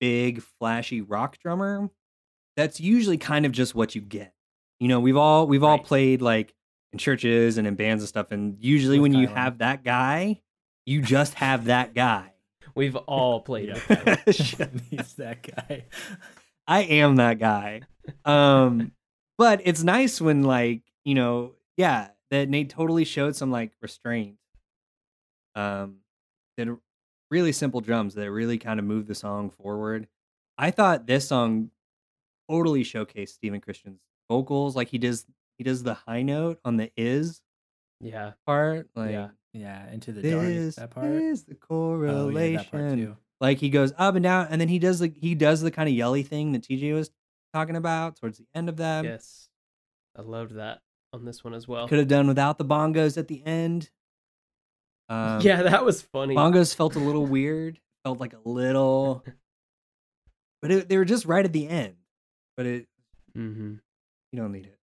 big, 0.00 0.42
flashy 0.42 1.00
rock 1.00 1.38
drummer, 1.38 1.90
that's 2.56 2.80
usually 2.80 3.18
kind 3.18 3.46
of 3.46 3.52
just 3.52 3.74
what 3.74 3.94
you 3.94 4.00
get. 4.00 4.34
You 4.80 4.88
know, 4.88 5.00
we've 5.00 5.16
all 5.16 5.46
we've 5.46 5.64
all 5.64 5.78
Right. 5.78 5.84
played 5.84 6.22
like 6.22 6.54
in 6.92 6.98
churches 6.98 7.58
and 7.58 7.66
in 7.66 7.74
bands 7.74 8.02
and 8.02 8.08
stuff, 8.08 8.30
and 8.30 8.56
usually 8.60 8.98
With 8.98 9.12
when 9.12 9.20
you 9.20 9.28
have 9.28 9.58
that 9.58 9.84
guy, 9.84 10.40
you 10.86 11.02
just 11.02 11.34
have 11.34 11.66
that 11.66 11.94
guy. 11.94 12.32
We've 12.74 12.96
all 12.96 13.40
played 13.40 13.74
that. 13.88 14.34
Shut- 14.34 14.70
He's 14.90 15.14
that 15.14 15.42
guy. 15.42 15.84
I 16.66 16.82
am 16.82 17.16
that 17.16 17.38
guy. 17.38 17.82
Um, 18.24 18.92
but 19.36 19.60
it's 19.64 19.82
nice 19.82 20.20
when 20.20 20.42
like 20.44 20.82
you 21.04 21.14
know, 21.14 21.52
yeah, 21.76 22.08
that 22.30 22.48
Nate 22.48 22.70
totally 22.70 23.04
showed 23.04 23.36
some 23.36 23.50
like 23.50 23.72
restraint. 23.80 24.36
Um, 25.54 25.98
and 26.56 26.78
really 27.30 27.52
simple 27.52 27.80
drums 27.80 28.14
that 28.14 28.30
really 28.30 28.58
kind 28.58 28.78
of 28.78 28.86
moved 28.86 29.08
the 29.08 29.14
song 29.14 29.50
forward. 29.50 30.06
I 30.56 30.70
thought 30.70 31.06
this 31.06 31.28
song 31.28 31.70
totally 32.50 32.82
showcased 32.84 33.30
Stephen 33.30 33.60
Christian's 33.60 34.00
vocals. 34.30 34.74
Like 34.76 34.88
he 34.88 34.98
does, 34.98 35.26
he 35.58 35.64
does 35.64 35.82
the 35.82 35.94
high 35.94 36.22
note 36.22 36.58
on 36.64 36.76
the 36.76 36.90
is 36.96 37.42
Yeah. 38.00 38.32
part. 38.46 38.88
Like 38.94 39.10
Yeah. 39.10 39.28
Yeah, 39.52 39.90
into 39.90 40.12
the 40.12 40.22
dark. 40.22 40.74
That 40.76 40.90
part. 40.90 41.06
is 41.06 41.44
the 41.44 41.52
Oh, 41.52 41.54
yeah, 41.54 41.66
correlation. 41.66 42.56
that 42.56 42.70
part 42.70 43.18
like 43.40 43.58
he 43.58 43.70
goes 43.70 43.92
up 43.96 44.14
and 44.14 44.22
down, 44.22 44.48
and 44.50 44.60
then 44.60 44.68
he 44.68 44.78
does 44.78 44.98
the 44.98 45.12
he 45.14 45.34
does 45.34 45.60
the 45.60 45.70
kind 45.70 45.88
of 45.88 45.94
yelly 45.94 46.22
thing 46.22 46.52
that 46.52 46.62
TJ 46.62 46.92
was 46.94 47.10
talking 47.54 47.76
about 47.76 48.16
towards 48.16 48.38
the 48.38 48.46
end 48.54 48.68
of 48.68 48.76
that. 48.78 49.04
yes. 49.04 49.48
I 50.16 50.22
loved 50.22 50.56
that 50.56 50.80
on 51.12 51.24
this 51.24 51.44
one 51.44 51.54
as 51.54 51.68
well. 51.68 51.86
Could 51.86 51.98
have 52.00 52.08
done 52.08 52.26
without 52.26 52.58
the 52.58 52.64
bongos 52.64 53.16
at 53.16 53.28
the 53.28 53.42
end. 53.44 53.90
Um, 55.10 55.40
yeah, 55.40 55.62
that 55.62 55.86
was 55.86 56.02
funny. 56.02 56.34
bongos 56.34 56.74
felt 56.74 56.94
a 56.94 56.98
little 56.98 57.24
weird. 57.24 57.80
Felt 58.04 58.20
like 58.20 58.34
a 58.34 58.40
little, 58.46 59.24
but 60.60 60.70
it, 60.70 60.88
they 60.90 60.98
were 60.98 61.06
just 61.06 61.24
right 61.24 61.42
at 61.42 61.54
the 61.54 61.66
end. 61.66 61.94
But 62.58 62.66
it 62.66 62.86
mm-hmm. 63.34 63.76
you 64.32 64.38
don't 64.38 64.52
need 64.52 64.66
it. 64.66 64.77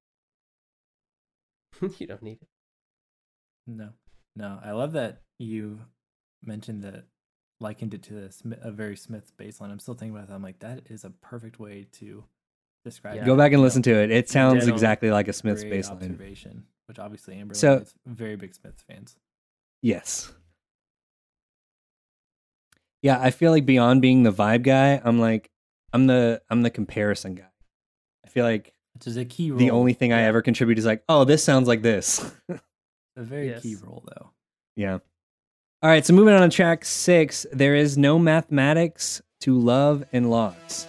you 1.99 2.07
don't 2.07 2.23
need 2.23 2.39
it. 2.41 2.47
No, 3.67 3.89
no. 4.35 4.59
I 4.63 4.71
love 4.71 4.93
that 4.93 5.21
you 5.39 5.79
mentioned 6.43 6.83
that 6.83 7.05
likened 7.59 7.93
it 7.93 8.03
to 8.03 8.13
the 8.13 8.31
Smith, 8.31 8.59
a 8.61 8.71
very 8.71 8.95
Smith 8.95 9.31
bass 9.37 9.59
line. 9.61 9.71
I'm 9.71 9.79
still 9.79 9.93
thinking 9.95 10.15
about 10.15 10.27
that. 10.27 10.35
I'm 10.35 10.43
like, 10.43 10.59
that 10.59 10.81
is 10.89 11.03
a 11.03 11.09
perfect 11.09 11.59
way 11.59 11.87
to 11.93 12.23
describe. 12.83 13.15
Yeah. 13.15 13.23
it. 13.23 13.25
Go 13.25 13.35
back 13.35 13.51
and 13.53 13.59
So, 13.59 13.63
listen 13.63 13.81
to 13.83 13.93
it. 13.95 14.11
It 14.11 14.29
sounds 14.29 14.67
exactly 14.67 15.09
like 15.09 15.27
a 15.27 15.33
Smith's 15.33 15.61
great 15.63 15.71
bass 15.71 15.87
line. 15.89 15.97
observation, 15.97 16.65
which 16.87 16.99
obviously 16.99 17.35
Amber 17.35 17.55
So- 17.55 17.77
is 17.77 17.93
very 18.05 18.35
big 18.35 18.53
Smith 18.53 18.83
fans. 18.87 19.15
Yes. 19.81 20.31
Yeah, 23.01 23.19
I 23.21 23.29
feel 23.31 23.51
like 23.51 23.65
beyond 23.65 24.01
being 24.01 24.23
the 24.23 24.31
vibe 24.31 24.63
guy, 24.63 24.99
I'm 25.03 25.19
like 25.19 25.49
I'm 25.93 26.07
the 26.07 26.41
I'm 26.49 26.61
the 26.63 26.69
comparison 26.71 27.35
guy. 27.35 27.49
I 28.25 28.29
feel 28.29 28.45
like 28.45 28.73
Which 28.95 29.07
is 29.07 29.17
a 29.17 29.25
key 29.25 29.51
role. 29.51 29.59
the 29.59 29.71
only 29.71 29.93
thing 29.93 30.13
I 30.13 30.23
ever 30.23 30.41
contribute 30.41 30.79
is 30.79 30.85
like, 30.85 31.03
oh, 31.07 31.23
this 31.23 31.43
sounds 31.43 31.67
like 31.67 31.81
this. 31.81 32.31
a 32.49 32.59
very 33.17 33.53
key 33.61 33.75
role 33.75 34.03
though. 34.07 34.31
yeah. 34.75 34.99
All 35.83 35.89
right, 35.89 36.03
so 36.03 36.13
moving 36.13 36.33
on 36.33 36.49
to 36.49 36.55
track 36.55 36.83
six, 36.83 37.45
there 37.51 37.75
is 37.75 37.97
no 37.97 38.17
mathematics 38.17 39.21
to 39.41 39.59
love 39.59 40.03
and 40.11 40.31
loss. 40.31 40.87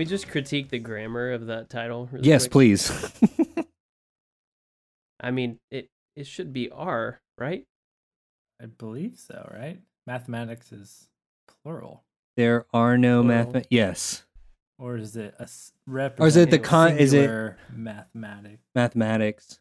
We 0.00 0.06
just 0.06 0.28
critique 0.28 0.70
the 0.70 0.78
grammar 0.78 1.30
of 1.32 1.44
that 1.48 1.68
title? 1.68 2.08
really 2.10 2.26
Yes, 2.26 2.44
quick? 2.44 2.52
please. 2.52 3.12
I 5.20 5.30
mean, 5.30 5.58
it 5.70 5.90
it 6.16 6.26
should 6.26 6.54
be 6.54 6.70
R, 6.70 7.20
right? 7.36 7.66
I 8.62 8.64
believe 8.64 9.18
so, 9.18 9.46
right? 9.54 9.78
Mathematics 10.06 10.72
is 10.72 11.08
plural, 11.62 12.04
there 12.38 12.64
are 12.72 12.96
no 12.96 13.22
Plural. 13.22 13.52
math. 13.52 13.66
Yes, 13.68 14.24
or 14.78 14.96
is 14.96 15.16
it 15.16 15.34
a 15.38 15.42
s- 15.42 15.72
or 15.86 16.26
is 16.26 16.36
it 16.38 16.50
the 16.50 16.58
con? 16.58 16.96
Is 16.96 17.12
it 17.12 17.18
singular 17.18 17.58
mathematic? 17.70 18.60
mathematics? 18.74 19.60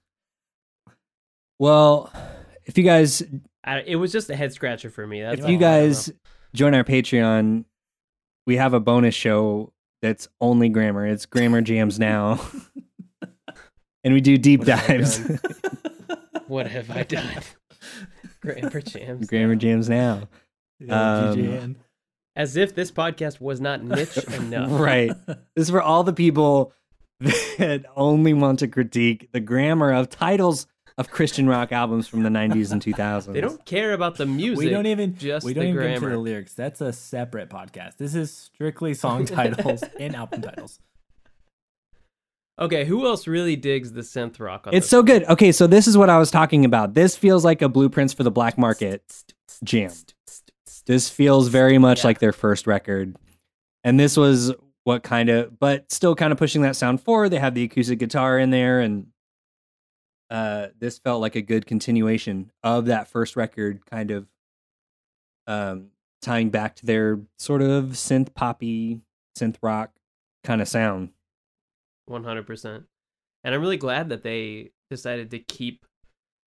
Well, 1.60 2.14
if 2.66 2.78
you 2.78 2.86
guys 2.86 3.24
I, 3.66 3.80
it 3.82 3.98
was 3.98 4.14
just 4.14 4.30
a 4.30 4.38
head 4.38 4.54
scratcher 4.54 4.90
for 4.90 5.06
me. 5.06 5.22
That's 5.22 5.42
if 5.42 5.50
you 5.50 5.58
I 5.58 5.60
don't 5.60 5.60
know. 5.60 5.68
guys 5.90 6.14
join 6.56 6.74
our 6.74 6.86
Patreon, 6.86 7.66
we 8.48 8.56
have 8.56 8.74
a 8.74 8.80
bonus 8.80 9.14
show 9.16 9.74
that's 10.02 10.28
only 10.42 10.70
grammar. 10.70 11.06
It's 11.06 11.26
Grammar 11.26 11.62
Jams 11.62 12.00
now, 12.00 12.40
and 14.04 14.14
we 14.14 14.22
do 14.22 14.38
deep 14.38 14.62
What 14.62 14.68
dives. 14.68 15.20
done? 15.20 15.40
what 16.48 16.68
have 16.68 16.90
I 16.92 17.04
done? 17.04 17.42
Grammar 18.42 18.82
jams. 18.82 19.28
Grammar 19.28 19.56
now. 19.56 19.60
Jams 19.60 19.90
now, 19.90 20.28
Yeah, 20.80 21.30
Um, 21.32 21.76
As 22.36 22.56
if 22.56 22.74
this 22.74 22.92
podcast 22.92 23.42
was 23.42 23.60
not 23.60 23.84
niche 23.84 24.18
enough. 24.18 24.70
right? 24.72 25.12
This 25.28 25.38
is 25.58 25.70
for 25.70 25.82
all 25.82 26.04
the 26.04 26.14
people 26.14 26.74
that 27.20 27.84
only 27.98 28.34
want 28.34 28.60
to 28.60 28.68
critique 28.70 29.30
the 29.34 29.42
grammar 29.42 29.92
of 29.92 30.10
titles 30.10 30.68
of 31.00 31.10
Christian 31.10 31.48
rock 31.48 31.72
albums 31.72 32.08
from 32.08 32.22
the 32.24 32.30
90s 32.30 32.72
and 32.72 32.82
2000s. 32.82 33.34
They 33.34 33.42
don't 33.42 33.64
care 33.66 33.94
about 33.94 34.18
the 34.18 34.26
music. 34.28 34.66
we 34.66 34.70
don't 34.70 34.86
even 34.86 35.16
just 35.18 35.46
we 35.46 35.54
don't 35.54 35.64
the 35.64 35.70
even 35.70 35.82
get 35.82 35.88
into 35.92 36.00
grammar. 36.02 36.16
the 36.16 36.22
lyrics. 36.22 36.54
That's 36.54 36.82
a 36.82 36.94
separate 36.94 37.50
podcast. 37.50 37.98
This 37.98 38.14
is 38.14 38.32
strictly 38.32 38.94
song 38.94 39.26
titles 39.26 39.82
and 40.00 40.16
album 40.16 40.42
titles. 40.42 40.80
Okay, 42.60 42.84
who 42.84 43.06
else 43.06 43.26
really 43.26 43.56
digs 43.56 43.94
the 43.94 44.02
synth 44.02 44.40
rock? 44.40 44.68
On 44.68 44.74
It's 44.74 44.90
so 44.90 45.02
good. 45.02 45.24
Okay, 45.30 45.54
so 45.54 45.66
this 45.66 45.88
is 45.88 45.98
what 45.98 46.10
I 46.10 46.18
was 46.20 46.30
talking 46.30 46.66
about. 46.66 46.94
This 46.94 47.16
feels 47.16 47.46
like 47.46 47.62
a 47.62 47.70
blueprints 47.70 48.14
for 48.14 48.24
the 48.24 48.32
black 48.32 48.58
market 48.58 49.02
jam. 49.64 49.92
This 50.86 51.10
feels 51.10 51.48
very 51.48 51.78
much 51.78 52.00
Yeah. 52.00 52.08
like 52.08 52.20
their 52.20 52.34
first 52.34 52.68
record. 52.68 53.16
And 53.86 53.98
this 53.98 54.18
was 54.18 54.54
what 54.84 55.04
kind 55.04 55.30
of 55.30 55.58
but 55.60 55.90
still 55.92 56.16
kind 56.16 56.34
of 56.34 56.38
pushing 56.38 56.64
that 56.64 56.76
sound 56.76 57.02
forward. 57.02 57.30
They 57.30 57.40
have 57.40 57.54
the 57.54 57.64
acoustic 57.64 58.00
guitar 58.00 58.38
in 58.38 58.50
there 58.50 58.82
and 58.82 59.08
uh 60.30 60.68
this 60.80 61.00
felt 61.00 61.22
like 61.22 61.36
a 61.36 61.42
good 61.42 61.66
continuation 61.66 62.52
of 62.64 62.86
that 62.86 63.08
first 63.08 63.36
record 63.36 63.86
kind 63.86 64.12
of 64.12 64.28
um 65.48 65.88
tying 66.22 66.50
back 66.50 66.76
to 66.76 66.86
their 66.86 67.20
sort 67.38 67.62
of 67.62 67.86
synth 67.94 68.34
poppy 68.34 69.02
synth 69.38 69.56
rock 69.62 69.92
kind 70.44 70.62
of 70.62 70.68
sound. 70.68 71.10
One 72.06 72.24
hundred 72.24 72.46
percent. 72.48 72.86
And 73.44 73.56
I'm 73.56 73.62
really 73.62 73.78
glad 73.78 74.10
that 74.10 74.24
they 74.24 74.72
decided 74.90 75.32
to 75.32 75.40
keep 75.40 75.86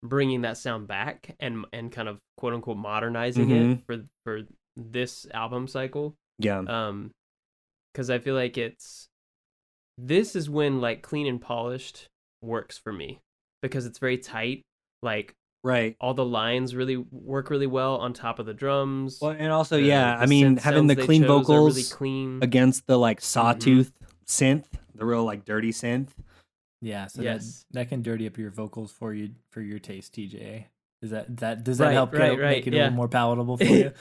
bringing 0.04 0.42
that 0.42 0.56
sound 0.56 0.86
back 0.86 1.34
and 1.40 1.64
and 1.72 1.90
kind 1.90 2.08
of 2.08 2.18
quote 2.36 2.54
unquote 2.54 2.76
modernizing 2.76 3.50
it 3.50 3.62
Mhm. 3.78 3.84
for 3.86 4.04
for 4.24 4.42
this 4.76 5.26
album 5.34 5.66
cycle. 5.66 6.14
Yeah. 6.38 6.58
Um, 6.58 7.10
because 7.92 8.10
I 8.10 8.18
feel 8.18 8.34
like 8.34 8.56
it's 8.58 9.08
this 9.98 10.36
is 10.36 10.48
when 10.50 10.80
like 10.80 11.02
clean 11.02 11.26
and 11.26 11.40
polished 11.40 12.06
works 12.42 12.76
for 12.78 12.92
me 12.92 13.18
because 13.62 13.86
it's 13.86 13.98
very 13.98 14.18
tight. 14.18 14.62
Like 15.02 15.34
right. 15.64 15.96
all 16.00 16.14
the 16.14 16.24
lines 16.24 16.74
really 16.74 16.96
work 16.96 17.50
really 17.50 17.66
well 17.66 17.96
on 17.96 18.12
top 18.12 18.38
of 18.38 18.46
the 18.46 18.54
drums. 18.54 19.18
Well, 19.20 19.32
and 19.32 19.52
also, 19.52 19.76
The- 19.76 19.82
yeah, 19.82 20.16
the 20.16 20.22
I 20.22 20.26
mean, 20.26 20.56
having 20.56 20.86
the 20.86 20.96
clean 20.96 21.24
vocals 21.26 21.76
really 21.76 21.88
clean. 21.88 22.38
against 22.42 22.86
the 22.86 22.98
like 22.98 23.18
Mm-hmm. 23.18 23.24
sawtooth 23.24 23.92
synth, 24.26 24.66
the 24.94 25.04
real 25.04 25.24
like 25.24 25.44
dirty 25.44 25.72
synth. 25.72 26.08
Yeah, 26.82 27.06
so 27.06 27.22
Yes. 27.22 27.64
that 27.72 27.80
that 27.80 27.88
can 27.88 28.02
dirty 28.02 28.26
up 28.26 28.36
your 28.38 28.50
vocals 28.50 28.92
for 28.92 29.12
you 29.14 29.30
for 29.50 29.60
your 29.60 29.78
taste, 29.78 30.14
TJ. 30.14 30.64
Is 31.02 31.10
that 31.10 31.36
that 31.38 31.64
does 31.64 31.78
that 31.78 31.86
Right, 31.86 31.92
help 31.94 32.12
right, 32.12 32.30
get- 32.32 32.40
right, 32.40 32.50
make 32.56 32.66
it 32.66 32.74
a 32.74 32.76
little 32.76 32.92
more 32.92 33.08
palatable 33.08 33.56
for 33.58 33.64
you? 33.64 33.92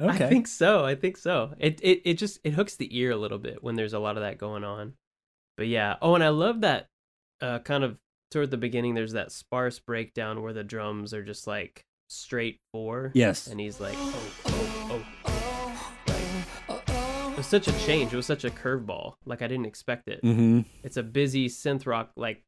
Okay. 0.00 0.24
I 0.24 0.28
think 0.28 0.46
so. 0.48 0.84
I 0.84 0.94
think 0.94 1.16
so. 1.16 1.54
It 1.58 1.80
it 1.82 2.02
it 2.04 2.14
just 2.14 2.40
it 2.44 2.52
hooks 2.54 2.76
the 2.76 2.96
ear 2.98 3.10
a 3.12 3.16
little 3.16 3.38
bit 3.38 3.62
when 3.62 3.76
there's 3.76 3.92
a 3.92 3.98
lot 3.98 4.16
of 4.16 4.22
that 4.22 4.38
going 4.38 4.64
on. 4.64 4.94
But 5.56 5.68
yeah. 5.68 5.96
Oh, 6.02 6.14
and 6.14 6.24
I 6.24 6.28
love 6.30 6.62
that 6.62 6.86
uh 7.40 7.60
kind 7.60 7.84
of 7.84 7.96
toward 8.34 8.50
the 8.50 8.56
beginning 8.56 8.94
there's 8.94 9.12
that 9.12 9.30
sparse 9.32 9.78
breakdown 9.78 10.42
where 10.42 10.52
the 10.52 10.64
drums 10.64 11.14
are 11.14 11.22
just 11.22 11.46
like 11.46 11.84
straight 12.08 12.58
four. 12.72 13.12
Yes. 13.14 13.46
And 13.46 13.60
he's 13.60 13.80
like, 13.80 13.94
oh, 13.96 14.90
oh, 14.90 15.04
oh. 15.24 16.00
Like, 16.08 16.90
it 17.30 17.36
was 17.36 17.46
such 17.46 17.68
a 17.68 17.78
change. 17.86 18.12
It 18.12 18.16
was 18.16 18.26
such 18.26 18.44
a 18.44 18.50
curveball. 18.50 19.14
Like 19.24 19.40
I 19.40 19.46
didn't 19.46 19.66
expect 19.66 20.08
it. 20.08 20.20
Mm-hmm. 20.22 20.60
It's 20.82 20.96
a 20.96 21.02
busy 21.04 21.48
synth 21.48 21.86
rock 21.86 22.10
like 22.16 22.42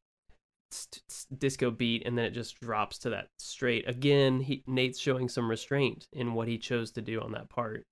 st- 0.71 1.01
st- 1.09 1.39
disco 1.39 1.71
beat 1.71 2.03
and 2.05 2.17
then 2.17 2.25
it 2.25 2.31
just 2.31 2.59
drops 2.59 2.97
to 2.99 3.09
that 3.11 3.27
straight 3.39 3.87
again 3.87 4.41
he 4.41 4.63
nate's 4.67 4.99
showing 4.99 5.29
some 5.29 5.49
restraint 5.49 6.05
in 6.11 6.33
what 6.33 6.49
he 6.49 6.57
chose 6.57 6.91
to 6.91 7.01
do 7.01 7.21
on 7.21 7.31
that 7.31 7.49
part 7.49 7.85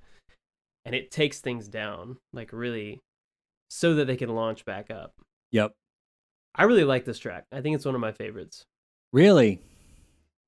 and 0.84 0.94
it 0.94 1.10
takes 1.10 1.40
things 1.40 1.70
down 1.70 2.18
like 2.34 2.52
really 2.52 3.00
so 3.70 3.96
that 3.96 4.08
they 4.08 4.18
can 4.18 4.28
launch 4.28 4.66
back 4.66 4.92
up 4.92 5.14
Yep. 5.54 5.72
I 6.56 6.64
really 6.64 6.84
like 6.86 7.06
this 7.06 7.20
track 7.20 7.46
i 7.52 7.62
think 7.62 7.76
it's 7.76 7.86
one 7.86 7.96
of 7.96 8.02
my 8.02 8.12
favorites 8.12 8.66
Really? 9.14 9.62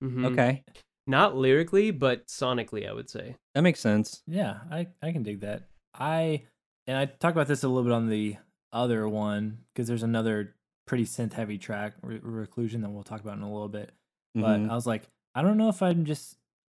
Mhm. 0.04 0.26
Okay. 0.32 0.64
not 1.06 1.36
lyrically 1.38 1.92
but 1.92 2.28
sonically 2.28 2.88
i 2.90 2.94
would 2.94 3.10
say 3.10 3.36
That 3.56 3.62
makes 3.64 3.80
sense. 3.80 4.22
Yeah, 4.28 4.60
I 4.72 4.88
I 5.02 5.12
can 5.12 5.24
dig 5.24 5.42
that. 5.42 5.64
I 5.94 6.44
and 6.86 6.98
I 6.98 7.06
talked 7.06 7.36
about 7.36 7.48
this 7.48 7.64
a 7.64 7.68
little 7.68 7.84
bit 7.84 7.94
on 7.94 8.08
the 8.10 8.38
other 8.72 9.08
one 9.10 9.60
because 9.74 9.88
there's 9.88 10.04
another 10.04 10.56
pretty 10.86 11.06
synth 11.06 11.34
heavy 11.34 11.58
track, 11.58 11.94
Re- 12.04 12.20
Reclusion, 12.22 12.82
that 12.82 12.90
we'll 12.90 13.04
talk 13.04 13.20
about 13.22 13.36
in 13.38 13.44
a 13.44 13.52
little 13.52 13.68
bit. 13.70 13.92
But 14.36 14.60
Mhm. 14.60 14.70
I 14.70 14.76
was 14.76 14.86
like, 14.86 15.10
I 15.34 15.42
don't 15.42 15.58
know 15.58 15.70
if 15.70 15.82
I'm 15.82 16.06
just 16.06 16.38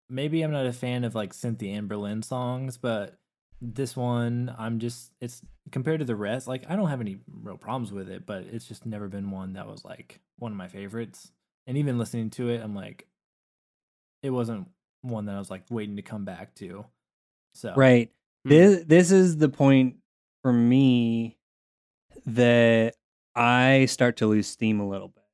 maybe 0.09 0.43
I'm 0.43 0.53
not 0.53 0.67
a 0.67 0.73
fan 0.73 1.03
of 1.05 1.15
like 1.17 1.33
synthy 1.35 1.75
Anberlin 1.77 2.23
songs, 2.25 2.77
but 2.79 3.19
this 3.61 3.97
one 3.97 4.55
I'm 4.59 4.79
just 4.79 5.13
it's 5.21 5.43
compared 5.73 5.99
to 6.01 6.05
the 6.07 6.17
rest, 6.17 6.47
like 6.47 6.65
I 6.71 6.77
don't 6.77 6.89
have 6.89 7.01
any 7.01 7.19
real 7.43 7.57
problems 7.57 7.93
with 7.93 8.09
it, 8.09 8.25
but 8.27 8.45
it's 8.53 8.67
just 8.67 8.87
never 8.87 9.09
been 9.09 9.31
one 9.31 9.55
that 9.55 9.67
was 9.67 9.85
like 9.85 10.21
one 10.39 10.53
of 10.53 10.59
my 10.59 10.69
favorites. 10.69 11.33
And 11.67 11.77
even 11.77 11.99
listening 11.99 12.31
to 12.31 12.49
it, 12.49 12.63
I'm 12.63 12.75
like, 12.75 13.07
it 14.23 14.31
wasn't 14.31 14.69
one 15.03 15.27
that 15.27 15.35
I 15.35 15.39
was 15.39 15.51
like 15.51 15.65
waiting 15.71 15.97
to 15.97 16.03
come 16.03 16.25
back 16.25 16.55
to. 16.57 16.87
So 17.55 17.75
Right. 17.77 18.11
Hmm. 18.45 18.51
This 18.51 18.85
this 18.85 19.11
is 19.13 19.37
the 19.37 19.49
point 19.49 19.97
for 20.43 20.53
me 20.53 21.37
that 22.27 22.95
I 23.35 23.87
start 23.87 24.17
to 24.19 24.27
lose 24.27 24.47
steam 24.47 24.81
a 24.81 24.89
little 24.89 25.09
bit. 25.09 25.25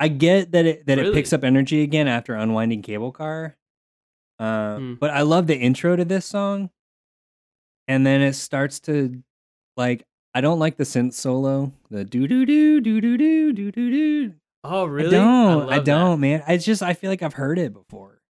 I 0.00 0.08
get 0.08 0.52
that 0.52 0.66
it 0.66 0.86
that 0.86 0.98
it 0.98 1.12
picks 1.14 1.32
up 1.32 1.44
energy 1.44 1.82
again 1.82 2.08
after 2.08 2.34
unwinding 2.34 2.82
cable 2.82 3.12
car. 3.12 3.56
Uh, 4.38 4.76
Hmm. 4.78 4.94
but 4.94 5.10
I 5.10 5.22
love 5.22 5.46
the 5.46 5.56
intro 5.56 5.94
to 5.96 6.04
this 6.04 6.24
song. 6.26 6.70
And 7.92 8.06
then 8.06 8.22
it 8.22 8.32
starts 8.32 8.80
to 8.80 9.22
like 9.76 10.06
I 10.34 10.40
don't 10.40 10.58
like 10.58 10.78
the 10.78 10.84
synth 10.84 11.12
solo. 11.12 11.72
The 11.90 12.04
do 12.04 12.26
do 12.26 12.46
do 12.46 12.80
do 12.80 13.00
do 13.02 13.18
do 13.18 13.52
do 13.52 13.70
do 13.70 13.90
do. 13.90 14.34
oh 14.64 14.86
really 14.86 15.14
I 15.16 15.20
don't. 15.20 15.68
I, 15.68 15.76
that. 15.76 15.84
don't, 15.84 16.20
man. 16.20 16.42
It's 16.48 16.64
just 16.64 16.82
I 16.82 16.94
feel 16.94 17.10
like 17.10 17.22
I've 17.22 17.34
heard 17.34 17.58
it 17.58 17.74
before. 17.74 18.22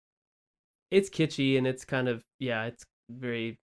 it's 0.90 1.08
kitschy 1.08 1.58
and 1.58 1.66
it's 1.66 1.84
kind 1.84 2.08
of 2.08 2.24
yeah 2.40 2.64
it's 2.64 2.84
very 3.08 3.58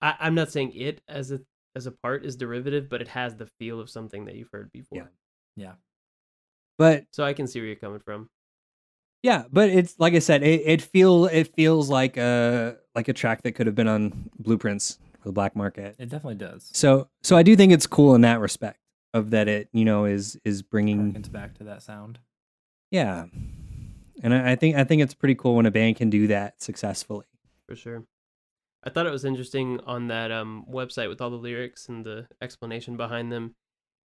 I, 0.00 0.14
i'm 0.20 0.34
not 0.34 0.50
saying 0.52 0.72
it 0.74 1.00
as 1.08 1.32
a 1.32 1.40
as 1.74 1.86
a 1.86 1.92
part 1.92 2.24
is 2.24 2.36
derivative 2.36 2.88
but 2.88 3.00
it 3.02 3.08
has 3.08 3.34
the 3.34 3.46
feel 3.58 3.80
of 3.80 3.90
something 3.90 4.24
that 4.26 4.36
you've 4.36 4.48
heard 4.52 4.70
before 4.72 4.98
Yeah. 4.98 5.04
Yeah. 5.56 5.72
But 6.78 7.06
so 7.12 7.24
i 7.24 7.32
can 7.32 7.46
see 7.48 7.58
where 7.58 7.66
you're 7.66 7.76
coming 7.76 8.00
from 8.00 8.28
Yeah, 9.22 9.44
but 9.52 9.68
it's 9.68 9.98
like 9.98 10.14
I 10.14 10.18
said, 10.18 10.42
it, 10.42 10.62
it 10.64 10.82
feel 10.82 11.26
it 11.26 11.54
feels 11.54 11.88
like 11.90 12.16
a 12.16 12.76
like 12.94 13.08
a 13.08 13.12
track 13.12 13.42
that 13.42 13.52
could 13.52 13.66
have 13.66 13.74
been 13.74 13.88
on 13.88 14.30
Blueprints 14.38 14.98
for 15.20 15.28
the 15.28 15.32
black 15.32 15.54
market. 15.54 15.96
it 15.98 16.08
definitely 16.08 16.36
does. 16.36 16.70
So 16.72 17.08
so 17.22 17.36
I 17.36 17.42
do 17.42 17.54
think 17.56 17.72
it's 17.72 17.86
cool 17.86 18.14
in 18.14 18.22
that 18.22 18.40
respect 18.40 18.78
of 19.12 19.30
that 19.30 19.48
it 19.48 19.68
you 19.72 19.84
know 19.84 20.04
is 20.06 20.38
is 20.44 20.62
bringing 20.62 21.12
Harkens 21.12 21.30
back 21.30 21.54
to 21.58 21.64
that 21.64 21.82
sound. 21.82 22.18
yeah, 22.90 23.26
and 24.22 24.32
I, 24.34 24.52
I 24.52 24.56
think 24.56 24.76
I 24.76 24.84
think 24.84 25.02
it's 25.02 25.14
pretty 25.14 25.34
cool 25.34 25.56
when 25.56 25.66
a 25.66 25.70
band 25.70 25.96
can 25.96 26.08
do 26.10 26.26
that 26.28 26.62
successfully. 26.62 27.26
for 27.68 27.76
sure 27.76 28.04
i 28.82 28.88
thought 28.88 29.06
it 29.06 29.12
was 29.12 29.24
interesting 29.26 29.78
on 29.84 30.08
that 30.08 30.30
um 30.32 30.64
website 30.70 31.08
with 31.10 31.20
all 31.20 31.28
the 31.28 31.36
lyrics 31.36 31.88
and 31.90 32.04
the 32.06 32.26
explanation 32.40 32.96
behind 32.96 33.30
them 33.30 33.54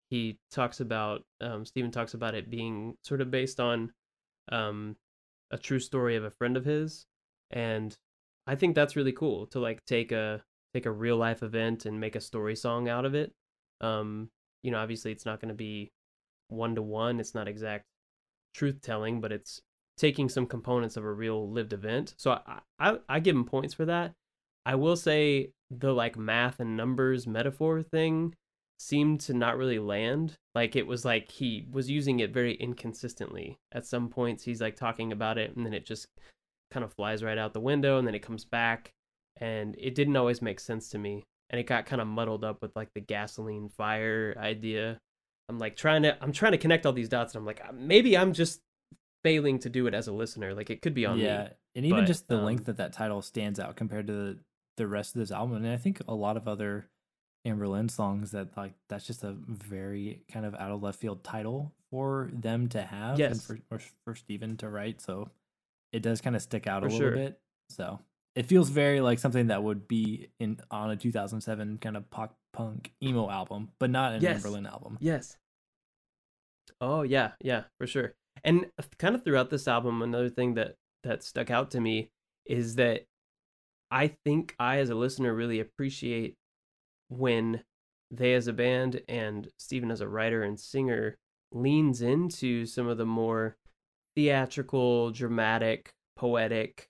he 0.09 0.37
talks 0.51 0.81
about 0.81 1.23
um 1.39 1.65
Stephen 1.65 1.91
talks 1.91 2.13
about 2.13 2.35
it 2.35 2.49
being 2.49 2.95
sort 3.01 3.21
of 3.21 3.31
based 3.31 3.59
on 3.61 3.91
um 4.51 4.97
a 5.55 5.57
true 5.57 5.79
story 5.79 6.17
of 6.17 6.25
a 6.25 6.29
friend 6.29 6.57
of 6.57 6.65
his 6.65 7.05
and 7.51 7.97
i 8.45 8.55
think 8.55 8.75
that's 8.75 8.97
really 8.97 9.13
cool 9.13 9.47
to 9.47 9.59
like 9.59 9.79
take 9.85 10.11
a 10.11 10.43
take 10.73 10.85
a 10.85 10.91
real 10.91 11.15
life 11.15 11.41
event 11.41 11.85
and 11.85 11.97
make 11.97 12.17
a 12.17 12.21
story 12.21 12.53
song 12.53 12.89
out 12.89 13.05
of 13.05 13.15
it. 13.15 13.31
Um 13.79 14.29
you 14.61 14.71
know 14.71 14.77
obviously 14.77 15.13
it's 15.13 15.25
not 15.25 15.39
going 15.39 15.49
to 15.49 15.55
be 15.55 15.91
one 16.49 16.75
to 16.75 16.81
one 16.81 17.21
it's 17.21 17.33
not 17.33 17.47
exact 17.47 17.85
truth 18.53 18.81
telling 18.81 19.21
but 19.21 19.31
it's 19.31 19.61
taking 19.97 20.27
some 20.27 20.45
components 20.45 20.97
of 20.97 21.05
a 21.05 21.13
real 21.13 21.49
lived 21.49 21.71
event 21.71 22.13
so 22.17 22.31
I, 22.31 22.59
I 22.79 22.97
i 23.07 23.19
give 23.21 23.35
him 23.35 23.45
points 23.45 23.73
for 23.73 23.85
that. 23.85 24.11
I 24.65 24.75
will 24.75 24.97
say 24.97 25.51
the 25.71 25.93
like 25.93 26.17
math 26.17 26.59
and 26.59 26.75
numbers 26.75 27.25
metaphor 27.25 27.81
thing 27.81 28.35
seemed 28.79 29.21
to 29.21 29.33
not 29.33 29.57
really 29.57 29.79
land. 29.79 30.35
Like 30.53 30.75
it 30.75 30.87
was 30.87 31.05
like 31.05 31.31
he 31.31 31.65
was 31.71 31.89
using 31.89 32.19
it 32.19 32.33
very 32.33 32.55
inconsistently. 32.55 33.57
At 33.71 33.85
some 33.85 34.09
points 34.09 34.43
he's 34.43 34.61
like 34.61 34.75
talking 34.75 35.11
about 35.11 35.37
it 35.37 35.55
and 35.55 35.65
then 35.65 35.73
it 35.73 35.85
just 35.85 36.07
kind 36.71 36.83
of 36.83 36.93
flies 36.93 37.23
right 37.23 37.37
out 37.37 37.53
the 37.53 37.59
window 37.59 37.97
and 37.97 38.07
then 38.07 38.15
it 38.15 38.21
comes 38.21 38.45
back 38.45 38.91
and 39.37 39.75
it 39.77 39.95
didn't 39.95 40.15
always 40.15 40.41
make 40.41 40.59
sense 40.59 40.89
to 40.89 40.97
me. 40.97 41.23
And 41.49 41.59
it 41.59 41.67
got 41.67 41.85
kind 41.85 42.01
of 42.01 42.07
muddled 42.07 42.43
up 42.43 42.61
with 42.61 42.75
like 42.75 42.89
the 42.93 43.01
gasoline 43.01 43.69
fire 43.69 44.35
idea. 44.37 44.97
I'm 45.47 45.59
like 45.59 45.75
trying 45.75 46.03
to 46.03 46.17
I'm 46.21 46.31
trying 46.31 46.53
to 46.53 46.57
connect 46.57 46.85
all 46.85 46.93
these 46.93 47.09
dots 47.09 47.33
and 47.33 47.41
I'm 47.41 47.45
like 47.45 47.61
uh, 47.67 47.71
maybe 47.73 48.17
I'm 48.17 48.33
just 48.33 48.61
failing 49.23 49.57
to 49.57 49.69
do 49.69 49.87
it 49.87 49.93
as 49.93 50.07
a 50.07 50.11
listener. 50.11 50.53
Like 50.53 50.69
it 50.69 50.81
could 50.81 50.93
be 50.93 51.05
on 51.05 51.17
yeah, 51.17 51.43
me. 51.43 51.49
and 51.75 51.85
even 51.85 52.01
but, 52.01 52.07
just 52.07 52.27
the 52.27 52.37
um, 52.37 52.45
length 52.45 52.65
that 52.65 52.77
that 52.77 52.93
title 52.93 53.21
stands 53.21 53.59
out 53.59 53.75
compared 53.75 54.07
to 54.07 54.13
the, 54.13 54.39
the 54.77 54.87
rest 54.87 55.15
of 55.15 55.19
this 55.19 55.31
album, 55.31 55.57
and 55.57 55.67
I 55.67 55.77
think 55.77 55.99
a 56.07 56.13
lot 56.13 56.37
of 56.37 56.47
other 56.47 56.87
Anberlin 57.45 57.89
songs 57.89 58.31
that 58.31 58.55
like 58.57 58.73
that's 58.89 59.05
just 59.05 59.23
a 59.23 59.35
very 59.47 60.23
kind 60.31 60.45
of 60.45 60.55
out 60.55 60.71
of 60.71 60.81
left 60.81 60.99
field 60.99 61.23
title 61.23 61.71
for 61.91 62.29
them 62.33 62.67
to 62.69 62.81
have, 62.81 63.11
and 63.11 63.19
Yes. 63.19 63.45
for 63.45 63.59
or 63.71 63.79
for 64.03 64.15
Stephen 64.15 64.57
to 64.57 64.69
write. 64.69 64.99
So 65.01 65.29
it 65.91 66.01
does 66.01 66.21
kind 66.21 66.35
of 66.35 66.41
stick 66.41 66.67
out 66.67 66.81
For 66.81 66.87
a 66.87 66.91
little 66.91 67.07
sure. 67.07 67.15
bit. 67.15 67.39
So 67.69 67.99
it 68.35 68.47
feels 68.47 68.69
very 68.69 68.99
like 69.01 69.19
something 69.19 69.47
that 69.47 69.63
would 69.63 69.87
be 69.87 70.29
in 70.39 70.59
on 70.71 70.91
a 70.91 70.95
2007 70.97 71.77
kind 71.77 71.95
of 71.95 72.09
pop 72.09 72.35
punk 72.51 72.91
emo 73.01 73.29
album, 73.29 73.69
but 73.79 73.89
not 73.89 74.13
an 74.13 74.21
Yes. 74.21 74.43
Amber 74.45 74.67
album. 74.67 74.97
Yes. 74.99 75.37
Oh 76.81 77.03
yeah, 77.03 77.31
yeah, 77.41 77.63
for 77.77 77.87
sure. 77.87 78.15
And 78.43 78.69
kind 78.97 79.15
of 79.15 79.23
throughout 79.23 79.49
this 79.49 79.67
album, 79.67 80.01
another 80.01 80.29
thing 80.29 80.55
that 80.55 80.75
that 81.03 81.23
stuck 81.23 81.49
out 81.51 81.71
to 81.71 81.79
me 81.79 82.09
is 82.45 82.75
that 82.75 83.05
I 83.91 84.07
think 84.07 84.55
I, 84.59 84.79
as 84.79 84.89
a 84.89 84.95
listener, 84.95 85.33
really 85.33 85.59
appreciate 85.59 86.35
when 87.09 87.63
they, 88.11 88.33
as 88.33 88.47
a 88.47 88.53
band, 88.53 89.01
and 89.07 89.49
Stephen, 89.57 89.91
as 89.91 90.01
a 90.01 90.07
writer 90.07 90.43
and 90.43 90.59
singer, 90.59 91.17
leans 91.51 92.01
into 92.01 92.65
some 92.65 92.87
of 92.87 92.97
the 92.97 93.05
more 93.05 93.57
theatrical, 94.15 95.11
dramatic, 95.11 95.93
poetic, 96.15 96.87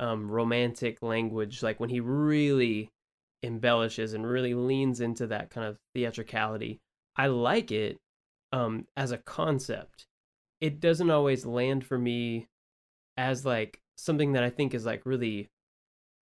um, 0.00 0.30
romantic 0.30 1.02
language. 1.02 1.62
Like 1.62 1.80
when 1.80 1.90
he 1.90 2.00
really 2.00 2.90
embellishes 3.42 4.14
and 4.14 4.26
really 4.26 4.54
leans 4.54 5.00
into 5.00 5.26
that 5.28 5.50
kind 5.50 5.66
of 5.66 5.78
theatricality. 5.94 6.80
I 7.16 7.26
like 7.26 7.70
it 7.72 7.98
um, 8.52 8.86
as 8.96 9.12
a 9.12 9.18
concept. 9.18 10.06
It 10.60 10.80
doesn't 10.80 11.10
always 11.10 11.44
land 11.44 11.84
for 11.84 11.98
me 11.98 12.46
as 13.16 13.44
like 13.44 13.80
something 13.96 14.32
that 14.32 14.44
I 14.44 14.50
think 14.50 14.74
is 14.74 14.86
like 14.86 15.04
really 15.04 15.48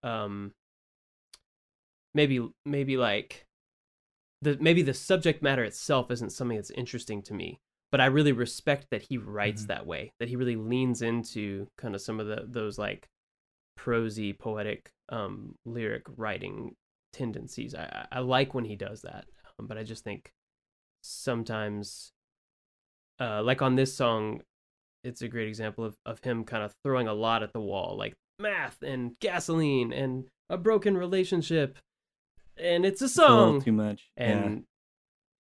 um 0.03 0.53
maybe 2.15 2.47
maybe 2.67 2.97
like 2.97 3.45
the 4.43 4.57
maybe 4.61 4.83
the 4.83 4.95
subject 4.95 5.43
matter 5.43 5.65
itself 5.65 6.11
isn't 6.11 6.31
something 6.31 6.57
that's 6.57 6.71
interesting 6.71 7.23
to 7.23 7.35
me 7.35 7.59
but 7.93 8.01
i 8.01 8.07
really 8.07 8.33
respect 8.33 8.87
that 8.91 9.03
he 9.03 9.19
writes 9.19 9.65
Mhm. 9.65 9.67
that 9.69 9.87
way 9.87 10.13
that 10.19 10.29
he 10.29 10.37
really 10.37 10.57
leans 10.57 11.03
into 11.03 11.67
kind 11.77 11.95
of 11.95 12.01
some 12.01 12.19
of 12.21 12.27
the 12.27 12.45
those 12.47 12.79
like 12.79 13.09
prosy 13.77 14.33
poetic 14.33 14.91
um 15.11 15.55
lyric 15.65 16.03
writing 16.17 16.75
tendencies 17.13 17.75
i 17.75 17.85
i 18.11 18.19
I 18.19 18.21
like 18.21 18.55
when 18.55 18.65
he 18.65 18.77
does 18.77 19.03
that 19.03 19.25
um, 19.59 19.67
but 19.67 19.77
i 19.79 19.83
just 19.83 20.05
think 20.05 20.33
sometimes 21.03 22.13
uh 23.21 23.43
like 23.43 23.63
on 23.63 23.75
this 23.77 23.95
song 23.95 24.41
it's 25.03 25.23
a 25.23 25.29
great 25.29 25.49
example 25.49 25.85
of, 25.85 25.97
of 26.05 26.23
him 26.23 26.45
kind 26.45 26.63
of 26.63 26.75
throwing 26.85 27.09
a 27.09 27.15
lot 27.15 27.43
at 27.43 27.53
the 27.53 27.61
wall 27.61 27.97
like 27.97 28.15
math 28.39 28.83
and 28.83 29.19
gasoline 29.21 29.93
and 29.93 30.29
a 30.49 30.57
broken 30.57 30.97
relationship 30.97 31.79
and 32.61 32.85
it's 32.85 33.01
a 33.03 33.07
It's 33.07 33.15
a 33.15 33.17
song 33.17 33.63
too 33.63 33.73
much. 33.73 34.11
yeah. 34.17 34.25
and 34.25 34.65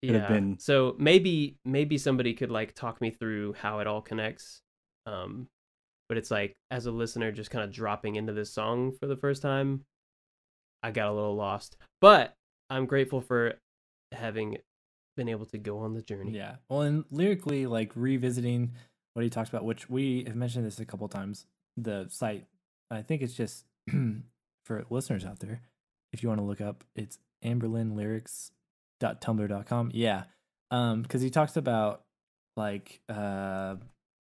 have 0.02 0.14
yeah 0.14 0.28
been- 0.28 0.58
so 0.58 0.94
maybe 0.98 1.56
maybe 1.64 1.98
somebody 1.98 2.32
could 2.34 2.50
like 2.50 2.74
talk 2.74 3.00
me 3.00 3.10
through 3.10 3.52
how 3.54 3.80
it 3.80 3.86
all 3.86 4.00
connects 4.00 4.62
um 5.06 5.46
but 6.08 6.16
it's 6.18 6.30
like 6.30 6.56
as 6.70 6.86
a 6.86 6.90
listener 6.90 7.30
just 7.32 7.50
kind 7.50 7.64
of 7.64 7.70
dropping 7.72 8.16
into 8.16 8.32
this 8.32 8.50
song 8.52 8.92
for 8.98 9.06
the 9.06 9.16
first 9.16 9.42
time 9.42 9.84
i 10.82 10.90
got 10.90 11.08
a 11.08 11.12
little 11.12 11.36
lost 11.36 11.76
but 12.00 12.34
i'm 12.70 12.86
grateful 12.86 13.20
for 13.20 13.54
having 14.12 14.56
been 15.16 15.28
able 15.28 15.44
to 15.46 15.58
go 15.58 15.78
on 15.80 15.92
the 15.94 16.02
journey 16.02 16.32
Yeah. 16.32 16.54
Well, 16.70 16.80
and 16.82 17.04
lyrically, 17.10 17.66
like 17.66 17.92
revisiting 17.94 18.72
what 19.14 19.22
he 19.22 19.28
talks 19.28 19.48
about, 19.50 19.64
which 19.64 19.90
we 19.90 20.24
have 20.26 20.36
mentioned 20.36 20.64
this 20.64 20.78
a 20.80 20.84
couple 20.86 21.06
times, 21.08 21.44
the 21.76 22.06
site, 22.08 22.46
I 22.90 23.02
think 23.02 23.20
it's 23.22 23.34
just 23.34 23.66
for 24.64 24.84
listeners 24.88 25.24
out 25.26 25.40
there, 25.40 25.60
if 26.12 26.22
you 26.22 26.28
want 26.28 26.40
to 26.40 26.44
look 26.44 26.60
up, 26.60 26.84
it's 26.94 27.18
anberlinlyrics.tumblr.com. 27.44 29.90
Yeah. 29.94 30.24
Um, 30.70 31.02
because 31.02 31.22
he 31.22 31.30
talks 31.30 31.56
about 31.56 32.02
like 32.56 33.00
uh 33.08 33.76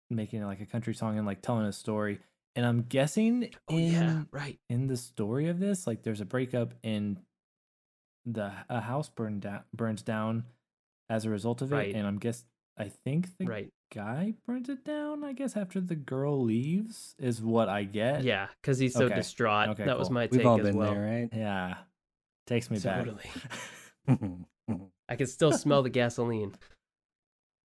making 0.09 0.43
like 0.43 0.59
a 0.61 0.65
country 0.65 0.93
song 0.93 1.17
and 1.17 1.25
like 1.25 1.41
telling 1.41 1.65
a 1.65 1.73
story. 1.73 2.19
And 2.55 2.65
I'm 2.65 2.83
guessing 2.83 3.49
oh 3.69 3.75
in 3.75 3.91
yeah 3.91 4.21
right 4.31 4.57
in 4.69 4.87
the 4.87 4.95
story 4.97 5.49
of 5.49 5.59
this, 5.59 5.85
like 5.85 6.03
there's 6.03 6.21
a 6.21 6.25
breakup 6.25 6.73
and 6.83 7.19
the 8.25 8.51
a 8.69 8.81
house 8.81 9.09
burned 9.09 9.41
down 9.41 9.61
burns 9.73 10.01
down 10.01 10.45
as 11.09 11.25
a 11.25 11.29
result 11.29 11.61
of 11.61 11.71
it. 11.71 11.75
Right. 11.75 11.95
And 11.95 12.07
I'm 12.07 12.19
guess 12.19 12.43
I 12.77 12.91
think 13.03 13.29
the 13.37 13.45
right 13.45 13.69
guy 13.93 14.33
burns 14.45 14.69
it 14.69 14.83
down, 14.85 15.23
I 15.23 15.33
guess, 15.33 15.55
after 15.57 15.79
the 15.81 15.95
girl 15.95 16.43
leaves, 16.43 17.15
is 17.19 17.41
what 17.41 17.69
I 17.69 17.83
get. 17.83 18.23
yeah 18.23 18.47
because 18.61 18.77
he's 18.79 18.93
so 18.93 19.05
Okay. 19.05 19.15
distraught 19.15 19.69
Okay, 19.69 19.85
that 19.85 19.97
was 19.97 20.07
cool. 20.09 20.15
my 20.15 20.27
We've 20.31 20.39
take 20.39 20.45
all 20.47 20.59
as 20.59 20.65
been 20.65 20.75
well 20.77 20.93
there, 20.93 21.03
right? 21.03 21.29
Yeah. 21.33 21.75
Takes 22.45 22.69
me 22.71 22.79
back. 22.79 23.05
totally 23.05 23.29
right? 24.07 24.79
i 25.09 25.15
can 25.15 25.27
still 25.27 25.51
smell 25.51 25.83
the 25.83 25.89
gasoline 25.89 26.53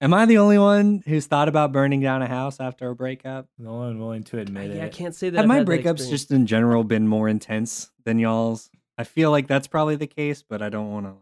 Am 0.01 0.13
I 0.13 0.27
the 0.27 0.39
only 0.39 0.59
one 0.59 1.05
who's 1.07 1.27
thought 1.27 1.47
about 1.49 1.71
burning 1.71 2.01
down 2.01 2.23
a 2.23 2.27
house 2.27 2.59
after 2.59 2.89
a 2.91 2.95
breakup? 2.97 3.45
back. 3.45 3.51
No 3.65 3.75
one 3.75 4.01
willing 4.01 4.25
to 4.25 4.39
admit 4.41 4.73
it. 4.73 4.77
yeah 4.79 4.87
i 4.87 4.89
can't 4.89 5.15
say 5.15 5.31
that 5.31 5.37
Have 5.37 5.45
I've 5.45 5.49
my 5.49 5.57
had 5.59 5.67
breakups 5.67 5.91
experience. 6.01 6.11
just 6.11 6.31
in 6.33 6.47
general 6.47 6.83
been 6.83 7.07
more 7.07 7.29
intense 7.29 7.91
than 8.05 8.19
y'all's? 8.19 8.69
I 8.99 9.05
feel 9.05 9.31
like 9.31 9.47
that's 9.47 9.69
probably 9.69 9.95
the 9.97 10.07
case, 10.09 10.43
but 10.43 10.61
I 10.61 10.69
don't 10.69 10.91
want 10.91 11.07
to. 11.07 11.15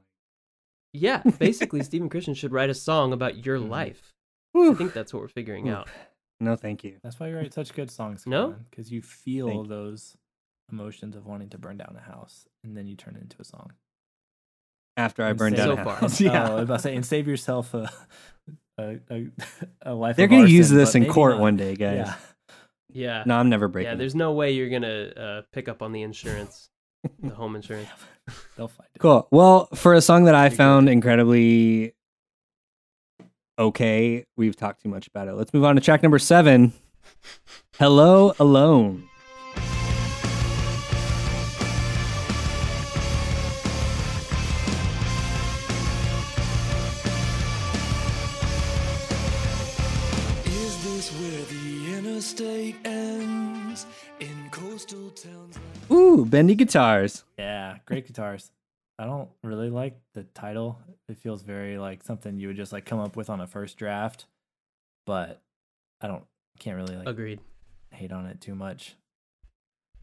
Yeah, 0.93 1.23
basically, 1.39 1.83
Stephen 1.85 2.09
Christian 2.09 2.35
should 2.35 2.53
write 2.53 2.69
a 2.71 2.75
song 2.75 3.13
about 3.13 3.45
your 3.47 3.59
Mhm. 3.59 3.69
Life. 4.55 4.71
I 4.73 4.75
think 4.75 4.93
that's 4.93 5.13
what 5.13 5.23
we're 5.23 5.29
figuring 5.29 5.69
Oof. 5.69 5.75
out. 5.77 5.89
No, 6.41 6.57
thank 6.57 6.85
you. 6.85 6.97
That's 7.03 7.21
why 7.21 7.29
you 7.29 7.37
write 7.37 7.53
such 7.53 7.75
good 7.75 7.91
songs. 7.91 8.25
No? 8.27 8.55
Because 8.71 8.91
you 8.91 9.03
feel 9.03 9.49
Thank 9.49 9.69
those 9.69 10.17
emotions 10.73 11.17
of 11.17 11.27
wanting 11.27 11.51
to 11.51 11.59
burn 11.59 11.77
down 11.77 11.95
a 11.99 12.01
house 12.11 12.47
and 12.65 12.77
then 12.77 12.87
you 12.87 12.97
turn 12.97 13.17
it 13.17 13.23
into 13.23 13.37
a 13.41 13.45
song. 13.45 13.73
After 14.97 15.23
I 15.25 15.31
And 15.31 15.39
burned 15.39 15.57
down 15.57 15.77
So 15.77 15.81
a 15.83 15.85
far. 15.85 15.97
house, 15.97 16.21
Oh, 16.21 16.25
yeah. 16.25 16.49
I 16.51 16.55
was 16.55 16.63
about 16.65 16.77
to 16.77 16.83
say, 16.83 16.97
and 16.97 17.05
save 17.05 17.29
yourself 17.29 17.75
a 17.75 17.91
a, 18.79 18.99
a, 19.11 19.27
a 19.83 19.95
life. 19.95 20.17
They're 20.17 20.27
gonna 20.27 20.47
use 20.49 20.71
this 20.71 20.95
in 20.95 21.07
court 21.07 21.33
not. 21.35 21.41
one 21.43 21.57
day, 21.57 21.75
guys. 21.77 22.07
Yeah. 22.07 22.15
Yeah. 22.93 23.23
No, 23.27 23.37
I'm 23.37 23.49
never 23.51 23.69
breaking. 23.69 23.89
yeah, 23.91 23.95
it. 23.95 23.99
there's 23.99 24.15
no 24.15 24.33
way 24.33 24.51
you're 24.53 24.69
going 24.71 24.83
to 24.83 25.23
uh, 25.23 25.43
pick 25.53 25.69
up 25.69 25.81
on 25.81 25.93
the 25.93 26.03
insurance, 26.03 26.71
the 27.23 27.35
home 27.35 27.55
insurance. 27.57 27.89
They'll 28.57 28.67
find 28.69 28.89
it. 28.95 28.99
Cool. 28.99 29.29
Well, 29.31 29.67
for 29.75 29.95
a 29.95 30.01
song 30.01 30.25
that 30.25 30.35
I 30.35 30.49
found 30.49 30.89
incredibly 30.89 31.95
okay, 33.61 34.25
we've 34.37 34.57
talked 34.57 34.83
too 34.83 34.89
much 34.89 35.07
about 35.07 35.29
it. 35.29 35.35
Let's 35.35 35.53
move 35.53 35.65
on 35.65 35.77
to 35.77 35.81
track 35.81 36.03
number 36.03 36.19
seven. 36.19 36.73
Hello, 37.79 38.33
alone. 38.41 39.07
Is 50.47 50.85
this 50.85 51.11
where 51.21 51.45
the 51.45 51.99
interstate 51.99 52.77
ends? 52.85 53.87
In 54.21 54.51
coastal 54.51 55.11
towns 55.11 55.57
like 55.57 55.91
Ooh, 55.91 56.27
bendy 56.27 56.55
guitars. 56.55 57.25
Yeah, 57.39 57.77
great 57.87 58.07
guitars. 58.07 58.51
I 59.01 59.07
don't 59.07 59.31
really 59.43 59.71
like 59.71 59.99
the 60.13 60.25
title. 60.25 60.79
It 61.09 61.17
feels 61.17 61.41
very 61.41 61.79
like 61.79 62.03
something 62.03 62.39
you 62.39 62.49
would 62.49 62.57
just 62.59 62.71
like 62.71 62.85
come 62.85 63.01
up 63.01 63.17
with 63.17 63.31
on 63.31 63.41
a 63.41 63.47
first 63.47 63.79
draft, 63.79 64.27
but 65.07 65.41
I 66.03 66.07
don't 66.07 66.25
can't 66.59 66.77
really 66.77 66.97
like 66.97 67.09
Agreed. 67.09 67.41
hate 67.93 68.13
on 68.13 68.27
it 68.27 68.43
too 68.43 68.55
much. 68.55 68.97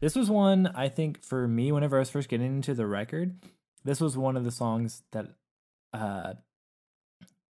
This 0.00 0.16
was 0.16 0.28
one 0.28 0.72
I 0.74 0.88
think 0.88 1.22
for 1.22 1.46
me 1.46 1.70
whenever 1.70 1.96
I 1.96 2.00
was 2.00 2.10
first 2.10 2.28
getting 2.28 2.56
into 2.56 2.74
the 2.74 2.88
record, 2.88 3.36
this 3.84 4.00
was 4.00 4.16
one 4.16 4.36
of 4.36 4.42
the 4.42 4.50
songs 4.50 5.04
that 5.12 5.28
uh 5.92 6.34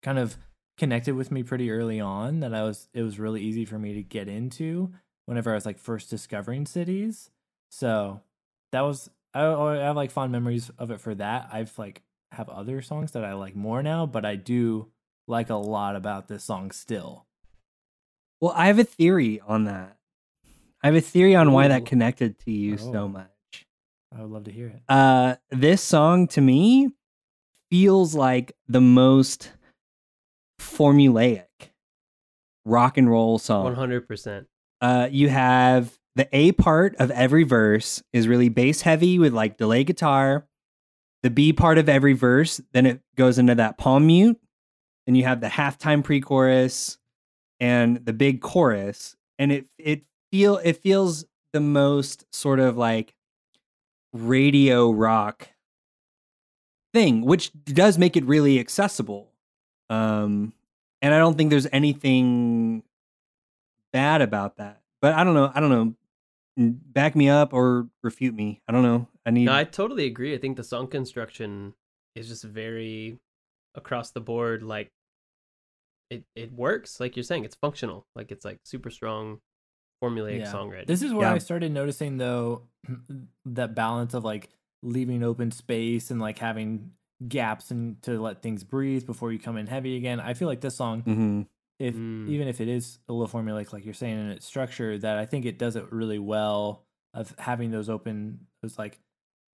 kind 0.04 0.20
of 0.20 0.36
connected 0.78 1.16
with 1.16 1.32
me 1.32 1.44
pretty 1.44 1.72
early 1.72 2.02
on 2.02 2.42
that 2.42 2.54
I 2.54 2.64
was 2.64 2.90
it 2.94 3.04
was 3.04 3.20
really 3.20 3.42
easy 3.42 3.64
for 3.64 3.80
me 3.80 3.94
to 3.94 4.04
get 4.04 4.28
into 4.28 4.92
whenever 5.28 5.52
I 5.52 5.56
was 5.56 5.66
like 5.66 5.80
first 5.80 6.10
discovering 6.10 6.66
cities. 6.66 7.30
So 7.72 8.20
that 8.74 8.82
was 8.82 9.10
I, 9.34 9.46
I 9.46 9.76
have 9.78 9.96
like 9.96 10.12
fond 10.12 10.32
memories 10.32 10.72
of 10.78 10.92
it 10.92 11.00
for 11.02 11.14
that. 11.16 11.50
I've 11.52 11.78
like 11.78 12.02
have 12.32 12.50
other 12.50 12.82
songs 12.82 13.12
that 13.14 13.24
I 13.24 13.34
like 13.34 13.56
more 13.56 13.82
now, 13.84 14.06
but 14.06 14.26
I 14.26 14.36
do 14.36 14.90
like 15.28 15.50
a 15.50 15.56
lot 15.56 15.96
about 15.96 16.28
this 16.28 16.44
song 16.44 16.72
still. 16.72 17.26
Well, 18.42 18.54
I 18.56 18.68
have 18.68 18.80
a 18.80 18.84
theory 18.84 19.42
on 19.46 19.66
that. 19.66 19.98
I 20.84 20.88
have 20.88 20.96
a 20.96 21.02
theory 21.02 21.36
on 21.36 21.52
why 21.52 21.68
that 21.70 21.86
connected 21.86 22.38
to 22.40 22.52
you 22.52 22.74
Oh. 22.80 22.92
so 22.94 23.08
much. 23.08 23.28
I 24.16 24.22
would 24.22 24.32
love 24.32 24.44
to 24.46 24.52
hear 24.52 24.68
it. 24.68 24.82
Uh, 24.88 25.36
this 25.50 25.82
song 25.82 26.28
to 26.30 26.42
me 26.42 26.90
feels 27.70 28.16
like 28.16 28.54
the 28.68 28.80
most 28.82 29.52
formulaic 30.60 31.46
rock 32.66 32.98
and 32.98 33.10
roll 33.10 33.38
song. 33.40 33.76
100%. 33.76 34.46
uh, 34.82 35.08
you 35.12 35.30
have 35.30 35.98
the 36.18 36.28
A 36.36 36.52
part 36.52 36.96
of 36.96 37.12
every 37.12 37.44
verse 37.44 38.02
is 38.12 38.28
really 38.28 38.50
bass 38.50 38.82
heavy 38.82 39.20
with 39.20 39.34
like 39.34 39.58
delay 39.58 39.84
guitar. 39.84 40.48
The 41.22 41.30
B 41.30 41.54
part 41.54 41.78
of 41.78 41.88
every 41.88 42.14
verse, 42.14 42.60
then 42.74 42.88
it 42.88 43.02
goes 43.16 43.38
into 43.38 43.54
that 43.56 43.78
palm 43.78 44.08
mute. 44.08 44.40
Then 45.06 45.14
you 45.14 45.26
have 45.26 45.42
the 45.42 45.48
halftime 45.48 46.04
pre-chorus 46.04 46.98
and 47.60 48.04
the 48.04 48.14
big 48.14 48.42
chorus, 48.42 49.16
and 49.38 49.52
it 49.52 49.68
it 49.78 50.02
feel 50.32 50.58
it 50.58 50.78
feels 50.78 51.26
the 51.54 51.60
most 51.60 52.26
sort 52.34 52.60
of 52.60 52.78
like 52.78 53.14
radio 54.12 54.90
rock 54.90 55.50
thing, 56.94 57.22
which 57.22 57.52
does 57.64 58.00
make 58.00 58.18
it 58.18 58.26
really 58.26 58.60
accessible. 58.60 59.32
Um, 59.92 60.54
and 61.04 61.14
I 61.14 61.20
don't 61.20 61.38
think 61.38 61.52
there's 61.52 61.68
anything 61.72 62.82
bad 63.94 64.24
about 64.24 64.58
that. 64.58 64.82
But 65.00 65.14
I 65.14 65.24
don't 65.24 65.36
know. 65.36 65.52
I 65.54 65.60
don't 65.60 65.70
know. 65.70 65.94
N- 66.58 66.80
Back 66.86 67.16
me 67.16 67.30
up 67.30 67.54
or 67.54 67.88
refute 68.04 68.34
me. 68.36 68.62
I 68.68 68.72
don't 68.72 68.84
know. 68.84 69.08
I 69.26 69.32
need. 69.32 69.46
No, 69.46 69.54
I 69.54 69.64
totally 69.64 70.06
agree. 70.06 70.34
I 70.34 70.38
think 70.38 70.58
the 70.58 70.64
song 70.64 70.88
construction 70.88 71.74
is 72.16 72.28
just 72.28 72.44
very 72.44 73.20
across 73.76 74.12
the 74.12 74.22
board, 74.22 74.64
like 74.64 74.90
it 76.10 76.24
it 76.36 76.52
works. 76.54 77.00
Like 77.00 77.16
you're 77.16 77.24
saying, 77.24 77.46
it's 77.46 77.56
functional. 77.56 78.08
Like 78.16 78.32
it's 78.32 78.46
like 78.46 78.60
super 78.64 78.90
strong 78.90 79.40
formulaic 80.04 80.40
Yeah. 80.40 80.54
songwriting. 80.54 80.88
This 80.88 81.02
is 81.02 81.14
where 81.14 81.28
Yeah. 81.28 81.34
I 81.34 81.38
started 81.40 81.72
noticing 81.72 82.18
though 82.18 82.64
that 83.46 83.76
balance 83.76 84.14
of 84.14 84.24
like 84.24 84.50
leaving 84.84 85.24
open 85.24 85.52
space 85.52 86.12
and 86.12 86.20
like 86.22 86.38
having 86.40 86.92
gaps 87.28 87.72
and 87.72 88.02
to 88.04 88.22
let 88.22 88.42
things 88.44 88.64
breathe 88.64 89.06
before 89.06 89.32
you 89.32 89.40
come 89.40 89.58
in 89.58 89.68
heavy 89.68 89.98
again. 89.98 90.20
I 90.20 90.34
feel 90.34 90.48
like 90.48 90.62
this 90.62 90.76
song, 90.76 91.02
hmm 91.02 91.42
if 91.80 91.96
Mm. 91.96 92.28
even 92.30 92.48
if 92.48 92.60
it 92.62 92.68
is 92.68 93.00
a 93.08 93.14
little 93.14 93.28
formulaic, 93.28 93.72
like 93.74 93.86
you're 93.86 93.94
saying 93.94 94.20
in 94.20 94.30
its 94.32 94.46
structure, 94.46 94.98
that 94.98 95.18
I 95.18 95.26
think 95.26 95.46
it 95.46 95.58
does 95.60 95.76
it 95.76 95.92
really 95.92 96.20
well 96.20 96.86
of 97.14 97.34
having 97.38 97.72
those 97.72 97.90
open 97.90 98.48
those 98.62 98.78
like 98.80 99.00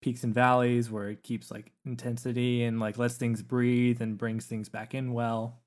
peaks 0.01 0.23
and 0.23 0.33
valleys 0.33 0.89
where 0.89 1.09
it 1.09 1.21
keeps 1.23 1.51
like 1.51 1.71
intensity 1.85 2.63
and 2.63 2.79
like 2.79 2.97
lets 2.97 3.15
things 3.15 3.41
breathe 3.43 4.01
and 4.01 4.17
brings 4.17 4.45
things 4.45 4.67
back 4.69 4.93
in 4.95 5.13
well. 5.13 5.61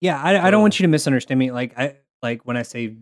Yeah, 0.00 0.20
I, 0.22 0.46
I 0.48 0.50
don't 0.50 0.60
want 0.62 0.78
you 0.78 0.84
to 0.84 0.88
misunderstand 0.88 1.38
me. 1.38 1.50
Like 1.50 1.78
I 1.78 1.96
like 2.22 2.42
when 2.46 2.56
I 2.56 2.62
say 2.62 2.96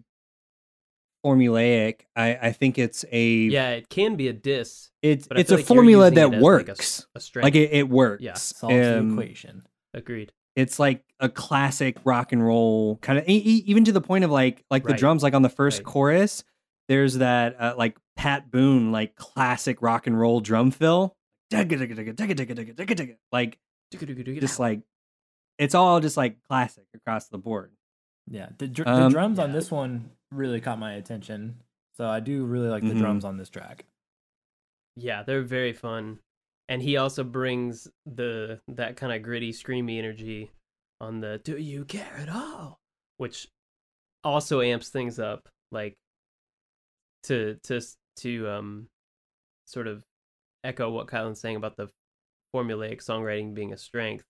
formulaic, 1.24 2.02
I 2.16 2.36
I 2.40 2.52
think 2.52 2.78
it's 2.78 3.04
a 3.10 3.26
yeah, 3.32 3.70
it 3.70 3.88
can 3.88 4.16
be 4.16 4.28
a 4.28 4.32
diss. 4.32 4.90
it's 5.02 5.26
it's 5.32 5.50
a 5.50 5.56
like 5.56 5.64
formula 5.64 6.10
that 6.10 6.32
it 6.32 6.34
as, 6.34 6.42
like, 6.42 6.68
a 6.68 6.70
s- 6.72 6.76
works. 6.76 7.06
A 7.14 7.20
strength. 7.20 7.44
Like 7.44 7.54
it, 7.54 7.72
it 7.72 7.88
works. 7.88 8.22
Yeah. 8.22 8.34
Solves 8.34 8.74
the 8.74 8.98
Um, 8.98 9.12
equation. 9.18 9.66
Agreed. 9.92 10.32
It's 10.56 10.78
like 10.78 11.04
a 11.20 11.28
classic 11.28 11.96
rock 12.04 12.32
and 12.32 12.44
roll 12.44 12.96
kind 13.02 13.18
of 13.18 13.24
even 13.26 13.84
to 13.84 13.92
the 13.92 14.00
point 14.00 14.24
of 14.24 14.30
like 14.30 14.64
like 14.70 14.84
the 14.84 14.94
drums 14.94 15.22
like 15.22 15.34
on 15.34 15.42
the 15.42 15.48
first 15.48 15.78
Right. 15.78 15.86
chorus 15.86 16.44
there's 16.88 17.14
that 17.18 17.56
uh, 17.58 17.74
like 17.76 17.96
pat 18.16 18.50
boone 18.50 18.92
like 18.92 19.16
classic 19.16 19.80
rock 19.82 20.06
and 20.06 20.18
roll 20.18 20.40
drum 20.40 20.70
fill 20.70 21.16
like 21.52 21.68
just 24.40 24.58
like 24.60 24.80
it's 25.58 25.74
all 25.74 26.00
just 26.00 26.16
like 26.16 26.36
classic 26.48 26.84
across 26.94 27.28
the 27.28 27.38
board 27.38 27.72
Yeah, 28.30 28.48
the, 28.58 28.68
dr- 28.68 28.88
Um, 28.88 29.02
the 29.04 29.08
drums 29.10 29.38
on 29.38 29.52
this 29.52 29.70
one 29.70 30.10
really 30.30 30.60
caught 30.60 30.78
my 30.78 30.94
attention. 30.94 31.58
So 31.96 32.08
I 32.08 32.20
do 32.20 32.44
really 32.44 32.68
like 32.68 32.82
the 32.82 32.94
Mhm. 32.94 32.98
drums 32.98 33.24
on 33.24 33.36
this 33.36 33.48
track. 33.50 33.84
Yeah, 34.96 35.22
they're 35.22 35.42
very 35.42 35.72
fun. 35.72 36.18
And 36.68 36.80
he 36.82 36.96
also 36.96 37.24
brings 37.24 37.88
the 38.06 38.60
that 38.68 38.96
kind 38.96 39.12
of 39.12 39.22
gritty, 39.22 39.52
screamy 39.52 39.98
energy 39.98 40.50
on 41.00 41.20
the 41.20 41.40
"Do 41.44 41.58
you 41.58 41.84
care 41.84 42.16
at 42.18 42.28
all?" 42.28 42.80
which 43.18 43.48
also 44.22 44.60
amps 44.60 44.88
things 44.88 45.18
up, 45.18 45.48
like 45.70 45.96
to 47.24 47.58
to 47.64 47.80
to 48.16 48.48
um 48.48 48.88
sort 49.66 49.86
of 49.86 50.04
echo 50.62 50.90
what 50.90 51.06
Kylan's 51.06 51.40
saying 51.40 51.56
about 51.56 51.76
the 51.76 51.88
formulaic 52.54 53.04
songwriting 53.04 53.54
being 53.54 53.72
a 53.72 53.78
strength. 53.78 54.24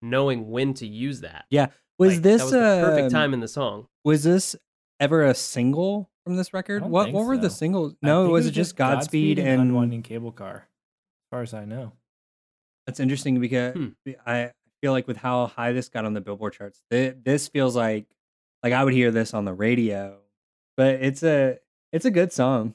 Knowing 0.00 0.48
when 0.48 0.74
to 0.74 0.86
use 0.86 1.22
that. 1.22 1.44
Yeah. 1.50 1.66
Was 1.98 2.14
Like, 2.14 2.22
this 2.22 2.38
that 2.40 2.44
was 2.44 2.52
the 2.52 2.86
perfect 2.86 3.04
um, 3.06 3.10
time 3.10 3.34
in 3.34 3.40
the 3.40 3.48
song? 3.48 3.88
was 4.04 4.22
this 4.22 4.54
ever 5.00 5.24
a 5.24 5.34
single 5.34 6.08
from 6.24 6.36
this 6.36 6.54
record 6.54 6.82
don't 6.82 6.90
what 6.90 7.04
think 7.04 7.16
what 7.16 7.26
were 7.26 7.36
the 7.36 7.50
singles 7.50 7.94
I 8.02 8.06
no 8.06 8.24
think 8.24 8.32
was 8.32 8.46
it 8.46 8.52
just 8.52 8.76
godspeed, 8.76 9.38
and 9.38 9.60
Unwinding 9.60 10.02
Cable 10.02 10.32
Car? 10.32 10.68
As 11.28 11.36
far 11.36 11.42
as 11.42 11.54
I 11.54 11.64
know. 11.64 11.92
That's 12.86 13.00
interesting 13.00 13.38
because 13.40 13.74
Hmm. 13.74 13.88
I 14.26 14.52
feel 14.80 14.92
like 14.92 15.06
with 15.06 15.18
how 15.18 15.46
high 15.46 15.72
this 15.72 15.88
got 15.90 16.04
on 16.06 16.14
the 16.14 16.20
Billboard 16.22 16.54
charts, 16.54 16.82
thi- 16.90 17.10
this 17.22 17.48
feels 17.48 17.76
like 17.76 18.06
like 18.62 18.72
I 18.72 18.82
would 18.82 18.94
hear 18.94 19.10
this 19.10 19.34
on 19.34 19.44
the 19.44 19.52
radio. 19.52 20.18
But 20.76 21.02
it's 21.02 21.22
a 21.22 21.58
it's 21.92 22.04
a 22.06 22.10
good 22.10 22.32
song. 22.32 22.74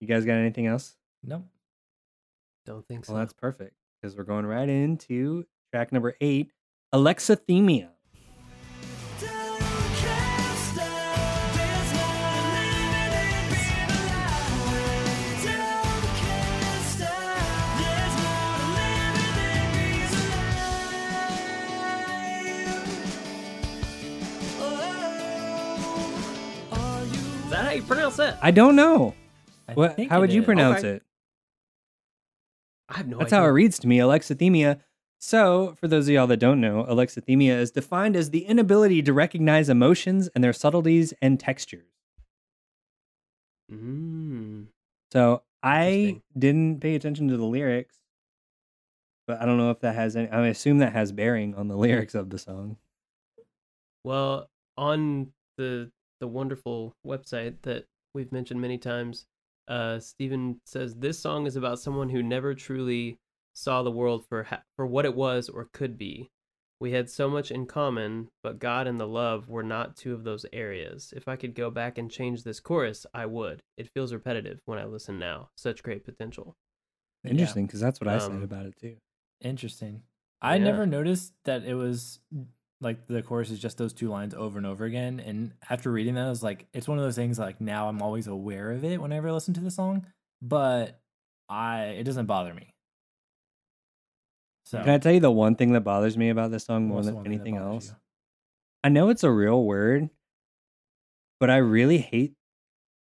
You 0.00 0.06
guys 0.06 0.24
got 0.24 0.34
anything 0.34 0.66
else? 0.66 0.96
Nope. 1.24 1.44
Don't 2.66 2.86
think 2.86 3.04
so. 3.04 3.12
Well, 3.12 3.20
that's 3.22 3.32
perfect 3.32 3.74
because 4.00 4.16
we're 4.16 4.24
going 4.24 4.46
right 4.46 4.68
into 4.68 5.44
track 5.72 5.92
number 5.92 6.14
eight, 6.20 6.52
Alexithymia. 6.94 7.90
You 27.78 27.82
pronounce 27.84 28.18
it? 28.18 28.34
I 28.42 28.50
don't 28.50 28.76
know. 28.76 29.14
I 29.68 29.74
What? 29.74 29.98
How 30.08 30.18
it 30.18 30.20
would 30.20 30.32
you 30.32 30.42
pronounce 30.42 30.78
Okay. 30.80 30.96
it? 30.96 31.02
I 32.88 32.96
have 32.98 33.06
no 33.08 33.18
That's 33.18 33.32
idea. 33.32 33.40
how 33.42 33.48
it 33.48 33.52
reads 33.52 33.78
to 33.80 33.86
me, 33.86 33.98
alexithymia. 33.98 34.80
So, 35.20 35.74
for 35.80 35.88
those 35.88 36.08
of 36.08 36.14
y'all 36.14 36.26
that 36.28 36.38
don't 36.38 36.60
know, 36.60 36.84
alexithymia 36.88 37.58
is 37.58 37.70
defined 37.70 38.16
as 38.16 38.30
the 38.30 38.44
inability 38.46 39.02
to 39.02 39.12
recognize 39.12 39.68
emotions 39.68 40.28
and 40.34 40.42
their 40.44 40.52
subtleties 40.52 41.12
and 41.20 41.38
textures. 41.40 41.86
Mm. 43.70 44.66
So, 45.12 45.42
I 45.62 46.20
didn't 46.38 46.80
pay 46.80 46.94
attention 46.94 47.28
to 47.28 47.36
the 47.36 47.44
lyrics, 47.44 47.96
but 49.26 49.40
I 49.42 49.44
don't 49.46 49.58
know 49.58 49.70
if 49.70 49.80
that 49.80 49.94
has 49.94 50.16
any. 50.16 50.28
I 50.28 50.46
assume 50.48 50.78
that 50.78 50.92
has 50.92 51.12
bearing 51.12 51.54
on 51.54 51.68
the 51.68 51.76
lyrics 51.84 52.14
of 52.14 52.30
the 52.30 52.38
song. 52.38 52.76
Well, 54.04 54.48
on 54.76 55.32
the 55.56 55.90
the 56.20 56.28
wonderful 56.28 56.94
website 57.06 57.56
that 57.62 57.84
we've 58.14 58.32
mentioned 58.32 58.60
many 58.60 58.78
times, 58.78 59.26
uh, 59.68 59.98
Stephen 59.98 60.60
says 60.64 60.94
this 60.96 61.18
song 61.18 61.46
is 61.46 61.56
about 61.56 61.78
someone 61.80 62.08
who 62.08 62.22
never 62.22 62.54
truly 62.54 63.18
saw 63.54 63.82
the 63.82 63.90
world 63.90 64.24
for 64.28 64.44
ha- 64.44 64.62
for 64.76 64.86
what 64.86 65.04
it 65.04 65.14
was 65.14 65.48
or 65.48 65.68
could 65.72 65.98
be. 65.98 66.30
We 66.80 66.92
had 66.92 67.10
so 67.10 67.28
much 67.28 67.50
in 67.50 67.66
common, 67.66 68.28
but 68.42 68.60
God 68.60 68.86
and 68.86 69.00
the 69.00 69.06
love 69.06 69.48
were 69.48 69.64
not 69.64 69.96
two 69.96 70.14
of 70.14 70.22
those 70.22 70.46
areas. 70.52 71.12
If 71.16 71.26
I 71.26 71.34
could 71.34 71.54
go 71.56 71.70
back 71.70 71.98
and 71.98 72.08
change 72.08 72.44
this 72.44 72.60
chorus, 72.60 73.04
I 73.12 73.26
would. 73.26 73.62
It 73.76 73.90
feels 73.92 74.12
repetitive 74.12 74.60
when 74.64 74.78
I 74.78 74.84
listen 74.84 75.18
now. 75.18 75.50
Such 75.56 75.82
great 75.82 76.04
potential. 76.04 76.54
Interesting, 77.24 77.66
because 77.66 77.80
that's 77.80 78.00
what 78.00 78.06
I 78.08 78.18
said 78.18 78.30
Um, 78.30 78.42
about 78.44 78.66
it 78.66 78.76
too. 78.80 78.96
Interesting. 79.40 80.02
I 80.40 80.56
Yeah. 80.56 80.64
never 80.64 80.86
noticed 80.86 81.34
that 81.44 81.64
it 81.64 81.74
was 81.74 82.20
like 82.80 83.06
the 83.06 83.22
chorus 83.22 83.50
is 83.50 83.58
just 83.58 83.78
those 83.78 83.92
two 83.92 84.08
lines 84.08 84.34
over 84.34 84.58
and 84.58 84.66
over 84.66 84.84
again. 84.84 85.20
And 85.20 85.52
after 85.68 85.90
reading 85.90 86.14
that, 86.14 86.26
I 86.26 86.30
was 86.30 86.42
like, 86.42 86.66
it's 86.72 86.86
one 86.86 86.98
of 86.98 87.04
those 87.04 87.16
things 87.16 87.38
like 87.38 87.60
now 87.60 87.88
I'm 87.88 88.02
always 88.02 88.26
aware 88.26 88.70
of 88.70 88.84
it 88.84 89.00
whenever 89.00 89.28
I 89.28 89.32
listen 89.32 89.54
to 89.54 89.60
the 89.60 89.70
song, 89.70 90.06
but 90.40 91.00
I 91.48 91.84
it 91.98 92.04
doesn't 92.04 92.26
bother 92.26 92.54
me. 92.54 92.74
So 94.64 94.78
Can 94.80 94.90
I 94.90 94.98
tell 94.98 95.12
you 95.12 95.20
the 95.20 95.30
one 95.30 95.54
thing 95.54 95.72
that 95.72 95.80
bothers 95.80 96.16
me 96.16 96.28
about 96.28 96.50
this 96.50 96.64
song 96.66 96.86
more 96.88 97.02
than 97.02 97.14
one 97.14 97.24
thing 97.24 97.32
that 97.32 97.36
anything 97.36 97.54
bothers 97.58 97.88
else? 97.90 97.94
I 98.84 98.90
know 98.90 99.08
it's 99.08 99.24
a 99.24 99.30
real 99.30 99.64
word, 99.64 100.10
but 101.40 101.50
I 101.50 101.56
really 101.56 101.98
hate 101.98 102.34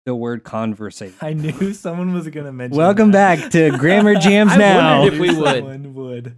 the 0.05 0.13
word 0.13 0.43
conversate. 0.43 1.11
you? 1.11 1.17
I 1.27 1.33
knew 1.33 1.73
someone 1.73 2.13
was 2.13 2.27
gonna 2.27 2.51
mention. 2.51 2.77
Welcome 2.77 3.11
that. 3.11 3.39
back 3.39 3.51
to 3.51 3.71
Grammar 3.77 4.15
Jams 4.19 4.51
I 4.51 4.57
Now. 4.57 5.05
if 5.05 5.17
we 5.17 5.33
would. 5.35 5.55
Someone 5.57 5.93
would. 5.95 6.35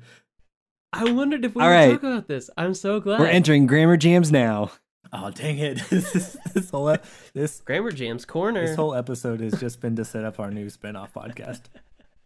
I 0.93 1.11
wondered 1.11 1.43
if 1.45 1.53
we 1.55 1.61
All 1.61 1.67
would 1.67 1.73
right. 1.73 1.91
talk 1.91 2.03
about 2.03 2.27
this. 2.27 2.49
I'm 2.57 2.73
so 2.73 2.99
glad. 2.99 3.19
We're 3.19 3.27
entering 3.27 3.67
Grammar 3.67 3.97
Jams 3.97 4.31
Now. 4.31 4.71
Oh 5.13 5.31
dang 5.31 5.57
it! 5.57 5.81
this 5.89 6.35
this 6.53 6.69
whole 6.69 6.89
ep- 6.89 7.05
this 7.33 7.61
Grammar 7.61 7.91
Jams 7.91 8.25
Corner. 8.25 8.65
this 8.67 8.75
whole 8.75 8.93
episode 8.93 9.39
has 9.41 9.57
just 9.59 9.79
been 9.79 9.95
to 9.95 10.03
set 10.05 10.25
up 10.25 10.39
our 10.39 10.51
new 10.51 10.69
spin-off 10.69 11.13
podcast. 11.13 11.61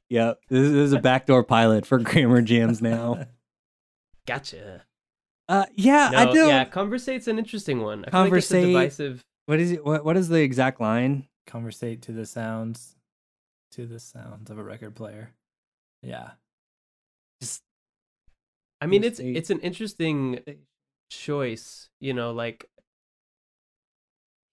Yep, 0.09 0.41
this 0.49 0.59
is, 0.59 0.71
this 0.73 0.85
is 0.87 0.91
a 0.91 0.99
backdoor 0.99 1.41
pilot 1.41 1.85
for 1.85 1.97
Grammar 1.97 2.41
Jams 2.41 2.81
Now. 2.81 3.27
Gotcha. 4.27 4.83
Uh, 5.47 5.67
yeah, 5.75 6.09
No, 6.11 6.17
I 6.17 6.33
do. 6.33 6.47
yeah, 6.47 6.65
conversate's 6.65 7.29
an 7.29 7.39
interesting 7.39 7.79
one. 7.81 8.03
I 8.05 8.11
feel 8.11 8.19
like 8.25 8.33
it's 8.33 8.51
a 8.51 8.55
Conversate- 8.55 8.65
divisive. 8.73 9.21
What 9.45 9.59
is 9.61 9.71
it? 9.71 9.85
What 9.85 10.03
What 10.03 10.17
is 10.17 10.27
the 10.27 10.41
exact 10.41 10.81
line? 10.81 11.27
Conversate 11.47 12.01
to 12.03 12.11
the 12.11 12.25
sounds, 12.25 12.97
to 13.71 13.85
the 13.85 13.99
sounds 13.99 14.49
of 14.49 14.57
a 14.57 14.63
record 14.63 14.95
player. 14.95 15.31
Yeah. 16.03 16.31
Just 17.41 17.61
I 18.81 18.87
mean, 18.87 19.03
it's 19.03 19.19
it's 19.19 19.49
an 19.51 19.59
interesting 19.59 20.39
choice. 21.09 21.89
You 21.99 22.13
know, 22.13 22.31
like 22.31 22.65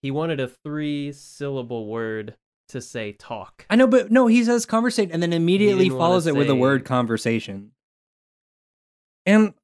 he 0.02 0.10
wanted 0.10 0.38
a 0.40 0.48
three 0.48 1.12
syllable 1.12 1.86
word 1.86 2.36
to 2.68 2.80
say 2.80 3.12
talk. 3.12 3.64
I 3.70 3.76
know, 3.76 3.86
but 3.86 4.10
no, 4.12 4.26
he 4.26 4.44
says 4.44 4.66
conversate 4.66 5.10
and 5.10 5.22
then 5.22 5.32
immediately 5.32 5.88
follows 5.88 6.26
it 6.26 6.36
with 6.36 6.46
the 6.46 6.54
word 6.54 6.84
conversation. 6.84 7.72
And 9.26 9.54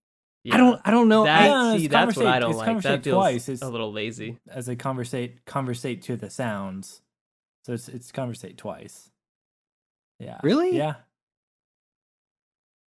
Yeah. 0.43 0.55
I 0.55 0.57
don't, 0.59 0.81
I 0.85 0.91
don't 0.91 1.09
know. 1.09 1.25
That, 1.25 1.51
I, 1.51 1.77
see, 1.79 1.87
that's 1.87 2.17
what 2.17 2.27
I 2.27 2.39
don't 2.39 2.57
like. 2.57 2.83
That 2.83 3.05
feels 3.05 3.15
twice. 3.15 3.49
It's- 3.49 3.63
a 3.63 3.71
little 3.71 3.93
lazy. 3.93 4.39
As 4.49 4.69
a 4.69 4.77
conversate 4.77 5.45
conversate 5.45 6.03
to 6.03 6.17
the 6.17 6.31
sounds. 6.31 7.03
So 7.65 7.73
it's 7.73 7.89
it's 7.89 8.13
conversate 8.13 8.59
twice. 8.59 9.11
Yeah. 10.19 10.39
Really? 10.43 10.77
Yeah. 10.77 10.95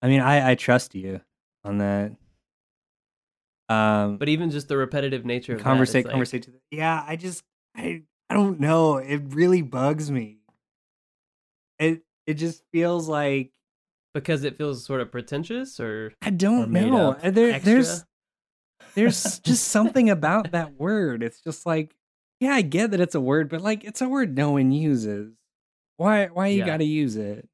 I 0.03 0.09
mean, 0.09 0.21
I, 0.21 0.51
I 0.51 0.55
trust 0.55 0.95
you 0.95 1.21
on 1.67 1.79
that. 1.79 2.13
Um, 3.69 4.17
But 4.19 4.29
even 4.29 4.51
just 4.51 4.69
the 4.69 4.77
repetitive 4.77 5.25
nature 5.25 5.57
of 5.57 5.63
conversate, 5.63 5.93
that, 5.93 5.99
it's 5.99 6.07
like- 6.07 6.13
conversate. 6.13 6.43
To 6.45 6.51
the, 6.53 6.61
yeah, 6.71 7.05
I 7.07 7.17
just, 7.17 7.43
I, 7.77 8.03
I 8.31 8.35
don't 8.35 8.61
know. 8.61 8.97
It 8.99 9.23
really 9.35 9.63
bugs 9.63 10.11
me. 10.11 10.39
It, 11.79 12.03
it 12.27 12.35
just 12.35 12.63
feels 12.73 13.09
like 13.09 13.53
because 14.15 14.45
it 14.45 14.57
feels 14.57 14.85
sort 14.85 15.01
of 15.03 15.13
pretentious, 15.13 15.79
or 15.79 16.13
I 16.23 16.31
don't 16.31 16.71
made 16.71 16.91
know. 16.91 17.13
There, 17.23 17.59
there's 17.59 18.03
there's 18.95 19.41
just 19.41 19.69
something 19.69 20.09
about 20.09 20.53
that 20.53 20.79
word. 20.81 21.23
It's 21.23 21.41
just 21.43 21.67
like, 21.67 21.95
yeah, 22.41 22.53
I 22.55 22.63
get 22.63 22.93
that 22.93 23.01
it's 23.01 23.15
a 23.15 23.21
word, 23.21 23.51
but 23.51 23.61
like 23.61 23.85
it's 23.85 24.01
a 24.01 24.09
word 24.09 24.35
no 24.35 24.53
one 24.53 24.73
uses. 24.73 25.35
Why 25.99 26.27
why 26.27 26.47
you 26.49 26.61
Yeah. 26.61 26.67
gotta 26.67 26.85
use 26.85 27.17
it? 27.17 27.47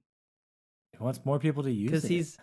He 0.92 1.02
wants 1.02 1.20
more 1.24 1.40
people 1.40 1.64
to 1.64 1.72
use 1.72 1.88
it. 1.88 1.92
because 1.92 2.04
he's. 2.04 2.38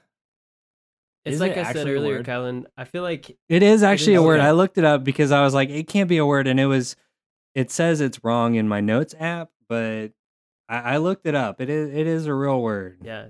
It's 1.26 1.36
Is 1.36 1.42
like 1.42 1.52
it 1.58 1.66
I 1.66 1.74
said 1.74 1.88
earlier? 1.88 2.24
Kylan. 2.24 2.66
I 2.78 2.86
feel 2.86 3.04
like 3.04 3.38
It 3.50 3.62
is 3.62 3.84
actually 3.84 4.16
a 4.16 4.22
word. 4.24 4.40
I 4.40 4.52
looked 4.52 4.78
it 4.78 4.86
up 4.86 5.04
because 5.04 5.32
I 5.32 5.42
was 5.44 5.54
like, 5.54 5.70
it 5.70 5.88
can't 5.88 6.08
be 6.10 6.18
a 6.18 6.26
word, 6.26 6.48
and 6.48 6.60
it 6.60 6.66
was 6.66 6.96
it 7.56 7.72
says 7.72 8.00
it's 8.02 8.24
wrong 8.24 8.56
in 8.56 8.68
my 8.68 8.80
notes 8.80 9.14
app, 9.20 9.50
but 9.68 10.12
I, 10.70 10.78
I 10.94 10.98
looked 10.98 11.26
it 11.26 11.36
up. 11.36 11.60
It 11.62 11.70
is 11.70 11.90
it 11.94 12.08
is 12.08 12.26
a 12.26 12.34
real 12.34 12.62
word. 12.62 13.00
yeah, 13.04 13.28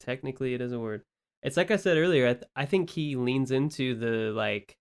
technically 0.00 0.54
it 0.54 0.60
is 0.60 0.72
a 0.72 0.78
word. 0.78 1.02
It's 1.42 1.56
like 1.56 1.70
I 1.70 1.76
said 1.76 1.96
earlier. 1.98 2.28
I, 2.28 2.32
th- 2.34 2.44
I 2.56 2.64
think 2.66 2.88
he 2.90 3.16
leans 3.16 3.50
into 3.50 3.94
the 3.96 4.32
like 4.32 4.76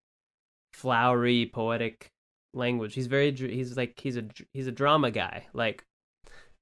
flowery, 0.73 1.49
poetic 1.53 2.11
language. 2.53 2.93
He's 2.93 3.07
very. 3.07 3.31
He's 3.35 3.75
like 3.77 3.99
he's 3.99 4.17
a 4.17 4.23
he's 4.53 4.67
a 4.67 4.71
drama 4.71 5.11
guy. 5.11 5.47
Like, 5.53 5.85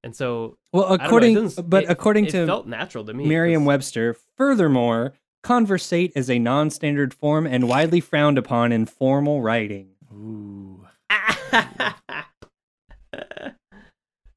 and 0.03 0.15
so 0.15 0.57
Well, 0.73 0.89
know, 0.89 0.95
according 0.95 1.35
doesn't- 1.35 1.69
but 1.69 1.83
it- 1.83 1.89
according 1.89 2.25
it 2.25 2.31
to 2.31 2.45
felt 2.45 2.67
natural 2.67 3.05
to 3.05 3.13
me. 3.13 3.25
Merriam-Webster, 3.27 4.15
furthermore, 4.37 5.13
conversate 5.43 6.11
is 6.15 6.29
a 6.29 6.39
non-standard 6.39 7.13
form 7.13 7.45
and 7.47 7.67
widely 7.67 7.99
frowned 7.99 8.37
upon 8.37 8.71
in 8.71 8.85
formal 8.85 9.41
writing. 9.41 9.89
Ooh. 10.13 10.85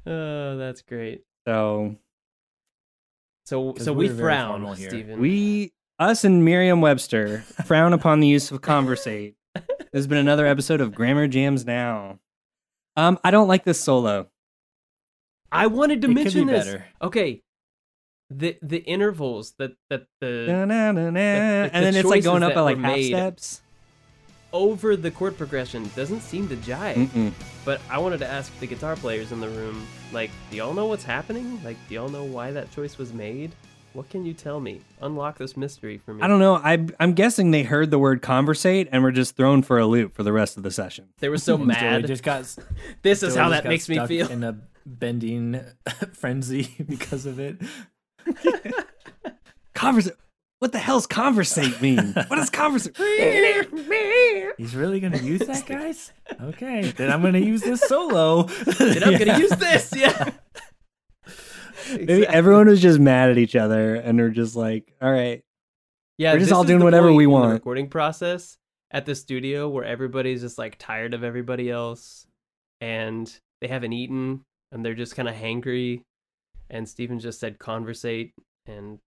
oh, 0.06 0.56
that's 0.56 0.82
great. 0.82 1.22
So 1.46 1.96
So 3.46 3.72
'Cause 3.74 3.84
so 3.84 3.92
we 3.92 4.08
frown. 4.08 4.74
Stephen. 4.76 5.20
we, 5.20 5.72
us 5.98 6.24
and 6.24 6.44
Merriam-Webster, 6.44 7.40
frown 7.64 7.92
upon 7.92 8.20
the 8.20 8.26
use 8.28 8.50
of 8.50 8.60
conversate. 8.62 9.36
There's 9.92 10.06
been 10.08 10.18
another 10.18 10.46
episode 10.46 10.80
of 10.80 10.94
Grammar 10.94 11.28
Jams 11.28 11.64
now. 11.64 12.18
Um, 12.96 13.18
I 13.22 13.30
don't 13.30 13.46
like 13.48 13.64
this 13.64 13.80
solo. 13.80 14.28
I 15.52 15.68
wanted 15.68 16.02
to 16.02 16.06
It 16.06 16.10
could 16.10 16.14
mention 16.24 16.46
be 16.46 16.52
this. 16.52 16.64
better. 16.64 16.86
Okay. 17.00 17.42
The 18.30 18.56
the 18.62 18.78
intervals 18.78 19.52
that 19.58 19.72
that 19.90 20.06
the 20.20 20.46
Da-na-na-na. 20.48 21.10
the 21.12 21.20
and 21.20 21.84
then 21.84 21.94
it's 21.94 22.08
like 22.08 22.22
going 22.24 22.42
up 22.42 22.54
that 22.54 22.58
at 22.58 22.62
like 22.62 22.78
half 22.78 23.00
steps. 23.00 23.60
over 24.52 24.96
the 24.96 25.10
chord 25.10 25.36
progression 25.36 25.90
doesn't 25.94 26.20
seem 26.20 26.48
to 26.48 26.56
jive. 26.56 26.94
Mm-mm. 27.08 27.32
But 27.64 27.80
I 27.90 27.98
wanted 27.98 28.18
to 28.18 28.26
ask 28.26 28.56
the 28.60 28.66
guitar 28.66 28.96
players 28.96 29.32
in 29.32 29.40
the 29.40 29.48
room, 29.48 29.86
like, 30.12 30.30
do 30.50 30.56
y'all 30.56 30.74
know 30.74 30.86
what's 30.86 31.04
happening? 31.04 31.62
Like, 31.64 31.76
do 31.88 31.94
y'all 31.94 32.08
know 32.08 32.24
why 32.24 32.50
that 32.52 32.70
choice 32.70 32.96
was 32.98 33.12
made? 33.12 33.52
What 33.94 34.08
can 34.10 34.24
you 34.26 34.34
tell 34.34 34.58
me? 34.58 34.80
Unlock 35.02 35.38
this 35.38 35.56
mystery 35.56 35.98
for 35.98 36.14
me. 36.14 36.22
I 36.22 36.26
don't 36.26 36.40
know. 36.40 36.56
I, 36.56 36.84
I'm 36.98 37.12
guessing 37.12 37.52
they 37.52 37.62
heard 37.62 37.90
the 37.92 37.98
word 37.98 38.22
conversate 38.22 38.88
and 38.90 39.02
were 39.04 39.12
just 39.12 39.36
thrown 39.36 39.62
for 39.62 39.78
a 39.78 39.86
loop 39.86 40.14
for 40.14 40.24
the 40.24 40.32
rest 40.32 40.56
of 40.56 40.62
the 40.64 40.70
session. 40.72 41.10
They 41.20 41.28
were 41.28 41.38
so 41.38 41.56
Joey 41.58 41.66
mad. 41.66 42.06
just 42.06 42.22
got. 42.24 42.42
this 43.02 43.22
is 43.22 43.36
how 43.36 43.50
that 43.50 43.64
makes 43.64 43.88
me 43.88 44.04
feel. 44.06 44.28
In 44.30 44.42
a 44.42 44.56
bending 44.86 45.60
frenzy 46.12 46.74
because 46.88 47.24
of 47.26 47.38
it. 47.38 47.56
Conversate. 49.74 50.16
What 50.60 50.72
the 50.72 50.78
hell's 50.78 51.06
conversate 51.06 51.82
mean? 51.82 52.14
what 52.14 52.36
does 52.36 52.48
conversate? 52.48 52.96
He's 54.56 54.74
really 54.74 54.98
gonna 54.98 55.18
use 55.18 55.40
that, 55.40 55.66
guys? 55.66 56.10
Okay, 56.40 56.82
then 56.92 57.12
I'm 57.12 57.20
gonna 57.20 57.38
use 57.40 57.60
this 57.60 57.82
solo. 57.82 58.46
and 58.80 59.04
I'm 59.04 59.18
gonna 59.18 59.38
use 59.38 59.50
this. 59.50 59.92
Yeah. 59.94 60.30
Maybe 61.90 62.26
everyone 62.26 62.66
was 62.68 62.80
just 62.80 62.98
mad 62.98 63.28
at 63.28 63.36
each 63.36 63.56
other 63.56 63.96
and 63.96 64.18
they're 64.18 64.30
just 64.30 64.56
like, 64.56 64.94
all 65.02 65.12
right. 65.12 65.42
Yeah, 66.16 66.32
We're 66.32 66.38
just 66.38 66.52
all 66.52 66.64
doing 66.64 66.82
whatever 66.82 67.12
we 67.12 67.24
in 67.24 67.30
the 67.30 67.34
want. 67.34 67.52
recording 67.52 67.88
process 67.88 68.56
at 68.90 69.04
the 69.04 69.14
studio 69.14 69.68
where 69.68 69.84
everybody's 69.84 70.40
just 70.40 70.56
like 70.56 70.76
tired 70.78 71.12
of 71.12 71.24
everybody 71.24 71.68
else, 71.68 72.26
and 72.80 73.30
they 73.60 73.66
haven't 73.66 73.92
eaten, 73.92 74.44
and 74.70 74.84
they're 74.84 74.94
just 74.94 75.16
kind 75.16 75.28
of 75.28 75.34
hangry. 75.34 76.02
And 76.70 76.88
Stephen 76.88 77.18
just 77.18 77.40
said 77.40 77.58
conversate 77.58 78.34
and 78.66 78.98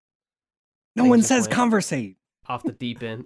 No 0.95 1.05
one 1.05 1.21
says 1.21 1.43
went- 1.43 1.53
conversate. 1.53 2.17
off 2.47 2.63
the 2.63 2.71
deep 2.71 3.03
end. 3.03 3.25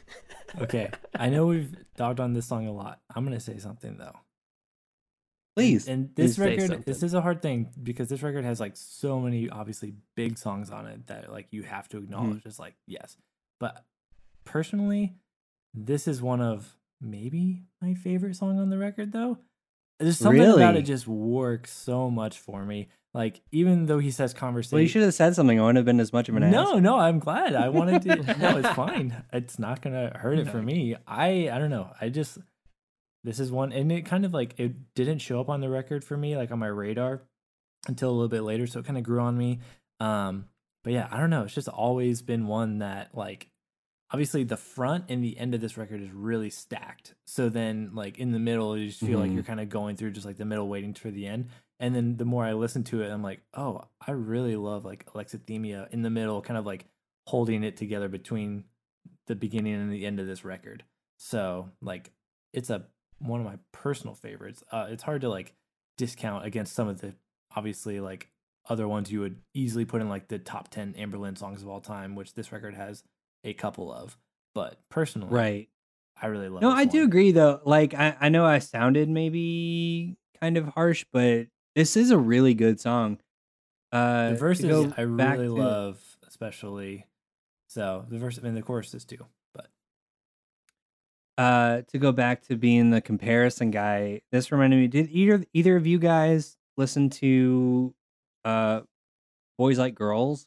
okay, 0.60 0.90
I 1.14 1.28
know 1.28 1.46
we've 1.46 1.74
dogged 1.96 2.20
on 2.20 2.32
this 2.32 2.46
song 2.46 2.66
a 2.66 2.72
lot. 2.72 3.00
I'm 3.14 3.24
gonna 3.24 3.40
say 3.40 3.58
something 3.58 3.96
though. 3.98 4.16
Please. 5.56 5.88
And 5.88 6.10
this 6.14 6.36
Please 6.36 6.60
record, 6.68 6.84
this 6.86 7.02
is 7.02 7.14
a 7.14 7.20
hard 7.20 7.42
thing 7.42 7.68
because 7.82 8.08
this 8.08 8.22
record 8.22 8.44
has 8.44 8.60
like 8.60 8.76
so 8.76 9.18
many 9.18 9.50
obviously 9.50 9.94
big 10.14 10.38
songs 10.38 10.70
on 10.70 10.86
it 10.86 11.08
that 11.08 11.32
like 11.32 11.48
you 11.50 11.62
have 11.64 11.88
to 11.88 11.98
acknowledge. 11.98 12.38
Mm-hmm. 12.38 12.48
It's 12.48 12.58
like 12.60 12.74
yes, 12.86 13.16
but 13.58 13.84
personally, 14.44 15.14
this 15.74 16.06
is 16.06 16.22
one 16.22 16.40
of 16.40 16.76
maybe 17.00 17.62
my 17.82 17.94
favorite 17.94 18.36
song 18.36 18.58
on 18.58 18.70
the 18.70 18.78
record 18.78 19.12
though. 19.12 19.38
There's 19.98 20.18
something 20.18 20.44
about 20.44 20.76
it 20.76 20.82
just 20.82 21.08
works 21.08 21.72
so 21.72 22.08
much 22.08 22.38
for 22.38 22.64
me. 22.64 22.88
Like 23.18 23.40
even 23.50 23.86
though 23.86 23.98
he 23.98 24.12
says 24.12 24.32
conversation, 24.32 24.76
well, 24.76 24.82
you 24.82 24.88
should 24.88 25.02
have 25.02 25.12
said 25.12 25.34
something. 25.34 25.58
I 25.58 25.62
wouldn't 25.62 25.78
have 25.78 25.84
been 25.84 25.98
as 25.98 26.12
much 26.12 26.28
of 26.28 26.36
an 26.36 26.44
ass. 26.44 26.52
no, 26.52 26.78
no, 26.78 26.96
I'm 27.00 27.18
glad. 27.18 27.52
I 27.56 27.68
wanted 27.68 28.02
to. 28.02 28.16
no, 28.38 28.58
it's 28.58 28.68
fine. 28.70 29.24
It's 29.32 29.58
not 29.58 29.82
gonna 29.82 30.16
hurt 30.16 30.38
it 30.38 30.46
for 30.48 30.62
me. 30.62 30.94
I, 31.04 31.50
I 31.50 31.58
don't 31.58 31.70
know. 31.70 31.90
I 32.00 32.10
just 32.10 32.38
this 33.24 33.40
is 33.40 33.50
one, 33.50 33.72
and 33.72 33.90
it 33.90 34.02
kind 34.06 34.24
of 34.24 34.32
like 34.32 34.54
it 34.60 34.94
didn't 34.94 35.18
show 35.18 35.40
up 35.40 35.48
on 35.48 35.60
the 35.60 35.68
record 35.68 36.04
for 36.04 36.16
me, 36.16 36.36
like 36.36 36.52
on 36.52 36.60
my 36.60 36.68
radar, 36.68 37.22
until 37.88 38.10
a 38.10 38.12
little 38.12 38.28
bit 38.28 38.42
later. 38.42 38.68
So 38.68 38.78
it 38.78 38.86
kind 38.86 38.96
of 38.96 39.02
grew 39.02 39.18
on 39.20 39.36
me. 39.36 39.58
Um, 39.98 40.44
but 40.84 40.92
yeah, 40.92 41.08
I 41.10 41.18
don't 41.18 41.30
know. 41.30 41.42
It's 41.42 41.54
just 41.54 41.66
always 41.68 42.22
been 42.22 42.46
one 42.46 42.78
that 42.78 43.16
like 43.16 43.48
obviously 44.12 44.44
the 44.44 44.56
front 44.56 45.06
and 45.08 45.24
the 45.24 45.36
end 45.36 45.56
of 45.56 45.60
this 45.60 45.76
record 45.76 46.00
is 46.00 46.12
really 46.12 46.50
stacked. 46.50 47.14
So 47.26 47.48
then 47.48 47.90
like 47.94 48.18
in 48.18 48.30
the 48.30 48.38
middle, 48.38 48.78
you 48.78 48.86
just 48.86 49.00
feel 49.00 49.18
like 49.18 49.32
Mhm. 49.32 49.34
you're 49.34 49.42
kind 49.42 49.58
of 49.60 49.68
going 49.68 49.96
through 49.96 50.12
just 50.12 50.24
like 50.24 50.36
the 50.36 50.44
middle, 50.44 50.68
waiting 50.68 50.94
for 50.94 51.10
the 51.10 51.26
end. 51.26 51.48
And 51.80 51.94
then 51.94 52.16
the 52.16 52.24
more 52.24 52.44
I 52.44 52.54
listen 52.54 52.82
to 52.84 53.02
it, 53.02 53.10
I'm 53.10 53.22
like, 53.22 53.40
oh, 53.54 53.82
I 54.04 54.10
really 54.12 54.56
love 54.56 54.84
like 54.84 55.06
Alexithymia 55.06 55.92
in 55.92 56.02
the 56.02 56.10
middle, 56.10 56.42
kind 56.42 56.58
of 56.58 56.66
like 56.66 56.86
holding 57.26 57.62
it 57.62 57.76
together 57.76 58.08
between 58.08 58.64
the 59.26 59.36
beginning 59.36 59.74
and 59.74 59.92
the 59.92 60.06
end 60.06 60.18
of 60.18 60.26
this 60.26 60.44
record. 60.44 60.84
So 61.18 61.70
like 61.80 62.10
it's 62.52 62.70
a 62.70 62.86
one 63.20 63.40
of 63.40 63.46
my 63.46 63.58
personal 63.72 64.14
favorites. 64.14 64.62
Uh, 64.72 64.86
it's 64.90 65.02
hard 65.02 65.20
to 65.22 65.28
like 65.28 65.54
discount 65.96 66.44
against 66.46 66.74
some 66.74 66.88
of 66.88 67.00
the 67.00 67.14
obviously 67.54 68.00
like 68.00 68.28
other 68.68 68.86
ones 68.88 69.10
you 69.10 69.20
would 69.20 69.36
easily 69.54 69.84
put 69.84 70.00
in 70.00 70.08
like 70.08 70.28
the 70.28 70.38
top 70.38 70.68
10 70.70 70.94
Anberlin 70.94 71.36
songs 71.38 71.62
of 71.62 71.68
all 71.68 71.80
time, 71.80 72.14
which 72.14 72.34
this 72.34 72.52
record 72.52 72.74
has 72.74 73.02
a 73.44 73.52
couple 73.52 73.92
of. 73.92 74.16
But 74.54 74.78
personally, 74.90 75.28
Right. 75.30 75.68
I 76.20 76.26
really 76.26 76.48
love 76.48 76.62
it. 76.62 76.66
No, 76.66 76.72
I 76.72 76.84
do 76.84 77.04
agree 77.04 77.30
though. 77.30 77.60
Like 77.64 77.94
I, 77.94 78.16
I 78.20 78.28
know 78.30 78.44
I 78.44 78.58
sounded 78.58 79.08
maybe 79.08 80.16
kind 80.40 80.56
of 80.56 80.66
harsh, 80.68 81.04
but 81.12 81.46
this 81.78 81.96
is 81.96 82.10
a 82.10 82.18
really 82.18 82.54
good 82.54 82.80
song. 82.80 83.18
Uh 83.92 84.30
The 84.30 84.34
to 84.34 84.38
verses 84.40 84.92
I 84.96 85.02
really 85.02 85.46
to- 85.46 85.54
love, 85.54 86.00
especially. 86.26 87.06
So 87.68 88.04
the 88.08 88.18
verse, 88.18 88.38
I 88.38 88.42
mean, 88.42 88.54
the 88.54 88.62
choruses 88.62 89.04
too. 89.04 89.24
But 89.54 89.68
uh 91.36 91.82
to 91.88 91.98
go 91.98 92.10
back 92.12 92.42
to 92.48 92.56
being 92.56 92.90
the 92.90 93.00
comparison 93.00 93.70
guy 93.70 94.22
this 94.32 94.50
reminded 94.50 94.76
me 94.80 94.88
did 94.88 95.08
either 95.10 95.44
either 95.52 95.76
of 95.76 95.86
you 95.86 95.98
guys 95.98 96.56
listen 96.76 97.10
to 97.10 97.94
uh 98.44 98.80
boys 99.56 99.78
like 99.78 99.94
girls 99.94 100.46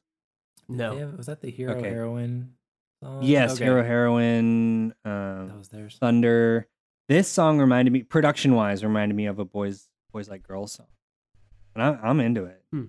No. 0.68 0.98
Yeah, 0.98 1.06
was 1.16 1.28
that 1.28 1.42
the 1.42 1.50
hero 1.52 1.76
Okay. 1.78 1.90
heroine? 1.90 2.54
Song? 3.04 3.24
yes 3.24 3.54
Okay. 3.54 3.64
hero 3.66 3.84
heroine 3.84 4.90
That 5.04 5.10
um 5.50 5.58
was 5.58 5.70
theirs. 5.70 5.98
thunder 6.00 6.68
this 7.08 7.28
song 7.30 7.60
reminded 7.60 7.92
me 7.92 8.04
production 8.04 8.54
wise 8.56 8.84
reminded 8.84 9.16
me 9.16 9.26
of 9.28 9.40
a 9.40 9.46
boys 9.46 9.88
boys 10.12 10.30
like 10.30 10.44
girls 10.44 10.74
song 10.74 10.88
and 11.76 11.84
I, 11.84 11.98
i'm 12.04 12.20
into 12.20 12.46
it 12.46 12.64
hmm. 12.72 12.86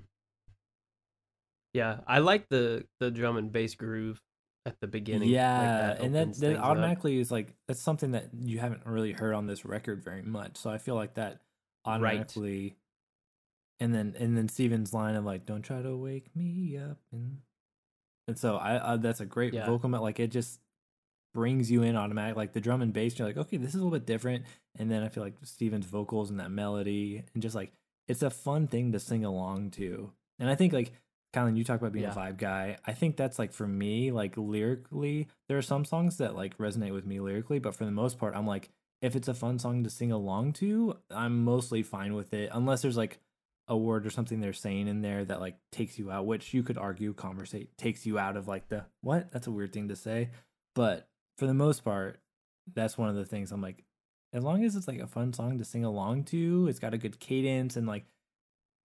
Yeah, 1.74 2.00
I 2.06 2.18
like 2.18 2.48
the 2.50 2.84
the 3.00 3.10
drum 3.10 3.38
and 3.38 3.50
bass 3.50 3.74
groove 3.74 4.20
at 4.66 4.78
the 4.80 4.86
beginning. 4.86 5.30
Yeah, 5.30 5.59
like 5.59 5.98
Yeah, 5.98 6.04
and 6.04 6.14
that 6.14 6.26
that 6.34 6.40
things 6.40 6.59
up. 6.59 6.64
automatically 6.64 7.18
is 7.18 7.30
like 7.30 7.54
that's 7.66 7.80
something 7.80 8.10
that 8.12 8.26
you 8.38 8.59
haven't 8.59 8.84
really 8.84 9.12
heard 9.12 9.34
on 9.34 9.46
this 9.46 9.64
record 9.64 10.04
very 10.04 10.22
much. 10.22 10.59
So 10.59 10.70
I 10.70 10.78
feel 10.78 10.94
like 10.94 11.14
that 11.14 11.40
Right. 11.86 11.94
automatically. 11.94 12.76
And 13.80 13.94
then 13.94 14.14
and 14.18 14.36
then 14.36 14.48
Stephen's 14.48 14.92
line 14.92 15.16
of 15.16 15.24
like, 15.24 15.46
"Don't 15.46 15.62
try 15.62 15.80
to 15.82 15.96
wake 15.96 16.36
me 16.36 16.76
up," 16.76 16.98
and 17.10 17.38
and 18.28 18.38
so 18.38 18.56
I, 18.56 18.92
I 18.92 18.96
that's 18.98 19.20
a 19.20 19.26
great 19.26 19.54
Yeah. 19.54 19.64
vocal. 19.66 19.88
Like 19.90 20.20
it 20.20 20.30
just 20.30 20.60
brings 21.34 21.70
you 21.70 21.82
in 21.82 21.96
automatic. 21.96 22.36
Like 22.36 22.52
the 22.52 22.60
drum 22.60 22.82
and 22.82 22.92
bass, 22.92 23.18
you're 23.18 23.26
like, 23.26 23.38
okay, 23.38 23.56
this 23.56 23.70
is 23.70 23.76
a 23.76 23.78
little 23.78 23.90
bit 23.98 24.06
different. 24.06 24.44
And 24.78 24.90
then 24.90 25.02
I 25.02 25.09
feel 25.09 25.22
like 25.24 25.34
Stephen's 25.42 25.86
vocals 25.86 26.30
and 26.30 26.38
that 26.38 26.50
melody 26.50 27.24
and 27.32 27.42
just 27.42 27.54
like 27.56 27.72
it's 28.12 28.22
a 28.22 28.30
fun 28.30 28.66
thing 28.68 28.93
to 28.93 29.01
sing 29.01 29.24
along 29.24 29.70
to. 29.72 30.12
And 30.39 30.48
I 30.48 30.55
think 30.55 30.72
like 30.72 30.93
Colin, 31.32 31.56
you 31.56 31.64
talk 31.64 31.80
about 31.80 31.93
being 31.93 32.05
Yeah. 32.05 32.12
a 32.12 32.16
vibe 32.16 32.36
guy. 32.36 32.76
I 32.86 32.93
think 32.93 33.16
that's 33.16 33.39
like 33.39 33.52
for 33.52 33.66
me, 33.66 34.10
like 34.12 34.36
lyrically, 34.36 35.28
there 35.48 35.56
are 35.59 35.62
some 35.62 35.84
songs 35.84 36.18
that 36.18 36.36
like 36.36 36.59
resonate 36.59 36.93
with 36.93 37.06
me 37.06 37.20
lyrically, 37.20 37.59
but 37.59 37.74
for 37.74 37.84
the 37.86 37.90
most 37.90 38.18
part, 38.18 38.36
I'm 38.36 38.47
like, 38.47 38.70
if 39.01 39.16
it's 39.16 39.28
a 39.28 39.34
fun 39.34 39.59
song 39.59 39.82
to 39.82 39.90
sing 39.90 40.12
along 40.12 40.52
to, 40.55 40.98
I'm 41.10 41.43
mostly 41.43 41.82
fine 41.82 42.14
with 42.14 42.34
it, 42.34 42.51
unless 42.52 42.82
there's 42.82 42.97
like 42.98 43.18
a 43.68 43.76
word 43.76 44.05
or 44.06 44.10
something 44.10 44.40
they're 44.40 44.52
saying 44.52 44.89
in 44.89 45.01
there 45.02 45.24
that 45.24 45.40
like 45.40 45.56
takes 45.70 45.98
you 45.98 46.10
out, 46.10 46.26
which 46.26 46.52
you 46.52 46.62
could 46.62 46.76
argue 46.76 47.14
conversate 47.14 47.76
takes 47.78 48.05
you 48.05 48.18
out 48.18 48.36
of 48.36 48.47
like 48.47 48.68
the 48.68 48.84
what? 49.01 49.30
That's 49.32 49.47
a 49.47 49.51
weird 49.52 49.72
thing 49.72 49.89
to 49.89 49.97
say. 49.97 50.30
But 50.74 51.09
for 51.39 51.47
the 51.47 51.55
most 51.55 51.82
part, 51.82 52.20
that's 52.74 52.98
one 52.98 53.09
of 53.09 53.14
the 53.16 53.24
things 53.24 53.51
I'm 53.52 53.62
like, 53.62 53.82
as 54.32 54.42
long 54.42 54.64
as 54.64 54.76
it's 54.76 54.88
like 54.88 55.00
a 55.00 55.06
fun 55.06 55.32
song 55.32 55.59
to 55.59 55.64
sing 55.64 55.84
along 55.84 56.24
to, 56.24 56.66
it's 56.68 56.78
got 56.78 56.94
a 56.94 56.98
good 56.98 57.20
cadence 57.20 57.76
and 57.76 57.86
like 57.86 58.04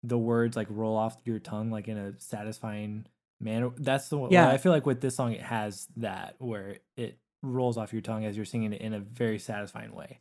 the 0.04 0.18
words 0.18 0.56
like 0.56 0.68
roll 0.70 0.96
off 0.98 1.18
your 1.24 1.40
tongue 1.40 1.72
like 1.72 1.88
in 1.88 1.98
a 1.98 2.20
satisfying 2.20 3.06
manner. 3.40 3.72
That's 3.78 4.10
the 4.10 4.18
one 4.18 4.32
Yeah. 4.32 4.50
I 4.50 4.58
feel 4.58 4.72
like 4.72 4.86
with 4.86 5.02
this 5.02 5.16
song 5.16 5.34
it 5.34 5.42
has 5.42 5.88
that 5.98 6.36
where 6.40 6.78
it 6.98 7.18
rolls 7.44 7.78
off 7.78 7.94
your 7.94 8.02
tongue 8.02 8.26
as 8.26 8.36
you're 8.36 8.46
singing 8.46 8.74
it 8.74 8.82
in 8.82 8.94
a 8.94 9.00
very 9.00 9.40
satisfying 9.40 9.94
way. 9.94 10.20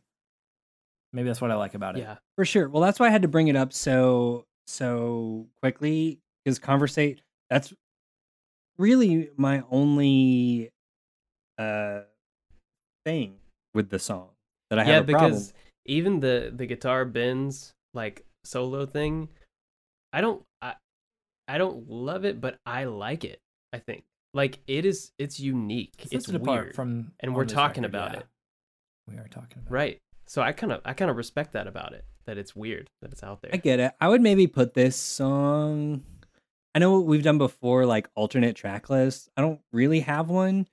Maybe 1.11 1.27
that's 1.27 1.41
what 1.41 1.51
I 1.51 1.55
like 1.55 1.75
about 1.75 1.97
it. 1.97 2.01
Yeah. 2.01 2.17
For 2.35 2.45
sure. 2.45 2.67
Well, 2.69 2.81
that's 2.81 2.99
why 2.99 3.07
I 3.07 3.09
had 3.09 3.21
to 3.23 3.27
bring 3.27 3.47
it 3.47 3.55
up 3.55 3.73
so 3.73 4.45
so 4.67 5.47
quickly 5.61 6.19
because 6.43 6.59
conversate. 6.59 7.21
That's 7.49 7.73
really 8.77 9.29
my 9.37 9.63
only 9.71 10.71
uh 11.57 12.01
thing 13.05 13.35
with 13.73 13.89
the 13.89 13.99
song 13.99 14.29
that 14.69 14.79
I 14.79 14.83
yeah, 14.85 14.93
have 14.95 15.09
a 15.09 15.11
problem. 15.11 15.31
because 15.31 15.53
even 15.85 16.19
the 16.19 16.51
the 16.55 16.65
guitar 16.65 17.05
bends 17.05 17.73
like 17.93 18.25
solo 18.43 18.85
thing, 18.85 19.29
I 20.13 20.21
don't 20.21 20.43
I 20.61 20.75
I 21.47 21.57
don't 21.57 21.89
love 21.89 22.25
it, 22.25 22.41
but 22.41 22.57
I 22.65 22.85
like 22.85 23.23
it. 23.23 23.39
I 23.73 23.79
think 23.79 24.03
like 24.33 24.59
it 24.67 24.85
is 24.85 25.11
it's 25.17 25.39
unique. 25.39 25.93
It 25.99 26.13
It's 26.13 26.25
sets 26.25 26.35
apart 26.35 26.63
weird, 26.65 26.75
from 26.75 27.11
and 27.19 27.35
we're 27.35 27.45
talking 27.45 27.83
record, 27.83 27.95
about 27.95 28.13
yeah. 28.13 28.19
it, 28.19 28.25
We 29.07 29.17
are 29.17 29.27
talking 29.27 29.57
about 29.59 29.67
it. 29.67 29.71
right? 29.71 30.01
So 30.27 30.41
I 30.41 30.51
kind 30.53 30.71
of 30.73 30.81
I 30.85 30.93
kind 30.93 31.11
of 31.11 31.17
respect 31.17 31.53
that 31.53 31.67
about 31.67 31.93
it. 31.93 32.05
That 32.25 32.37
it's 32.39 32.55
weird 32.55 32.89
that 33.01 33.11
it's 33.11 33.21
out 33.21 33.41
there. 33.41 33.51
I 33.53 33.57
get 33.57 33.79
it. 33.79 33.93
I 34.01 34.07
would 34.09 34.21
maybe 34.21 34.47
put 34.47 34.73
this 34.73 34.95
song. 34.95 36.03
I 36.73 36.79
know 36.79 36.93
what 36.93 37.05
we've 37.05 37.23
done 37.23 37.37
before, 37.37 37.85
like 37.85 38.09
alternate 38.15 38.55
track 38.55 38.89
lists. 38.89 39.29
I 39.37 39.41
don't 39.41 39.61
really 39.71 39.99
have 40.01 40.29
one, 40.29 40.67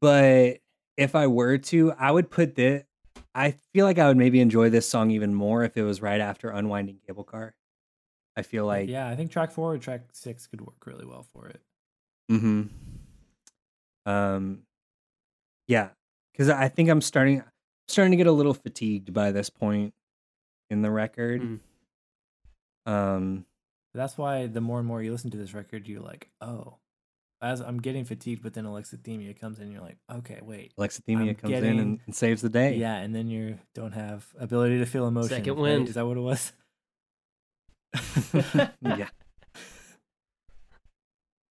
but 0.00 0.58
if 0.96 1.14
I 1.14 1.26
were 1.26 1.58
to, 1.58 1.92
I 1.92 2.10
would 2.10 2.30
put 2.30 2.54
this. 2.54 2.84
I 3.34 3.50
feel 3.72 3.84
like 3.84 3.98
I 3.98 4.08
would 4.08 4.16
maybe 4.16 4.40
enjoy 4.40 4.70
this 4.70 4.88
song 4.88 5.10
even 5.10 5.34
more 5.34 5.62
if 5.62 5.76
it 5.76 5.82
was 5.82 6.00
right 6.00 6.20
after 6.20 6.48
Unwinding 6.50 7.00
Cable 7.06 7.24
Car. 7.24 7.54
I 8.36 8.42
feel 8.42 8.66
like, 8.66 8.88
yeah, 8.88 9.08
I 9.08 9.16
think 9.16 9.30
track 9.30 9.50
four 9.50 9.74
or 9.74 9.78
track 9.78 10.02
six 10.12 10.46
could 10.46 10.60
work 10.60 10.86
really 10.86 11.06
well 11.06 11.26
for 11.32 11.48
it. 11.48 11.60
hmm 12.30 12.62
Um, 14.04 14.62
yeah, 15.68 15.90
because 16.32 16.48
I 16.48 16.68
think 16.68 16.88
I'm 16.88 17.00
starting 17.00 17.42
starting 17.88 18.12
to 18.12 18.16
get 18.16 18.26
a 18.26 18.32
little 18.32 18.54
fatigued 18.54 19.12
by 19.12 19.32
this 19.32 19.50
point 19.50 19.94
in 20.70 20.82
the 20.82 20.90
record. 20.90 21.42
Mm. 21.42 21.60
Um, 22.90 23.46
That's 23.94 24.16
why 24.18 24.46
the 24.46 24.60
more 24.60 24.78
and 24.78 24.88
more 24.88 25.02
you 25.02 25.12
listen 25.12 25.30
to 25.30 25.36
this 25.36 25.54
record, 25.54 25.86
you're 25.88 26.00
like, 26.00 26.28
oh, 26.40 26.74
as 27.42 27.60
I'm 27.60 27.78
getting 27.80 28.04
fatigued, 28.04 28.42
but 28.42 28.54
then 28.54 28.64
Alexithymia 28.64 29.38
comes 29.38 29.58
in, 29.58 29.64
and 29.64 29.72
you're 29.72 29.82
like, 29.82 29.98
okay, 30.10 30.40
wait. 30.42 30.72
Alexithymia 30.78 31.30
I'm 31.30 31.34
comes 31.34 31.54
in 31.54 31.78
and, 31.78 32.00
and 32.06 32.14
saves 32.14 32.42
the 32.42 32.48
day. 32.48 32.76
Yeah, 32.76 32.96
and 32.96 33.14
then 33.14 33.28
you 33.28 33.58
don't 33.74 33.92
have 33.92 34.26
ability 34.38 34.78
to 34.78 34.86
feel 34.86 35.06
emotion. 35.06 35.30
Second 35.30 35.54
right? 35.54 35.62
wind. 35.62 35.88
Is 35.88 35.94
that 35.94 36.06
what 36.06 36.16
it 36.16 36.20
was? 36.20 36.52
yeah. 38.80 39.08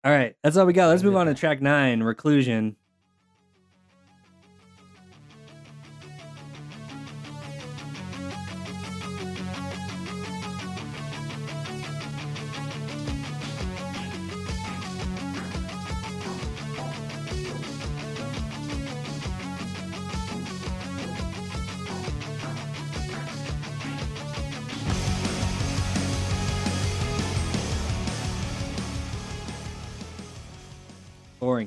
All 0.04 0.12
right, 0.12 0.36
that's 0.42 0.58
all 0.58 0.66
we 0.66 0.74
got. 0.74 0.88
Let's 0.88 1.02
move 1.02 1.16
on 1.16 1.28
to 1.28 1.34
track 1.34 1.62
nine, 1.62 2.02
Reclusion. 2.02 2.76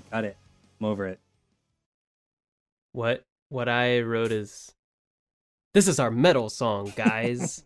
Boring. 0.01 0.11
Cut 0.11 0.25
it. 0.25 0.37
I'm 0.79 0.85
over 0.85 1.07
it. 1.07 1.19
What 2.93 3.23
what 3.49 3.69
I 3.69 4.01
wrote 4.01 4.31
is 4.31 4.73
this 5.73 5.87
is 5.87 5.99
our 5.99 6.11
metal 6.11 6.49
song, 6.49 6.91
guys. 6.95 7.63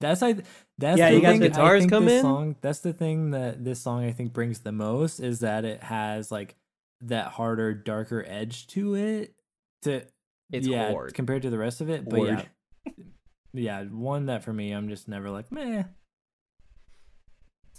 That's 0.00 0.22
like 0.22 0.38
that's 0.78 0.98
Yeah, 0.98 1.10
the 1.10 1.16
you 1.16 1.22
got 1.22 1.32
thing 1.32 1.42
I 1.42 1.48
guitars 1.48 1.80
think 1.80 1.90
come 1.90 2.04
this 2.04 2.12
in? 2.14 2.22
Song, 2.22 2.56
that's 2.60 2.80
the 2.80 2.92
thing 2.92 3.30
that 3.32 3.64
this 3.64 3.80
song 3.80 4.04
I 4.04 4.12
think 4.12 4.32
brings 4.32 4.60
the 4.60 4.72
most 4.72 5.20
is 5.20 5.40
that 5.40 5.64
it 5.64 5.82
has 5.82 6.30
like 6.32 6.56
that 7.02 7.28
harder, 7.28 7.74
darker 7.74 8.24
edge 8.26 8.66
to 8.68 8.94
it. 8.94 9.34
To 9.82 10.02
It's 10.50 10.66
yeah, 10.66 10.90
hard. 10.92 11.14
compared 11.14 11.42
to 11.42 11.50
the 11.50 11.58
rest 11.58 11.80
of 11.80 11.88
it. 11.90 12.08
But 12.08 12.20
Hard. 12.20 12.48
yeah, 12.86 12.92
yeah, 13.52 13.82
one 13.84 14.26
that 14.26 14.42
for 14.44 14.52
me, 14.52 14.72
I'm 14.72 14.88
just 14.88 15.08
never 15.08 15.30
like 15.30 15.50
meh. 15.52 15.84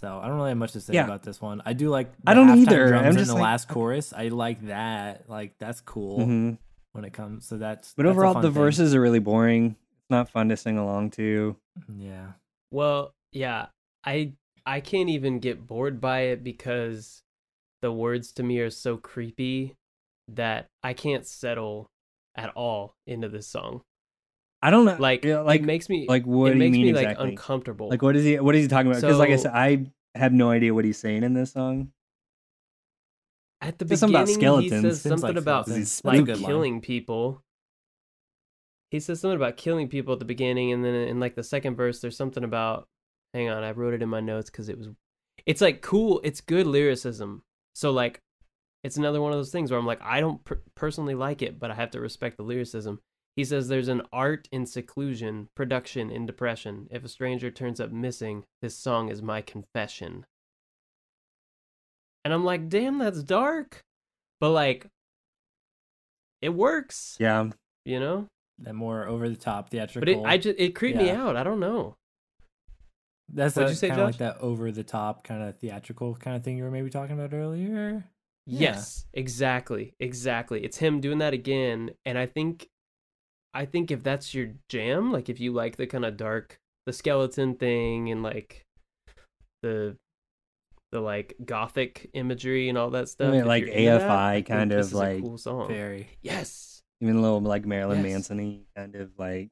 So 0.04 0.20
I 0.22 0.26
don't 0.28 0.36
really 0.36 0.50
have 0.50 0.58
much 0.58 0.72
to 0.72 0.80
say 0.82 0.92
Yeah. 0.92 1.04
about 1.04 1.22
this 1.22 1.40
one. 1.40 1.62
I 1.64 1.72
do 1.72 1.88
like. 1.88 2.12
I 2.26 2.34
the 2.34 2.40
don't 2.40 2.48
halftime 2.48 2.60
either. 2.62 2.88
Drums 2.88 3.06
I'm 3.06 3.12
just 3.14 3.22
in 3.22 3.28
the 3.28 3.34
like- 3.34 3.42
last 3.42 3.68
chorus. 3.68 4.12
I 4.12 4.28
like 4.28 4.66
that. 4.66 5.30
Like 5.30 5.54
that's 5.58 5.80
cool 5.80 6.18
Mhm. 6.18 6.58
when 6.92 7.04
it 7.06 7.14
comes. 7.14 7.46
So 7.46 7.56
that's. 7.56 7.94
But 7.96 8.02
that's 8.02 8.12
overall, 8.12 8.34
the 8.34 8.42
thing. 8.42 8.52
verses 8.52 8.94
are 8.94 9.00
really 9.00 9.18
boring. 9.18 9.76
It's 9.96 10.10
not 10.10 10.28
fun 10.28 10.50
to 10.50 10.56
sing 10.58 10.76
along 10.76 11.12
to. 11.12 11.56
Yeah. 11.88 12.32
Well, 12.70 13.14
yeah, 13.32 13.68
I 14.04 14.34
I 14.66 14.80
can't 14.80 15.08
even 15.08 15.38
get 15.38 15.66
bored 15.66 16.00
by 16.02 16.20
it 16.20 16.44
because 16.44 17.22
the 17.80 17.90
words 17.92 18.30
to 18.32 18.42
me 18.42 18.58
are 18.60 18.68
so 18.70 18.98
creepy 18.98 19.74
that 20.28 20.66
I 20.82 20.92
can't 20.92 21.26
settle 21.26 21.88
at 22.34 22.50
all 22.50 22.94
into 23.06 23.28
this 23.30 23.46
song. 23.46 23.82
I 24.64 24.70
don't 24.70 24.86
know. 24.86 24.96
Like, 24.98 25.26
yeah, 25.26 25.40
like, 25.40 25.60
it 25.60 25.66
makes 25.66 25.90
me 25.90 26.06
like 26.08 26.24
what 26.24 26.46
it 26.46 26.54
do 26.54 26.56
you 26.56 26.58
makes 26.64 26.72
mean 26.72 26.82
me 26.84 26.88
exactly? 26.88 27.22
like 27.22 27.32
uncomfortable. 27.32 27.90
Like, 27.90 28.00
what 28.00 28.16
is 28.16 28.24
he? 28.24 28.40
What 28.40 28.54
is 28.54 28.62
he 28.62 28.68
talking 28.68 28.90
about? 28.90 29.02
Because, 29.02 29.18
like 29.18 29.28
I 29.28 29.36
said, 29.36 29.52
I 29.52 29.84
have 30.14 30.32
no 30.32 30.48
idea 30.48 30.72
what 30.72 30.86
he's 30.86 30.96
saying 30.96 31.22
in 31.22 31.34
this 31.34 31.52
song. 31.52 31.92
At 33.60 33.78
the 33.78 33.94
something 33.94 34.16
about 34.16 34.26
beginning, 34.26 34.40
skeletons. 34.40 34.82
he 34.82 34.90
says 34.90 35.02
something 35.02 35.28
like 35.34 35.36
about 35.36 35.66
skeletons. 35.66 35.90
He's 35.90 36.00
That's 36.00 36.16
a 36.16 36.20
like 36.22 36.28
line. 36.28 36.46
killing 36.46 36.80
people. 36.80 37.42
He 38.90 39.00
says 39.00 39.20
something 39.20 39.36
about 39.36 39.58
killing 39.58 39.88
people 39.88 40.14
at 40.14 40.18
the 40.18 40.24
beginning, 40.24 40.72
and 40.72 40.82
then 40.82 40.94
in 40.94 41.20
like 41.20 41.34
the 41.34 41.44
second 41.44 41.76
verse, 41.76 42.00
there's 42.00 42.16
something 42.16 42.42
about. 42.42 42.88
Hang 43.34 43.50
on, 43.50 43.64
I 43.64 43.72
wrote 43.72 43.92
it 43.92 44.00
in 44.00 44.08
my 44.08 44.20
notes 44.20 44.48
because 44.48 44.70
it 44.70 44.78
was. 44.78 44.88
It's 45.44 45.60
like 45.60 45.82
cool. 45.82 46.22
It's 46.24 46.40
good 46.40 46.66
lyricism. 46.66 47.42
So 47.74 47.90
like, 47.90 48.22
it's 48.82 48.96
another 48.96 49.20
one 49.20 49.32
of 49.32 49.38
those 49.38 49.52
things 49.52 49.70
where 49.70 49.78
I'm 49.78 49.86
like, 49.86 50.00
I 50.00 50.20
don't 50.20 50.42
per- 50.42 50.62
personally 50.74 51.14
like 51.14 51.42
it, 51.42 51.60
but 51.60 51.70
I 51.70 51.74
have 51.74 51.90
to 51.90 52.00
respect 52.00 52.38
the 52.38 52.44
lyricism. 52.44 53.00
He 53.36 53.44
says 53.44 53.68
there's 53.68 53.88
an 53.88 54.02
art 54.12 54.48
in 54.52 54.64
seclusion, 54.64 55.48
production 55.56 56.10
in 56.10 56.24
depression. 56.24 56.86
If 56.90 57.04
a 57.04 57.08
stranger 57.08 57.50
turns 57.50 57.80
up 57.80 57.90
missing, 57.90 58.44
this 58.62 58.76
song 58.76 59.08
is 59.08 59.22
my 59.22 59.40
confession. 59.40 60.24
And 62.24 62.32
I'm 62.32 62.44
like, 62.44 62.68
damn, 62.68 62.98
that's 62.98 63.22
dark. 63.22 63.82
But 64.40 64.50
like, 64.50 64.86
it 66.40 66.50
works, 66.50 67.16
Yeah, 67.18 67.50
you 67.84 67.98
know? 67.98 68.28
That 68.58 68.74
more 68.74 69.06
over 69.08 69.28
the 69.28 69.36
top 69.36 69.70
theatrical. 69.70 70.00
But 70.00 70.08
it, 70.08 70.24
I 70.24 70.38
just, 70.38 70.58
it 70.58 70.76
creeped 70.76 70.98
me 70.98 71.10
out. 71.10 71.36
I 71.36 71.42
don't 71.42 71.58
know. 71.58 71.96
That's 73.32 73.56
What'd 73.56 73.70
you 73.70 73.76
say, 73.76 73.88
kind 73.88 74.00
of 74.00 74.06
like 74.06 74.18
that 74.18 74.36
over 74.38 74.70
the 74.70 74.84
top 74.84 75.24
kind 75.24 75.42
of 75.42 75.58
theatrical 75.58 76.14
kind 76.14 76.36
of 76.36 76.44
thing 76.44 76.56
you 76.58 76.62
were 76.62 76.70
maybe 76.70 76.90
talking 76.90 77.18
about 77.18 77.34
earlier. 77.34 78.04
Yeah. 78.46 78.60
Yes, 78.60 79.06
exactly, 79.12 79.94
exactly. 79.98 80.62
It's 80.62 80.76
him 80.76 81.00
doing 81.00 81.18
that 81.18 81.32
again, 81.32 81.90
and 82.04 82.18
I 82.18 82.26
think, 82.26 82.68
I 83.54 83.64
think 83.66 83.90
if 83.90 84.02
that's 84.02 84.34
your 84.34 84.50
jam, 84.68 85.12
like 85.12 85.28
if 85.28 85.40
you 85.40 85.52
like 85.52 85.76
the 85.76 85.86
kind 85.86 86.04
of 86.04 86.16
dark, 86.16 86.58
the 86.86 86.92
skeleton 86.92 87.54
thing, 87.54 88.10
and 88.10 88.22
like 88.22 88.62
the, 89.62 89.96
the 90.92 91.00
like 91.00 91.34
gothic 91.44 92.10
imagery 92.14 92.68
and 92.68 92.76
all 92.76 92.90
that 92.90 93.08
stuff, 93.08 93.32
mean, 93.32 93.46
like 93.46 93.64
you're 93.66 93.74
that, 93.74 94.00
AFI 94.02 94.46
kind 94.46 94.72
of 94.72 94.92
like 94.92 95.20
cool 95.22 95.38
song. 95.38 95.68
Very. 95.68 96.08
Yes, 96.22 96.82
even 97.00 97.16
a 97.16 97.20
little 97.20 97.40
like 97.40 97.64
Marilyn 97.64 98.02
Yes. 98.02 98.12
Manson-y 98.28 98.60
kind 98.76 98.94
of 98.96 99.10
like. 99.18 99.50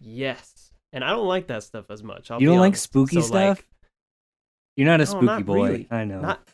yes, 0.00 0.72
and 0.92 1.04
I 1.04 1.10
don't 1.10 1.28
like 1.28 1.46
that 1.48 1.62
stuff 1.62 1.86
as 1.90 2.02
much. 2.02 2.30
I'll 2.30 2.40
you 2.40 2.46
don't 2.46 2.58
like 2.58 2.68
honest. 2.70 2.84
spooky 2.84 3.16
So, 3.16 3.28
stuff? 3.28 3.58
like, 3.58 3.66
You're 4.76 4.86
not 4.88 5.00
a 5.00 5.04
No, 5.04 5.10
spooky 5.10 5.26
not 5.26 5.46
boy. 5.46 5.68
really. 5.68 5.88
I 5.90 6.04
know. 6.04 6.20
not 6.20 6.48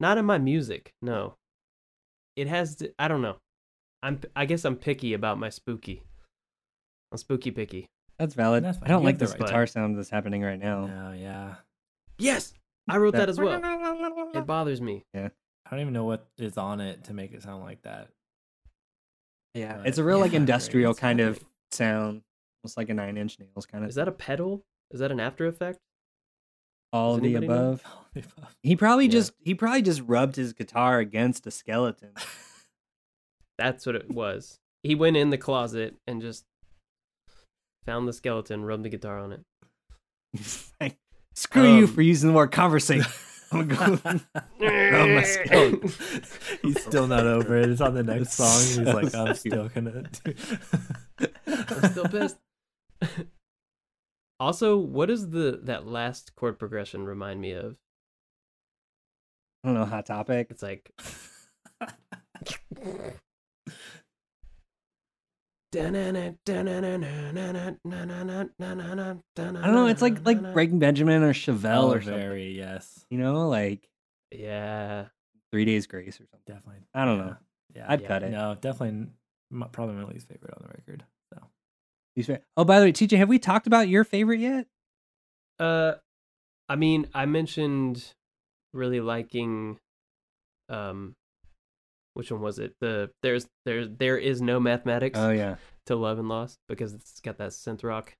not 0.00 0.18
in 0.18 0.24
my 0.24 0.38
music 0.38 0.92
no 1.02 1.34
it 2.34 2.46
has 2.48 2.76
to, 2.76 2.90
i 2.98 3.06
don't 3.06 3.20
know 3.20 3.36
i'm 4.02 4.18
i 4.34 4.46
guess 4.46 4.64
i'm 4.64 4.76
picky 4.76 5.12
about 5.12 5.38
my 5.38 5.50
spooky 5.50 6.02
i'm 7.12 7.18
spooky 7.18 7.50
picky 7.50 7.86
That's 8.18 8.34
valid. 8.34 8.64
That's 8.64 8.78
I 8.82 8.88
don't 8.88 9.00
You 9.02 9.06
like 9.06 9.14
have 9.14 9.18
the 9.20 9.24
this 9.26 9.32
right- 9.32 9.40
guitar 9.46 9.66
sound 9.66 9.96
that's 9.98 10.10
happening 10.10 10.42
right 10.42 10.58
now. 10.58 10.90
Oh 11.10 11.12
yeah. 11.12 11.54
yes 12.18 12.52
i 12.88 12.96
wrote 12.98 13.12
that, 13.12 13.20
That- 13.20 13.28
as 13.30 13.38
well 13.38 13.60
it 14.34 14.46
bothers 14.46 14.80
me 14.80 15.02
Yeah. 15.14 15.28
I 15.66 15.70
don't 15.70 15.80
even 15.80 15.92
know 15.92 16.04
what 16.04 16.26
is 16.38 16.56
on 16.58 16.80
it 16.80 17.04
to 17.04 17.14
make 17.14 17.32
it 17.32 17.42
sound 17.44 17.62
like 17.62 17.82
that. 17.82 18.08
Yeah, 19.54 19.76
But 19.78 19.86
it's 19.86 19.98
a 19.98 20.04
real 20.04 20.16
yeah, 20.18 20.22
like 20.24 20.32
industrial 20.32 20.90
it's 20.92 21.00
kind 21.00 21.20
of 21.20 21.42
sound, 21.70 22.22
almost 22.62 22.76
like 22.76 22.88
a 22.88 22.94
Nine 22.94 23.16
Inch 23.16 23.38
Nails 23.38 23.66
kind 23.66 23.84
of. 23.84 23.90
is 23.90 23.96
that 23.96 24.08
a 24.08 24.12
pedal 24.12 24.64
is 24.90 24.98
that 25.00 25.12
an 25.12 25.20
after 25.20 25.46
effect 25.46 25.78
All 26.92 27.16
Does 27.18 27.18
of 27.18 27.22
the 27.40 27.46
above. 27.46 27.84
He 28.64 28.74
probably 28.76 29.04
Yeah. 29.06 29.10
just 29.12 29.32
he 29.44 29.54
probably 29.54 29.82
just 29.82 30.02
rubbed 30.06 30.34
his 30.36 30.52
guitar 30.52 30.98
against 30.98 31.46
a 31.46 31.50
skeleton. 31.52 32.10
That's 33.58 33.86
what 33.86 33.94
it 33.94 34.10
was. 34.10 34.58
He 34.82 34.94
went 34.94 35.16
in 35.16 35.30
the 35.30 35.38
closet 35.38 35.94
and 36.06 36.20
just 36.22 36.44
found 37.84 38.06
the 38.08 38.12
skeleton, 38.12 38.64
rubbed 38.64 38.84
the 38.84 38.88
guitar 38.88 39.18
on 39.18 39.32
it. 39.32 39.40
He's 40.32 40.72
like, 40.80 40.98
Screw 41.34 41.76
you 41.76 41.84
Um, 41.84 41.94
for 41.94 42.02
using 42.02 42.28
the 42.28 42.34
word 42.34 42.50
conversate. 42.50 43.04
I'm 43.52 43.66
gonna 43.66 43.96
go. 43.96 44.10
Rub 44.60 45.08
my 45.08 45.22
skeleton. 45.22 45.92
He's 46.62 46.82
still 46.82 47.06
not 47.06 47.26
over 47.26 47.56
it. 47.56 47.68
It's 47.68 47.80
on 47.80 47.94
the 47.94 48.02
next 48.02 48.32
song. 48.34 48.60
He's 48.60 48.78
like, 48.78 49.14
I'm 49.14 49.34
still 49.34 49.68
gonna. 49.68 50.04
Do... 50.24 50.34
I'm 51.46 51.90
still 51.90 52.08
pissed. 52.08 52.36
also, 54.38 54.76
what 54.76 55.06
does 55.06 55.30
the 55.30 55.60
that 55.64 55.86
last 55.86 56.36
chord 56.36 56.58
progression 56.60 57.06
remind 57.06 57.40
me 57.40 57.52
of? 57.52 57.76
I 59.64 59.68
don't 59.68 59.74
know, 59.74 59.84
hot 59.84 60.06
topic. 60.06 60.48
It's 60.50 60.62
like 60.62 60.92
I 65.72 65.78
don't 69.66 69.74
know. 69.74 69.86
It's 69.86 70.02
like 70.02 70.24
like 70.24 70.52
Breaking 70.52 70.78
Benjamin 70.78 71.22
or 71.22 71.32
Chevelle 71.32 71.84
Oh, 71.84 71.92
or 71.92 72.00
something. 72.00 72.20
very 72.20 72.52
yes, 72.56 73.06
You 73.10 73.18
know, 73.18 73.48
like 73.48 73.88
Yeah. 74.32 75.06
Three 75.52 75.64
Days 75.64 75.86
Grace 75.86 76.20
or 76.20 76.26
something. 76.26 76.40
definitely. 76.46 76.82
I 76.94 77.04
don't 77.04 77.18
yeah. 77.18 77.24
know. 77.24 77.36
Yeah, 77.76 77.86
I'd 77.88 78.00
Yeah. 78.02 78.08
cut 78.08 78.22
it. 78.22 78.30
no, 78.30 78.54
definitely. 78.60 79.08
m- 79.52 79.64
Probably 79.72 79.94
my 79.96 80.04
least 80.04 80.28
favorite 80.28 80.54
on 80.56 80.62
the 80.62 80.68
record. 80.68 81.04
So 81.34 81.40
He's 82.14 82.26
fair. 82.26 82.40
Oh, 82.56 82.64
by 82.64 82.78
the 82.80 82.86
way, 82.86 82.92
TJ, 82.92 83.16
have 83.18 83.28
we 83.28 83.38
talked 83.38 83.66
about 83.66 83.88
your 83.88 84.04
favorite 84.04 84.40
yet? 84.40 84.66
Uh, 85.58 85.94
I 86.68 86.76
mean, 86.76 87.08
I 87.14 87.26
mentioned 87.26 88.12
really 88.72 89.00
liking, 89.00 89.78
um, 90.68 91.14
which 92.20 92.30
one 92.30 92.42
was 92.42 92.58
it? 92.58 92.74
The 92.82 93.10
there's 93.22 93.46
there 93.64 93.86
there 93.86 94.18
is 94.18 94.42
no 94.42 94.60
mathematics 94.60 95.18
Oh 95.18 95.30
yeah. 95.30 95.56
to 95.86 95.96
love 95.96 96.18
and 96.18 96.28
loss 96.28 96.58
because 96.68 96.92
it's 96.92 97.18
got 97.22 97.38
that 97.38 97.52
synth 97.52 97.82
rock 97.82 98.14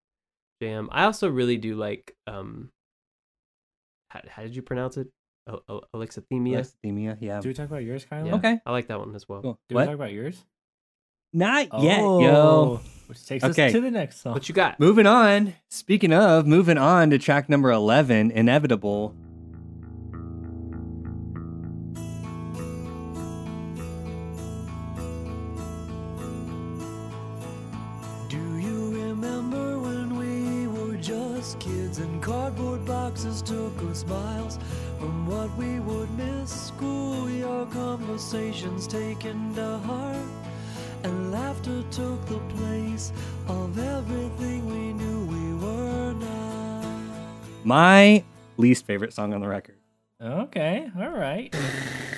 jam. 0.63 0.89
I 0.91 1.05
also 1.05 1.29
really 1.29 1.59
do 1.59 1.77
like 1.77 2.17
um. 2.27 2.71
How, 4.09 4.21
how 4.27 4.43
did 4.43 4.57
you 4.57 4.63
pronounce 4.63 4.97
it? 4.97 5.09
Alexithymia. 5.95 6.65
Alexithymia, 6.65 7.19
yeah. 7.21 7.41
do 7.41 7.49
we 7.49 7.55
talk 7.55 7.67
about 7.67 7.85
yours, 7.85 8.07
Kyle? 8.09 8.27
Yeah. 8.27 8.37
Okay. 8.37 8.59
I 8.65 8.71
like 8.73 8.89
that 8.89 8.99
one 8.99 9.15
as 9.15 9.29
well. 9.29 9.43
Cool. 9.43 9.59
Did 9.69 9.75
what? 9.75 9.83
we 9.83 9.87
talk 9.89 9.95
about 9.97 10.13
yours? 10.13 10.43
Not 11.35 11.69
yet, 11.83 12.01
Oh, 12.01 12.21
yo. 12.23 12.81
Which 13.07 13.25
takes 13.27 13.45
Okay. 13.45 13.67
us 13.67 13.73
to 13.73 13.83
the 13.83 13.91
next 13.91 14.23
song. 14.23 14.33
What 14.33 14.49
you 14.49 14.55
got? 14.55 14.81
Moving 14.81 15.07
on. 15.07 15.55
Speaking 15.69 16.13
of, 16.15 16.47
moving 16.47 16.79
on 16.79 17.11
to 17.11 17.19
track 17.19 17.51
number 17.51 17.71
11, 17.71 18.31
Inevitable. 18.31 19.15
My 47.71 48.25
least 48.57 48.85
favorite 48.85 49.13
song 49.13 49.33
on 49.33 49.41
the 49.41 49.47
record. 49.47 49.77
Okay, 50.21 50.91
all 50.99 51.09
right. 51.11 51.55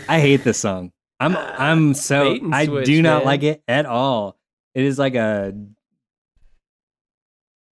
I 0.09 0.19
hate 0.19 0.45
this 0.45 0.57
song. 0.57 0.93
I'm 1.21 1.37
I'm 1.37 1.93
so 2.09 2.39
I 2.51 2.65
switch, 2.65 2.87
do 2.87 3.03
not 3.03 3.19
man. 3.19 3.27
like 3.27 3.43
it 3.43 3.63
at 3.69 3.85
all. 3.85 4.39
It 4.75 4.85
is 4.85 4.99
like 4.99 5.15
a 5.15 5.53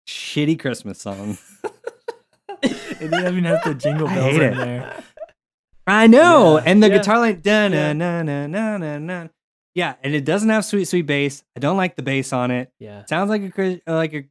shitty 0.08 0.58
Christmas 0.58 0.98
song. 0.98 1.36
it 2.62 2.98
didn't 2.98 3.26
even 3.26 3.44
have 3.44 3.62
the 3.62 3.74
jingle 3.74 4.08
I 4.12 4.14
bells 4.14 4.36
in 4.36 4.42
it. 4.42 4.54
there. 4.56 5.02
I 5.86 6.06
know. 6.06 6.56
Yeah. 6.56 6.62
And 6.64 6.82
the 6.82 6.88
Yeah. 6.88 6.96
guitar 6.96 7.18
line 7.18 7.40
da 7.42 7.68
na 7.68 7.76
Yeah. 7.76 7.92
na 7.92 8.22
na 8.22 8.46
na 8.46 8.76
na 8.78 8.98
na. 8.98 9.28
Yeah, 9.74 9.96
and 10.02 10.14
it 10.14 10.24
doesn't 10.24 10.48
have 10.48 10.64
sweet 10.64 10.86
sweet 10.88 11.02
bass. 11.04 11.44
I 11.54 11.60
don't 11.60 11.76
like 11.76 11.94
the 11.94 12.02
bass 12.02 12.32
on 12.32 12.50
it. 12.50 12.72
Yeah. 12.80 13.04
Sounds 13.04 13.28
like 13.28 13.42
a 13.58 13.80
like 13.86 14.14
a 14.14 14.24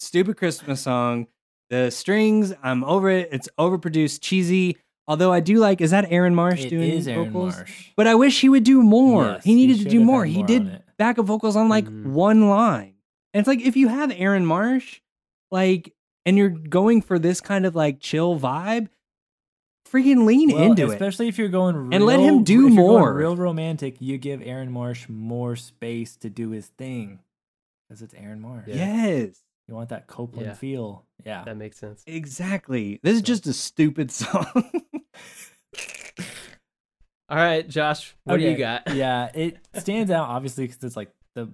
stupid 0.00 0.38
Christmas 0.38 0.80
song. 0.80 1.26
The 1.70 1.90
strings, 1.90 2.52
I'm 2.62 2.84
over 2.84 3.10
it. 3.10 3.28
It's 3.32 3.48
overproduced, 3.58 4.20
cheesy. 4.20 4.76
Although 5.08 5.32
I 5.32 5.40
do 5.40 5.58
like, 5.58 5.80
is 5.80 5.92
that 5.92 6.06
Aaron 6.10 6.34
Marsh 6.34 6.64
It 6.64 6.70
doing 6.70 6.90
is 6.90 7.06
Aaron 7.08 7.26
vocals? 7.32 7.56
Marsh. 7.56 7.90
But 7.96 8.06
I 8.06 8.14
wish 8.16 8.40
he 8.40 8.48
would 8.48 8.64
do 8.64 8.82
more. 8.82 9.24
Yes, 9.24 9.44
he 9.44 9.54
needed 9.54 9.78
to 9.78 9.84
do 9.84 9.98
have 9.98 10.06
more. 10.06 10.24
He 10.24 10.42
did 10.42 10.66
it. 10.66 10.82
backup 10.98 11.26
vocals 11.26 11.56
on 11.56 11.68
like 11.68 11.84
Mhm. 11.86 12.06
one 12.06 12.48
line. 12.48 12.94
And 13.34 13.40
it's 13.40 13.46
like 13.48 13.60
if 13.60 13.76
you 13.76 13.88
have 13.88 14.10
Aaron 14.16 14.46
Marsh, 14.46 15.00
like, 15.50 15.92
and 16.24 16.36
you're 16.38 16.48
going 16.50 17.02
for 17.02 17.18
this 17.18 17.40
kind 17.40 17.66
of 17.66 17.74
like 17.76 18.00
chill 18.00 18.38
vibe, 18.38 18.88
freaking 19.88 20.24
lean 20.26 20.50
Well, 20.52 20.62
into 20.64 20.84
it. 20.86 20.90
especially 20.94 21.28
if 21.28 21.38
you're 21.38 21.48
going 21.48 21.76
real, 21.76 21.94
And 21.94 22.04
let 22.04 22.18
him 22.18 22.42
do 22.42 22.66
if 22.66 22.72
you're 22.74 22.82
going 22.84 22.98
more. 23.00 23.14
real 23.14 23.36
romantic, 23.36 24.00
you 24.00 24.18
give 24.18 24.42
Aaron 24.42 24.72
Marsh 24.72 25.08
more 25.08 25.54
space 25.54 26.16
to 26.16 26.30
do 26.30 26.50
his 26.50 26.66
thing 26.68 27.20
because 27.88 28.02
it's 28.02 28.14
Aaron 28.14 28.40
Marsh. 28.40 28.66
Yeah. 28.68 29.04
Yes, 29.06 29.42
You 29.68 29.74
want 29.74 29.88
that 29.88 30.06
Copeland 30.06 30.46
Yeah. 30.48 30.54
feel. 30.54 31.04
Yeah. 31.24 31.42
That 31.44 31.56
makes 31.56 31.78
sense. 31.78 32.02
exactly. 32.06 33.00
This 33.02 33.16
is 33.16 33.22
just 33.22 33.46
a 33.46 33.52
stupid 33.52 34.10
song. 34.12 34.46
All 37.28 37.36
right, 37.36 37.68
Josh, 37.68 38.14
what 38.24 38.36
do 38.36 38.44
you 38.44 38.56
got? 38.56 38.94
yeah, 38.94 39.30
it 39.34 39.58
stands 39.74 40.12
out 40.12 40.28
obviously 40.28 40.66
because 40.68 40.82
it's 40.84 40.96
like 40.96 41.10
the 41.34 41.52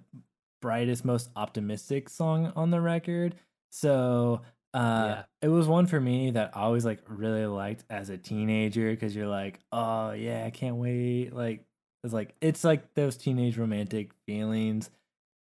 brightest, 0.61 1.05
most 1.05 1.31
optimistic 1.35 2.11
song 2.11 2.53
on 2.55 2.71
the 2.71 2.81
record. 2.81 3.35
So 3.71 4.43
uh, 4.75 4.79
Yeah. 5.17 5.23
it 5.41 5.49
was 5.49 5.67
one 5.67 5.87
for 5.87 5.99
me 5.99 6.33
that 6.33 6.51
I 6.55 6.61
always 6.63 6.85
like 6.85 7.01
really 7.09 7.47
liked 7.47 7.85
as 7.89 8.11
a 8.11 8.19
teenager 8.19 8.91
because 8.91 9.17
you're 9.17 9.27
like, 9.29 9.61
oh 9.73 10.13
yeah, 10.13 10.45
I 10.45 10.51
can't 10.51 10.77
wait. 10.77 11.31
Like 11.33 11.65
it's 12.05 12.13
like 12.13 12.35
it's 12.43 12.65
like 12.65 12.93
those 12.95 13.17
teenage 13.17 13.57
romantic 13.57 14.11
feelings. 14.27 14.91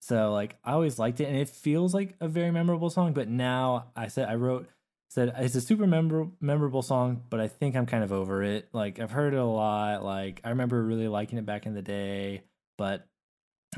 So 0.01 0.33
like 0.33 0.55
I 0.63 0.73
always 0.73 0.99
liked 0.99 1.19
it, 1.19 1.25
and 1.25 1.37
it 1.37 1.49
feels 1.49 1.93
like 1.93 2.15
a 2.19 2.27
very 2.27 2.51
memorable 2.51 2.89
song. 2.89 3.13
But 3.13 3.29
now 3.29 3.91
I 3.95 4.07
said 4.07 4.27
I 4.27 4.35
wrote 4.35 4.67
said 5.09 5.33
it's 5.37 5.55
a 5.55 5.61
super 5.61 5.85
memor- 5.85 6.31
memorable 6.39 6.81
song, 6.81 7.21
but 7.29 7.41
I 7.41 7.49
think 7.49 7.75
I'm 7.75 7.85
kind 7.85 8.03
of 8.03 8.13
over 8.13 8.43
it. 8.43 8.69
Like 8.71 8.99
I've 8.99 9.11
heard 9.11 9.33
it 9.33 9.39
a 9.39 9.45
lot. 9.45 10.03
Like 10.03 10.41
I 10.43 10.49
remember 10.49 10.81
really 10.81 11.07
liking 11.07 11.37
it 11.37 11.45
back 11.45 11.65
in 11.65 11.73
the 11.73 11.81
day, 11.81 12.43
but 12.77 13.07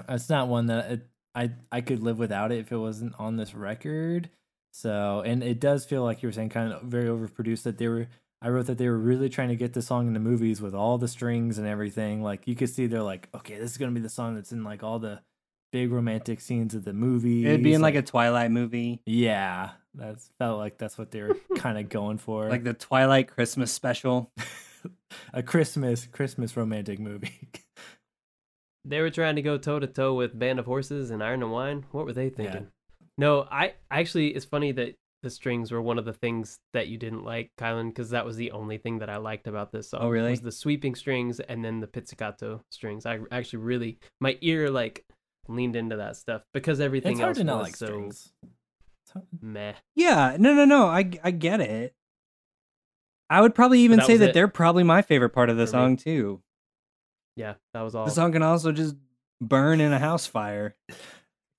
it's 0.07 0.29
not 0.29 0.47
one 0.47 0.67
that 0.67 0.91
it, 0.91 1.07
I 1.35 1.51
I 1.71 1.81
could 1.81 2.01
live 2.01 2.19
without 2.19 2.51
it 2.51 2.59
if 2.59 2.71
it 2.71 2.77
wasn't 2.77 3.15
on 3.19 3.37
this 3.37 3.53
record. 3.53 4.29
So 4.71 5.23
and 5.25 5.43
it 5.43 5.59
does 5.59 5.85
feel 5.85 6.03
like 6.03 6.23
you 6.23 6.27
were 6.29 6.33
saying 6.33 6.49
kind 6.49 6.71
of 6.71 6.83
very 6.83 7.07
overproduced. 7.07 7.63
That 7.63 7.79
they 7.79 7.87
were 7.87 8.07
I 8.41 8.49
wrote 8.49 8.67
that 8.67 8.77
they 8.77 8.87
were 8.87 8.97
really 8.97 9.29
trying 9.29 9.49
to 9.49 9.55
get 9.55 9.73
the 9.73 9.81
song 9.81 10.07
in 10.07 10.13
the 10.13 10.19
movies 10.19 10.61
with 10.61 10.75
all 10.75 10.97
the 10.97 11.07
strings 11.07 11.57
and 11.57 11.67
everything. 11.67 12.21
Like 12.21 12.47
you 12.47 12.55
could 12.55 12.69
see 12.69 12.87
they're 12.87 13.01
like, 13.01 13.27
okay, 13.35 13.57
this 13.57 13.71
is 13.71 13.77
gonna 13.77 13.91
be 13.91 14.01
the 14.01 14.09
song 14.09 14.35
that's 14.35 14.51
in 14.51 14.63
like 14.63 14.83
all 14.83 14.99
the 14.99 15.21
big 15.73 15.91
romantic 15.91 16.39
scenes 16.39 16.75
of 16.75 16.85
the 16.85 16.93
movie. 16.93 17.45
It'd 17.45 17.63
be 17.63 17.73
in 17.73 17.81
like 17.81 17.95
a 17.95 18.03
Twilight 18.03 18.51
movie, 18.51 19.01
yeah, 19.05 19.71
that 19.95 20.19
felt 20.39 20.59
like 20.59 20.77
that's 20.77 20.97
what 20.97 21.11
they 21.11 21.21
were 21.23 21.35
kind 21.57 21.77
of 21.77 21.89
going 21.89 22.19
for, 22.19 22.47
like 22.47 22.63
the 22.63 22.75
Twilight 22.75 23.27
Christmas 23.27 23.73
special. 23.73 24.31
a 25.33 25.43
Christmas 25.43 26.07
Christmas 26.07 26.55
romantic 26.55 26.99
movie. 26.99 27.49
They 28.85 28.99
were 28.99 29.11
trying 29.11 29.37
to 29.37 29.41
go 29.41 29.57
toe 29.57 29.79
to 29.79 29.87
toe 29.87 30.13
with 30.13 30.37
Band 30.37 30.59
of 30.59 30.65
Horses 30.65 31.09
and 31.09 31.23
Iron 31.23 31.41
and 31.41 31.53
Wine. 31.53 31.85
What 31.91 32.05
were 32.05 32.11
they 32.11 32.29
thinking? 32.29 32.67
No, 33.17 33.47
I 33.49 33.75
actually 33.89 34.35
it's 34.35 34.43
funny 34.43 34.73
that 34.73 34.95
the 35.21 35.29
strings 35.29 35.71
were 35.71 35.81
one 35.81 35.97
of 35.97 36.03
the 36.03 36.11
things 36.11 36.57
that 36.73 36.89
you 36.89 36.97
didn't 36.97 37.23
like, 37.23 37.49
Kylan, 37.57 37.87
because 37.87 38.09
that 38.09 38.25
was 38.25 38.35
the 38.35 38.51
only 38.51 38.77
thing 38.77 38.99
that 38.99 39.09
I 39.09 39.15
liked 39.15 39.47
about 39.47 39.71
this 39.71 39.89
song. 39.89 40.01
Oh, 40.03 40.09
really? 40.09 40.31
Was 40.31 40.41
the 40.41 40.51
sweeping 40.51 40.95
strings 40.95 41.39
and 41.39 41.63
then 41.63 41.79
the 41.79 41.87
pizzicato 41.87 42.61
strings. 42.71 43.05
I 43.05 43.19
actually 43.31 43.59
really 43.59 43.99
my 44.19 44.37
ear 44.41 44.69
like 44.69 45.05
leaned 45.47 45.75
into 45.75 45.97
that 45.97 46.15
stuff 46.15 46.43
because 46.53 46.79
everything 46.79 47.13
it's 47.13 47.19
hard 47.21 47.29
else 47.31 47.37
to 47.39 47.43
not 47.43 47.57
was 47.59 47.67
like 47.67 47.75
so 47.75 47.85
strings. 47.87 48.31
Meh. 49.41 49.73
Yeah, 49.95 50.37
no, 50.39 50.53
no, 50.53 50.65
no. 50.65 50.87
I 50.87 51.09
I 51.23 51.31
get 51.31 51.61
it. 51.61 51.93
I 53.29 53.41
would 53.41 53.55
probably 53.55 53.79
even 53.81 53.97
that 53.97 54.07
say 54.07 54.17
that 54.17 54.29
it 54.29 54.33
they're 54.33 54.47
probably 54.47 54.83
my 54.83 55.01
favorite 55.01 55.29
part 55.31 55.49
of 55.49 55.57
the 55.57 55.65
for 55.65 55.69
me. 55.69 55.71
song 55.71 55.97
too. 55.97 56.41
Yeah, 57.35 57.55
that 57.73 57.81
was 57.81 57.95
all. 57.95 58.05
The 58.05 58.11
song 58.11 58.31
can 58.31 58.43
also 58.43 58.71
just 58.71 58.95
burn 59.41 59.81
in 59.81 59.91
a 59.93 59.99
house 59.99 60.25
fire. 60.27 60.75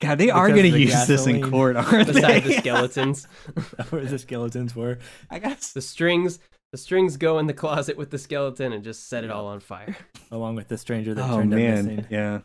God, 0.00 0.18
they 0.18 0.30
are 0.30 0.48
going 0.48 0.64
to 0.64 0.70
the 0.72 0.80
use 0.80 1.06
this 1.06 1.26
in 1.26 1.48
court, 1.50 1.76
aren't 1.76 2.06
Beside 2.08 2.42
they? 2.44 2.48
the 2.48 2.52
skeletons, 2.58 3.26
where 3.90 4.04
the 4.04 4.18
skeletons 4.18 4.74
were. 4.76 4.98
I 5.30 5.38
guess. 5.38 5.72
the 5.72 5.80
strings, 5.80 6.38
the 6.72 6.78
strings 6.78 7.16
go 7.16 7.38
in 7.38 7.46
the 7.46 7.54
closet 7.54 7.96
with 7.96 8.10
the 8.10 8.18
skeleton 8.18 8.72
and 8.72 8.84
just 8.84 9.08
set 9.08 9.24
it 9.24 9.30
all 9.30 9.46
on 9.46 9.60
fire. 9.60 9.96
along 10.30 10.56
with 10.56 10.68
the 10.68 10.76
stranger 10.76 11.14
that 11.14 11.24
Oh 11.30 11.36
turned 11.36 11.52
up 11.54 11.58
man, 11.58 11.86
missing. 11.86 12.06
yeah, 12.10 12.40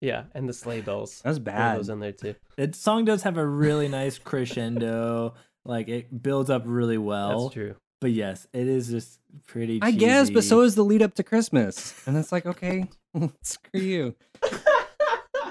Yeah, 0.00 0.24
and 0.34 0.48
the 0.48 0.52
sleigh 0.52 0.80
bells. 0.82 1.22
that's 1.24 1.38
bad. 1.38 1.78
those 1.78 1.88
in 1.88 2.00
there 2.00 2.12
too. 2.12 2.34
The 2.56 2.72
song 2.72 3.04
does 3.04 3.22
have 3.22 3.36
a 3.36 3.46
really 3.46 3.88
nice 3.88 4.18
crescendo. 4.18 5.34
Like 5.66 5.88
it 5.88 6.22
builds 6.22 6.50
up 6.50 6.64
really 6.66 6.98
well. 6.98 7.44
That's 7.44 7.54
true. 7.54 7.76
But 8.02 8.10
yes, 8.10 8.46
it 8.52 8.68
is 8.68 8.88
just 8.90 9.18
pretty. 9.46 9.78
I 9.80 9.92
guess, 9.92 10.28
but 10.28 10.44
so 10.44 10.60
is 10.60 10.74
the 10.74 10.84
lead 10.84 11.00
up 11.00 11.14
to 11.14 11.22
Christmas, 11.22 12.06
and 12.06 12.18
it's 12.18 12.32
like, 12.32 12.44
okay, 12.44 12.90
screw 13.42 13.80
you. 13.80 14.14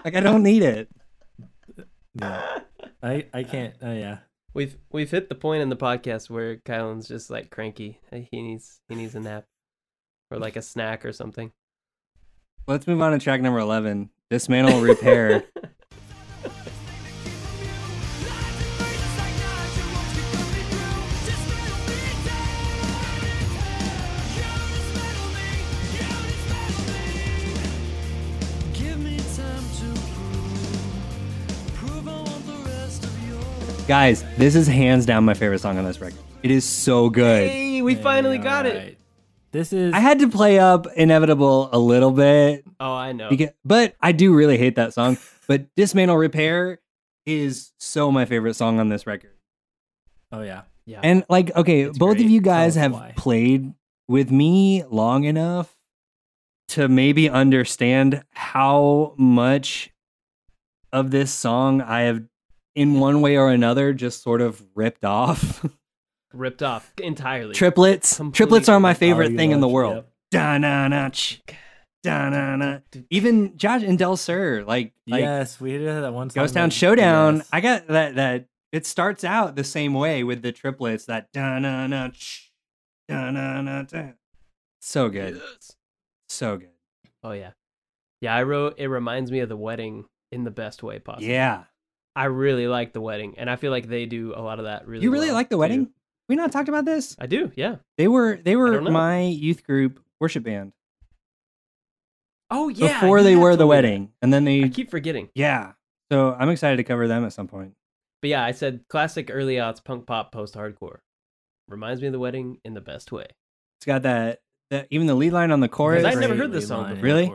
like 0.05 0.15
I 0.15 0.19
don't 0.19 0.43
need 0.43 0.61
it. 0.61 0.87
Yeah. 2.13 2.59
I 3.01 3.25
I 3.33 3.41
can't. 3.41 3.73
Uh, 3.83 3.89
yeah. 3.89 4.17
We've 4.53 4.77
we've 4.91 5.09
hit 5.09 5.29
the 5.29 5.35
point 5.35 5.63
in 5.63 5.69
the 5.69 5.75
podcast 5.75 6.29
where 6.29 6.57
Kylan's 6.57 7.07
just 7.07 7.31
like 7.31 7.49
cranky. 7.49 7.99
He 8.11 8.27
needs 8.43 8.81
he 8.87 8.93
needs 8.93 9.15
a 9.15 9.19
nap, 9.19 9.45
or 10.29 10.37
like 10.37 10.55
a 10.55 10.61
snack 10.61 11.05
or 11.05 11.11
something. 11.11 11.51
Let's 12.67 12.85
move 12.85 13.01
on 13.01 13.13
to 13.13 13.17
track 13.19 13.41
number 13.41 13.57
eleven. 13.57 14.11
Dismantle, 14.33 14.81
repair. 14.81 15.43
Give 28.73 28.97
me 28.97 29.17
time 29.35 29.63
to 29.77 29.93
prove, 30.15 30.81
prove 31.75 32.07
I 32.07 32.11
want 32.11 32.45
the 32.47 32.53
rest 32.65 33.03
of 33.03 33.29
your 33.29 33.87
Guys, 33.87 34.23
this 34.37 34.55
is 34.55 34.65
hands 34.65 35.05
down 35.05 35.25
my 35.25 35.35
favorite 35.35 35.59
song 35.59 35.77
on 35.77 35.85
this 35.85 36.01
record. 36.01 36.17
It 36.41 36.49
is 36.49 36.65
so 36.65 37.11
good. 37.11 37.51
Hey, 37.51 37.83
we 37.83 37.93
finally 37.93 38.39
got 38.39 38.65
it. 38.65 38.97
Alright. 39.53 39.69
This 39.69 39.73
is. 39.73 39.93
I 39.93 39.99
had 39.99 40.19
to 40.19 40.29
play 40.29 40.59
up 40.59 40.87
Inevitable 40.95 41.69
a 41.71 41.79
little 41.79 42.11
bit, 42.11 42.65
Oh, 42.79 42.93
I 42.93 43.11
know. 43.11 43.29
because, 43.29 43.49
but 43.63 43.95
I 44.01 44.11
do 44.11 44.33
really 44.33 44.57
hate 44.57 44.75
that 44.75 44.93
song. 44.93 45.17
But 45.47 45.73
Dismantle, 45.75 46.17
repair 46.17 46.79
is 47.25 47.71
so 47.77 48.11
my 48.11 48.25
favorite 48.25 48.55
song 48.55 48.79
on 48.79 48.89
this 48.89 49.05
record. 49.07 49.31
oh 50.31 50.41
yeah. 50.41 50.63
yeah. 50.85 50.99
And 51.03 51.23
like, 51.29 51.55
okay, 51.55 51.81
It's 51.81 51.97
both 51.97 52.15
great. 52.17 52.25
of 52.25 52.31
you 52.31 52.41
guys 52.41 52.75
have 52.75 52.93
why. 52.93 53.13
played 53.15 53.73
with 54.07 54.31
me 54.31 54.83
long 54.85 55.23
enough 55.25 55.75
to 56.69 56.87
maybe 56.87 57.29
understand 57.29 58.23
how 58.31 59.13
much 59.17 59.91
of 60.91 61.11
this 61.11 61.31
song 61.33 61.81
I 61.81 62.01
have, 62.03 62.23
in 62.75 62.99
one 62.99 63.21
way 63.21 63.37
or 63.37 63.49
another, 63.49 63.93
just 63.93 64.23
sort 64.23 64.41
of 64.41 64.63
ripped 64.75 65.05
off. 65.05 65.65
ripped 66.33 66.63
off 66.63 66.91
entirely. 67.01 67.53
Triplets. 67.53 68.17
Completely. 68.17 68.35
Triplets 68.37 68.69
are 68.69 68.79
my 68.79 68.93
favorite 68.93 69.31
you 69.31 69.37
thing 69.37 69.51
in 69.51 69.59
the 69.61 69.67
world. 69.67 69.95
yep. 69.95 70.09
Da-na-na, 70.31 71.09
ch, 71.09 71.41
da-na-na. 72.03 72.79
Even 73.09 73.55
Josh 73.57 73.83
and 73.83 73.97
Del 73.97 74.17
Sur, 74.17 74.63
like, 74.63 74.93
like 75.07 75.21
yes, 75.21 75.59
we 75.61 75.77
did 75.77 75.87
that 75.87 76.13
one. 76.13 76.27
Ghost 76.29 76.53
Town 76.55 76.69
Showdown. 76.69 77.37
yes. 77.37 77.49
I 77.53 77.61
got 77.61 77.87
that. 77.87 78.15
That 78.15 78.45
it 78.71 78.85
starts 78.87 79.23
out 79.23 79.55
the 79.55 79.63
same 79.63 79.93
way 79.93 80.23
with 80.23 80.41
the 80.41 80.51
triplets. 80.51 81.05
That 81.05 81.31
da 81.33 81.59
na 81.59 81.85
na 81.87 82.09
ch, 82.09 82.51
da 83.07 83.29
na 83.31 83.61
na 83.61 83.83
da. 83.83 84.13
So 84.81 85.09
good, 85.09 85.35
Yes. 85.35 85.75
so 86.29 86.57
good. 86.57 86.69
Oh 87.23 87.31
yeah, 87.31 87.51
yeah. 88.21 88.35
I 88.35 88.43
wrote. 88.43 88.75
It 88.79 88.87
reminds 88.87 89.31
me 89.31 89.39
of 89.39 89.49
the 89.49 89.55
wedding 89.55 90.05
in 90.31 90.43
the 90.43 90.51
best 90.51 90.81
way 90.83 90.97
possible. 90.99 91.27
Yeah, 91.27 91.65
I 92.15 92.25
really 92.25 92.67
like 92.67 92.91
the 92.91 93.01
wedding, 93.01 93.35
and 93.37 93.49
I 93.51 93.55
feel 93.55 93.71
like 93.71 93.87
they 93.87 94.07
do 94.07 94.33
a 94.35 94.41
lot 94.41 94.57
of 94.59 94.65
that. 94.65 94.87
Really, 94.87 95.03
you 95.03 95.11
really 95.11 95.27
well, 95.27 95.35
like 95.35 95.49
the 95.49 95.57
too. 95.57 95.89
Wedding? 96.33 96.37
We 96.39 96.43
not 96.43 96.51
talked 96.51 96.69
about 96.69 96.85
this. 96.85 97.15
I 97.19 97.27
do. 97.27 97.51
Yeah. 97.55 97.77
They 97.97 98.07
were 98.07 98.37
they 98.43 98.55
were 98.55 98.81
my 98.81 99.21
youth 99.21 99.63
group 99.63 99.99
worship 100.19 100.43
band 100.43 100.73
Oh 102.49 102.69
yeah. 102.69 102.99
before 102.99 103.19
you 103.19 103.23
they 103.23 103.31
have 103.31 103.41
were 103.41 103.51
the 103.55 103.63
told 103.63 103.69
me 103.71 103.75
that. 103.75 103.83
wedding, 103.83 104.09
and 104.21 104.33
then 104.33 104.43
I 104.47 104.61
they 104.61 104.69
keep 104.69 104.91
forgetting. 104.91 105.29
yeah. 105.35 105.73
So 106.11 106.35
I'm 106.37 106.49
excited 106.49 106.77
to 106.77 106.83
cover 106.83 107.07
them 107.07 107.25
at 107.25 107.33
some 107.33 107.47
point. 107.47 107.73
But 108.21 108.29
yeah, 108.29 108.43
I 108.43 108.51
said 108.51 108.81
classic 108.89 109.29
early 109.31 109.55
aughts 109.55 109.83
punk 109.83 110.05
pop 110.05 110.31
post 110.31 110.53
hardcore. 110.55 110.99
Reminds 111.67 112.01
me 112.01 112.07
of 112.07 112.13
the 112.13 112.19
wedding 112.19 112.59
in 112.63 112.73
the 112.73 112.81
best 112.81 113.11
way. 113.11 113.25
It's 113.79 113.85
got 113.85 114.03
that 114.03 114.41
that 114.69 114.87
even 114.91 115.07
the 115.07 115.15
lead 115.15 115.33
line 115.33 115.51
on 115.51 115.59
the 115.61 115.67
chorus. 115.69 116.03
I'd 116.05 116.17
never 116.19 116.35
heard 116.35 116.51
this 116.51 116.67
song 116.67 116.89
before. 116.89 117.03
Really? 117.03 117.31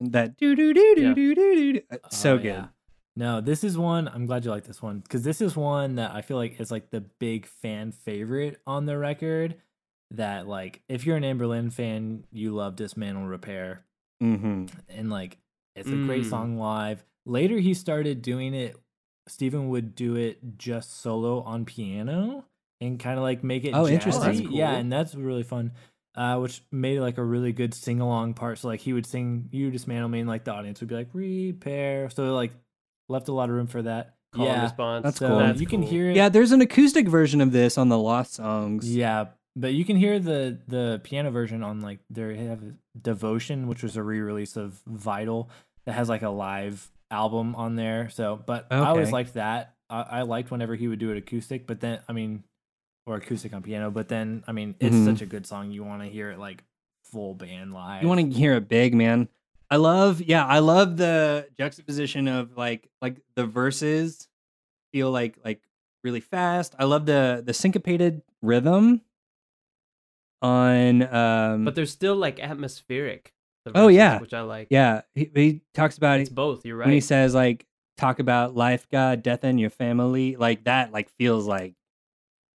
That 0.00 0.36
do 0.36 0.56
do 0.56 0.74
do 0.74 0.94
do 0.96 1.14
do 1.14 1.34
do 1.34 1.72
do. 1.74 1.80
So 2.10 2.34
Oh, 2.34 2.38
good. 2.38 2.44
yeah. 2.46 2.66
No, 3.14 3.40
this 3.40 3.62
is 3.62 3.76
one. 3.76 4.08
I'm 4.08 4.24
glad 4.26 4.44
you 4.44 4.50
like 4.50 4.64
this 4.64 4.80
one 4.80 5.00
because 5.00 5.22
this 5.22 5.40
is 5.42 5.54
one 5.54 5.96
that 5.96 6.12
I 6.12 6.22
feel 6.22 6.36
like 6.38 6.58
is 6.60 6.70
like 6.70 6.90
the 6.90 7.00
big 7.02 7.46
fan 7.46 7.92
favorite 7.92 8.60
on 8.66 8.86
the 8.86 8.96
record. 8.96 9.56
That 10.12 10.46
like, 10.46 10.82
if 10.88 11.06
you're 11.06 11.16
an 11.16 11.22
Anberlin 11.22 11.72
fan, 11.72 12.24
you 12.32 12.54
love 12.54 12.76
Dismantle 12.76 13.26
Repair, 13.26 13.84
Mm-hmm. 14.22 14.66
and 14.90 15.10
like, 15.10 15.38
it's 15.74 15.88
a 15.88 15.96
great 15.96 16.24
Mm. 16.24 16.30
song 16.30 16.58
live. 16.58 17.02
Later, 17.24 17.58
he 17.58 17.72
started 17.74 18.20
doing 18.22 18.52
it. 18.54 18.76
Stephen 19.28 19.68
would 19.70 19.94
do 19.94 20.16
it 20.16 20.38
just 20.58 21.00
solo 21.00 21.40
on 21.42 21.64
piano 21.64 22.44
and 22.80 22.98
kind 23.00 23.16
of 23.18 23.22
like 23.22 23.42
make 23.44 23.64
it. 23.64 23.72
Oh, 23.74 23.86
interesting. 23.86 24.22
jazzy. 24.22 24.42
That's 24.42 24.54
Yeah, 24.54 24.72
and 24.74 24.92
that's 24.92 25.14
really 25.14 25.44
fun. 25.44 25.72
Uh, 26.14 26.36
which 26.38 26.62
made 26.70 26.98
it 26.98 27.00
like 27.00 27.16
a 27.16 27.24
really 27.24 27.52
good 27.52 27.72
sing 27.72 28.00
along 28.00 28.34
part. 28.34 28.58
So 28.58 28.68
like 28.68 28.80
he 28.80 28.92
would 28.92 29.06
sing 29.06 29.48
"You 29.50 29.70
Dismantle 29.70 30.08
Me," 30.10 30.20
and 30.20 30.28
like 30.28 30.44
the 30.44 30.52
audience 30.52 30.80
would 30.80 30.88
be 30.90 30.94
like 30.94 31.08
"Repair." 31.14 32.10
So 32.10 32.34
like 32.34 32.52
left 33.08 33.28
a 33.28 33.32
lot 33.32 33.48
of 33.48 33.54
room 33.54 33.66
for 33.66 33.82
that. 33.82 34.14
Call 34.32 34.46
and 34.46 34.56
yeah, 34.56 34.62
response. 34.62 35.04
That's 35.04 35.18
so 35.18 35.28
cool. 35.28 35.52
you 35.60 35.66
can 35.66 35.82
hear 35.82 36.10
it. 36.10 36.16
Yeah, 36.16 36.28
there's 36.30 36.52
an 36.52 36.60
acoustic 36.62 37.06
version 37.06 37.40
of 37.40 37.52
this 37.52 37.76
on 37.76 37.88
the 37.88 37.98
Lost 37.98 38.34
Songs. 38.34 38.94
Yeah, 38.94 39.26
but 39.54 39.74
you 39.74 39.84
can 39.84 39.96
hear 39.96 40.18
the 40.18 40.58
the 40.68 41.00
piano 41.04 41.30
version 41.30 41.62
on 41.62 41.80
like 41.80 41.98
they 42.08 42.36
have 42.36 42.62
Devotion, 43.00 43.66
which 43.68 43.82
was 43.82 43.96
a 43.96 44.02
re-release 44.02 44.56
of 44.56 44.80
Vital 44.86 45.50
that 45.86 45.92
has 45.92 46.08
like 46.08 46.22
a 46.22 46.30
live 46.30 46.90
album 47.10 47.54
on 47.56 47.76
there. 47.76 48.08
So, 48.08 48.42
but 48.46 48.66
I 48.70 48.78
always 48.78 49.12
liked 49.12 49.34
that. 49.34 49.74
I, 49.90 50.00
I 50.02 50.22
liked 50.22 50.50
whenever 50.50 50.74
he 50.76 50.88
would 50.88 50.98
do 50.98 51.10
it 51.10 51.18
acoustic, 51.18 51.66
but 51.66 51.80
then 51.80 52.00
I 52.08 52.12
mean, 52.12 52.44
or 53.06 53.16
acoustic 53.16 53.52
on 53.52 53.62
piano. 53.62 53.90
But 53.90 54.08
then 54.08 54.44
I 54.46 54.52
mean, 54.52 54.76
it's 54.80 54.94
Mhm. 54.96 55.04
such 55.04 55.20
a 55.20 55.26
good 55.26 55.46
song. 55.46 55.70
You 55.72 55.84
want 55.84 56.02
to 56.02 56.08
hear 56.08 56.30
it 56.30 56.38
like 56.38 56.64
full 57.04 57.34
band 57.34 57.74
live. 57.74 58.02
You 58.02 58.08
want 58.08 58.20
to 58.32 58.38
hear 58.38 58.54
it 58.54 58.68
big, 58.68 58.94
man. 58.94 59.28
I 59.72 59.76
love, 59.76 60.20
yeah, 60.20 60.44
I 60.44 60.58
love 60.58 60.98
the 60.98 61.48
juxtaposition 61.56 62.28
of 62.28 62.58
like, 62.58 62.90
like 63.00 63.16
the 63.36 63.46
verses 63.46 64.28
feel 64.92 65.10
like, 65.10 65.38
like 65.42 65.62
really 66.04 66.20
fast. 66.20 66.74
I 66.78 66.84
love 66.84 67.06
the 67.06 67.42
the 67.44 67.54
syncopated 67.54 68.20
rhythm 68.42 69.00
on, 70.42 71.02
um, 71.14 71.64
but 71.64 71.74
they're 71.74 71.86
still 71.86 72.16
like 72.16 72.38
atmospheric. 72.38 73.32
the 73.64 73.72
Oh, 73.74 73.88
yeah. 73.88 74.18
which 74.20 74.34
I 74.34 74.42
like. 74.42 74.68
yeah, 74.70 75.02
he, 75.14 75.30
he 75.34 75.60
talks 75.72 75.96
about 75.96 76.20
It's 76.20 76.28
both. 76.28 76.66
You're 76.66 76.76
right. 76.76 76.86
when 76.86 76.94
he 76.94 77.00
says 77.00 77.34
like, 77.34 77.64
talk 77.96 78.18
about 78.18 78.54
life, 78.54 78.86
God, 78.90 79.22
death, 79.22 79.42
and 79.42 79.58
your 79.58 79.70
family. 79.70 80.36
Like 80.36 80.64
that, 80.64 80.92
like 80.92 81.08
feels 81.16 81.46
like, 81.46 81.74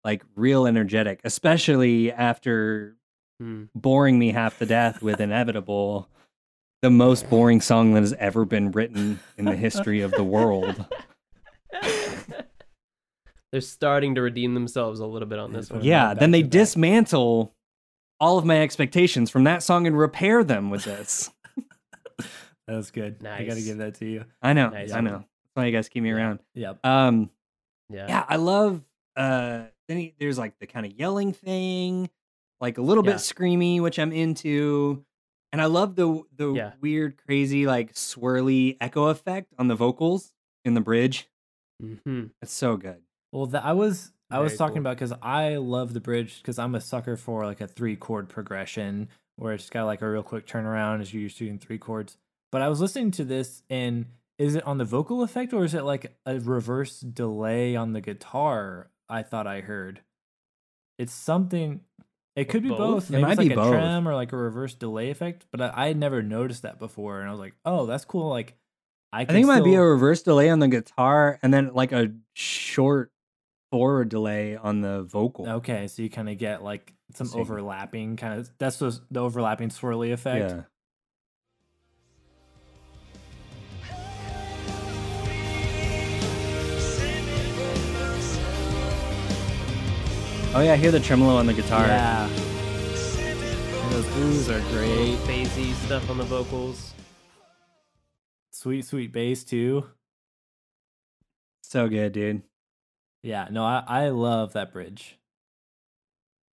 like 0.05 0.23
real 0.35 0.67
energetic, 0.67 1.21
especially 1.25 2.13
after 2.13 2.93
Hmm. 3.39 3.65
boring 3.75 4.19
me 4.19 4.33
half 4.33 4.59
to 4.59 4.67
death 4.67 5.03
with 5.03 5.21
inevitable 5.21 6.09
the 6.83 6.91
most 6.91 7.29
boring 7.31 7.61
song 7.61 7.95
that 7.95 8.01
has 8.01 8.13
ever 8.15 8.45
been 8.45 8.71
written 8.73 9.19
in 9.39 9.45
the 9.45 9.57
history 9.57 10.01
of 10.03 10.11
the 10.13 10.25
world 10.25 10.85
they're 13.53 13.61
starting 13.61 14.15
to 14.15 14.23
redeem 14.23 14.55
themselves 14.55 15.01
a 15.01 15.07
little 15.07 15.29
bit 15.29 15.39
on 15.39 15.53
this 15.53 15.71
one. 15.71 15.83
yeah 15.83 16.15
then 16.15 16.31
they 16.31 16.43
dismantle 16.43 17.55
all 18.21 18.39
of 18.39 18.45
my 18.45 18.61
expectations 18.61 19.31
from 19.31 19.45
that 19.45 19.63
song 19.63 19.87
and 19.87 19.97
repair 19.99 20.43
them 20.45 20.71
with 20.71 20.85
this 20.85 21.31
That 22.69 22.75
was 22.75 22.91
good. 22.91 23.25
I 23.25 23.45
got 23.45 23.55
to 23.55 23.63
give 23.63 23.79
that 23.79 23.95
to 23.97 24.07
you. 24.07 24.25
i 24.43 24.53
know 24.53 24.71
Nice. 24.71 24.93
i 24.93 25.01
know 25.01 25.19
that's 25.19 25.55
why 25.55 25.67
you 25.67 25.73
guys 25.73 25.89
keep 25.89 26.03
me 26.03 26.11
around 26.11 26.41
Yep. 26.55 26.85
um 26.85 27.31
Yeah. 27.89 28.07
yeah 28.09 28.25
i 28.29 28.37
love 28.37 28.83
uh 29.17 29.65
then 29.89 29.99
he, 29.99 30.15
there's 30.19 30.37
like 30.39 30.59
the 30.59 30.67
kind 30.67 30.85
of 30.85 30.93
yelling 30.93 31.33
thing 31.33 32.11
like 32.61 32.79
a 32.79 32.83
little 32.83 33.05
Yeah. 33.05 33.13
bit 33.13 33.21
screamy 33.21 33.81
which 33.81 33.99
i'm 33.99 34.13
into 34.13 35.05
and 35.53 35.61
i 35.61 35.67
love 35.67 35.95
the 35.97 36.23
the 36.37 36.53
Yeah. 36.53 36.73
weird 36.81 37.17
crazy 37.27 37.67
like 37.67 37.93
swirly 37.95 38.77
echo 38.81 39.07
effect 39.07 39.53
on 39.59 39.69
the 39.69 39.75
vocals 39.75 40.33
in 40.65 40.75
the 40.75 40.81
bridge 40.81 41.29
hmm 41.81 42.25
it's 42.43 42.53
so 42.53 42.77
good 42.77 43.03
Well, 43.33 43.47
that 43.47 43.65
I 43.65 43.73
was 43.73 44.13
I 44.31 44.41
was 44.41 44.57
talking 44.57 44.77
cool. 44.77 44.81
about 44.83 44.97
because 44.97 45.13
I 45.23 45.57
love 45.57 45.93
the 45.93 46.01
bridge 46.01 46.39
because 46.43 46.59
I'm 46.59 46.75
a 46.75 46.81
sucker 46.81 47.17
for 47.17 47.45
like 47.45 47.61
a 47.61 47.69
three 47.69 47.97
chord 47.97 48.29
progression 48.29 49.09
where 49.37 49.53
it's 49.53 49.69
got 49.71 49.85
like 49.85 50.03
a 50.03 50.09
real 50.09 50.23
quick 50.23 50.47
turnaround 50.47 51.01
as 51.01 51.13
you're 51.15 51.29
shooting 51.29 51.59
three 51.59 51.79
chords. 51.79 52.17
But 52.51 52.63
I 52.63 52.69
was 52.69 52.81
listening 52.81 53.11
to 53.13 53.25
this 53.25 53.63
and 53.71 54.07
is 54.39 54.55
it 54.55 54.67
on 54.67 54.79
the 54.79 54.85
vocal 54.85 55.23
effect 55.23 55.53
or 55.53 55.65
is 55.65 55.75
it 55.75 55.85
like 55.85 56.17
a 56.25 56.41
reverse 56.41 57.01
delay 57.01 57.77
on 57.77 57.93
the 57.93 58.01
guitar? 58.01 58.91
I 59.09 59.23
thought 59.23 59.47
I 59.47 59.61
heard. 59.61 60.01
It's 60.99 61.13
something. 61.13 61.81
It 62.37 62.51
could 62.51 62.63
be 62.63 62.69
Both? 62.69 62.79
both. 62.79 63.09
It 63.09 63.13
Maybe 63.13 63.23
might 63.23 63.31
it's 63.33 63.39
like 63.39 63.49
be 63.49 63.55
a 63.55 63.57
both. 63.57 63.73
trem 63.73 64.07
or 64.07 64.15
like 64.15 64.33
a 64.33 64.37
reverse 64.37 64.75
delay 64.75 65.11
effect. 65.11 65.47
But 65.51 65.63
I, 65.63 65.73
I 65.75 65.87
had 65.89 65.97
never 65.97 66.23
noticed 66.23 66.63
that 66.63 66.79
before, 66.79 67.21
and 67.21 67.29
I 67.29 67.33
was 67.33 67.41
like, 67.41 67.55
"Oh, 67.65 67.87
that's 67.87 68.05
cool." 68.05 68.29
Like, 68.29 68.55
I, 69.13 69.23
I 69.23 69.25
think 69.25 69.45
it 69.45 69.47
might 69.47 69.65
be 69.65 69.75
a 69.75 69.83
reverse 69.83 70.23
delay 70.23 70.51
on 70.51 70.59
the 70.59 70.69
guitar 70.69 71.39
and 71.43 71.53
then 71.53 71.73
like 71.73 71.93
a 71.93 72.13
short 72.35 73.11
forward 73.73 74.11
delay 74.11 74.57
on 74.57 74.83
the 74.83 75.03
vocal. 75.03 75.49
Okay, 75.49 75.87
so 75.87 76.03
you 76.03 76.11
kind 76.11 76.29
of 76.29 76.37
get 76.37 76.63
like 76.63 76.93
some 77.15 77.31
overlapping 77.35 78.17
kind 78.17 78.39
of. 78.39 78.51
That's 78.59 78.77
the 78.79 78.99
the 79.11 79.21
overlapping 79.21 79.71
swirly 79.71 80.13
effect. 80.13 80.51
Yeah. 80.51 80.63
Oh 90.57 90.63
yeah, 90.63 90.73
I 90.73 90.77
hear 90.77 90.91
the 90.91 90.99
tremolo 90.99 91.37
on 91.37 91.45
the 91.45 91.53
guitar. 91.53 91.87
Yeah. 91.87 92.27
And 92.29 93.93
those 93.93 94.07
oohs 94.07 94.49
are 94.49 94.63
great. 94.73 95.19
Bassy 95.27 95.73
stuff 95.75 96.09
on 96.09 96.17
the 96.17 96.25
vocals. 96.25 96.95
Sweet, 98.53 98.87
sweet 98.87 99.13
bass 99.13 99.45
too. 99.45 99.85
So 101.63 101.91
good, 101.91 102.13
dude. 102.13 102.43
Yeah, 103.23 103.49
no, 103.51 103.65
I, 103.65 103.85
I 103.87 104.09
love 104.09 104.55
that 104.55 104.73
bridge. 104.73 105.19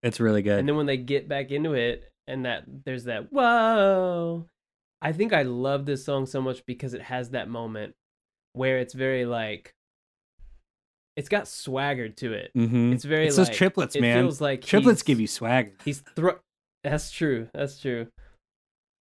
It's 0.01 0.19
really 0.19 0.41
good. 0.41 0.57
And 0.57 0.67
then 0.67 0.77
when 0.77 0.87
they 0.87 0.97
get 0.97 1.29
back 1.29 1.51
into 1.51 1.73
it, 1.73 2.11
and 2.25 2.45
that 2.45 2.63
there's 2.83 3.03
that 3.03 3.31
whoa, 3.31 4.47
I 4.99 5.11
think 5.11 5.31
I 5.31 5.43
love 5.43 5.85
this 5.85 6.03
song 6.03 6.25
so 6.25 6.41
much 6.41 6.65
because 6.65 6.95
it 6.95 7.03
has 7.03 7.29
that 7.29 7.49
moment 7.49 7.93
where 8.53 8.79
it's 8.79 8.95
very 8.95 9.25
like, 9.25 9.75
it's 11.15 11.29
got 11.29 11.47
swagger 11.47 12.09
to 12.09 12.33
it. 12.33 12.51
mm-hmm. 12.55 12.93
It's 12.93 13.03
very 13.03 13.27
It's 13.27 13.37
like 13.37 13.47
those 13.47 13.55
triplets, 13.57 13.95
it 13.95 14.01
man. 14.01 14.23
feels 14.23 14.39
like 14.41 14.61
Triplets 14.63 15.03
give 15.03 15.19
you 15.19 15.27
swagger. 15.27 15.73
He's 15.83 15.99
thro. 16.15 16.39
That's 16.83 17.11
true. 17.11 17.47
That's 17.53 17.79
true. 17.79 18.07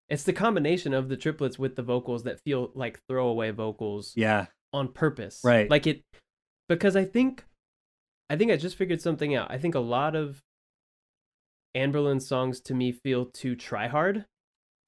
It's 0.09 0.22
the 0.24 0.32
combination 0.32 0.94
of 0.94 1.09
the 1.10 1.16
triplets 1.16 1.59
with 1.59 1.76
the 1.76 1.82
vocals 1.82 2.22
that 2.24 2.40
feel 2.40 2.70
like 2.74 3.01
throwaway 3.09 3.51
vocals 3.51 4.14
Yeah. 4.16 4.47
on 4.72 4.89
purpose. 4.93 5.40
Right. 5.44 5.70
Like 5.70 5.86
it 5.86 6.02
because 6.68 6.97
I 6.97 7.05
think 7.05 7.44
I 8.30 8.36
think 8.36 8.51
I 8.52 8.56
just 8.56 8.76
figured 8.76 9.01
something 9.02 9.35
out. 9.35 9.51
I 9.51 9.59
think 9.59 9.74
a 9.74 9.80
lot 9.80 10.16
of 10.16 10.40
Anberlin 11.76 12.20
songs 12.20 12.60
to 12.62 12.74
me 12.74 12.93
feel 12.93 13.26
too 13.26 13.55
try 13.55 13.86
hard, 13.89 14.24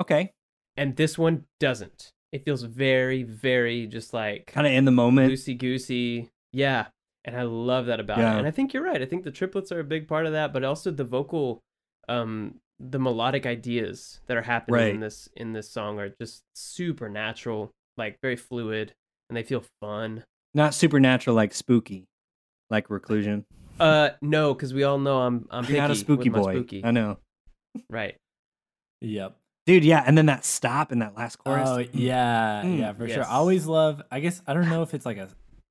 Okay. 0.01 0.33
and 0.77 0.97
this 0.97 1.17
one 1.19 1.45
doesn't. 1.61 2.11
It 2.33 2.45
feels 2.45 2.63
very, 2.63 3.23
very 3.23 3.87
just 3.87 4.15
like 4.15 4.47
Kind 4.47 4.67
of 4.67 4.73
in 4.73 4.85
the 4.85 4.91
moment. 4.91 5.31
loosey 5.33 5.57
goosey. 5.57 6.31
Yeah. 6.53 6.87
And 7.25 7.37
I 7.37 7.43
love 7.43 7.87
that 7.87 8.01
about 8.01 8.19
Yeah. 8.19 8.35
it. 8.35 8.39
And 8.39 8.47
I 8.47 8.51
think 8.51 8.73
you're 8.73 8.83
right. 8.83 9.01
I 9.03 9.07
think 9.07 9.25
the 9.25 9.31
triplets 9.31 9.71
are 9.71 9.81
a 9.81 9.85
big 9.85 10.09
part 10.09 10.27
of 10.27 10.33
that, 10.33 10.53
but 10.53 10.65
also 10.65 10.91
the 10.91 11.05
vocal 11.05 11.61
um 12.09 12.57
the 12.79 12.99
melodic 12.99 13.45
ideas 13.45 14.21
that 14.27 14.39
are 14.39 14.43
happening 14.43 14.81
in 14.95 15.01
this 15.01 15.29
in 15.37 15.53
this 15.53 15.71
song 15.71 15.99
are 15.99 16.09
just 16.21 16.43
super 16.55 17.09
natural, 17.11 17.71
like 17.99 18.19
very 18.23 18.37
fluid, 18.37 18.95
and 19.29 19.37
they 19.37 19.43
feel 19.43 19.63
fun. 19.81 20.25
Not 20.55 20.73
supernatural 20.75 21.37
like 21.37 21.53
spooky, 21.53 22.07
like 22.71 22.89
reclusion. 22.89 23.45
Uh 23.79 24.11
no, 24.23 24.55
because 24.55 24.73
we 24.73 24.83
all 24.85 24.99
know 24.99 25.19
I'm 25.21 25.47
I'm 25.51 25.65
You're 25.67 25.77
not 25.79 25.91
a 25.91 25.95
spooky 25.95 26.31
boy. 26.31 26.55
Spooky. 26.55 26.83
I 26.85 26.91
know. 26.91 27.19
Right. 27.91 28.17
Yep. 29.03 29.37
Dude, 29.67 29.85
yeah, 29.85 30.03
and 30.07 30.17
then 30.19 30.27
that 30.27 30.45
stop 30.45 30.91
in 30.91 30.99
that 31.01 31.17
last 31.17 31.37
chorus. 31.37 31.69
Oh 31.69 31.79
yeah, 31.93 32.63
Mm, 32.65 32.79
yeah, 32.79 32.93
for 32.95 33.07
sure. 33.09 33.25
I 33.25 33.29
always 33.35 33.67
love. 33.67 34.03
I 34.11 34.21
guess 34.21 34.41
I 34.47 34.55
don't 34.55 34.69
know 34.71 34.83
if 34.83 34.95
it's 34.95 35.05
like 35.07 35.19
a. 35.19 35.29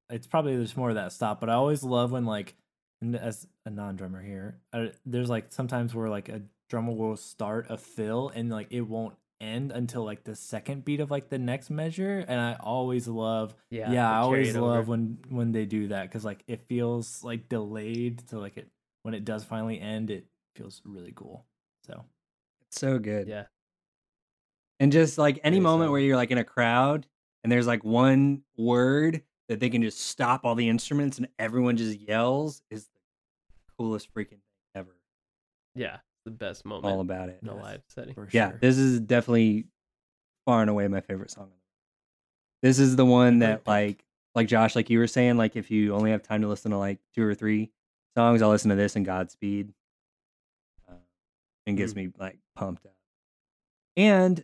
It's 0.10 0.27
probably 0.27 0.56
there's 0.56 0.76
more 0.77 0.90
of 0.90 0.95
that 0.95 1.11
stop, 1.11 1.40
but 1.40 1.49
I 1.49 1.53
always 1.53 1.84
love 1.84 2.11
when 2.11 2.26
like, 2.26 2.56
and 3.02 3.15
as 3.15 3.48
a 3.65 3.69
non-drummer 3.69 4.22
here, 4.22 4.60
I, 4.73 4.91
there's 5.06 5.30
like 5.30 5.52
sometimes 5.52 5.94
where 5.94 6.10
like 6.10 6.30
a 6.30 6.41
drummer 6.69 6.94
will 6.94 7.15
start 7.18 7.68
a 7.69 7.77
fill 7.77 8.30
and 8.34 8.49
like 8.49 8.68
it 8.72 8.81
won't 8.81 9.15
end 9.41 9.72
until 9.72 10.03
like 10.03 10.23
the 10.23 10.36
second 10.36 10.84
beat 10.84 10.99
of 10.99 11.10
like 11.11 11.30
the 11.30 11.38
next 11.38 11.69
measure, 11.69 12.26
and 12.27 12.40
I 12.41 12.57
always 12.60 13.07
love. 13.07 13.56
Yeah. 13.69 13.91
Yeah, 13.91 14.11
I 14.11 14.18
always 14.18 14.56
it 14.56 14.57
over. 14.57 14.68
love 14.68 14.88
when 14.88 15.19
when 15.30 15.52
they 15.52 15.65
do 15.65 15.88
that 15.90 16.03
because 16.03 16.26
like 16.26 16.44
it 16.48 16.61
feels 16.68 17.23
like 17.23 17.48
delayed, 17.48 18.27
so 18.30 18.40
like 18.40 18.57
it 18.57 18.68
when 19.03 19.14
it 19.14 19.23
does 19.26 19.44
finally 19.44 19.80
end, 19.80 20.10
it 20.11 20.26
feels 20.56 20.81
really 20.84 21.14
cool. 21.15 21.45
So 21.86 22.03
It's 22.68 22.80
so 22.80 22.99
good. 22.99 23.27
Yeah. 23.27 23.45
And 24.80 24.91
just 24.91 25.18
like 25.18 25.40
any 25.44 25.60
moment 25.60 25.88
solid. 25.88 25.91
where 25.91 26.02
you're 26.02 26.15
like 26.15 26.31
in 26.31 26.38
a 26.38 26.44
crowd 26.44 27.06
and 27.44 27.52
there's 27.52 27.68
like 27.68 27.84
one 27.84 28.44
word 28.57 29.22
that 29.49 29.59
they 29.59 29.69
can 29.69 29.81
just 29.81 29.99
stop 29.99 30.45
all 30.45 30.55
the 30.55 30.69
instruments 30.69 31.17
and 31.17 31.27
everyone 31.38 31.76
just 31.76 31.99
yells 31.99 32.61
is 32.71 32.85
the 32.85 33.73
coolest 33.77 34.13
freaking 34.13 34.30
thing 34.30 34.39
ever. 34.76 34.95
Yeah. 35.76 35.97
The 36.26 36.31
best 36.31 36.63
moment 36.65 36.85
All 36.93 37.01
about 37.01 37.30
it. 37.30 37.39
in 37.41 37.49
a 37.49 37.55
live 37.55 37.81
setting. 37.88 38.13
for 38.13 38.27
Yeah, 38.31 38.51
sure. 38.51 38.59
this 38.61 38.77
is 38.77 38.99
definitely 39.01 39.65
far 40.45 40.61
and 40.61 40.69
away 40.69 40.88
my 40.88 41.01
favorite 41.01 41.31
song. 41.31 41.49
This 42.61 42.77
is 42.80 42.95
the 42.95 43.05
one 43.05 43.39
that 43.39 43.65
like 43.67 44.03
like 44.35 44.47
Josh, 44.47 44.76
like 44.76 44.89
you 44.89 44.99
were 44.99 45.07
saying, 45.07 45.38
like 45.38 45.55
if 45.55 45.71
you 45.71 45.93
only 45.95 46.11
have 46.11 46.21
time 46.21 46.41
to 46.41 46.47
listen 46.47 46.71
to 46.71 46.77
like 46.77 46.99
two 47.15 47.23
or 47.23 47.34
three 47.34 47.71
songs, 48.15 48.41
I'll 48.41 48.49
listen 48.49 48.69
to 48.69 48.76
this 48.76 48.95
and 48.95 49.05
Godspeed. 49.05 49.73
Uh, 50.88 50.93
and 51.65 51.77
gets 51.77 51.95
me 51.95 52.09
like 52.19 52.38
pumped 52.55 52.85
up. 52.85 52.93
And 53.97 54.43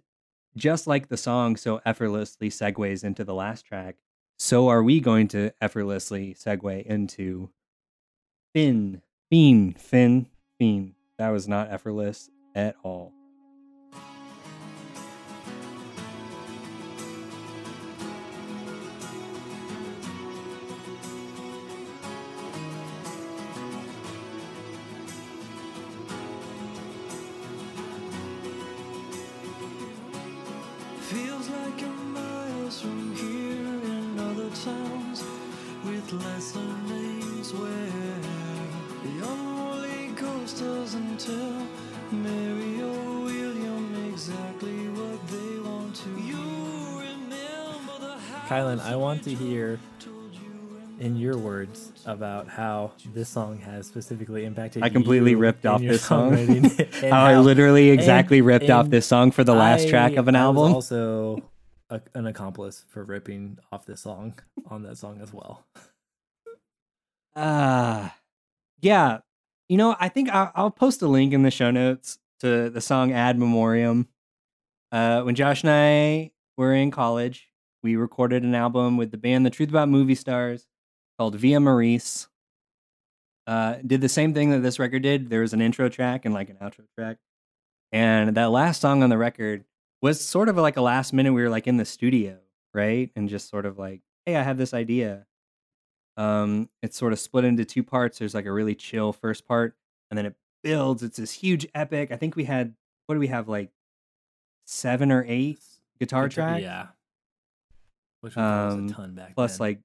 just 0.55 0.87
like 0.87 1.09
the 1.09 1.17
song 1.17 1.55
so 1.57 1.81
effortlessly 1.85 2.49
segues 2.49 3.03
into 3.03 3.23
the 3.25 3.33
last 3.33 3.65
track, 3.65 3.97
so 4.37 4.67
are 4.67 4.83
we 4.83 4.99
going 4.99 5.27
to 5.29 5.51
effortlessly 5.61 6.35
segue 6.35 6.85
into 6.85 7.49
Fin, 8.55 9.01
Fiend, 9.29 9.77
Fin, 9.77 10.27
Fiend. 10.57 10.93
That 11.17 11.29
was 11.29 11.45
not 11.45 11.71
effortless 11.71 12.29
at 12.55 12.75
all. 12.83 13.11
With 36.11 36.23
lesser 36.23 36.59
names 36.87 37.53
where 37.53 37.89
the 39.03 39.27
unruly 39.27 40.13
coast 40.15 40.59
doesn't 40.59 41.19
tell 41.19 41.67
Mary 42.11 42.81
or 42.81 43.19
William 43.21 44.09
exactly 44.11 44.87
what 44.89 45.27
they 45.27 45.59
want 45.59 45.95
to. 45.95 46.09
You 46.21 46.99
remember 46.99 47.99
the 47.99 48.15
Kylan, 48.47 48.79
I 48.81 48.95
want 48.95 49.23
to 49.23 49.33
hear 49.33 49.79
in 50.99 51.15
your 51.17 51.37
words 51.37 51.91
about 52.05 52.47
how 52.47 52.91
this 53.13 53.27
song 53.27 53.57
has 53.59 53.87
specifically 53.87 54.45
impacted. 54.45 54.83
I 54.83 54.89
completely 54.89 55.31
you 55.31 55.37
ripped 55.37 55.65
off 55.65 55.81
this 55.81 56.03
song. 56.03 56.35
How 57.01 57.25
I 57.25 57.37
literally 57.39 57.89
exactly 57.89 58.37
and- 58.37 58.47
ripped 58.47 58.69
off 58.69 58.89
this 58.89 59.05
song 59.05 59.31
for 59.31 59.43
the 59.43 59.53
last 59.55 59.89
track 59.89 60.15
of 60.15 60.27
an 60.29 60.35
I 60.37 60.47
was 60.47 60.55
album. 60.57 60.73
also 60.73 61.43
a, 61.89 61.99
an 62.13 62.27
accomplice 62.27 62.85
for 62.87 63.03
ripping 63.03 63.57
off 63.73 63.85
this 63.85 64.01
song 64.01 64.35
on 64.67 64.83
that 64.83 64.97
song 64.97 65.19
as 65.21 65.33
well. 65.33 65.65
Ah, 67.35 68.15
yeah. 68.81 69.19
You 69.69 69.77
know, 69.77 69.95
I 69.99 70.09
think 70.09 70.29
I'll, 70.29 70.51
I'll 70.55 70.71
post 70.71 71.01
a 71.01 71.07
link 71.07 71.33
in 71.33 71.43
the 71.43 71.51
show 71.51 71.71
notes 71.71 72.19
to 72.41 72.69
the 72.69 72.81
song 72.81 73.11
"Ad 73.13 73.39
Memoriam." 73.39 74.07
Uh, 74.91 75.23
when 75.23 75.35
Josh 75.35 75.63
and 75.63 75.71
I 75.71 76.31
were 76.57 76.73
in 76.73 76.91
college, 76.91 77.49
we 77.83 77.95
recorded 77.97 78.43
an 78.43 78.55
album 78.55 78.97
with 78.97 79.11
the 79.11 79.17
band 79.17 79.45
The 79.45 79.51
Truth 79.51 79.69
About 79.69 79.89
Movie 79.89 80.15
Stars 80.15 80.67
called 81.19 81.35
Via 81.35 81.59
Maurice. 81.59 82.27
Uh, 83.47 83.75
did 83.85 84.01
the 84.01 84.09
same 84.09 84.33
thing 84.33 84.49
that 84.51 84.59
this 84.61 84.79
record 84.79 85.03
did. 85.03 85.29
There 85.29 85.41
was 85.41 85.53
an 85.53 85.61
intro 85.61 85.87
track 85.87 86.25
and 86.25 86.33
like 86.33 86.49
an 86.49 86.57
outro 86.61 86.85
track, 86.97 87.17
and 87.91 88.35
that 88.37 88.51
last 88.51 88.81
song 88.81 89.03
on 89.03 89.09
the 89.09 89.17
record 89.17 89.65
was 90.01 90.21
sort 90.21 90.49
of 90.49 90.57
like 90.57 90.77
a 90.77 90.81
last 90.81 91.13
minute. 91.13 91.33
We 91.33 91.43
were 91.43 91.49
like 91.49 91.67
in 91.67 91.77
the 91.77 91.85
studio, 91.85 92.39
right, 92.73 93.11
and 93.15 93.29
just 93.29 93.49
sort 93.49 93.65
of 93.65 93.79
like, 93.79 94.01
"Hey, 94.25 94.35
I 94.37 94.43
have 94.43 94.57
this 94.57 94.73
idea." 94.73 95.27
Um, 96.17 96.69
it's 96.81 96.97
sort 96.97 97.13
of 97.13 97.19
split 97.19 97.43
into 97.45 97.65
two 97.65 97.83
parts. 97.83 98.19
There's 98.19 98.33
like 98.33 98.45
a 98.45 98.51
really 98.51 98.75
chill 98.75 99.11
first 99.13 99.45
part, 99.47 99.75
and 100.09 100.17
then 100.17 100.25
it 100.25 100.35
builds. 100.63 101.03
It's 101.03 101.17
this 101.17 101.31
huge 101.31 101.67
epic. 101.75 102.11
I 102.11 102.15
think 102.15 102.35
we 102.35 102.45
had 102.45 102.73
what 103.07 103.15
do 103.15 103.19
we 103.19 103.27
have 103.27 103.47
like 103.49 103.69
seven 104.65 105.11
or 105.11 105.23
eight 105.27 105.59
guitar 105.99 106.27
tracks, 106.29 106.61
Yeah. 106.63 106.87
Which 108.21 108.35
was 108.35 108.73
Um, 108.73 108.87
a 108.87 108.89
ton 108.89 109.13
back 109.13 109.35
plus 109.35 109.57
then. 109.57 109.67
like 109.67 109.79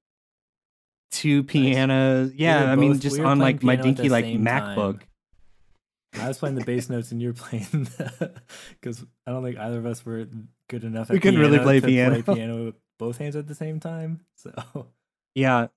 two 1.10 1.42
pianos. 1.42 2.30
were 2.30 2.34
Yeah, 2.34 2.70
I 2.70 2.76
mean 2.76 2.92
both- 2.92 3.00
just 3.02 3.18
we 3.18 3.24
on 3.24 3.38
like 3.38 3.62
my 3.62 3.76
piano 3.76 3.90
at 3.90 3.96
the 3.96 4.02
dinky 4.02 4.08
like 4.08 4.24
MacBook. 4.26 5.00
time. 5.00 5.06
I 6.24 6.28
was 6.28 6.38
playing 6.38 6.56
the 6.56 6.64
bass 6.64 6.88
notes 6.90 7.12
and 7.12 7.20
you 7.22 7.28
were 7.28 7.34
playing 7.34 7.66
because 8.80 9.04
I 9.26 9.30
don't 9.30 9.44
think 9.44 9.58
either 9.58 9.78
of 9.78 9.86
us 9.86 10.04
were 10.04 10.26
good 10.68 10.82
enough. 10.84 11.08
We 11.10 11.16
at 11.16 11.22
couldn't 11.22 11.38
really 11.40 11.58
play 11.58 11.80
piano. 11.80 12.20
Play 12.22 12.34
piano 12.34 12.64
with 12.66 12.74
both 12.98 13.18
hands 13.18 13.36
at 13.36 13.46
the 13.46 13.54
same 13.54 13.78
time. 13.80 14.20
So 14.36 14.88
Yeah, 15.34 15.68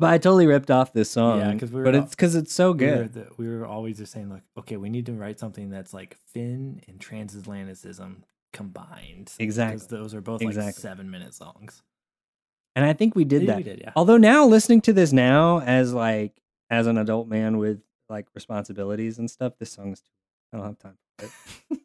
but 0.00 0.10
I 0.12 0.18
totally 0.18 0.46
ripped 0.46 0.70
off 0.70 0.92
this 0.92 1.10
song. 1.10 1.38
Yeah, 1.38 1.52
because 1.52 1.70
we 1.70 1.78
were 1.78 1.84
but 1.84 1.94
all- 1.94 2.02
it's 2.02 2.14
because 2.14 2.34
it's 2.34 2.52
so 2.52 2.72
we 2.72 2.84
were, 2.86 2.92
good. 2.96 3.12
the, 3.12 3.28
we 3.36 3.48
were 3.48 3.64
always 3.66 3.98
just 3.98 4.12
saying 4.12 4.28
like, 4.30 4.42
okay, 4.58 4.76
we 4.76 4.88
need 4.88 5.06
to 5.06 5.12
write 5.12 5.38
something 5.38 5.70
that's 5.70 5.94
like 5.94 6.16
Fin 6.32 6.80
and 6.88 6.98
transatlanticism 6.98 8.22
combined. 8.52 9.32
Exactly. 9.38 9.76
because 9.76 9.86
those 9.88 10.14
are 10.14 10.20
both 10.20 10.40
like 10.40 10.48
Exactly. 10.48 10.80
seven 10.80 11.10
minute 11.10 11.34
songs. 11.34 11.82
And 12.74 12.84
I 12.84 12.92
think 12.92 13.14
we 13.14 13.24
did 13.24 13.42
Yeah, 13.42 13.46
that. 13.48 13.56
we 13.58 13.62
did, 13.62 13.80
yeah. 13.80 13.92
Although 13.94 14.16
now 14.16 14.46
listening 14.46 14.80
to 14.82 14.92
this 14.92 15.12
now 15.12 15.60
as 15.60 15.92
like 15.92 16.40
as 16.70 16.86
an 16.86 16.98
adult 16.98 17.28
man 17.28 17.58
with 17.58 17.80
like 18.08 18.26
responsibilities 18.34 19.18
and 19.18 19.30
stuff, 19.30 19.52
this 19.58 19.70
song 19.72 19.94
song's 19.96 20.02
I 20.52 20.56
don't 20.56 20.66
have 20.66 20.78
time 20.78 20.98
for 21.18 21.26
it. 21.26 21.80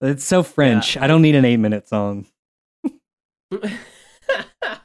it's 0.02 0.24
so 0.24 0.42
French. 0.42 0.96
I 0.96 1.06
don't 1.06 1.22
need 1.22 1.34
an 1.34 1.44
eight 1.44 1.58
minute 1.58 1.88
song. 1.88 2.26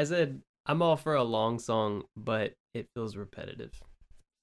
I 0.00 0.04
said 0.04 0.42
I'm 0.66 0.82
all 0.82 0.96
for 0.96 1.14
a 1.14 1.22
long 1.24 1.58
song, 1.58 2.04
but 2.16 2.54
it 2.74 2.88
feels 2.94 3.16
repetitive. 3.16 3.72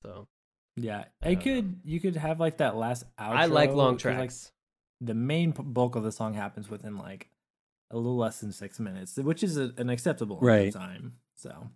So 0.03 0.27
Yeah, 0.75 1.05
I 1.23 1.29
it 1.31 1.35
don't 1.35 1.45
know. 1.45 1.51
could. 1.55 1.79
You 1.84 1.99
could 1.99 2.15
have 2.15 2.39
like 2.39 2.57
that 2.57 2.75
last 2.75 3.03
outro. 3.19 3.38
I 3.38 3.45
like 3.45 3.73
long 3.73 3.95
'cause, 3.95 4.05
Like, 4.05 4.15
tracks. 4.15 4.51
the 5.01 5.13
main 5.13 5.51
bulk 5.51 5.95
of 5.95 6.03
the 6.03 6.11
song 6.11 6.34
happens 6.34 6.69
within 6.69 6.97
like 6.97 7.29
a 7.91 7.95
little 7.97 8.17
less 8.17 8.39
than 8.41 8.51
six 8.51 8.79
minutes, 8.79 9.15
which 9.17 9.43
is 9.43 9.57
a, 9.57 9.73
an 9.77 9.89
acceptable 9.89 10.39
Right. 10.41 10.73
time. 10.73 11.17
So 11.35 11.69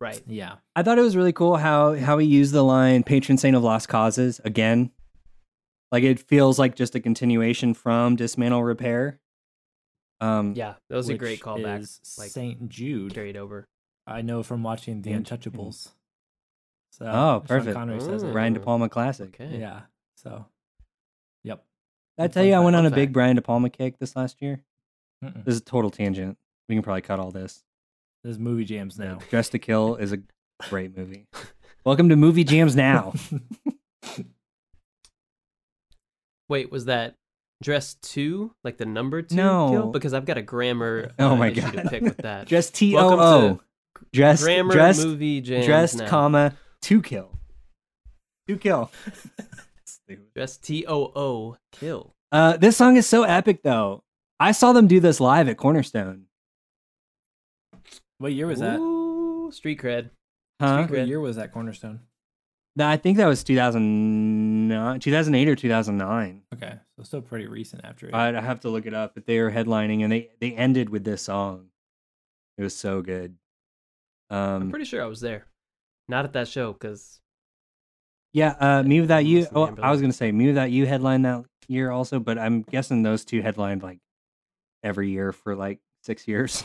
right. 0.00 0.22
yeah, 0.26 0.56
I 0.76 0.82
thought 0.82 0.98
it 0.98 1.02
was 1.02 1.16
really 1.16 1.32
cool 1.32 1.56
how 1.56 1.94
how 1.94 2.18
he 2.18 2.26
used 2.26 2.52
the 2.52 2.62
line 2.62 3.02
"patron 3.02 3.38
saint 3.38 3.56
of 3.56 3.62
lost 3.64 3.88
causes" 3.88 4.40
again. 4.44 4.90
Like 5.92 6.02
it 6.04 6.18
feels 6.20 6.58
like 6.58 6.74
just 6.76 6.94
a 6.94 7.00
continuation 7.00 7.72
from 7.74 8.16
dismantle 8.16 8.62
repair. 8.64 9.20
Um, 10.20 10.54
Yeah, 10.54 10.74
that 10.88 10.96
was 10.96 11.08
a 11.08 11.16
great 11.18 11.40
callback. 11.40 11.80
is 11.80 12.00
like, 12.18 12.30
Saint 12.30 12.68
Jude. 12.68 13.14
Carried 13.14 13.36
over. 13.36 13.66
I 14.06 14.22
know 14.22 14.42
from 14.42 14.62
watching 14.62 15.02
The 15.02 15.12
Untouchables. 15.12 15.90
So 16.92 17.06
Oh, 17.06 17.38
Sean 17.40 17.46
perfect. 17.46 17.76
Connery 17.76 18.00
says 18.00 18.22
it. 18.22 18.32
Brian 18.32 18.52
De 18.52 18.60
Palma 18.60 18.88
classic. 18.88 19.34
Okay. 19.40 19.58
Yeah. 19.58 19.82
So, 20.16 20.46
yep. 21.42 21.64
Did 22.18 22.24
I 22.24 22.28
tell 22.28 22.44
you 22.44 22.54
I 22.54 22.60
went 22.60 22.76
on 22.76 22.86
a 22.86 22.90
Fun 22.90 22.98
big. 22.98 23.12
Brian 23.12 23.36
De 23.36 23.42
Palma 23.42 23.70
kick 23.70 23.98
this 23.98 24.14
last 24.14 24.40
year? 24.40 24.62
Mm-mm. 25.24 25.44
This 25.44 25.56
is 25.56 25.60
a 25.60 25.64
total 25.64 25.90
tangent. 25.90 26.38
We 26.68 26.76
can 26.76 26.82
probably 26.82 27.02
cut 27.02 27.18
all 27.18 27.30
this. 27.30 27.62
There's 28.22 28.38
movie 28.38 28.64
jams 28.64 28.98
now. 28.98 29.18
Dress 29.30 29.48
to 29.50 29.58
Kill 29.58 29.96
is 29.96 30.12
a 30.12 30.18
great 30.70 30.96
movie. 30.96 31.26
Welcome 31.84 32.08
to 32.08 32.16
Movie 32.16 32.44
Jams 32.44 32.74
Now. 32.74 33.12
Wait, 36.48 36.70
was 36.70 36.86
that 36.86 37.16
dress 37.62 37.94
two, 38.02 38.54
like 38.64 38.76
the 38.76 38.86
number 38.86 39.22
two 39.22 39.36
No. 39.36 39.70
kill? 39.70 39.90
Because 39.90 40.14
I've 40.14 40.24
got 40.26 40.38
a 40.38 40.42
grammar. 40.42 41.12
Oh 41.18 41.30
uh, 41.32 41.36
my 41.36 41.50
god. 41.50 41.72
To 41.72 41.88
pick 41.88 42.02
with 42.02 42.18
that. 42.18 42.46
Dress 42.46 42.70
T 42.70 42.96
O 42.96 43.16
Welcome 43.16 43.20
O. 43.20 43.60
Dress 44.12 44.42
grammar 44.42 44.72
dressed 44.72 45.04
movie 45.04 45.40
jams 45.40 45.66
dressed 45.66 45.98
now. 45.98 46.08
comma 46.08 46.56
two 46.82 47.00
kill. 47.02 47.30
Two 48.48 48.56
kill. 48.56 48.90
Dress 50.34 50.56
T 50.58 50.84
O 50.86 51.12
O 51.16 51.56
kill. 51.72 52.14
Uh, 52.32 52.56
this 52.56 52.76
song 52.76 52.96
is 52.96 53.06
so 53.06 53.22
epic 53.22 53.62
though. 53.62 54.02
I 54.40 54.52
saw 54.52 54.72
them 54.72 54.86
do 54.86 55.00
this 55.00 55.20
live 55.20 55.48
at 55.48 55.56
Cornerstone. 55.56 56.26
what 58.18 58.32
year 58.32 58.46
was 58.46 58.58
that? 58.60 58.78
Ooh, 58.78 59.50
street 59.52 59.80
cred. 59.80 60.10
Huh? 60.60 60.84
Street 60.84 60.98
What 60.98 61.04
cred. 61.04 61.08
year 61.08 61.20
was 61.20 61.36
that 61.36 61.52
Cornerstone? 61.52 62.00
No, 62.76 62.88
I 62.88 62.96
think 62.96 63.18
that 63.18 63.26
was 63.26 63.44
2009, 63.44 64.98
2008 65.00 65.48
or 65.48 65.54
2009. 65.54 66.42
Okay, 66.54 66.74
so 66.96 67.02
still 67.04 67.22
pretty 67.22 67.46
recent 67.46 67.84
after 67.84 68.08
it. 68.08 68.14
I'd 68.14 68.34
have 68.34 68.60
to 68.60 68.68
look 68.68 68.86
it 68.86 68.94
up, 68.94 69.14
but 69.14 69.26
they 69.26 69.40
were 69.40 69.50
headlining 69.50 70.02
and 70.02 70.10
they 70.12 70.30
they 70.40 70.52
ended 70.52 70.88
with 70.90 71.04
this 71.04 71.22
song. 71.22 71.68
It 72.58 72.62
was 72.62 72.74
so 72.74 73.00
good. 73.02 73.36
I'm 74.30 74.62
Um, 74.62 74.70
pretty 74.70 74.84
sure 74.86 75.02
I 75.02 75.06
was 75.06 75.20
there. 75.20 75.46
Not 76.08 76.24
at 76.24 76.32
that 76.32 76.48
show 76.48 76.72
because 76.72 77.20
yeah, 78.32 78.56
uh, 78.58 78.82
mewithoutYou. 78.82 79.46
Oh, 79.54 79.74
I 79.80 79.90
was 79.92 80.00
gonna 80.00 80.12
say 80.12 80.32
mewithoutYou 80.32 80.86
headlined 80.86 81.24
that 81.24 81.44
year 81.68 81.90
also, 81.92 82.18
but 82.18 82.38
I'm 82.38 82.62
guessing 82.62 83.02
those 83.04 83.24
two 83.24 83.40
headlined 83.42 83.82
like 83.84 84.00
every 84.82 85.10
year 85.10 85.30
for 85.32 85.54
like 85.54 85.78
six 86.02 86.26
years. 86.26 86.64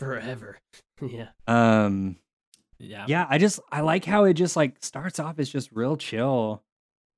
forever. 0.00 0.58
yeah. 1.00 1.28
Um, 1.46 2.16
yeah. 2.78 3.04
yeah, 3.08 3.26
I 3.28 3.38
just 3.38 3.60
I 3.70 3.80
like 3.80 4.04
how 4.04 4.24
it 4.24 4.34
just 4.34 4.56
like 4.56 4.76
starts 4.80 5.18
off 5.18 5.38
as 5.38 5.48
just 5.48 5.70
real 5.72 5.96
chill, 5.96 6.62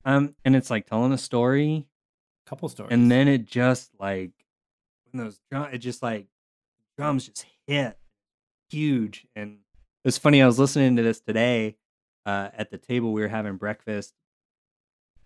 um, 0.04 0.34
and 0.44 0.54
it's 0.56 0.70
like 0.70 0.86
telling 0.86 1.12
a 1.12 1.18
story, 1.18 1.86
Couple 2.46 2.68
stories. 2.68 2.92
and 2.92 3.10
then 3.10 3.28
it 3.28 3.44
just 3.44 3.90
like 3.98 4.32
when 5.10 5.24
those 5.24 5.40
drum, 5.50 5.68
it 5.72 5.78
just 5.78 6.02
like 6.02 6.26
drums 6.98 7.26
just 7.26 7.46
hit 7.66 7.98
huge, 8.70 9.26
and 9.34 9.52
it 9.52 10.08
was 10.08 10.18
funny. 10.18 10.42
I 10.42 10.46
was 10.46 10.58
listening 10.58 10.96
to 10.96 11.02
this 11.02 11.20
today 11.20 11.76
uh, 12.24 12.50
at 12.56 12.70
the 12.70 12.78
table 12.78 13.12
we 13.12 13.22
were 13.22 13.28
having 13.28 13.56
breakfast, 13.56 14.14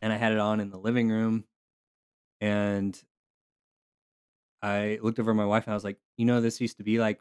and 0.00 0.12
I 0.12 0.16
had 0.16 0.32
it 0.32 0.38
on 0.38 0.60
in 0.60 0.70
the 0.70 0.78
living 0.78 1.08
room, 1.10 1.44
and 2.40 3.00
I 4.62 4.98
looked 5.02 5.18
over 5.18 5.30
at 5.30 5.36
my 5.36 5.46
wife 5.46 5.64
and 5.64 5.72
I 5.72 5.74
was 5.74 5.84
like, 5.84 5.98
you 6.16 6.26
know, 6.26 6.40
this 6.40 6.60
used 6.60 6.76
to 6.78 6.84
be 6.84 6.98
like 6.98 7.18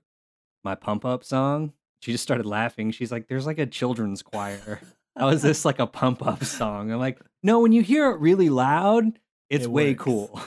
my 0.64 0.76
pump 0.76 1.06
up 1.06 1.24
song. 1.24 1.72
She 2.02 2.12
just 2.12 2.24
started 2.24 2.46
laughing. 2.46 2.92
She's 2.92 3.12
like, 3.12 3.28
there's 3.28 3.46
like 3.46 3.60
a 3.60 3.66
children's 3.66 4.22
choir. 4.24 4.80
How 5.18 5.30
is 5.30 5.42
this 5.44 5.66
like 5.66 5.80
a 5.80 5.88
pump 5.88 6.26
up 6.26 6.44
song? 6.44 6.92
I'm 6.92 7.00
like, 7.00 7.20
no, 7.44 7.60
when 7.60 7.72
you 7.72 7.82
hear 7.82 8.10
it 8.12 8.20
really 8.20 8.50
loud, 8.50 9.20
it's 9.50 9.66
It 9.66 9.72
way 9.72 9.92
works. 9.92 10.04
cool. 10.04 10.40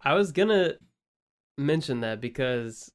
I 0.00 0.14
was 0.14 0.32
gonna 0.32 0.74
mention 1.56 2.00
that 2.00 2.20
because 2.20 2.90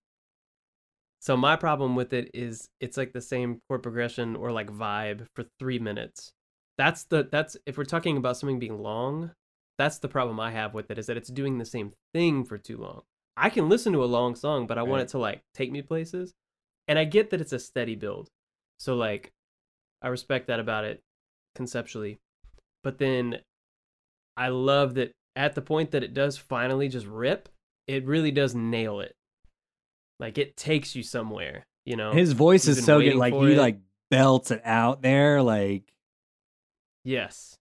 so 1.20 1.38
my 1.38 1.56
problem 1.56 1.96
with 1.96 2.12
it 2.14 2.32
is 2.34 2.70
it's 2.82 2.98
like 2.98 3.14
the 3.14 3.22
same 3.22 3.62
chord 3.68 3.84
progression 3.84 4.36
or 4.36 4.52
like 4.52 4.68
vibe 4.70 5.28
for 5.36 5.46
three 5.60 5.80
minutes. 5.80 6.34
That's 6.78 7.06
the 7.06 7.28
that's 7.32 7.56
if 7.66 7.78
we're 7.78 7.84
talking 7.86 8.18
about 8.18 8.38
something 8.38 8.60
being 8.60 8.78
long, 8.82 9.32
that's 9.78 10.00
the 10.00 10.08
problem 10.10 10.40
I 10.40 10.52
have 10.52 10.74
with 10.74 10.92
it 10.92 10.98
is 10.98 11.06
that 11.08 11.18
it's 11.18 11.30
doing 11.30 11.58
the 11.58 11.66
same 11.66 11.94
thing 12.14 12.44
for 12.46 12.58
too 12.58 12.78
long. 12.78 13.04
I 13.36 13.50
can 13.50 13.70
listen 13.70 13.94
to 13.94 14.04
a 14.04 14.06
long 14.06 14.36
song, 14.36 14.68
but 14.68 14.78
I 14.78 14.84
want 14.84 15.04
it 15.04 15.08
to 15.10 15.18
like 15.18 15.42
take 15.54 15.72
me 15.72 15.82
places. 15.82 16.34
And 16.88 17.00
I 17.00 17.06
get 17.06 17.30
that 17.30 17.42
it's 17.42 17.54
a 17.54 17.60
steady 17.60 17.96
build. 17.96 18.30
So 18.80 18.96
like 18.96 19.32
I 20.02 20.10
respect 20.10 20.48
that 20.48 20.60
about 20.60 20.86
it 20.86 21.02
conceptually. 21.56 22.20
But 22.84 22.98
then 22.98 23.40
I 24.36 24.50
love 24.50 24.96
that 24.96 25.12
at 25.36 25.56
the 25.56 25.62
point 25.62 25.92
that 25.92 26.04
it 26.04 26.14
does 26.14 26.38
finally 26.38 26.90
just 26.90 27.08
rip, 27.08 27.50
it 27.88 28.06
really 28.06 28.32
does 28.32 28.54
nail 28.54 29.00
it. 29.00 29.16
Like 30.20 30.38
it 30.38 30.56
takes 30.56 30.96
you 30.96 31.04
somewhere, 31.04 31.66
you 31.86 31.96
know. 31.96 32.12
His 32.12 32.34
voice 32.34 32.68
You've 32.68 32.78
is 32.78 32.86
so 32.86 33.02
good. 33.02 33.16
Like 33.16 33.34
he 33.34 33.54
it. 33.54 33.58
like 33.58 33.80
belts 34.12 34.52
it 34.52 34.62
out 34.64 35.02
there. 35.02 35.42
Like 35.42 35.94
yes. 37.04 37.58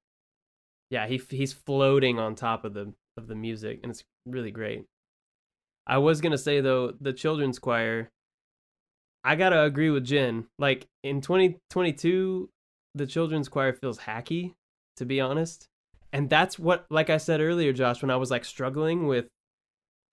Yeah, 0.90 1.06
he 1.06 1.22
he's 1.30 1.52
floating 1.52 2.18
on 2.18 2.34
top 2.34 2.64
of 2.64 2.74
the 2.74 2.92
of 3.16 3.26
the 3.26 3.34
music 3.34 3.80
and 3.82 3.90
it's 3.90 4.04
really 4.26 4.50
great. 4.50 4.84
I 5.86 5.98
was 5.98 6.20
going 6.20 6.32
to 6.32 6.38
say 6.38 6.60
though, 6.60 6.94
the 7.00 7.12
children's 7.12 7.58
choir 7.58 8.10
I 9.24 9.36
got 9.36 9.50
to 9.50 9.62
agree 9.62 9.90
with 9.90 10.04
Jen. 10.04 10.46
Like 10.58 10.86
in 11.02 11.20
2022, 11.20 12.50
the 12.94 13.06
children's 13.06 13.48
choir 13.48 13.72
feels 13.72 14.00
hacky, 14.00 14.54
to 14.96 15.04
be 15.04 15.20
honest. 15.20 15.68
And 16.12 16.28
that's 16.28 16.58
what, 16.58 16.86
like 16.90 17.08
I 17.08 17.16
said 17.16 17.40
earlier, 17.40 17.72
Josh, 17.72 18.02
when 18.02 18.10
I 18.10 18.16
was 18.16 18.30
like 18.30 18.44
struggling 18.44 19.06
with 19.06 19.26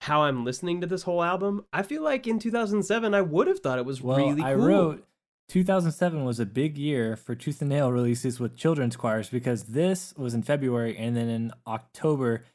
how 0.01 0.23
I'm 0.23 0.45
listening 0.45 0.79
to 0.81 0.87
this 0.87 1.03
whole 1.03 1.23
album, 1.23 1.65
I 1.73 1.83
feel 1.83 2.03
like 2.03 2.25
in 2.27 2.39
2007, 2.39 3.13
I 3.13 3.21
would 3.21 3.47
have 3.47 3.59
thought 3.59 3.79
it 3.79 3.85
was 3.85 4.01
well, 4.01 4.17
really 4.17 4.41
cool. 4.41 4.45
I 4.45 4.53
wrote 4.53 5.05
2007 5.49 6.23
was 6.23 6.39
a 6.39 6.45
big 6.45 6.77
year 6.77 7.15
for 7.15 7.35
Tooth 7.35 7.59
and 7.61 7.69
Nail 7.69 7.91
releases 7.91 8.39
with 8.39 8.55
children's 8.55 8.95
choirs 8.95 9.29
because 9.29 9.63
this 9.63 10.13
was 10.15 10.35
in 10.35 10.43
February 10.43 10.95
and 10.95 11.17
then 11.17 11.27
in 11.27 11.51
October, 11.65 12.45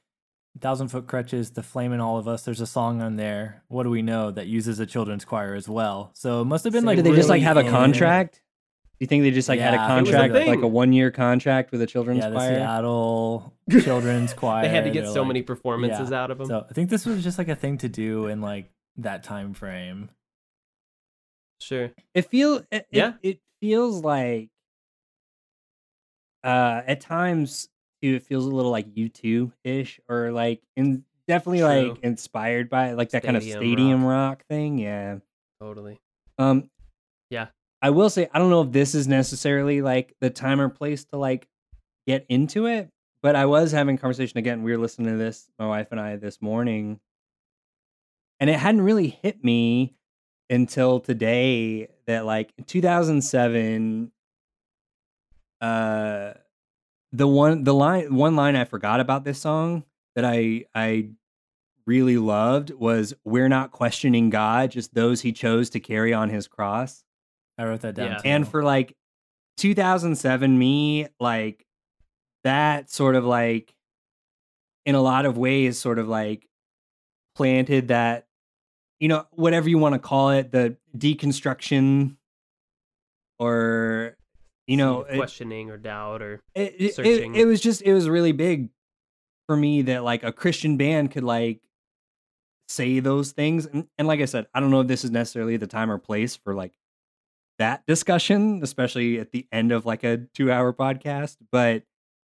Thousand 0.60 0.88
Foot 0.88 1.06
Krutch's, 1.06 1.50
The 1.50 1.62
Flame 1.62 1.92
in 1.92 2.00
All 2.00 2.16
of 2.16 2.28
Us. 2.28 2.42
There's 2.44 2.60
a 2.60 2.66
song 2.66 3.02
on 3.02 3.16
there. 3.16 3.62
What 3.68 3.82
do 3.82 3.90
we 3.90 4.02
know 4.02 4.30
that 4.30 4.46
uses 4.46 4.78
a 4.80 4.86
children's 4.86 5.24
choir 5.24 5.54
as 5.54 5.68
well? 5.68 6.10
So 6.14 6.42
it 6.42 6.44
must 6.44 6.64
have 6.64 6.72
been 6.72 6.82
So 6.82 6.86
like. 6.86 6.96
did 6.96 7.04
they 7.04 7.14
just 7.14 7.28
like 7.28 7.42
have 7.42 7.56
a 7.56 7.68
contract? 7.68 8.34
Do 8.34 8.98
you 9.00 9.08
think 9.08 9.24
they 9.24 9.32
just 9.32 9.48
like 9.48 9.58
had 9.58 9.74
a 9.74 9.76
Yeah, 9.76 9.96
it 9.98 10.00
was 10.02 10.08
a 10.10 10.12
contract, 10.12 10.46
like 10.48 10.62
a 10.62 10.68
one 10.68 10.92
year 10.92 11.10
contract 11.10 11.72
with 11.72 11.82
a 11.82 11.86
children's 11.86 12.20
Yeah, 12.20 12.28
the 12.28 12.36
choir? 12.36 12.54
Seattle 12.54 13.54
children's 13.82 14.32
choir. 14.32 14.62
They 14.62 14.68
had 14.68 14.84
to 14.84 14.90
get 14.90 15.08
so 15.08 15.22
like- 15.22 15.28
many 15.28 15.42
performances 15.42 16.10
yeah. 16.12 16.22
out 16.22 16.30
of 16.30 16.38
them. 16.38 16.46
So 16.46 16.64
I 16.70 16.72
think 16.72 16.88
this 16.90 17.04
was 17.04 17.24
just 17.24 17.36
like 17.36 17.48
a 17.48 17.56
thing 17.56 17.78
to 17.78 17.88
do 17.88 18.28
in 18.28 18.40
like 18.40 18.70
that 18.98 19.24
time 19.24 19.52
frame. 19.54 20.10
sure. 21.60 21.90
It 22.14 22.30
feel 22.30 22.58
it, 22.58 22.66
it- 22.70 22.86
Yeah. 22.92 23.14
It, 23.22 23.40
feels 23.60 24.04
like 24.04 24.50
uh 26.44 26.82
at 26.86 27.00
times 27.00 27.68
too, 28.10 28.16
it 28.16 28.22
feels 28.22 28.44
a 28.44 28.50
little 28.50 28.70
like 28.70 28.86
U 28.94 29.08
two 29.08 29.52
ish 29.64 30.00
or 30.08 30.30
like 30.32 30.62
in 30.76 31.04
definitely 31.26 31.60
True. 31.60 31.90
like 31.92 31.98
inspired 32.02 32.68
by 32.68 32.92
like 32.92 33.10
that 33.10 33.22
kind 33.22 33.36
of 33.36 33.42
Stadium 33.42 33.60
stadium 33.62 34.04
rock. 34.04 34.44
thing. 34.48 34.78
Yeah. 34.78 35.18
Totally. 35.60 36.00
Um 36.38 36.70
Yeah. 37.30 37.46
I 37.80 37.90
will 37.90 38.10
say 38.10 38.28
I 38.32 38.38
don't 38.38 38.50
know 38.50 38.62
if 38.62 38.72
this 38.72 38.94
is 38.94 39.08
necessarily 39.08 39.80
like 39.82 40.14
the 40.20 40.30
time 40.30 40.60
or 40.60 40.68
place 40.68 41.04
to 41.06 41.16
like 41.18 41.48
get 42.06 42.26
into 42.28 42.66
it, 42.66 42.90
but 43.22 43.36
I 43.36 43.46
was 43.46 43.72
having 43.72 43.94
a 43.96 43.98
conversation 43.98 44.38
again. 44.38 44.62
We 44.62 44.72
were 44.72 44.78
listening 44.78 45.08
to 45.12 45.16
this, 45.16 45.48
my 45.58 45.66
wife 45.66 45.88
and 45.90 45.98
I 46.00 46.16
this 46.16 46.42
morning, 46.42 47.00
and 48.40 48.50
it 48.50 48.58
hadn't 48.58 48.82
really 48.82 49.08
hit 49.08 49.42
me 49.44 49.94
until 50.50 51.00
today 51.00 51.88
that 52.06 52.26
like 52.26 52.52
in 52.58 52.64
2007 52.64 54.12
uh 55.60 56.32
the 57.14 57.28
one 57.28 57.64
the 57.64 57.72
line 57.72 58.14
one 58.14 58.34
line 58.34 58.56
I 58.56 58.64
forgot 58.64 59.00
about 59.00 59.24
this 59.24 59.40
song 59.40 59.84
that 60.16 60.24
I 60.24 60.64
I 60.74 61.10
really 61.86 62.18
loved 62.18 62.70
was 62.70 63.14
we're 63.24 63.48
not 63.48 63.70
questioning 63.70 64.30
God, 64.30 64.72
just 64.72 64.94
those 64.94 65.20
he 65.20 65.32
chose 65.32 65.70
to 65.70 65.80
carry 65.80 66.12
on 66.12 66.28
his 66.30 66.48
cross. 66.48 67.04
I 67.56 67.64
wrote 67.64 67.82
that 67.82 67.94
down. 67.94 68.12
Yeah. 68.12 68.16
too. 68.18 68.28
And 68.28 68.48
for 68.48 68.62
like 68.64 68.96
2007 69.58 70.58
me, 70.58 71.06
like 71.20 71.64
that 72.42 72.90
sort 72.90 73.14
of 73.14 73.24
like 73.24 73.74
in 74.84 74.94
a 74.94 75.00
lot 75.00 75.24
of 75.24 75.38
ways 75.38 75.78
sort 75.78 75.98
of 75.98 76.08
like 76.08 76.48
planted 77.36 77.88
that 77.88 78.26
you 78.98 79.08
know, 79.08 79.26
whatever 79.32 79.68
you 79.68 79.78
want 79.78 79.92
to 79.92 79.98
call 79.98 80.30
it, 80.30 80.50
the 80.50 80.76
deconstruction 80.96 82.16
or 83.38 84.13
you 84.66 84.76
know, 84.76 85.02
it- 85.02 85.16
questioning 85.16 85.70
or 85.70 85.76
doubt 85.76 86.22
or 86.22 86.40
it, 86.54 86.74
it, 86.78 86.94
searching. 86.94 87.34
it, 87.34 87.42
it 87.42 87.44
was 87.46 87.60
just 87.60 87.82
it 87.82 87.92
was 87.92 88.08
really 88.08 88.32
big 88.32 88.70
for 89.46 89.56
me 89.56 89.82
that 89.82 90.02
like 90.02 90.22
a 90.24 90.32
christian 90.32 90.78
band 90.78 91.10
could 91.10 91.22
like 91.24 91.60
say 92.68 92.98
those 93.00 93.32
things 93.32 93.66
and, 93.66 93.86
and 93.98 94.08
like 94.08 94.20
i 94.20 94.24
said 94.24 94.46
i 94.54 94.60
don't 94.60 94.70
know 94.70 94.80
if 94.80 94.86
this 94.88 95.04
is 95.04 95.10
necessarily 95.10 95.58
the 95.58 95.66
time 95.66 95.90
or 95.90 95.98
place 95.98 96.34
for 96.34 96.54
like 96.54 96.72
that 97.58 97.84
discussion 97.86 98.60
especially 98.62 99.20
at 99.20 99.32
the 99.32 99.46
end 99.52 99.70
of 99.70 99.84
like 99.84 100.02
a 100.02 100.16
two 100.34 100.50
hour 100.50 100.72
podcast 100.72 101.36
but 101.52 101.82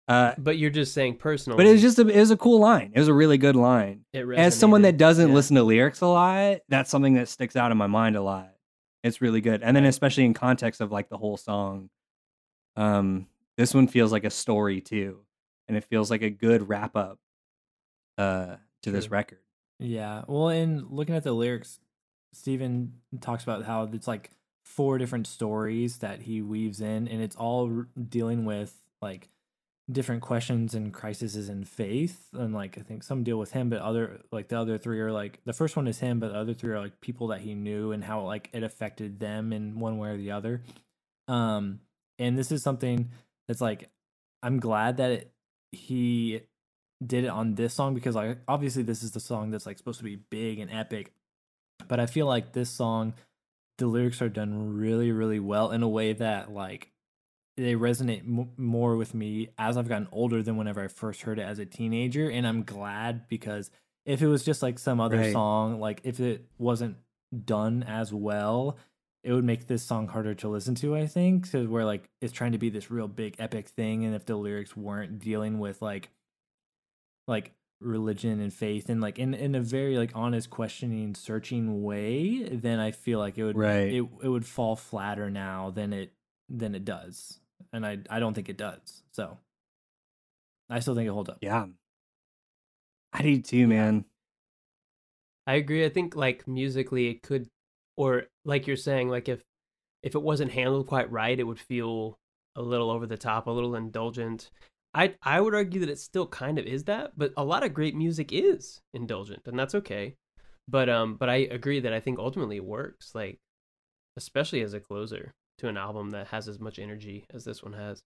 uh 0.07 0.33
but 0.37 0.57
you're 0.57 0.69
just 0.69 0.93
saying 0.93 1.15
personal. 1.17 1.57
but 1.57 1.65
it 1.65 1.73
was 1.73 1.81
just 1.81 1.99
a, 1.99 2.07
it 2.07 2.19
was 2.19 2.31
a 2.31 2.37
cool 2.37 2.59
line 2.59 2.91
it 2.95 2.99
was 2.99 3.09
a 3.09 3.13
really 3.13 3.37
good 3.37 3.57
line 3.57 4.05
it 4.13 4.25
as 4.37 4.57
someone 4.57 4.83
that 4.83 4.95
doesn't 4.97 5.27
Yeah. 5.27 5.35
listen 5.35 5.57
to 5.57 5.63
lyrics 5.63 5.99
a 5.99 6.07
lot 6.07 6.59
that's 6.69 6.89
something 6.89 7.15
that 7.15 7.27
sticks 7.27 7.57
out 7.57 7.71
in 7.73 7.77
my 7.77 7.87
mind 7.87 8.15
a 8.15 8.21
lot 8.21 8.49
it's 9.03 9.19
really 9.21 9.41
good 9.41 9.61
and 9.61 9.75
then 9.75 9.83
especially 9.83 10.23
in 10.23 10.33
context 10.33 10.79
of 10.79 10.89
like 10.89 11.09
the 11.09 11.17
whole 11.17 11.35
song 11.35 11.89
um 12.79 13.27
this 13.57 13.73
one 13.73 13.87
feels 13.87 14.11
like 14.11 14.23
a 14.23 14.29
story 14.29 14.81
too 14.81 15.19
and 15.67 15.77
it 15.77 15.83
feels 15.83 16.09
like 16.09 16.23
a 16.23 16.29
good 16.29 16.67
wrap 16.67 16.95
up 16.95 17.19
uh 18.17 18.55
to 18.81 18.91
this 18.91 19.11
record 19.11 19.39
Yeah. 19.79 20.23
Well, 20.27 20.49
in 20.49 20.87
looking 20.89 21.15
at 21.15 21.23
the 21.23 21.31
lyrics, 21.31 21.79
Stephen 22.33 22.93
talks 23.21 23.43
about 23.43 23.63
how 23.63 23.83
it's 23.93 24.07
like 24.07 24.31
four 24.63 24.97
different 24.97 25.25
stories 25.25 25.99
that 25.99 26.21
he 26.21 26.41
weaves 26.41 26.81
in, 26.81 27.07
and 27.07 27.21
it's 27.21 27.35
all 27.35 27.69
r- 27.69 27.87
dealing 28.09 28.45
with 28.45 28.73
like 29.01 29.29
different 29.89 30.21
questions 30.21 30.75
and 30.75 30.93
crises 30.93 31.49
in 31.49 31.63
faith. 31.63 32.27
And 32.33 32.53
like, 32.53 32.77
I 32.77 32.81
think 32.81 33.03
some 33.03 33.23
deal 33.23 33.39
with 33.39 33.51
him, 33.51 33.69
but 33.69 33.81
other, 33.81 34.19
like, 34.31 34.49
the 34.49 34.59
other 34.59 34.77
three 34.77 34.99
are 34.99 35.11
like, 35.11 35.39
the 35.45 35.53
first 35.53 35.75
one 35.75 35.87
is 35.87 35.99
him, 35.99 36.19
but 36.19 36.31
the 36.33 36.37
other 36.37 36.53
three 36.53 36.73
are 36.73 36.79
like 36.79 37.01
people 37.01 37.27
that 37.27 37.41
he 37.41 37.55
knew 37.55 37.91
and 37.91 38.03
how 38.03 38.21
like 38.21 38.49
it 38.53 38.63
affected 38.63 39.19
them 39.19 39.51
in 39.53 39.79
one 39.79 39.97
way 39.97 40.09
or 40.09 40.17
the 40.17 40.31
other. 40.31 40.61
Um, 41.27 41.79
and 42.19 42.37
this 42.37 42.51
is 42.51 42.63
something 42.63 43.11
that's 43.47 43.61
like, 43.61 43.89
I'm 44.43 44.59
glad 44.59 44.97
that 44.97 45.11
it, 45.11 45.31
he 45.73 46.41
did 47.05 47.25
it 47.25 47.29
on 47.29 47.55
this 47.55 47.73
song 47.73 47.93
because 47.93 48.15
like 48.15 48.39
obviously 48.47 48.83
this 48.83 49.03
is 49.03 49.11
the 49.11 49.19
song 49.19 49.51
that's 49.51 49.65
like 49.65 49.77
supposed 49.77 49.99
to 49.99 50.03
be 50.05 50.17
big 50.17 50.59
and 50.59 50.71
epic 50.71 51.13
but 51.87 51.99
i 51.99 52.05
feel 52.07 52.27
like 52.27 52.53
this 52.53 52.69
song 52.69 53.13
the 53.79 53.87
lyrics 53.87 54.21
are 54.21 54.29
done 54.29 54.75
really 54.75 55.11
really 55.11 55.39
well 55.39 55.71
in 55.71 55.83
a 55.83 55.89
way 55.89 56.13
that 56.13 56.51
like 56.51 56.91
they 57.57 57.75
resonate 57.75 58.21
m- 58.21 58.51
more 58.57 58.97
with 58.97 59.13
me 59.13 59.49
as 59.59 59.77
i've 59.77 59.89
gotten 59.89 60.07
older 60.11 60.43
than 60.43 60.57
whenever 60.57 60.83
i 60.83 60.87
first 60.89 61.23
heard 61.23 61.39
it 61.39 61.43
as 61.43 61.59
a 61.59 61.65
teenager 61.65 62.29
and 62.29 62.47
i'm 62.47 62.63
glad 62.63 63.27
because 63.29 63.71
if 64.05 64.21
it 64.21 64.27
was 64.27 64.43
just 64.45 64.63
like 64.63 64.79
some 64.79 65.01
other 65.01 65.17
Right. 65.17 65.33
song 65.33 65.79
like 65.79 66.01
if 66.05 66.19
it 66.19 66.45
wasn't 66.59 66.97
done 67.45 67.83
as 67.83 68.13
well 68.13 68.77
it 69.23 69.33
would 69.33 69.43
make 69.43 69.67
this 69.67 69.83
song 69.83 70.07
harder 70.07 70.33
to 70.33 70.47
listen 70.47 70.75
to 70.75 70.95
i 70.95 71.05
think 71.05 71.43
because 71.43 71.67
where 71.67 71.85
like 71.85 72.09
it's 72.21 72.33
trying 72.33 72.51
to 72.53 72.57
be 72.57 72.69
this 72.69 72.89
real 72.91 73.07
big 73.07 73.35
epic 73.39 73.67
thing 73.67 74.05
and 74.05 74.15
if 74.15 74.25
the 74.25 74.35
lyrics 74.35 74.75
weren't 74.77 75.19
dealing 75.19 75.59
with 75.59 75.81
like 75.81 76.09
like 77.27 77.51
religion 77.81 78.41
and 78.41 78.53
faith 78.53 78.89
and 78.89 78.99
like 78.99 79.17
in 79.17 79.33
in 79.33 79.55
a 79.55 79.61
very 79.61 79.97
like 79.97 80.11
honest 80.13 80.49
questioning 80.49 81.15
searching 81.15 81.81
way 81.83 82.43
then 82.43 82.77
i 82.79 82.91
feel 82.91 83.19
like 83.19 83.37
it 83.37 83.43
would 83.43 83.57
Right. 83.57 83.93
it, 83.93 84.05
it 84.21 84.27
would 84.27 84.45
fall 84.45 84.75
flatter 84.75 85.29
now 85.29 85.69
than 85.69 85.93
it 85.93 86.11
than 86.49 86.75
it 86.75 86.83
does. 86.83 87.39
And 87.71 87.85
i 87.85 87.99
i 88.09 88.19
don't 88.19 88.33
think 88.33 88.49
it 88.49 88.57
does 88.57 89.03
so. 89.11 89.37
I 90.69 90.79
still 90.81 90.93
think 90.95 91.07
it 91.07 91.11
holds 91.11 91.29
up. 91.29 91.37
Yeah. 91.41 91.67
I 93.13 93.21
do 93.21 93.41
too 93.41 93.67
man. 93.67 94.05
I 95.47 95.53
agree. 95.55 95.83
I 95.85 95.89
think 95.89 96.15
like 96.15 96.47
musically 96.47 97.07
it 97.09 97.23
could 97.23 97.49
or 97.99 98.23
like 98.45 98.65
you're 98.65 98.77
saying 98.77 99.09
like 99.09 99.27
if 99.27 99.43
if 100.01 100.15
it 100.15 100.23
wasn't 100.23 100.51
handled 100.51 100.87
quite 100.87 101.11
right 101.11 101.37
it 101.37 101.43
would 101.43 101.59
feel 101.59 102.17
a 102.55 102.61
little 102.61 102.89
over 102.89 103.05
the 103.05 103.17
top, 103.17 103.47
a 103.47 103.51
little 103.51 103.75
indulgent. 103.75 104.49
I 104.93 105.15
I 105.21 105.39
would 105.41 105.53
argue 105.53 105.81
that 105.81 105.89
it 105.89 105.99
still 105.99 106.25
kind 106.25 106.57
of 106.57 106.65
is 106.65 106.85
that, 106.85 107.11
but 107.17 107.33
a 107.37 107.43
lot 107.43 107.63
of 107.63 107.73
great 107.73 107.95
music 107.95 108.31
is 108.31 108.81
indulgent 108.93 109.43
and 109.45 109.59
that's 109.59 109.75
okay. 109.75 110.15
But 110.67 110.89
um 110.89 111.15
but 111.15 111.29
I 111.29 111.35
agree 111.35 111.81
that 111.81 111.93
I 111.93 111.99
think 111.99 112.19
ultimately 112.19 112.55
it 112.55 112.65
works 112.65 113.11
like 113.13 113.37
especially 114.17 114.61
as 114.61 114.73
a 114.73 114.79
closer 114.79 115.33
to 115.59 115.67
an 115.67 115.77
album 115.77 116.11
that 116.11 116.27
has 116.27 116.47
as 116.47 116.59
much 116.59 116.79
energy 116.79 117.25
as 117.33 117.43
this 117.43 117.61
one 117.61 117.73
has. 117.73 118.01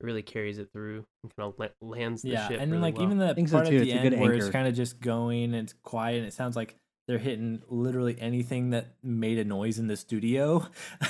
It 0.00 0.04
really 0.06 0.22
carries 0.22 0.58
it 0.58 0.70
through 0.72 1.04
and 1.22 1.32
kind 1.36 1.52
of 1.52 1.58
la- 1.58 1.88
lands 1.88 2.22
the 2.22 2.30
yeah 2.30 2.48
ship 2.48 2.60
and 2.60 2.72
then 2.72 2.80
really 2.80 2.92
like 2.92 2.96
well. 2.96 3.06
even 3.06 3.18
the 3.18 3.34
think 3.34 3.48
so 3.48 3.56
part 3.56 3.68
too, 3.68 3.78
at 3.78 3.84
the 3.84 3.92
end 3.92 4.20
where 4.20 4.34
it's 4.34 4.50
kind 4.50 4.66
of 4.66 4.74
just 4.74 5.00
going 5.00 5.44
and 5.44 5.54
it's 5.54 5.74
quiet 5.82 6.18
and 6.18 6.26
it 6.26 6.32
sounds 6.32 6.56
like 6.56 6.76
they're 7.06 7.18
hitting 7.18 7.62
literally 7.68 8.16
anything 8.20 8.70
that 8.70 8.86
made 9.02 9.38
a 9.38 9.44
noise 9.44 9.78
in 9.78 9.86
the 9.88 9.96
studio 9.96 10.66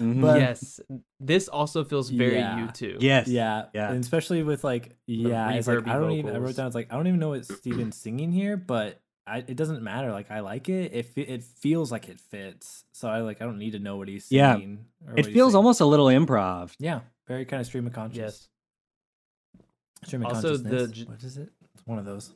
Mhm. 0.00 0.22
But- 0.22 0.40
yes, 0.40 0.80
this 1.20 1.48
also 1.48 1.84
feels 1.84 2.08
very 2.08 2.36
Yeah. 2.36 2.64
you 2.64 2.70
too. 2.72 2.96
yes 3.00 3.28
Yeah, 3.28 3.66
yeah 3.74 3.90
and 3.90 4.02
especially 4.02 4.42
with 4.42 4.64
like 4.64 4.96
yeah, 5.06 5.50
it's 5.52 5.68
like 5.68 5.86
I 5.86 5.94
don't 5.98 6.12
even. 6.12 6.30
I 6.30 6.38
wrote 6.38 6.40
vocals. 6.40 6.56
down 6.56 6.66
it's 6.68 6.74
like 6.74 6.90
I 6.90 6.96
don't 6.96 7.06
even 7.08 7.20
know 7.20 7.28
what 7.30 7.44
Stephen's 7.44 7.96
singing 7.96 8.32
here, 8.32 8.56
but 8.56 9.00
I, 9.26 9.38
it 9.38 9.54
doesn't 9.56 9.82
matter. 9.82 10.10
Like 10.10 10.30
I 10.30 10.40
like 10.40 10.70
it. 10.70 10.92
It 10.94 11.12
it 11.16 11.42
feels 11.44 11.92
like 11.92 12.08
it 12.08 12.18
fits. 12.20 12.84
So 12.92 13.06
I 13.08 13.20
like 13.20 13.42
I 13.42 13.44
don't 13.44 13.58
need 13.58 13.72
to 13.72 13.78
know 13.80 13.98
what 13.98 14.08
he's 14.08 14.32
Yeah. 14.32 14.54
singing. 14.54 14.86
or 15.06 15.14
it 15.18 15.26
feels 15.26 15.54
almost 15.54 15.80
a 15.82 15.86
little 15.86 16.06
improv 16.06 16.74
yeah, 16.78 17.00
very 17.28 17.44
kind 17.44 17.60
of 17.60 17.66
stream 17.66 17.86
of 17.86 17.92
consciousness. 17.92 18.48
Yes. 18.48 20.08
Stream 20.08 20.22
of 20.24 20.32
Also, 20.34 20.56
the 20.56 20.68
consciousness. 20.70 20.90
j- 20.98 21.04
what 21.04 21.22
is 21.22 21.36
it? 21.36 21.50
It's 21.74 21.86
one 21.86 21.98
of 21.98 22.06
those. 22.06 22.32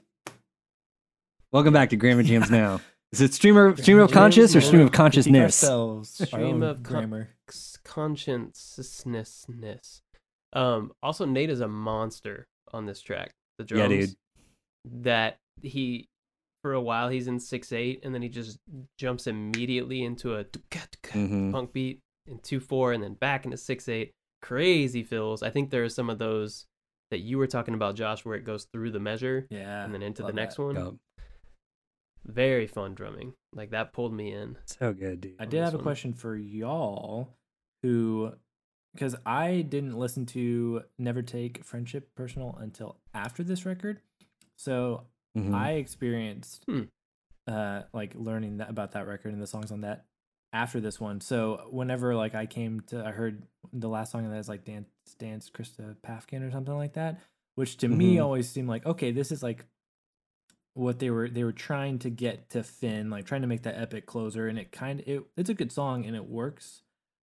Welcome 1.56 1.72
back 1.72 1.88
to 1.90 1.96
grammar 1.96 2.22
jams 2.22 2.50
now 2.50 2.78
is 3.12 3.20
it 3.22 3.32
streamer 3.32 3.74
stream 3.76 3.98
of 3.98 4.08
Jams 4.08 4.14
conscious 4.14 4.54
or 4.56 4.60
stream 4.60 4.82
of 4.82 4.92
consciousness 4.92 5.62
ourselves, 5.64 6.10
Stream 6.26 6.62
of 6.62 6.82
con- 6.82 6.92
grammar. 6.92 7.28
C- 7.48 7.78
consciousness. 7.84 9.46
Um. 10.52 10.92
Also, 11.02 11.24
Nate 11.24 11.48
is 11.50 11.60
a 11.60 11.68
monster 11.68 12.46
on 12.72 12.84
this 12.84 13.00
track. 13.00 13.30
The 13.58 13.64
drums. 13.64 13.80
Yeah, 13.82 13.88
dude. 14.00 14.10
That 15.04 15.36
he, 15.62 16.08
for 16.62 16.72
a 16.72 16.80
while, 16.80 17.08
he's 17.08 17.28
in 17.28 17.38
six 17.38 17.72
eight, 17.72 18.00
and 18.04 18.12
then 18.12 18.22
he 18.22 18.28
just 18.28 18.58
jumps 18.98 19.26
immediately 19.28 20.02
into 20.04 20.34
a 20.34 20.44
Mhm. 20.44 21.52
punk 21.52 21.72
beat 21.72 22.00
in 22.26 22.38
two 22.40 22.58
four, 22.60 22.92
and 22.92 23.02
then 23.02 23.14
back 23.14 23.44
into 23.44 23.56
six 23.56 23.88
eight. 23.88 24.10
Crazy 24.42 25.04
fills. 25.04 25.42
I 25.44 25.50
think 25.50 25.70
there 25.70 25.84
are 25.84 25.88
some 25.88 26.10
of 26.10 26.18
those 26.18 26.66
that 27.12 27.20
you 27.20 27.38
were 27.38 27.46
talking 27.46 27.74
about, 27.74 27.94
Josh, 27.94 28.24
where 28.24 28.34
it 28.34 28.44
goes 28.44 28.66
through 28.72 28.90
the 28.90 29.00
measure 29.00 29.46
Yeah, 29.48 29.84
and 29.84 29.94
then 29.94 30.02
into 30.02 30.24
the 30.24 30.32
next 30.32 30.56
that. 30.56 30.62
one. 30.64 30.74
Dope. 30.74 30.96
Very 32.26 32.66
fun 32.66 32.94
drumming. 32.94 33.34
Like 33.54 33.70
that 33.70 33.92
pulled 33.92 34.12
me 34.12 34.32
in. 34.32 34.56
so 34.66 34.92
good 34.92 35.20
dude 35.20 35.36
I 35.38 35.44
did 35.44 35.60
this 35.62 35.64
have 35.72 35.80
a 35.80 35.82
question 35.82 36.12
for 36.12 36.36
y'all 36.36 37.36
who 37.82 38.32
because 38.94 39.14
I 39.26 39.60
didn't 39.60 39.98
listen 39.98 40.24
to 40.26 40.82
Never 40.98 41.22
Take 41.22 41.62
Friendship 41.64 42.14
Personal 42.14 42.56
until 42.60 42.96
after 43.14 43.42
this 43.44 43.64
record. 43.66 44.00
So 44.56 45.06
Mhm. 45.36 45.54
I 45.54 45.72
experienced 45.72 46.64
Hmm. 46.66 46.82
uh 47.46 47.82
like 47.92 48.14
learning 48.14 48.56
that 48.58 48.70
about 48.70 48.92
that 48.92 49.06
record 49.06 49.32
and 49.32 49.40
the 49.42 49.46
songs 49.46 49.70
on 49.70 49.82
that 49.82 50.06
after 50.52 50.80
this 50.80 50.98
one. 50.98 51.20
So 51.20 51.68
whenever 51.70 52.14
like 52.16 52.34
I 52.34 52.46
came 52.46 52.80
to 52.88 53.04
I 53.04 53.12
heard 53.12 53.46
the 53.72 53.88
last 53.88 54.12
song 54.12 54.28
that 54.28 54.36
is 54.36 54.48
like 54.48 54.64
Dance 54.64 54.88
Dance 55.18 55.50
Christa 55.50 55.94
Päffgen 56.02 56.46
or 56.46 56.50
something 56.50 56.76
like 56.76 56.94
that, 56.94 57.20
which 57.54 57.76
to 57.78 57.88
me 57.88 58.16
Mhm. 58.16 58.24
always 58.24 58.48
seemed 58.48 58.68
like 58.68 58.84
okay, 58.86 59.12
this 59.12 59.30
is 59.30 59.42
like 59.42 59.66
what 60.76 60.98
they 60.98 61.10
were 61.10 61.28
they 61.28 61.42
were 61.42 61.52
trying 61.52 61.98
to 62.00 62.10
get 62.10 62.50
to 62.50 62.62
Fin, 62.62 63.08
like 63.08 63.24
trying 63.24 63.40
to 63.40 63.46
make 63.46 63.62
that 63.62 63.78
epic 63.80 64.04
closer, 64.04 64.46
and 64.46 64.58
it 64.58 64.72
kind 64.72 65.00
of 65.00 65.08
it, 65.08 65.22
it's 65.36 65.48
a 65.48 65.54
good 65.54 65.72
song 65.72 66.04
and 66.04 66.14
it 66.14 66.26
works, 66.26 66.82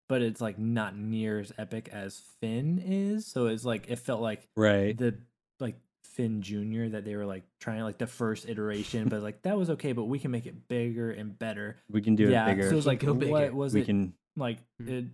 but 0.09 0.21
it's 0.23 0.41
like 0.41 0.57
not 0.57 0.97
near 0.97 1.39
as 1.39 1.51
epic 1.57 1.87
as 1.91 2.21
Fin 2.41 2.81
is. 2.83 3.27
So 3.27 3.45
it's 3.47 3.63
like 3.63 3.85
it 3.89 3.99
felt 3.99 4.21
like 4.21 4.47
right 4.55 4.97
the 4.97 5.19
like 5.59 5.75
Fin 6.03 6.41
Junior 6.41 6.89
that 6.89 7.05
they 7.05 7.15
were 7.15 7.27
like 7.27 7.43
trying 7.59 7.83
like 7.83 7.99
the 7.99 8.07
first 8.07 8.49
iteration, 8.49 9.07
but 9.07 9.21
like 9.21 9.43
that 9.43 9.55
was 9.55 9.69
okay, 9.71 9.91
but 9.93 10.05
we 10.05 10.17
can 10.17 10.31
make 10.31 10.47
it 10.47 10.67
bigger 10.67 11.11
and 11.11 11.37
better. 11.37 11.77
we 11.91 12.01
can 12.01 12.15
do 12.15 12.29
yeah, 12.29 12.47
it 12.47 12.55
bigger 12.55 12.69
so 12.69 12.73
it 12.73 12.75
was 12.75 12.87
like 12.87 12.99
Go 13.01 13.13
bigger. 13.13 13.31
what 13.31 13.53
was 13.53 13.73
we 13.75 13.81
it 13.81 13.85
can 13.85 14.13
like? 14.35 14.57
Hmm. 14.81 14.89
It, 14.89 15.05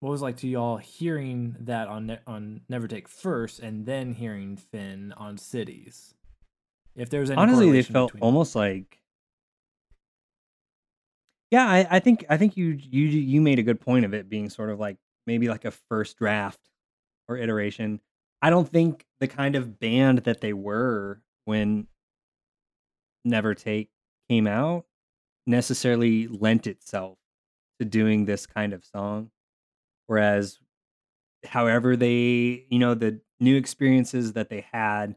what 0.00 0.10
was 0.10 0.20
it 0.20 0.24
like 0.24 0.36
to 0.38 0.48
y'all 0.48 0.76
hearing 0.76 1.56
that 1.60 1.88
on 1.88 2.06
ne- 2.06 2.20
on 2.26 2.60
Never 2.68 2.88
Take 2.88 3.08
first, 3.08 3.60
and 3.60 3.86
then 3.86 4.14
hearing 4.14 4.56
Fin 4.56 5.12
on 5.16 5.38
Cities? 5.38 6.14
If 6.98 7.10
there 7.10 7.20
was 7.20 7.30
any 7.30 7.40
honestly 7.40 7.70
they 7.70 7.82
felt 7.82 8.12
almost 8.20 8.54
like 8.54 9.00
yeah 11.50 11.66
I, 11.66 11.86
I 11.90 12.00
think 12.00 12.24
i 12.28 12.36
think 12.36 12.56
you 12.56 12.78
you 12.78 13.06
you 13.06 13.40
made 13.40 13.58
a 13.58 13.62
good 13.62 13.80
point 13.80 14.04
of 14.04 14.12
it 14.12 14.28
being 14.28 14.50
sort 14.50 14.70
of 14.70 14.78
like 14.80 14.98
maybe 15.28 15.48
like 15.48 15.64
a 15.64 15.70
first 15.70 16.16
draft 16.16 16.58
or 17.28 17.36
iteration. 17.36 18.00
I 18.40 18.50
don't 18.50 18.68
think 18.68 19.04
the 19.20 19.28
kind 19.28 19.54
of 19.54 19.78
band 19.78 20.20
that 20.20 20.40
they 20.40 20.54
were 20.54 21.20
when 21.44 21.86
never 23.24 23.54
take 23.54 23.90
came 24.28 24.46
out 24.46 24.86
necessarily 25.46 26.26
lent 26.26 26.66
itself 26.66 27.18
to 27.78 27.84
doing 27.84 28.24
this 28.24 28.46
kind 28.46 28.72
of 28.72 28.84
song 28.84 29.30
whereas 30.06 30.58
however 31.44 31.96
they 31.96 32.64
you 32.70 32.78
know 32.78 32.94
the 32.94 33.20
new 33.40 33.56
experiences 33.56 34.32
that 34.34 34.50
they 34.50 34.64
had 34.72 35.16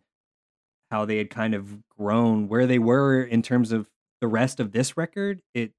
how 0.91 1.05
they 1.05 1.17
had 1.17 1.29
kind 1.29 1.55
of 1.55 1.87
grown 1.89 2.47
where 2.47 2.67
they 2.67 2.79
were 2.79 3.23
in 3.23 3.41
terms 3.41 3.71
of 3.71 3.89
the 4.19 4.27
rest 4.27 4.59
of 4.59 4.71
this 4.71 4.97
record, 4.97 5.41
it 5.53 5.71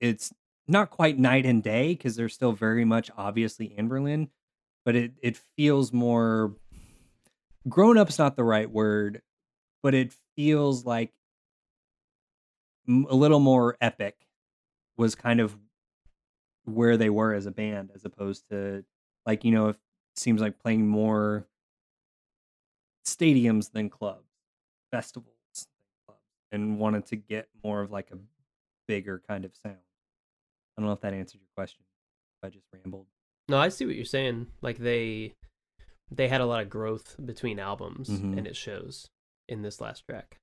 it's 0.00 0.32
not 0.66 0.90
quite 0.90 1.18
night 1.18 1.44
and 1.44 1.62
day 1.62 1.88
because 1.94 2.16
they're 2.16 2.28
still 2.28 2.52
very 2.52 2.84
much 2.84 3.10
obviously 3.18 3.74
Anberlin 3.78 4.28
but 4.84 4.96
it 4.96 5.12
it 5.22 5.38
feels 5.56 5.92
more 5.92 6.54
grown 7.68 7.98
up's 7.98 8.18
not 8.18 8.36
the 8.36 8.44
right 8.44 8.70
word, 8.70 9.22
but 9.82 9.94
it 9.94 10.12
feels 10.36 10.84
like 10.84 11.12
a 12.88 13.14
little 13.14 13.40
more 13.40 13.76
epic 13.80 14.16
was 14.96 15.14
kind 15.14 15.40
of 15.40 15.56
where 16.64 16.96
they 16.96 17.10
were 17.10 17.34
as 17.34 17.46
a 17.46 17.50
band 17.50 17.90
as 17.94 18.04
opposed 18.04 18.48
to 18.50 18.84
like 19.26 19.44
you 19.44 19.52
know 19.52 19.68
it 19.68 19.76
seems 20.16 20.40
like 20.40 20.58
playing 20.58 20.86
more 20.86 21.46
stadiums 23.06 23.72
than 23.72 23.88
clubs 23.88 24.28
festivals 24.92 25.34
than 25.54 25.66
clubs 26.06 26.20
and 26.52 26.78
wanted 26.78 27.06
to 27.06 27.16
get 27.16 27.48
more 27.64 27.80
of 27.80 27.90
like 27.90 28.10
a 28.12 28.18
bigger 28.88 29.22
kind 29.28 29.44
of 29.44 29.52
sound 29.56 29.76
i 30.76 30.80
don't 30.80 30.86
know 30.86 30.92
if 30.92 31.00
that 31.00 31.12
answered 31.14 31.40
your 31.40 31.48
question 31.56 31.82
i 32.42 32.48
just 32.48 32.66
rambled 32.72 33.06
No, 33.48 33.58
I 33.58 33.68
see 33.68 33.84
what 33.84 33.96
you're 33.96 34.04
saying. 34.04 34.46
Like 34.62 34.78
they 34.78 35.34
they 36.10 36.28
had 36.28 36.40
a 36.40 36.46
lot 36.46 36.62
of 36.62 36.70
growth 36.70 37.16
between 37.24 37.58
albums 37.58 38.08
Mhm. 38.08 38.38
and 38.38 38.46
it 38.46 38.54
shows 38.56 39.08
in 39.48 39.62
this 39.62 39.80
last 39.80 40.04
track. 40.06 40.38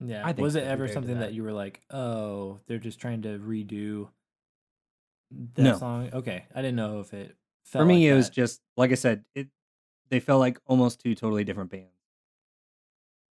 Yeah. 0.00 0.22
I 0.24 0.32
think 0.32 0.42
was 0.42 0.56
it 0.56 0.64
ever 0.64 0.88
something 0.88 1.14
that. 1.18 1.20
that. 1.28 1.32
you 1.34 1.42
were 1.42 1.52
like, 1.52 1.82
oh, 1.90 2.60
they're 2.66 2.78
just 2.78 2.98
trying 2.98 3.22
to 3.22 3.38
redo 3.38 4.08
that 5.54 5.62
No. 5.62 5.78
song? 5.78 6.10
Okay. 6.14 6.44
I 6.54 6.62
didn't 6.62 6.76
know 6.76 7.00
if 7.00 7.12
it 7.12 7.36
felt 7.66 7.82
for 7.82 7.86
me 7.86 8.06
like 8.08 8.12
it 8.12 8.16
was 8.16 8.30
just 8.30 8.60
like 8.76 8.90
i 8.90 8.94
said 8.94 9.24
it 9.34 9.48
they 10.14 10.20
felt 10.20 10.38
like 10.38 10.60
almost 10.66 11.00
two 11.00 11.14
totally 11.16 11.42
different 11.42 11.70
bands 11.70 11.90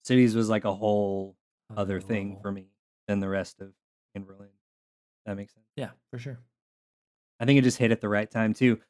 cities 0.05 0.35
was 0.35 0.49
like 0.49 0.65
a 0.65 0.75
whole 0.75 1.37
other 1.77 2.01
thing 2.01 2.35
Oh. 2.37 2.43
for 2.43 2.51
me 2.51 2.67
than 3.07 3.21
the 3.21 3.29
rest 3.29 3.61
of 3.61 3.73
Anberlin 4.19 4.49
that 5.27 5.37
makes 5.37 5.55
sense 5.55 5.67
Yeah, 5.77 5.91
for 6.11 6.19
sure. 6.19 6.41
I 7.39 7.45
think 7.45 7.57
it 7.59 7.63
just 7.63 7.79
hit 7.79 7.93
at 7.93 8.01
the 8.01 8.09
right 8.09 8.29
time 8.31 8.53
too. 8.53 8.81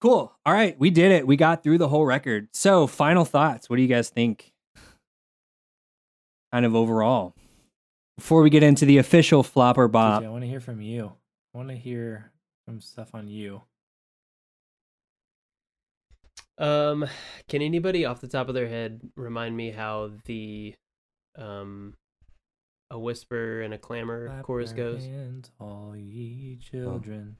Cool. 0.00 0.34
All 0.46 0.52
right, 0.54 0.78
we 0.78 0.88
did 0.90 1.12
it. 1.12 1.26
We 1.26 1.36
got 1.36 1.62
through 1.62 1.76
the 1.78 1.88
whole 1.88 2.04
record. 2.06 2.48
So, 2.52 2.86
final 2.86 3.24
thoughts. 3.26 3.68
What 3.70 3.76
do 3.76 3.82
you 3.82 3.88
guys 3.88 4.08
think? 4.10 4.52
Kind 6.52 6.64
of 6.66 6.74
overall. 6.74 7.34
Before 8.16 8.42
we 8.42 8.50
get 8.50 8.62
into 8.62 8.86
the 8.86 8.98
official 8.98 9.42
flopper 9.42 9.88
bop, 9.88 10.22
I 10.22 10.28
want 10.28 10.42
to 10.42 10.48
hear 10.48 10.60
from 10.60 10.80
you. 10.80 11.12
I 11.54 11.58
want 11.58 11.68
to 11.68 11.76
hear 11.76 12.32
some 12.66 12.80
stuff 12.80 13.14
on 13.14 13.28
you. 13.28 13.62
Um, 16.58 17.06
can 17.48 17.60
anybody 17.62 18.04
off 18.06 18.20
the 18.20 18.28
top 18.28 18.48
of 18.48 18.54
their 18.54 18.68
head 18.68 19.00
remind 19.14 19.56
me 19.56 19.70
how 19.70 20.12
the 20.24 20.74
um 21.36 21.94
a 22.90 22.98
whisper 22.98 23.60
and 23.62 23.74
a 23.74 23.78
clamor 23.78 24.28
Clap 24.28 24.42
chorus 24.44 24.72
goes? 24.72 25.04
hands, 25.04 25.50
all 25.60 25.94
ye 25.96 26.56
children. 26.62 27.36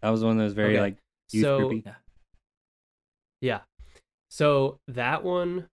that 0.00 0.10
was 0.10 0.22
one 0.22 0.32
of 0.32 0.38
those 0.38 0.52
very 0.52 0.74
Okay. 0.74 0.80
like 0.80 0.96
youth 1.32 1.42
so 1.44 1.58
groupy. 1.60 1.94
yeah, 3.40 3.60
so 4.30 4.78
that 4.88 5.24
one 5.24 5.66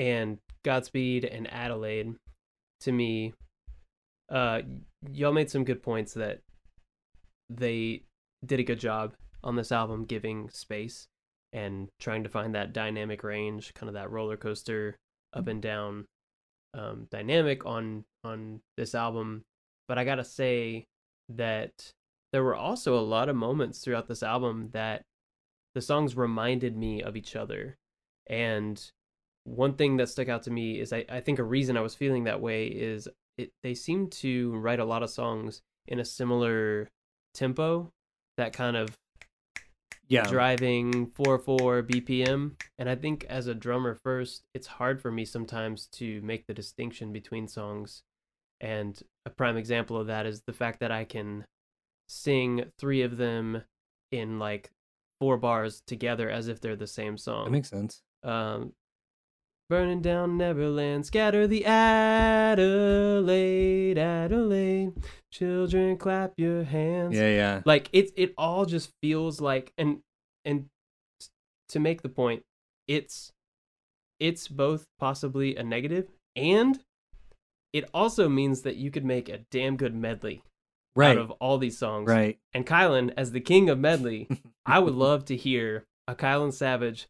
and 0.00 0.38
Godspeed 0.64 1.24
and 1.24 1.52
Adelaide 1.52 2.14
to 2.80 2.92
me, 2.92 3.34
uh, 4.30 4.62
y'all 5.12 5.32
made 5.32 5.50
some 5.50 5.64
good 5.64 5.82
points 5.82 6.14
that 6.14 6.40
they 7.50 8.02
did 8.44 8.58
a 8.60 8.64
good 8.64 8.80
job 8.80 9.14
on 9.44 9.54
this 9.56 9.70
album 9.72 10.04
giving 10.04 10.48
space 10.50 11.06
and 11.52 11.88
trying 11.98 12.24
to 12.24 12.28
find 12.28 12.54
that 12.54 12.72
dynamic 12.72 13.24
range, 13.24 13.72
kind 13.74 13.88
of 13.88 13.94
that 13.94 14.10
roller 14.10 14.36
coaster 14.36 14.96
up 15.32 15.46
and 15.48 15.62
down 15.62 16.06
um, 16.74 17.06
dynamic 17.10 17.64
on 17.66 18.04
on 18.24 18.60
this 18.76 18.94
album. 18.94 19.42
But 19.86 19.98
I 19.98 20.04
gotta 20.04 20.24
say 20.24 20.84
that 21.30 21.92
there 22.32 22.44
were 22.44 22.56
also 22.56 22.98
a 22.98 23.00
lot 23.00 23.28
of 23.28 23.36
moments 23.36 23.80
throughout 23.80 24.08
this 24.08 24.22
album 24.22 24.70
that 24.72 25.02
the 25.74 25.80
songs 25.80 26.16
reminded 26.16 26.76
me 26.76 27.02
of 27.02 27.16
each 27.16 27.36
other. 27.36 27.76
And 28.26 28.82
one 29.44 29.74
thing 29.74 29.96
that 29.96 30.08
stuck 30.08 30.28
out 30.28 30.42
to 30.42 30.50
me 30.50 30.78
is 30.78 30.92
I, 30.92 31.04
I 31.08 31.20
think 31.20 31.38
a 31.38 31.44
reason 31.44 31.76
I 31.76 31.82
was 31.82 31.94
feeling 31.94 32.24
that 32.24 32.40
way 32.40 32.66
is 32.66 33.08
it 33.38 33.50
they 33.62 33.74
seem 33.74 34.08
to 34.08 34.54
write 34.56 34.80
a 34.80 34.84
lot 34.84 35.02
of 35.02 35.10
songs 35.10 35.60
in 35.86 36.00
a 36.00 36.04
similar 36.04 36.88
tempo, 37.34 37.90
that 38.36 38.52
kind 38.52 38.76
of 38.76 38.90
Yeah. 40.08 40.22
driving 40.24 41.10
4 41.14 41.38
4 41.38 41.82
BPM. 41.82 42.52
And 42.78 42.88
I 42.88 42.94
think 42.94 43.24
as 43.28 43.46
a 43.46 43.54
drummer 43.54 43.94
first, 43.94 44.44
it's 44.54 44.66
hard 44.66 45.00
for 45.00 45.10
me 45.10 45.24
sometimes 45.24 45.86
to 45.92 46.20
make 46.22 46.46
the 46.46 46.54
distinction 46.54 47.12
between 47.12 47.46
songs. 47.48 48.02
And 48.60 49.00
a 49.26 49.30
prime 49.30 49.56
example 49.56 49.96
of 49.96 50.06
that 50.08 50.26
is 50.26 50.42
the 50.46 50.52
fact 50.52 50.80
that 50.80 50.90
I 50.90 51.04
can 51.04 51.44
sing 52.08 52.64
three 52.78 53.02
of 53.02 53.16
them 53.16 53.62
in 54.10 54.38
like 54.38 54.70
four 55.20 55.36
bars 55.36 55.82
together 55.86 56.30
as 56.30 56.48
if 56.48 56.60
they're 56.60 56.76
the 56.76 56.86
same 56.86 57.18
song. 57.18 57.44
That 57.44 57.50
makes 57.50 57.68
sense. 57.70 58.02
um, 58.24 58.72
burning 59.68 60.00
down 60.00 60.36
Neverland, 60.38 61.04
scatter 61.06 61.46
the 61.46 61.64
Adelaide, 62.68 63.98
Adelaide, 63.98 64.92
children 65.30 65.96
clap 65.96 66.32
your 66.36 66.64
hands 66.64 67.14
Yeah, 67.16 67.28
yeah. 67.28 67.62
like 67.64 67.88
it 67.92 68.10
it 68.16 68.34
all 68.38 68.64
just 68.66 68.90
feels 69.02 69.40
like 69.40 69.72
and 69.78 69.98
and 70.44 70.66
to 71.68 71.78
make 71.80 72.00
the 72.02 72.08
point 72.08 72.42
it's 72.86 73.30
it's 74.18 74.48
both 74.48 74.86
possibly 74.98 75.54
a 75.56 75.62
negative 75.62 76.08
and 76.34 76.78
it 77.74 77.84
also 77.92 78.28
means 78.28 78.62
that 78.62 78.76
you 78.76 78.90
could 78.90 79.04
make 79.04 79.28
a 79.28 79.40
damn 79.50 79.76
good 79.76 79.94
medley 79.94 80.42
Right. 80.96 81.10
out 81.10 81.18
of 81.18 81.30
all 81.32 81.58
these 81.58 81.76
songs 81.78 82.08
Right. 82.08 82.38
and 82.54 82.66
kylan 82.66 83.12
as 83.16 83.32
the 83.32 83.40
king 83.40 83.68
of 83.68 83.78
medley 83.78 84.28
i 84.66 84.78
would 84.78 84.94
love 84.94 85.26
to 85.26 85.36
hear 85.36 85.84
a 86.08 86.14
kylan 86.14 86.52
savage 86.54 87.06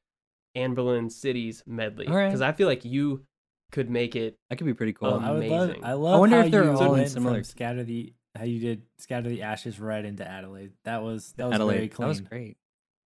Anberlin 0.59 1.11
cities 1.11 1.63
medley 1.67 2.07
All 2.09 2.15
right. 2.17 2.27
because 2.29 2.41
i 2.43 2.53
feel 2.53 2.67
like 2.69 2.85
you 2.85 3.25
could 3.71 3.89
make 3.91 4.17
it 4.17 4.37
That 4.49 4.57
could 4.57 4.67
be 4.67 4.73
pretty 4.75 4.95
cool. 4.95 5.15
Um, 5.15 5.25
I 5.25 5.31
would 5.33 5.45
love. 5.45 5.69
Amazing. 5.71 5.85
I 5.85 5.93
love. 5.93 6.15
I 6.15 6.19
wonder 6.19 6.37
how 6.39 6.45
if 6.47 6.51
they're 6.53 6.65
you 6.65 6.71
all 6.73 6.95
in 6.95 7.07
similar- 7.09 7.35
from 7.37 7.45
scatter 7.45 7.85
the 7.85 8.13
how 8.37 8.45
you 8.45 8.61
did 8.61 8.83
scatter 8.99 9.29
the 9.29 9.43
ashes 9.43 9.79
right 9.79 10.05
into 10.05 10.27
Adelaide. 10.27 10.73
That 10.85 11.03
was 11.03 11.35
that 11.37 11.47
was 11.47 11.55
Adelaide. 11.57 11.75
very 11.77 11.89
clean. 11.89 12.05
That 12.07 12.09
was 12.09 12.21
great. 12.23 12.57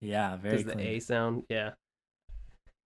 Yeah, 0.01 0.35
very 0.37 0.63
Does 0.63 0.65
the. 0.65 0.79
A 0.79 0.99
sound? 0.99 1.43
Yeah. 1.49 1.71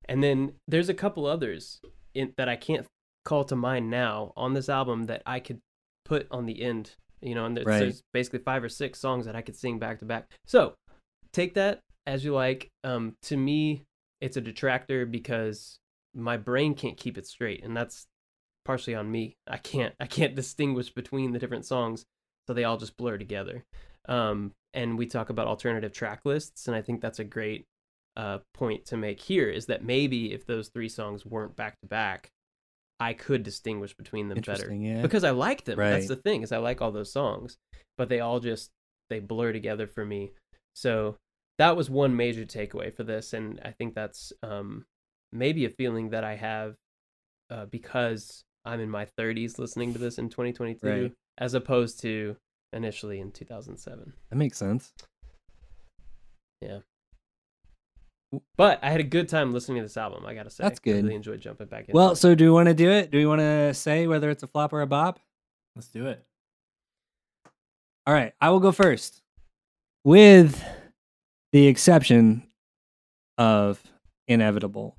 And 0.07 0.23
then 0.23 0.53
there's 0.67 0.89
a 0.89 0.93
couple 0.93 1.25
others 1.25 1.79
in, 2.13 2.33
that 2.37 2.49
I 2.49 2.55
can't 2.55 2.85
call 3.25 3.43
to 3.45 3.55
mind 3.55 3.89
now 3.89 4.33
on 4.35 4.53
this 4.53 4.67
album 4.69 5.03
that 5.05 5.21
I 5.25 5.39
could 5.39 5.59
put 6.05 6.27
on 6.31 6.45
the 6.45 6.61
end. 6.61 6.95
You 7.21 7.35
know, 7.35 7.45
and 7.45 7.55
there's, 7.55 7.67
Right. 7.67 7.79
there's 7.79 8.01
basically 8.13 8.39
five 8.39 8.63
or 8.63 8.69
six 8.69 8.99
songs 8.99 9.25
that 9.27 9.35
I 9.35 9.41
could 9.41 9.55
sing 9.55 9.77
back 9.79 9.99
to 9.99 10.05
back. 10.05 10.25
So 10.45 10.73
take 11.31 11.53
that 11.53 11.79
as 12.07 12.25
you 12.25 12.33
like. 12.33 12.67
Um, 12.83 13.13
to 13.23 13.37
me, 13.37 13.83
it's 14.21 14.37
a 14.37 14.41
detractor 14.41 15.05
because 15.05 15.79
my 16.13 16.37
brain 16.37 16.75
can't 16.75 16.97
keep 16.97 17.17
it 17.17 17.27
straight, 17.27 17.63
and 17.63 17.75
that's 17.75 18.07
partially 18.63 18.95
on 18.95 19.11
me. 19.11 19.35
I 19.47 19.57
can't 19.57 19.93
I 19.99 20.05
can't 20.05 20.35
distinguish 20.41 20.89
between 20.93 21.31
the 21.31 21.39
different 21.39 21.65
songs, 21.65 22.05
so 22.47 22.53
they 22.53 22.63
all 22.63 22.77
just 22.77 22.97
blur 22.97 23.17
together. 23.17 23.65
Um, 24.07 24.53
and 24.73 24.97
we 24.97 25.05
talk 25.05 25.29
about 25.29 25.47
alternative 25.47 25.91
track 25.91 26.21
lists, 26.23 26.67
and 26.67 26.75
I 26.75 26.81
think 26.81 27.01
that's 27.01 27.19
a 27.19 27.23
great 27.23 27.65
uh, 28.17 28.39
point 28.53 28.85
to 28.85 28.97
make 28.97 29.21
here 29.21 29.49
is 29.49 29.67
that 29.67 29.83
maybe 29.83 30.33
if 30.33 30.45
those 30.45 30.69
three 30.69 30.89
songs 30.89 31.25
weren't 31.25 31.55
back 31.55 31.79
to 31.81 31.87
back, 31.87 32.29
I 32.99 33.13
could 33.13 33.43
distinguish 33.43 33.95
between 33.95 34.29
them 34.29 34.41
better 34.41 34.73
yeah. 34.73 35.01
because 35.01 35.23
I 35.23 35.31
like 35.31 35.65
them. 35.65 35.77
That's 35.77 36.07
the 36.07 36.15
thing 36.15 36.43
is 36.43 36.51
I 36.51 36.57
like 36.57 36.81
all 36.81 36.91
those 36.91 37.11
songs, 37.11 37.57
but 37.97 38.09
they 38.09 38.19
all 38.19 38.39
just 38.39 38.69
they 39.09 39.19
blur 39.19 39.53
together 39.53 39.87
for 39.87 40.05
me. 40.05 40.31
So 40.75 41.17
that 41.61 41.77
was 41.77 41.91
one 41.91 42.15
major 42.15 42.43
takeaway 42.43 42.91
for 42.91 43.03
this, 43.03 43.33
and 43.33 43.59
I 43.63 43.69
think 43.69 43.93
that's 43.93 44.33
um, 44.41 44.83
maybe 45.31 45.65
a 45.65 45.69
feeling 45.69 46.09
that 46.09 46.23
I 46.23 46.35
have 46.35 46.73
uh, 47.51 47.65
because 47.65 48.43
I'm 48.65 48.79
in 48.79 48.89
my 48.89 49.05
30s 49.05 49.59
listening 49.59 49.93
to 49.93 49.99
this 49.99 50.17
in 50.17 50.29
2022, 50.29 50.87
Right. 50.87 51.11
as 51.37 51.53
opposed 51.53 51.99
to 52.01 52.35
initially 52.73 53.19
in 53.19 53.31
2007. 53.31 54.11
That 54.31 54.35
makes 54.35 54.57
sense. 54.57 54.91
Yeah. 56.61 56.79
But 58.57 58.79
I 58.81 58.89
had 58.89 58.99
a 58.99 59.03
good 59.03 59.29
time 59.29 59.53
listening 59.53 59.77
to 59.77 59.83
this 59.83 59.97
album. 59.97 60.25
I 60.25 60.33
gotta 60.33 60.49
say, 60.49 60.63
That's 60.63 60.79
I 60.79 60.83
good. 60.83 61.03
really 61.03 61.15
enjoyed 61.15 61.41
jumping 61.41 61.67
back 61.67 61.89
in. 61.89 61.93
Well, 61.93 62.15
so 62.15 62.33
do 62.33 62.45
we 62.45 62.49
want 62.51 62.69
to 62.69 62.73
do 62.73 62.89
it? 62.89 63.11
Do 63.11 63.19
we 63.19 63.27
want 63.27 63.41
to 63.41 63.71
say 63.75 64.07
whether 64.07 64.31
it's 64.31 64.41
a 64.41 64.47
flop 64.47 64.73
or 64.73 64.81
a 64.81 64.87
bop? 64.87 65.19
Let's 65.75 65.89
do 65.89 66.07
it. 66.07 66.25
All 68.07 68.15
right, 68.15 68.33
I 68.41 68.49
will 68.49 68.59
go 68.61 68.71
first. 68.71 69.21
With 70.03 70.63
the 71.51 71.67
exception 71.67 72.47
of 73.37 73.81
Inevitable. 74.27 74.95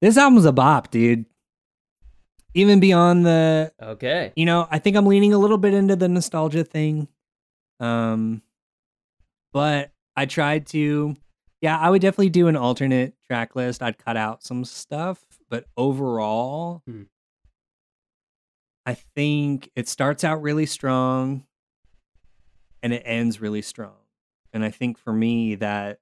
This 0.00 0.16
album's 0.16 0.44
a 0.44 0.52
bop, 0.52 0.90
dude. 0.90 1.26
Even 2.54 2.80
beyond 2.80 3.26
the, 3.26 3.72
okay, 3.82 4.32
you 4.34 4.46
know, 4.46 4.66
I 4.70 4.78
think 4.78 4.96
I'm 4.96 5.06
leaning 5.06 5.32
a 5.34 5.38
little 5.38 5.58
bit 5.58 5.74
into 5.74 5.94
the 5.96 6.08
nostalgia 6.08 6.64
thing. 6.64 7.08
Um 7.80 8.42
but 9.52 9.90
I 10.16 10.24
tried 10.26 10.66
to 10.68 11.14
yeah, 11.60 11.78
I 11.78 11.90
would 11.90 12.00
definitely 12.02 12.30
do 12.30 12.48
an 12.48 12.56
alternate 12.56 13.14
track 13.26 13.54
list. 13.56 13.82
I'd 13.82 13.98
cut 13.98 14.16
out 14.16 14.42
some 14.42 14.64
stuff, 14.64 15.22
but 15.50 15.66
overall 15.76 16.82
Hmm. 16.86 17.02
I 18.86 18.94
think 18.94 19.70
it 19.74 19.88
starts 19.88 20.24
out 20.24 20.40
really 20.40 20.66
strong 20.66 21.44
and 22.82 22.92
it 22.92 23.02
ends 23.04 23.40
really 23.40 23.62
strong. 23.62 23.96
And 24.56 24.64
I 24.64 24.70
think 24.70 24.96
for 24.96 25.12
me 25.12 25.54
that 25.56 25.98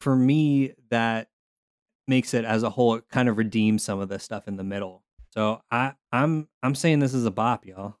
for 0.00 0.14
me 0.14 0.74
that 0.90 1.28
makes 2.06 2.34
it 2.34 2.44
as 2.44 2.62
a 2.62 2.70
whole 2.70 2.94
it 2.94 3.04
kind 3.10 3.28
of 3.28 3.36
redeems 3.36 3.82
some 3.82 3.98
of 3.98 4.08
the 4.08 4.20
stuff 4.20 4.46
in 4.46 4.56
the 4.56 4.62
middle. 4.62 5.02
So 5.30 5.60
I 5.68 5.94
I'm 6.12 6.46
I'm 6.62 6.76
saying 6.76 7.00
this 7.00 7.14
is 7.14 7.26
a 7.26 7.32
bop, 7.32 7.66
y'all. 7.66 7.96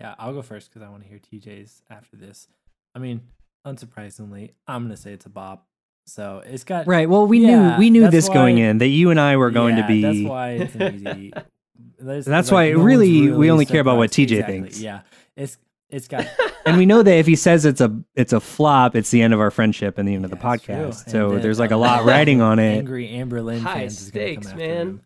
Yeah, 0.00 0.14
I'll 0.18 0.32
go 0.32 0.40
first 0.40 0.70
because 0.70 0.80
I 0.80 0.88
want 0.88 1.02
to 1.02 1.08
hear 1.08 1.18
TJ's 1.18 1.82
after 1.90 2.16
this. 2.16 2.48
I 2.94 3.00
mean, 3.00 3.20
unsurprisingly, 3.66 4.52
I'm 4.66 4.84
gonna 4.84 4.96
say 4.96 5.12
it's 5.12 5.26
a 5.26 5.30
bop. 5.30 5.66
So 6.06 6.42
it's 6.46 6.64
got 6.64 6.86
Right. 6.86 7.06
Well, 7.06 7.26
we 7.26 7.40
Yeah, 7.40 7.72
knew 7.72 7.78
we 7.80 7.90
knew 7.90 8.08
this 8.08 8.30
going 8.30 8.56
in 8.56 8.78
that 8.78 8.88
you 8.88 9.10
and 9.10 9.20
I 9.20 9.36
were 9.36 9.50
going 9.50 9.76
Yeah, 9.76 9.82
to 9.82 9.88
be 9.88 10.02
That's 10.02 10.30
why 10.30 10.50
it's 10.52 10.74
an 10.74 10.94
easy. 10.94 11.34
That's 12.00 12.26
like, 12.28 12.50
why 12.50 12.70
no 12.70 12.78
one's 12.78 12.86
really 12.86 13.30
we 13.30 13.50
only 13.50 13.66
care 13.66 13.80
about 13.80 13.98
what. 13.98 14.10
TJ 14.10 14.22
Exactly, 14.22 14.60
thinks. 14.60 14.80
Yeah, 14.80 15.02
it's 15.36 15.58
it's 15.90 16.06
got 16.08 16.26
and 16.66 16.76
we 16.76 16.84
know 16.86 17.02
that 17.02 17.14
if 17.16 17.26
he 17.26 17.34
says 17.36 17.64
it's 17.64 17.80
a 17.80 17.96
it's 18.14 18.32
a 18.32 18.40
flop, 18.40 18.94
it's 18.96 19.10
the 19.10 19.22
end 19.22 19.32
of 19.34 19.40
our 19.40 19.50
friendship 19.50 19.98
and 19.98 20.06
the 20.08 20.14
end 20.14 20.24
of 20.24 20.30
the 20.30 20.36
Yeah, 20.36 20.56
true. 20.56 20.74
podcast. 20.74 21.02
And 21.04 21.10
So 21.12 21.30
then 21.30 21.42
there's 21.42 21.58
like 21.58 21.70
a 21.70 21.74
a 21.74 21.76
lot 21.76 22.04
lot 22.04 22.06
riding 22.06 22.40
on 22.40 22.58
it. 22.58 22.76
angry 22.78 23.08
Anberlin 23.08 23.60
High 23.60 23.80
fans 23.80 24.00
is 24.02 24.10
gonna 24.10 24.34
come 24.34 24.42
stakes, 24.42 24.46
after 24.48 24.58
man. 24.58 24.76
him. 24.88 25.00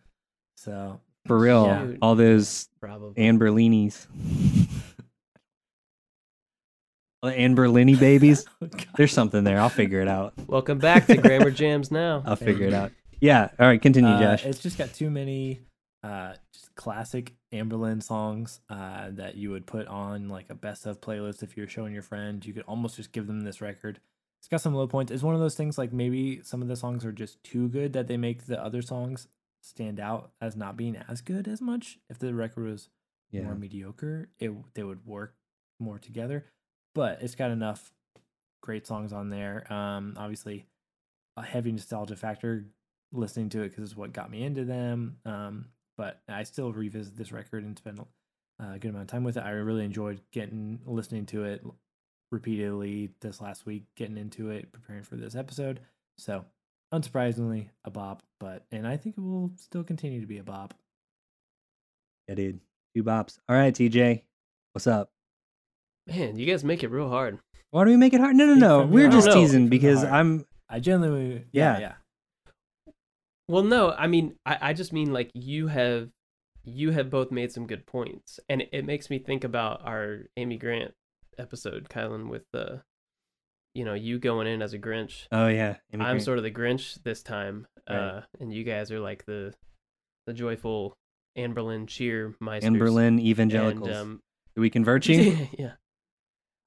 So 0.56 1.00
For 1.26 1.38
real. 1.38 1.66
Yeah. 1.66 1.96
All 2.02 2.14
those 2.14 2.68
Probably. 2.80 3.14
Amberlinis. 3.22 4.06
All 7.22 7.30
the 7.30 7.36
Amberlini 7.36 7.98
babies. 7.98 8.44
There's 8.96 9.12
something 9.12 9.44
there. 9.44 9.60
I'll 9.60 9.68
figure 9.68 10.00
it 10.00 10.08
out. 10.08 10.34
Welcome 10.48 10.78
back 10.78 11.06
to 11.06 11.16
Grammar 11.16 11.50
Jams 11.52 11.90
now. 11.90 12.22
I'll 12.26 12.36
figure 12.36 12.66
it 12.66 12.74
out. 12.74 12.90
Yeah. 13.20 13.48
All 13.60 13.66
right. 13.66 13.80
Continue, 13.80 14.10
Uh, 14.10 14.18
Josh. 14.36 14.44
It's 14.46 14.58
just 14.58 14.78
got 14.78 14.92
too 14.94 15.10
many 15.10 15.60
uh, 16.02 16.30
just 16.32 16.40
classic 16.74 17.34
Anberlin 17.52 18.02
songs 18.02 18.60
uh, 18.70 19.08
that 19.12 19.36
you 19.36 19.50
would 19.50 19.66
put 19.66 19.86
on 19.86 20.28
like 20.28 20.46
a 20.50 20.54
best 20.54 20.86
of 20.86 21.00
playlist 21.00 21.42
if 21.42 21.56
you're 21.56 21.68
showing 21.68 21.92
your 21.92 22.02
friend. 22.02 22.44
You 22.44 22.52
could 22.52 22.64
almost 22.66 22.96
just 22.96 23.12
give 23.12 23.26
them 23.26 23.40
this 23.40 23.60
record. 23.60 24.00
It's 24.40 24.48
got 24.48 24.60
some 24.60 24.74
low 24.74 24.86
points. 24.88 25.12
It's 25.12 25.22
one 25.22 25.34
of 25.34 25.40
those 25.40 25.54
things 25.54 25.78
like 25.78 25.92
maybe 25.92 26.42
some 26.42 26.62
of 26.62 26.68
the 26.68 26.76
songs 26.76 27.04
are 27.04 27.12
just 27.12 27.42
too 27.44 27.68
good 27.68 27.92
that 27.92 28.08
they 28.08 28.16
make 28.16 28.46
the 28.46 28.62
other 28.62 28.82
songs 28.82 29.28
stand 29.62 30.00
out 30.00 30.32
as 30.40 30.56
not 30.56 30.76
being 30.76 30.96
as 31.08 31.20
good 31.20 31.46
as 31.46 31.60
much. 31.60 31.98
If 32.10 32.18
the 32.18 32.34
record 32.34 32.64
was 32.66 32.88
Yeah. 33.30 33.42
more 33.42 33.54
mediocre, 33.54 34.28
it 34.40 34.50
they 34.74 34.82
would 34.82 35.06
work 35.06 35.36
more 35.78 35.98
together. 35.98 36.46
But 36.94 37.22
it's 37.22 37.34
got 37.36 37.50
enough 37.50 37.92
great 38.62 38.86
songs 38.86 39.12
on 39.12 39.30
there. 39.30 39.72
Um, 39.72 40.14
obviously, 40.16 40.66
a 41.36 41.42
heavy 41.42 41.72
nostalgia 41.72 42.16
factor 42.16 42.66
listening 43.12 43.48
to 43.50 43.62
it 43.62 43.68
because 43.70 43.84
it's 43.84 43.96
what 43.96 44.12
got 44.12 44.30
me 44.30 44.42
into 44.42 44.64
them. 44.64 45.18
Um, 45.24 45.66
but 46.02 46.20
I 46.28 46.42
still 46.42 46.72
revisit 46.72 47.16
this 47.16 47.30
record 47.30 47.62
and 47.62 47.78
spend 47.78 48.00
uh, 48.00 48.72
a 48.74 48.78
good 48.80 48.88
amount 48.88 49.02
of 49.02 49.06
time 49.08 49.22
with 49.22 49.36
it. 49.36 49.44
I 49.44 49.50
really 49.50 49.84
enjoyed 49.84 50.20
getting 50.32 50.80
listening 50.84 51.26
to 51.26 51.44
it 51.44 51.64
repeatedly 52.32 53.10
this 53.20 53.40
last 53.40 53.66
week, 53.66 53.84
getting 53.94 54.16
into 54.16 54.50
it, 54.50 54.72
preparing 54.72 55.04
for 55.04 55.14
this 55.14 55.36
episode. 55.36 55.78
So, 56.18 56.44
unsurprisingly, 56.92 57.68
a 57.84 57.92
bop. 57.92 58.24
But 58.40 58.64
and 58.72 58.84
I 58.84 58.96
think 58.96 59.16
it 59.16 59.20
will 59.20 59.52
still 59.54 59.84
continue 59.84 60.20
to 60.20 60.26
be 60.26 60.38
a 60.38 60.42
bop. 60.42 60.74
Yeah, 62.26 62.34
dude. 62.34 62.58
Two 62.96 63.04
bops. 63.04 63.38
All 63.48 63.54
right, 63.54 63.72
TJ. 63.72 64.22
What's 64.72 64.88
up? 64.88 65.12
Man, 66.08 66.36
you 66.36 66.46
guys 66.46 66.64
make 66.64 66.82
it 66.82 66.88
real 66.90 67.08
hard. 67.10 67.38
Why 67.70 67.84
do 67.84 67.90
we 67.90 67.96
make 67.96 68.12
it 68.12 68.18
hard? 68.20 68.34
No, 68.34 68.46
no, 68.46 68.54
no. 68.54 68.84
We're 68.86 69.08
just 69.08 69.28
heart. 69.28 69.38
teasing 69.38 69.68
Speak 69.68 69.82
from 69.82 69.88
the 69.88 69.94
because. 70.00 70.04
I'm. 70.04 70.46
I 70.68 70.80
genuinely, 70.80 71.44
yeah, 71.52 71.74
Yeah. 71.74 71.78
yeah. 71.78 71.92
Well, 73.48 73.62
no, 73.64 73.90
I 73.92 74.06
mean, 74.06 74.36
I, 74.46 74.58
I 74.60 74.72
just 74.72 74.92
mean 74.92 75.12
like 75.12 75.30
you 75.34 75.66
have, 75.68 76.08
you 76.64 76.90
have 76.92 77.10
both 77.10 77.30
made 77.30 77.52
some 77.52 77.66
good 77.66 77.86
points, 77.86 78.38
and 78.48 78.62
it, 78.62 78.68
it 78.72 78.84
makes 78.86 79.10
me 79.10 79.18
think 79.18 79.44
about 79.44 79.82
our 79.84 80.26
Amy 80.36 80.56
Grant 80.58 80.92
episode, 81.38 81.88
Kylan, 81.88 82.28
with 82.28 82.44
the, 82.52 82.82
you 83.74 83.84
know, 83.84 83.94
you 83.94 84.18
going 84.18 84.46
in 84.46 84.62
as 84.62 84.74
a 84.74 84.78
Grinch. 84.78 85.26
Oh 85.32 85.48
yeah. 85.48 85.76
Amy 85.92 86.04
I'm 86.04 86.12
Grant. 86.12 86.22
sort 86.22 86.38
of 86.38 86.44
the 86.44 86.50
Grinch 86.50 87.02
this 87.02 87.22
time, 87.22 87.66
Right. 87.88 87.96
uh, 87.98 88.20
and 88.38 88.52
you 88.52 88.62
guys 88.64 88.92
are 88.92 89.00
like 89.00 89.24
the, 89.26 89.52
the 90.26 90.32
joyful 90.32 90.94
Anberlin 91.36 91.88
cheer 91.88 92.34
meisters. 92.42 92.62
Anberlin 92.62 93.08
and 93.08 93.20
evangelicals. 93.20 93.88
um, 93.96 94.20
Do 94.54 94.60
we 94.62 94.70
convert 94.70 95.06
you? 95.08 95.48
yeah. 95.58 95.72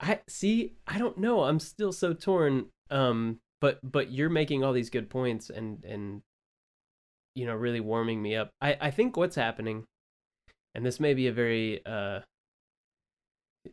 I 0.01 0.19
see. 0.27 0.73
I 0.85 0.97
don't 0.97 1.17
know. 1.19 1.43
I'm 1.43 1.59
still 1.59 1.93
so 1.93 2.11
torn. 2.13 2.65
Um, 2.91 3.39
but 3.61 3.79
but 3.81 4.11
you're 4.11 4.29
making 4.29 4.61
all 4.63 4.73
these 4.73 4.89
good 4.89 5.09
points 5.09 5.49
and 5.49 5.83
and 5.85 6.21
you 7.35 7.45
know 7.45 7.53
really 7.53 7.79
warming 7.79 8.21
me 8.21 8.35
up. 8.35 8.49
I 8.61 8.77
I 8.81 8.91
think 8.91 9.17
what's 9.17 9.35
happening, 9.35 9.85
and 10.73 10.85
this 10.85 10.99
may 10.99 11.13
be 11.13 11.27
a 11.27 11.33
very 11.33 11.85
uh 11.85 12.21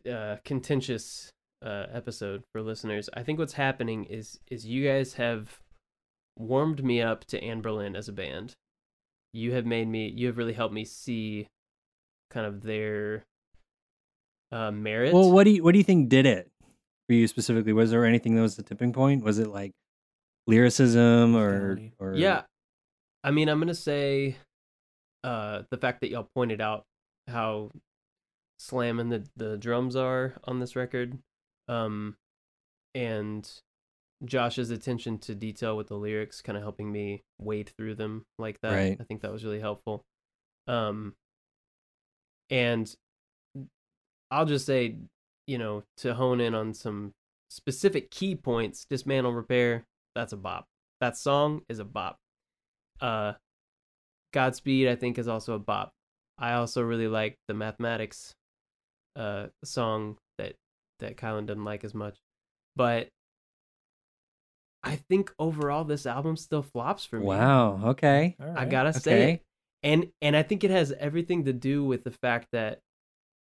uh 0.09 0.37
contentious 0.43 1.31
uh 1.65 1.85
episode 1.91 2.43
for 2.51 2.61
listeners. 2.61 3.09
I 3.13 3.23
think 3.23 3.39
what's 3.39 3.53
happening 3.53 4.05
is 4.05 4.39
is 4.51 4.65
you 4.65 4.85
guys 4.87 5.13
have 5.13 5.59
warmed 6.37 6.83
me 6.83 7.01
up 7.01 7.25
to 7.25 7.39
Anberlin 7.41 7.95
as 7.95 8.07
a 8.07 8.13
band. 8.13 8.53
You 9.33 9.53
have 9.53 9.65
made 9.65 9.87
me. 9.87 10.09
You 10.09 10.27
have 10.27 10.37
really 10.37 10.53
helped 10.53 10.73
me 10.73 10.85
see 10.85 11.47
kind 12.29 12.45
of 12.45 12.61
their 12.63 13.23
uh, 14.51 14.71
merit. 14.71 15.13
well, 15.13 15.31
what 15.31 15.45
do 15.45 15.51
you 15.51 15.63
what 15.63 15.71
do 15.71 15.77
you 15.77 15.83
think 15.83 16.09
did 16.09 16.25
it 16.25 16.51
for 17.07 17.13
you 17.13 17.27
specifically? 17.27 17.73
Was 17.73 17.91
there 17.91 18.05
anything 18.05 18.35
that 18.35 18.41
was 18.41 18.55
the 18.55 18.63
tipping 18.63 18.93
point? 18.93 19.23
Was 19.23 19.39
it 19.39 19.47
like 19.47 19.71
lyricism 20.47 21.35
or 21.35 21.79
or 21.99 22.13
Yeah. 22.15 22.43
I 23.23 23.31
mean, 23.31 23.49
I'm 23.49 23.59
gonna 23.59 23.73
say 23.73 24.37
uh 25.23 25.63
the 25.69 25.77
fact 25.77 26.01
that 26.01 26.09
y'all 26.09 26.29
pointed 26.35 26.59
out 26.59 26.85
how 27.27 27.71
slamming 28.59 29.09
the 29.09 29.25
the 29.35 29.57
drums 29.57 29.95
are 29.95 30.35
on 30.43 30.59
this 30.59 30.75
record. 30.75 31.17
Um 31.67 32.17
and 32.95 33.49
Josh's 34.25 34.69
attention 34.69 35.17
to 35.19 35.35
detail 35.35 35.75
with 35.75 35.87
the 35.87 35.95
lyrics 35.95 36.41
kind 36.41 36.57
of 36.57 36.63
helping 36.63 36.91
me 36.91 37.23
wade 37.39 37.71
through 37.77 37.95
them 37.95 38.25
like 38.37 38.59
that. 38.61 38.73
Right. 38.73 38.97
I 38.99 39.03
think 39.03 39.21
that 39.21 39.31
was 39.31 39.43
really 39.43 39.59
helpful. 39.59 40.03
Um 40.67 41.13
and 42.49 42.93
I'll 44.29 44.45
just 44.45 44.65
say, 44.65 44.97
you 45.47 45.57
know, 45.57 45.83
to 45.97 46.13
hone 46.13 46.41
in 46.41 46.53
on 46.55 46.73
some 46.73 47.13
specific 47.49 48.11
key 48.11 48.35
points, 48.35 48.85
dismantle 48.89 49.33
repair, 49.33 49.85
that's 50.15 50.33
a 50.33 50.37
bop. 50.37 50.65
That 51.01 51.17
song 51.17 51.61
is 51.69 51.79
a 51.79 51.85
bop. 51.85 52.17
Uh 53.03 53.33
Godspeed 54.33 54.87
I 54.87 54.95
think 54.95 55.19
is 55.19 55.27
also 55.27 55.53
a 55.53 55.59
bop. 55.59 55.91
I 56.39 56.53
also 56.53 56.81
really 56.81 57.07
like 57.07 57.35
the 57.47 57.53
mathematics 57.53 58.33
uh 59.15 59.47
song 59.63 60.17
that 60.39 60.55
that 60.99 61.17
Kylan 61.17 61.45
doesn't 61.45 61.63
like 61.65 61.83
as 61.83 61.93
much. 61.93 62.17
But 62.75 63.09
I 64.83 64.97
think 65.09 65.31
overall 65.39 65.83
this 65.83 66.05
album 66.05 66.35
still 66.35 66.61
flops 66.63 67.05
for 67.05 67.19
me. 67.19 67.25
Wow. 67.25 67.89
Okay. 67.89 68.35
All 68.41 68.53
I 68.57 68.65
gotta 68.65 68.93
say 68.93 69.11
Okay. 69.13 69.33
it. 69.33 69.41
And 69.83 70.11
and 70.21 70.35
I 70.35 70.43
think 70.43 70.63
it 70.63 70.71
has 70.71 70.91
everything 70.93 71.45
to 71.45 71.53
do 71.53 71.83
with 71.83 72.03
the 72.03 72.11
fact 72.11 72.47
that 72.53 72.79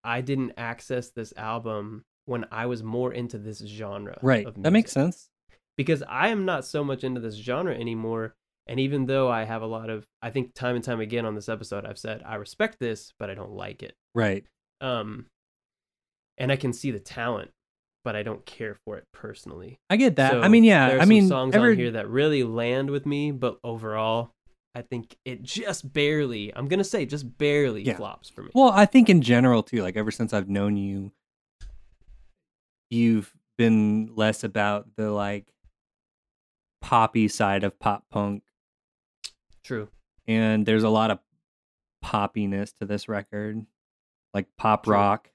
I 0.04 0.22
didn't 0.22 0.54
access 0.58 1.12
this 1.12 1.34
album 1.38 2.04
when 2.26 2.46
I 2.52 2.66
was 2.66 2.84
more 2.84 3.14
into 3.14 3.38
this 3.38 3.60
genre. 3.60 4.20
Right. 4.22 4.46
of 4.46 4.62
That 4.62 4.72
makes 4.72 4.92
sense. 4.92 5.30
Because 5.78 6.04
I 6.08 6.28
am 6.30 6.46
not 6.46 6.66
so 6.66 6.84
much 6.84 7.04
into 7.04 7.22
this 7.22 7.36
genre 7.36 7.74
anymore. 7.74 8.36
And 8.68 8.80
even 8.80 9.06
though 9.08 9.30
I 9.30 9.44
have 9.44 9.62
a 9.62 9.68
lot 9.68 9.90
of 9.90 10.06
I 10.22 10.30
think 10.30 10.54
time 10.54 10.76
and 10.76 10.84
time 10.84 11.00
again 11.02 11.26
on 11.26 11.36
this 11.36 11.50
episode 11.50 11.86
I've 11.86 11.98
said 11.98 12.24
I 12.26 12.36
respect 12.36 12.78
this, 12.80 13.14
but 13.20 13.30
I 13.30 13.34
don't 13.34 13.52
like 13.52 13.84
it. 13.84 13.96
Right. 14.16 14.46
Um 14.82 15.26
and 16.38 16.52
I 16.52 16.56
can 16.56 16.74
see 16.74 16.92
the 16.92 17.00
talent, 17.00 17.52
but 18.04 18.16
I 18.16 18.24
don't 18.24 18.46
care 18.46 18.76
for 18.86 18.98
it 18.98 19.04
personally. 19.14 19.78
I 19.90 19.98
get 19.98 20.16
that. 20.16 20.44
I 20.44 20.48
mean, 20.48 20.64
yeah. 20.64 20.88
I 20.88 21.00
some 21.00 21.10
mean, 21.10 21.28
songs 21.28 21.56
ever, 21.56 21.72
on 21.72 21.78
here 21.78 21.92
that 21.92 22.10
really 22.10 22.44
land 22.44 22.90
with 22.90 23.06
me, 23.06 23.32
but 23.32 23.60
overall, 23.64 24.32
I 24.76 24.82
think 24.82 25.16
it 25.26 25.44
just 25.44 25.94
barely. 25.94 26.52
I'm 26.56 26.68
gonna 26.68 26.84
say 26.84 27.06
just 27.06 27.38
barely 27.38 27.84
Yeah. 27.84 27.98
flops 27.98 28.30
for 28.30 28.42
me. 28.44 28.50
Well, 28.56 28.72
I 28.72 28.86
think 28.86 29.10
in 29.10 29.22
general 29.22 29.62
too. 29.62 29.82
Like 29.84 29.96
ever 29.98 30.10
since 30.10 30.34
I've 30.34 30.50
known 30.50 30.78
you, 30.78 31.12
you've 32.90 33.34
been 33.58 34.10
less 34.16 34.44
about 34.44 34.88
the 34.96 35.12
like 35.12 35.46
poppy 36.82 37.28
side 37.28 37.64
of 37.64 37.78
pop 37.80 38.06
punk, 38.10 38.44
True. 39.64 39.90
and 40.28 40.66
there's 40.66 40.84
a 40.84 40.90
lot 40.90 41.12
of 41.12 41.20
poppiness 42.04 42.74
to 42.80 42.86
this 42.86 43.08
record, 43.08 43.66
like 44.34 44.48
pop 44.58 44.84
True. 44.86 44.94
rock. 44.94 45.30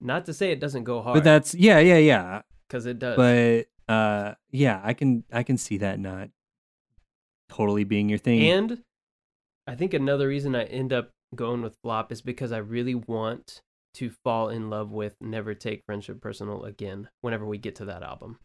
Not 0.00 0.26
to 0.26 0.32
say 0.34 0.52
it 0.52 0.60
doesn't 0.60 0.84
go 0.84 1.02
hard, 1.02 1.14
But 1.14 1.24
that's 1.24 1.54
yeah, 1.54 1.78
yeah, 1.80 1.98
yeah. 1.98 2.42
because 2.68 2.86
it 2.86 2.98
does. 2.98 3.16
But 3.16 3.66
uh, 3.92 4.34
yeah, 4.50 4.80
I 4.84 4.92
can 4.94 5.24
I 5.32 5.42
can 5.42 5.56
see 5.58 5.78
that 5.78 5.98
not 5.98 6.28
totally 7.48 7.84
being 7.84 8.08
your 8.08 8.18
thing. 8.18 8.42
and 8.42 8.82
I 9.66 9.74
think 9.74 9.94
another 9.94 10.28
reason 10.28 10.54
I 10.54 10.64
end 10.64 10.92
up 10.92 11.10
going 11.34 11.62
with 11.62 11.76
flop 11.82 12.12
is 12.12 12.22
because 12.22 12.52
I 12.52 12.58
really 12.58 12.94
want 12.94 13.60
to 13.94 14.10
fall 14.10 14.48
in 14.50 14.70
love 14.70 14.92
with 14.92 15.16
Never 15.20 15.54
Take 15.54 15.82
Friendship 15.84 16.20
Personal 16.20 16.64
again. 16.64 17.08
Whenever 17.22 17.44
we 17.46 17.58
get 17.58 17.74
to 17.76 17.84
that 17.86 18.02
album, 18.02 18.38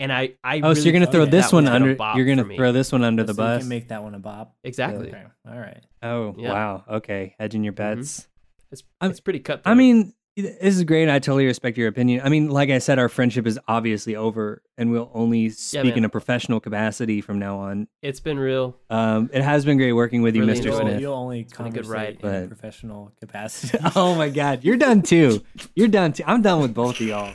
and 0.00 0.12
I, 0.12 0.34
I 0.42 0.60
Oh, 0.62 0.74
so 0.74 0.82
you're 0.82 0.92
gonna 0.92 1.06
throw 1.06 1.22
think 1.22 1.32
this 1.32 1.46
that 1.50 1.52
one 1.56 1.64
one's 1.64 1.78
gonna 1.78 1.90
under. 1.96 2.18
You're 2.18 2.36
gonna 2.36 2.56
throw 2.56 2.72
this 2.72 2.90
one 2.92 3.04
under 3.04 3.22
the 3.24 3.34
So 3.34 3.42
you 3.42 3.48
bus. 3.48 3.60
can 3.62 3.68
make 3.68 3.88
that 3.88 4.02
one 4.02 4.14
a 4.14 4.18
bop. 4.18 4.54
exactly. 4.64 5.08
Okay. 5.08 5.22
All 5.48 5.58
right. 5.58 5.84
oh 6.02 6.34
Yeah. 6.38 6.52
wow. 6.52 6.84
Okay, 6.90 7.34
hedging 7.38 7.64
your 7.64 7.72
Mhm. 7.72 7.98
bets. 7.98 8.28
It's, 8.72 8.82
I'm- 9.00 9.10
it's 9.10 9.20
pretty 9.20 9.38
cut. 9.40 9.62
I 9.64 9.74
mean, 9.74 10.12
this 10.36 10.74
is 10.76 10.82
great. 10.82 11.08
I 11.08 11.20
totally 11.20 11.46
respect 11.46 11.78
your 11.78 11.86
opinion. 11.86 12.22
I 12.24 12.28
mean, 12.28 12.48
like 12.50 12.68
I 12.68 12.78
said, 12.78 12.98
our 12.98 13.08
friendship 13.08 13.46
is 13.46 13.56
obviously 13.68 14.16
over, 14.16 14.62
and 14.76 14.90
we'll 14.90 15.08
only 15.14 15.48
speak 15.50 15.84
man. 15.84 15.98
in 15.98 16.04
a 16.04 16.08
professional 16.08 16.58
capacity 16.58 17.20
from 17.20 17.38
now 17.38 17.58
on. 17.58 17.86
it's 18.02 18.18
been 18.18 18.36
real. 18.40 18.76
Um, 18.90 19.30
it 19.32 19.42
has 19.42 19.64
been 19.64 19.76
great 19.76 19.92
working 19.92 20.22
with 20.22 20.34
you, 20.34 20.42
Mr. 20.42 20.56
enjoyed 20.56 20.64
You'll. 20.72 20.80
Smith. 20.80 21.00
you'll 21.02 21.14
only 21.14 21.42
been 21.44 21.66
a 21.66 21.70
good 21.70 21.84
conversate 21.84 22.20
ride. 22.24 22.34
in 22.34 22.44
a 22.44 22.46
professional 22.48 23.12
capacity. 23.20 23.78
oh 23.94 24.16
my 24.16 24.28
God, 24.28 24.64
you're 24.64 24.76
done 24.76 25.02
too. 25.02 25.40
You're 25.76 25.86
done 25.86 26.12
too. 26.14 26.24
I'm 26.26 26.42
done 26.42 26.60
with 26.62 26.74
both 26.74 27.00
of 27.00 27.06
y'all. 27.06 27.32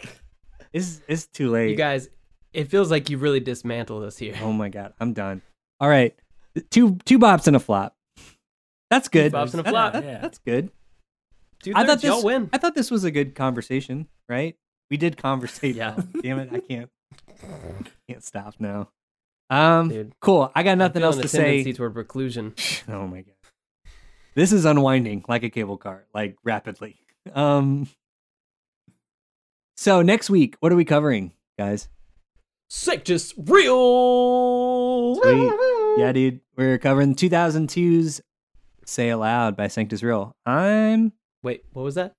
It's 0.73 0.99
it's 1.07 1.26
too 1.26 1.49
late. 1.52 1.69
You 1.72 1.77
guys, 1.77 2.10
it 2.54 2.66
feels 2.66 2.90
like 2.92 3.10
you 3.10 3.18
really 3.18 3.40
dismantled 3.40 4.04
us 4.04 4.18
here. 4.18 4.36
Oh 4.42 4.52
my 4.54 4.70
God, 4.70 4.94
I'm 5.00 5.14
done. 5.14 5.42
All 5.80 5.90
right, 5.90 6.16
two 6.72 6.98
two 7.06 7.20
bops 7.20 7.48
and 7.48 7.56
a 7.56 7.60
flop. 7.60 7.96
That's 8.90 9.08
good. 9.08 9.32
Two 9.32 9.38
bops 9.38 9.52
and 9.54 9.66
a 9.66 9.70
flop. 9.70 9.94
that- 9.94 10.04
Yeah. 10.04 10.20
That's 10.20 10.40
good. 10.40 10.72
Two 11.62 11.74
I 11.76 11.86
thought 11.86 12.02
this. 12.02 12.24
win. 12.24 12.50
I 12.54 12.58
thought 12.58 12.74
this 12.76 12.90
was 12.90 13.04
a 13.04 13.12
good 13.12 13.36
conversation. 13.36 14.08
Right? 14.28 14.56
We 14.90 14.98
did 14.98 15.18
conversate. 15.18 15.76
Yeah. 15.76 16.00
Damn 16.22 16.40
it, 16.40 16.50
I 16.52 16.60
can't. 16.60 16.90
Can't 18.10 18.24
stop 18.24 18.56
now. 18.60 18.90
Um. 19.50 19.90
Dude. 19.90 20.14
Cool. 20.20 20.52
I 20.56 20.64
got 20.64 20.78
nothing 20.78 21.04
else 21.04 21.16
feeling 21.16 21.22
to 21.24 21.28
say. 21.30 21.38
tendency 21.58 21.74
toward 21.74 21.96
reclusion. 21.96 22.54
Oh 22.88 23.06
my 23.08 23.22
god. 23.22 23.34
This 24.36 24.52
is 24.52 24.66
unwinding 24.66 25.26
like 25.28 25.44
a 25.44 25.50
cable 25.50 25.78
car, 25.78 26.06
like 26.14 26.38
rapidly. 26.44 26.98
Um 27.34 27.88
So 29.78 30.02
next 30.02 30.30
week, 30.30 30.56
what 30.60 30.72
are 30.72 30.76
we 30.76 30.86
covering, 30.86 31.34
guys? 31.58 31.88
Sanctus 32.70 33.34
real. 33.38 35.16
Sweet. 35.16 35.54
Yeah, 35.98 36.12
dude. 36.14 36.41
We're 36.56 36.78
covering 36.78 37.16
2002's 37.16 38.22
Say 38.86 39.10
It 39.10 39.18
Loud 39.18 39.56
by 39.58 39.68
Sanctus 39.68 40.04
Real. 40.04 40.34
I'm 40.46 41.14
Wait, 41.41 41.64
what 41.74 41.84
was 41.84 41.96
that? 41.96 42.14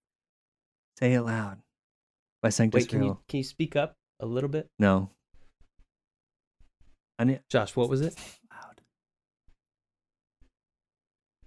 Say 0.98 1.12
It 1.14 1.22
Loud 1.22 1.58
by 2.42 2.48
Sanctus 2.48 2.82
Wait, 2.82 2.88
can 2.88 2.98
Real. 3.00 3.08
you 3.08 3.18
can 3.28 3.38
you 3.38 3.44
speak 3.44 3.76
up 3.76 3.94
a 4.18 4.26
little 4.26 4.50
bit, 4.50 4.68
No. 4.78 5.10
I 7.18 7.24
need 7.24 7.40
Josh? 7.50 7.76
What 7.76 7.88
was 7.90 8.00
it? 8.00 8.14
Loud. 8.50 8.80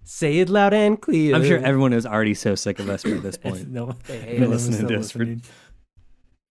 Say 0.04 0.38
it 0.38 0.48
loud 0.48 0.72
and 0.72 1.00
clear. 1.00 1.34
I'm 1.34 1.44
sure 1.44 1.58
everyone 1.58 1.92
is 1.92 2.06
already 2.06 2.34
so 2.34 2.54
sick 2.54 2.78
of 2.78 2.88
us 2.88 3.02
by 3.02 3.10
this 3.14 3.36
point. 3.42 3.68
no, 3.68 3.94
Hey, 4.06 4.18
hey, 4.20 4.38
Been 4.38 4.50
listening 4.50 4.86
to 4.86 4.98
us 4.98 5.10
for- 5.10 5.36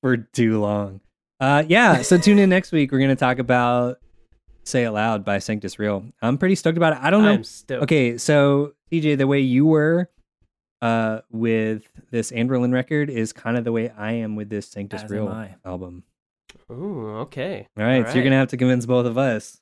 for 0.01 0.17
too 0.17 0.59
long. 0.59 0.99
Uh, 1.43 1.61
yeah, 1.67 2.01
so 2.01 2.17
tune 2.17 2.39
in 2.39 2.49
next 2.49 2.71
week. 2.71 2.89
We're 2.93 3.01
gonna 3.01 3.17
talk 3.17 3.37
about 3.37 3.99
"Say 4.63 4.85
It 4.85 4.91
Loud" 4.91 5.25
by 5.25 5.39
Sanctus 5.39 5.77
Real. 5.77 6.05
I'm 6.21 6.37
pretty 6.37 6.55
stoked 6.55 6.77
about 6.77 6.93
it. 6.93 6.99
I 7.01 7.09
don't 7.09 7.23
know. 7.23 7.33
I'm 7.33 7.43
stoked. 7.43 7.83
Okay, 7.83 8.17
so 8.17 8.75
TJ, 8.89 9.17
the 9.17 9.27
way 9.27 9.41
you 9.41 9.65
were 9.65 10.09
uh, 10.81 11.19
with 11.31 11.89
this 12.11 12.31
Anberlin 12.31 12.71
record 12.71 13.09
is 13.09 13.33
kind 13.33 13.57
of 13.57 13.65
the 13.65 13.73
way 13.73 13.89
I 13.89 14.13
am 14.13 14.37
with 14.37 14.49
this 14.49 14.69
Sanctus 14.69 15.03
As 15.03 15.09
Real 15.09 15.49
album. 15.65 16.05
Ooh, 16.71 17.09
okay. 17.23 17.67
All 17.77 17.83
right, 17.83 18.05
All 18.05 18.07
so 18.07 18.13
you're 18.13 18.23
gonna 18.23 18.37
have 18.37 18.47
to 18.51 18.57
convince 18.57 18.85
both 18.85 19.05
of 19.05 19.17
us. 19.17 19.59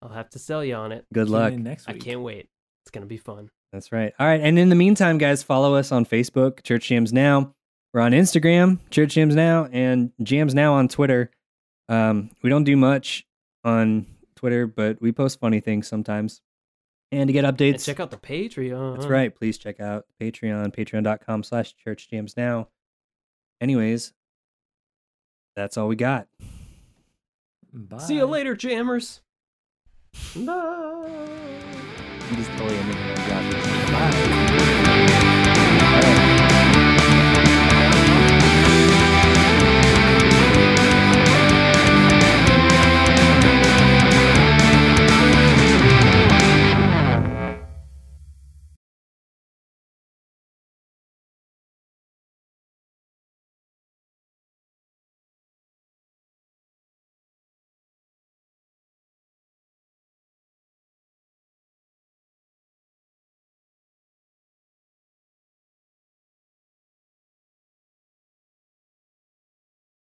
I'll 0.00 0.08
have 0.08 0.30
to 0.30 0.38
sell 0.38 0.64
you 0.64 0.74
on 0.76 0.92
it. 0.92 1.04
Good 1.12 1.26
Tune 1.26 1.32
luck. 1.34 1.52
in 1.52 1.64
next 1.64 1.86
I 1.86 1.98
can't 1.98 2.22
wait. 2.22 2.48
It's 2.84 2.90
gonna 2.90 3.04
be 3.04 3.18
fun. 3.18 3.50
That's 3.74 3.92
right. 3.92 4.14
All 4.18 4.26
right, 4.26 4.40
and 4.40 4.58
in 4.58 4.70
the 4.70 4.74
meantime, 4.74 5.18
guys, 5.18 5.42
follow 5.42 5.74
us 5.74 5.92
on 5.92 6.06
Facebook, 6.06 6.62
Church 6.62 6.88
Jams 6.88 7.12
Now. 7.12 7.52
We're 7.98 8.04
on 8.04 8.12
Instagram, 8.12 8.78
Church 8.90 9.14
Jams 9.14 9.34
Now, 9.34 9.68
and 9.72 10.12
Jams 10.22 10.54
Now 10.54 10.74
on 10.74 10.86
Twitter. 10.86 11.32
Um, 11.88 12.30
we 12.44 12.48
don't 12.48 12.62
do 12.62 12.76
much 12.76 13.26
on 13.64 14.06
Twitter, 14.36 14.68
but 14.68 15.02
we 15.02 15.10
post 15.10 15.40
funny 15.40 15.58
things 15.58 15.88
sometimes. 15.88 16.40
And 17.10 17.26
to 17.26 17.32
get 17.32 17.44
And 17.44 17.58
updates, 17.58 17.84
check 17.84 17.98
out 17.98 18.12
the 18.12 18.16
Patreon. 18.16 18.94
that's 18.94 19.08
right. 19.08 19.34
Please 19.34 19.58
check 19.58 19.80
out 19.80 20.06
Patreon, 20.20 20.72
patreon.com 20.76 21.42
slash 21.42 21.74
Church 21.74 22.08
Jams 22.08 22.36
Now. 22.36 22.68
Anyways, 23.60 24.12
that's 25.56 25.76
all 25.76 25.88
we 25.88 25.96
got. 25.96 26.28
Bye. 27.72 27.98
See 27.98 28.14
you 28.14 28.26
later, 28.26 28.54
jammers. 28.54 29.22
Bye. 30.36 30.52
I'm 32.30 32.36
just 32.36 32.50
totally 32.52 32.76
ending 32.76 32.96
it 32.96 33.18
on 33.18 33.28
Josh's. 33.28 33.90
Bye. 33.90 34.77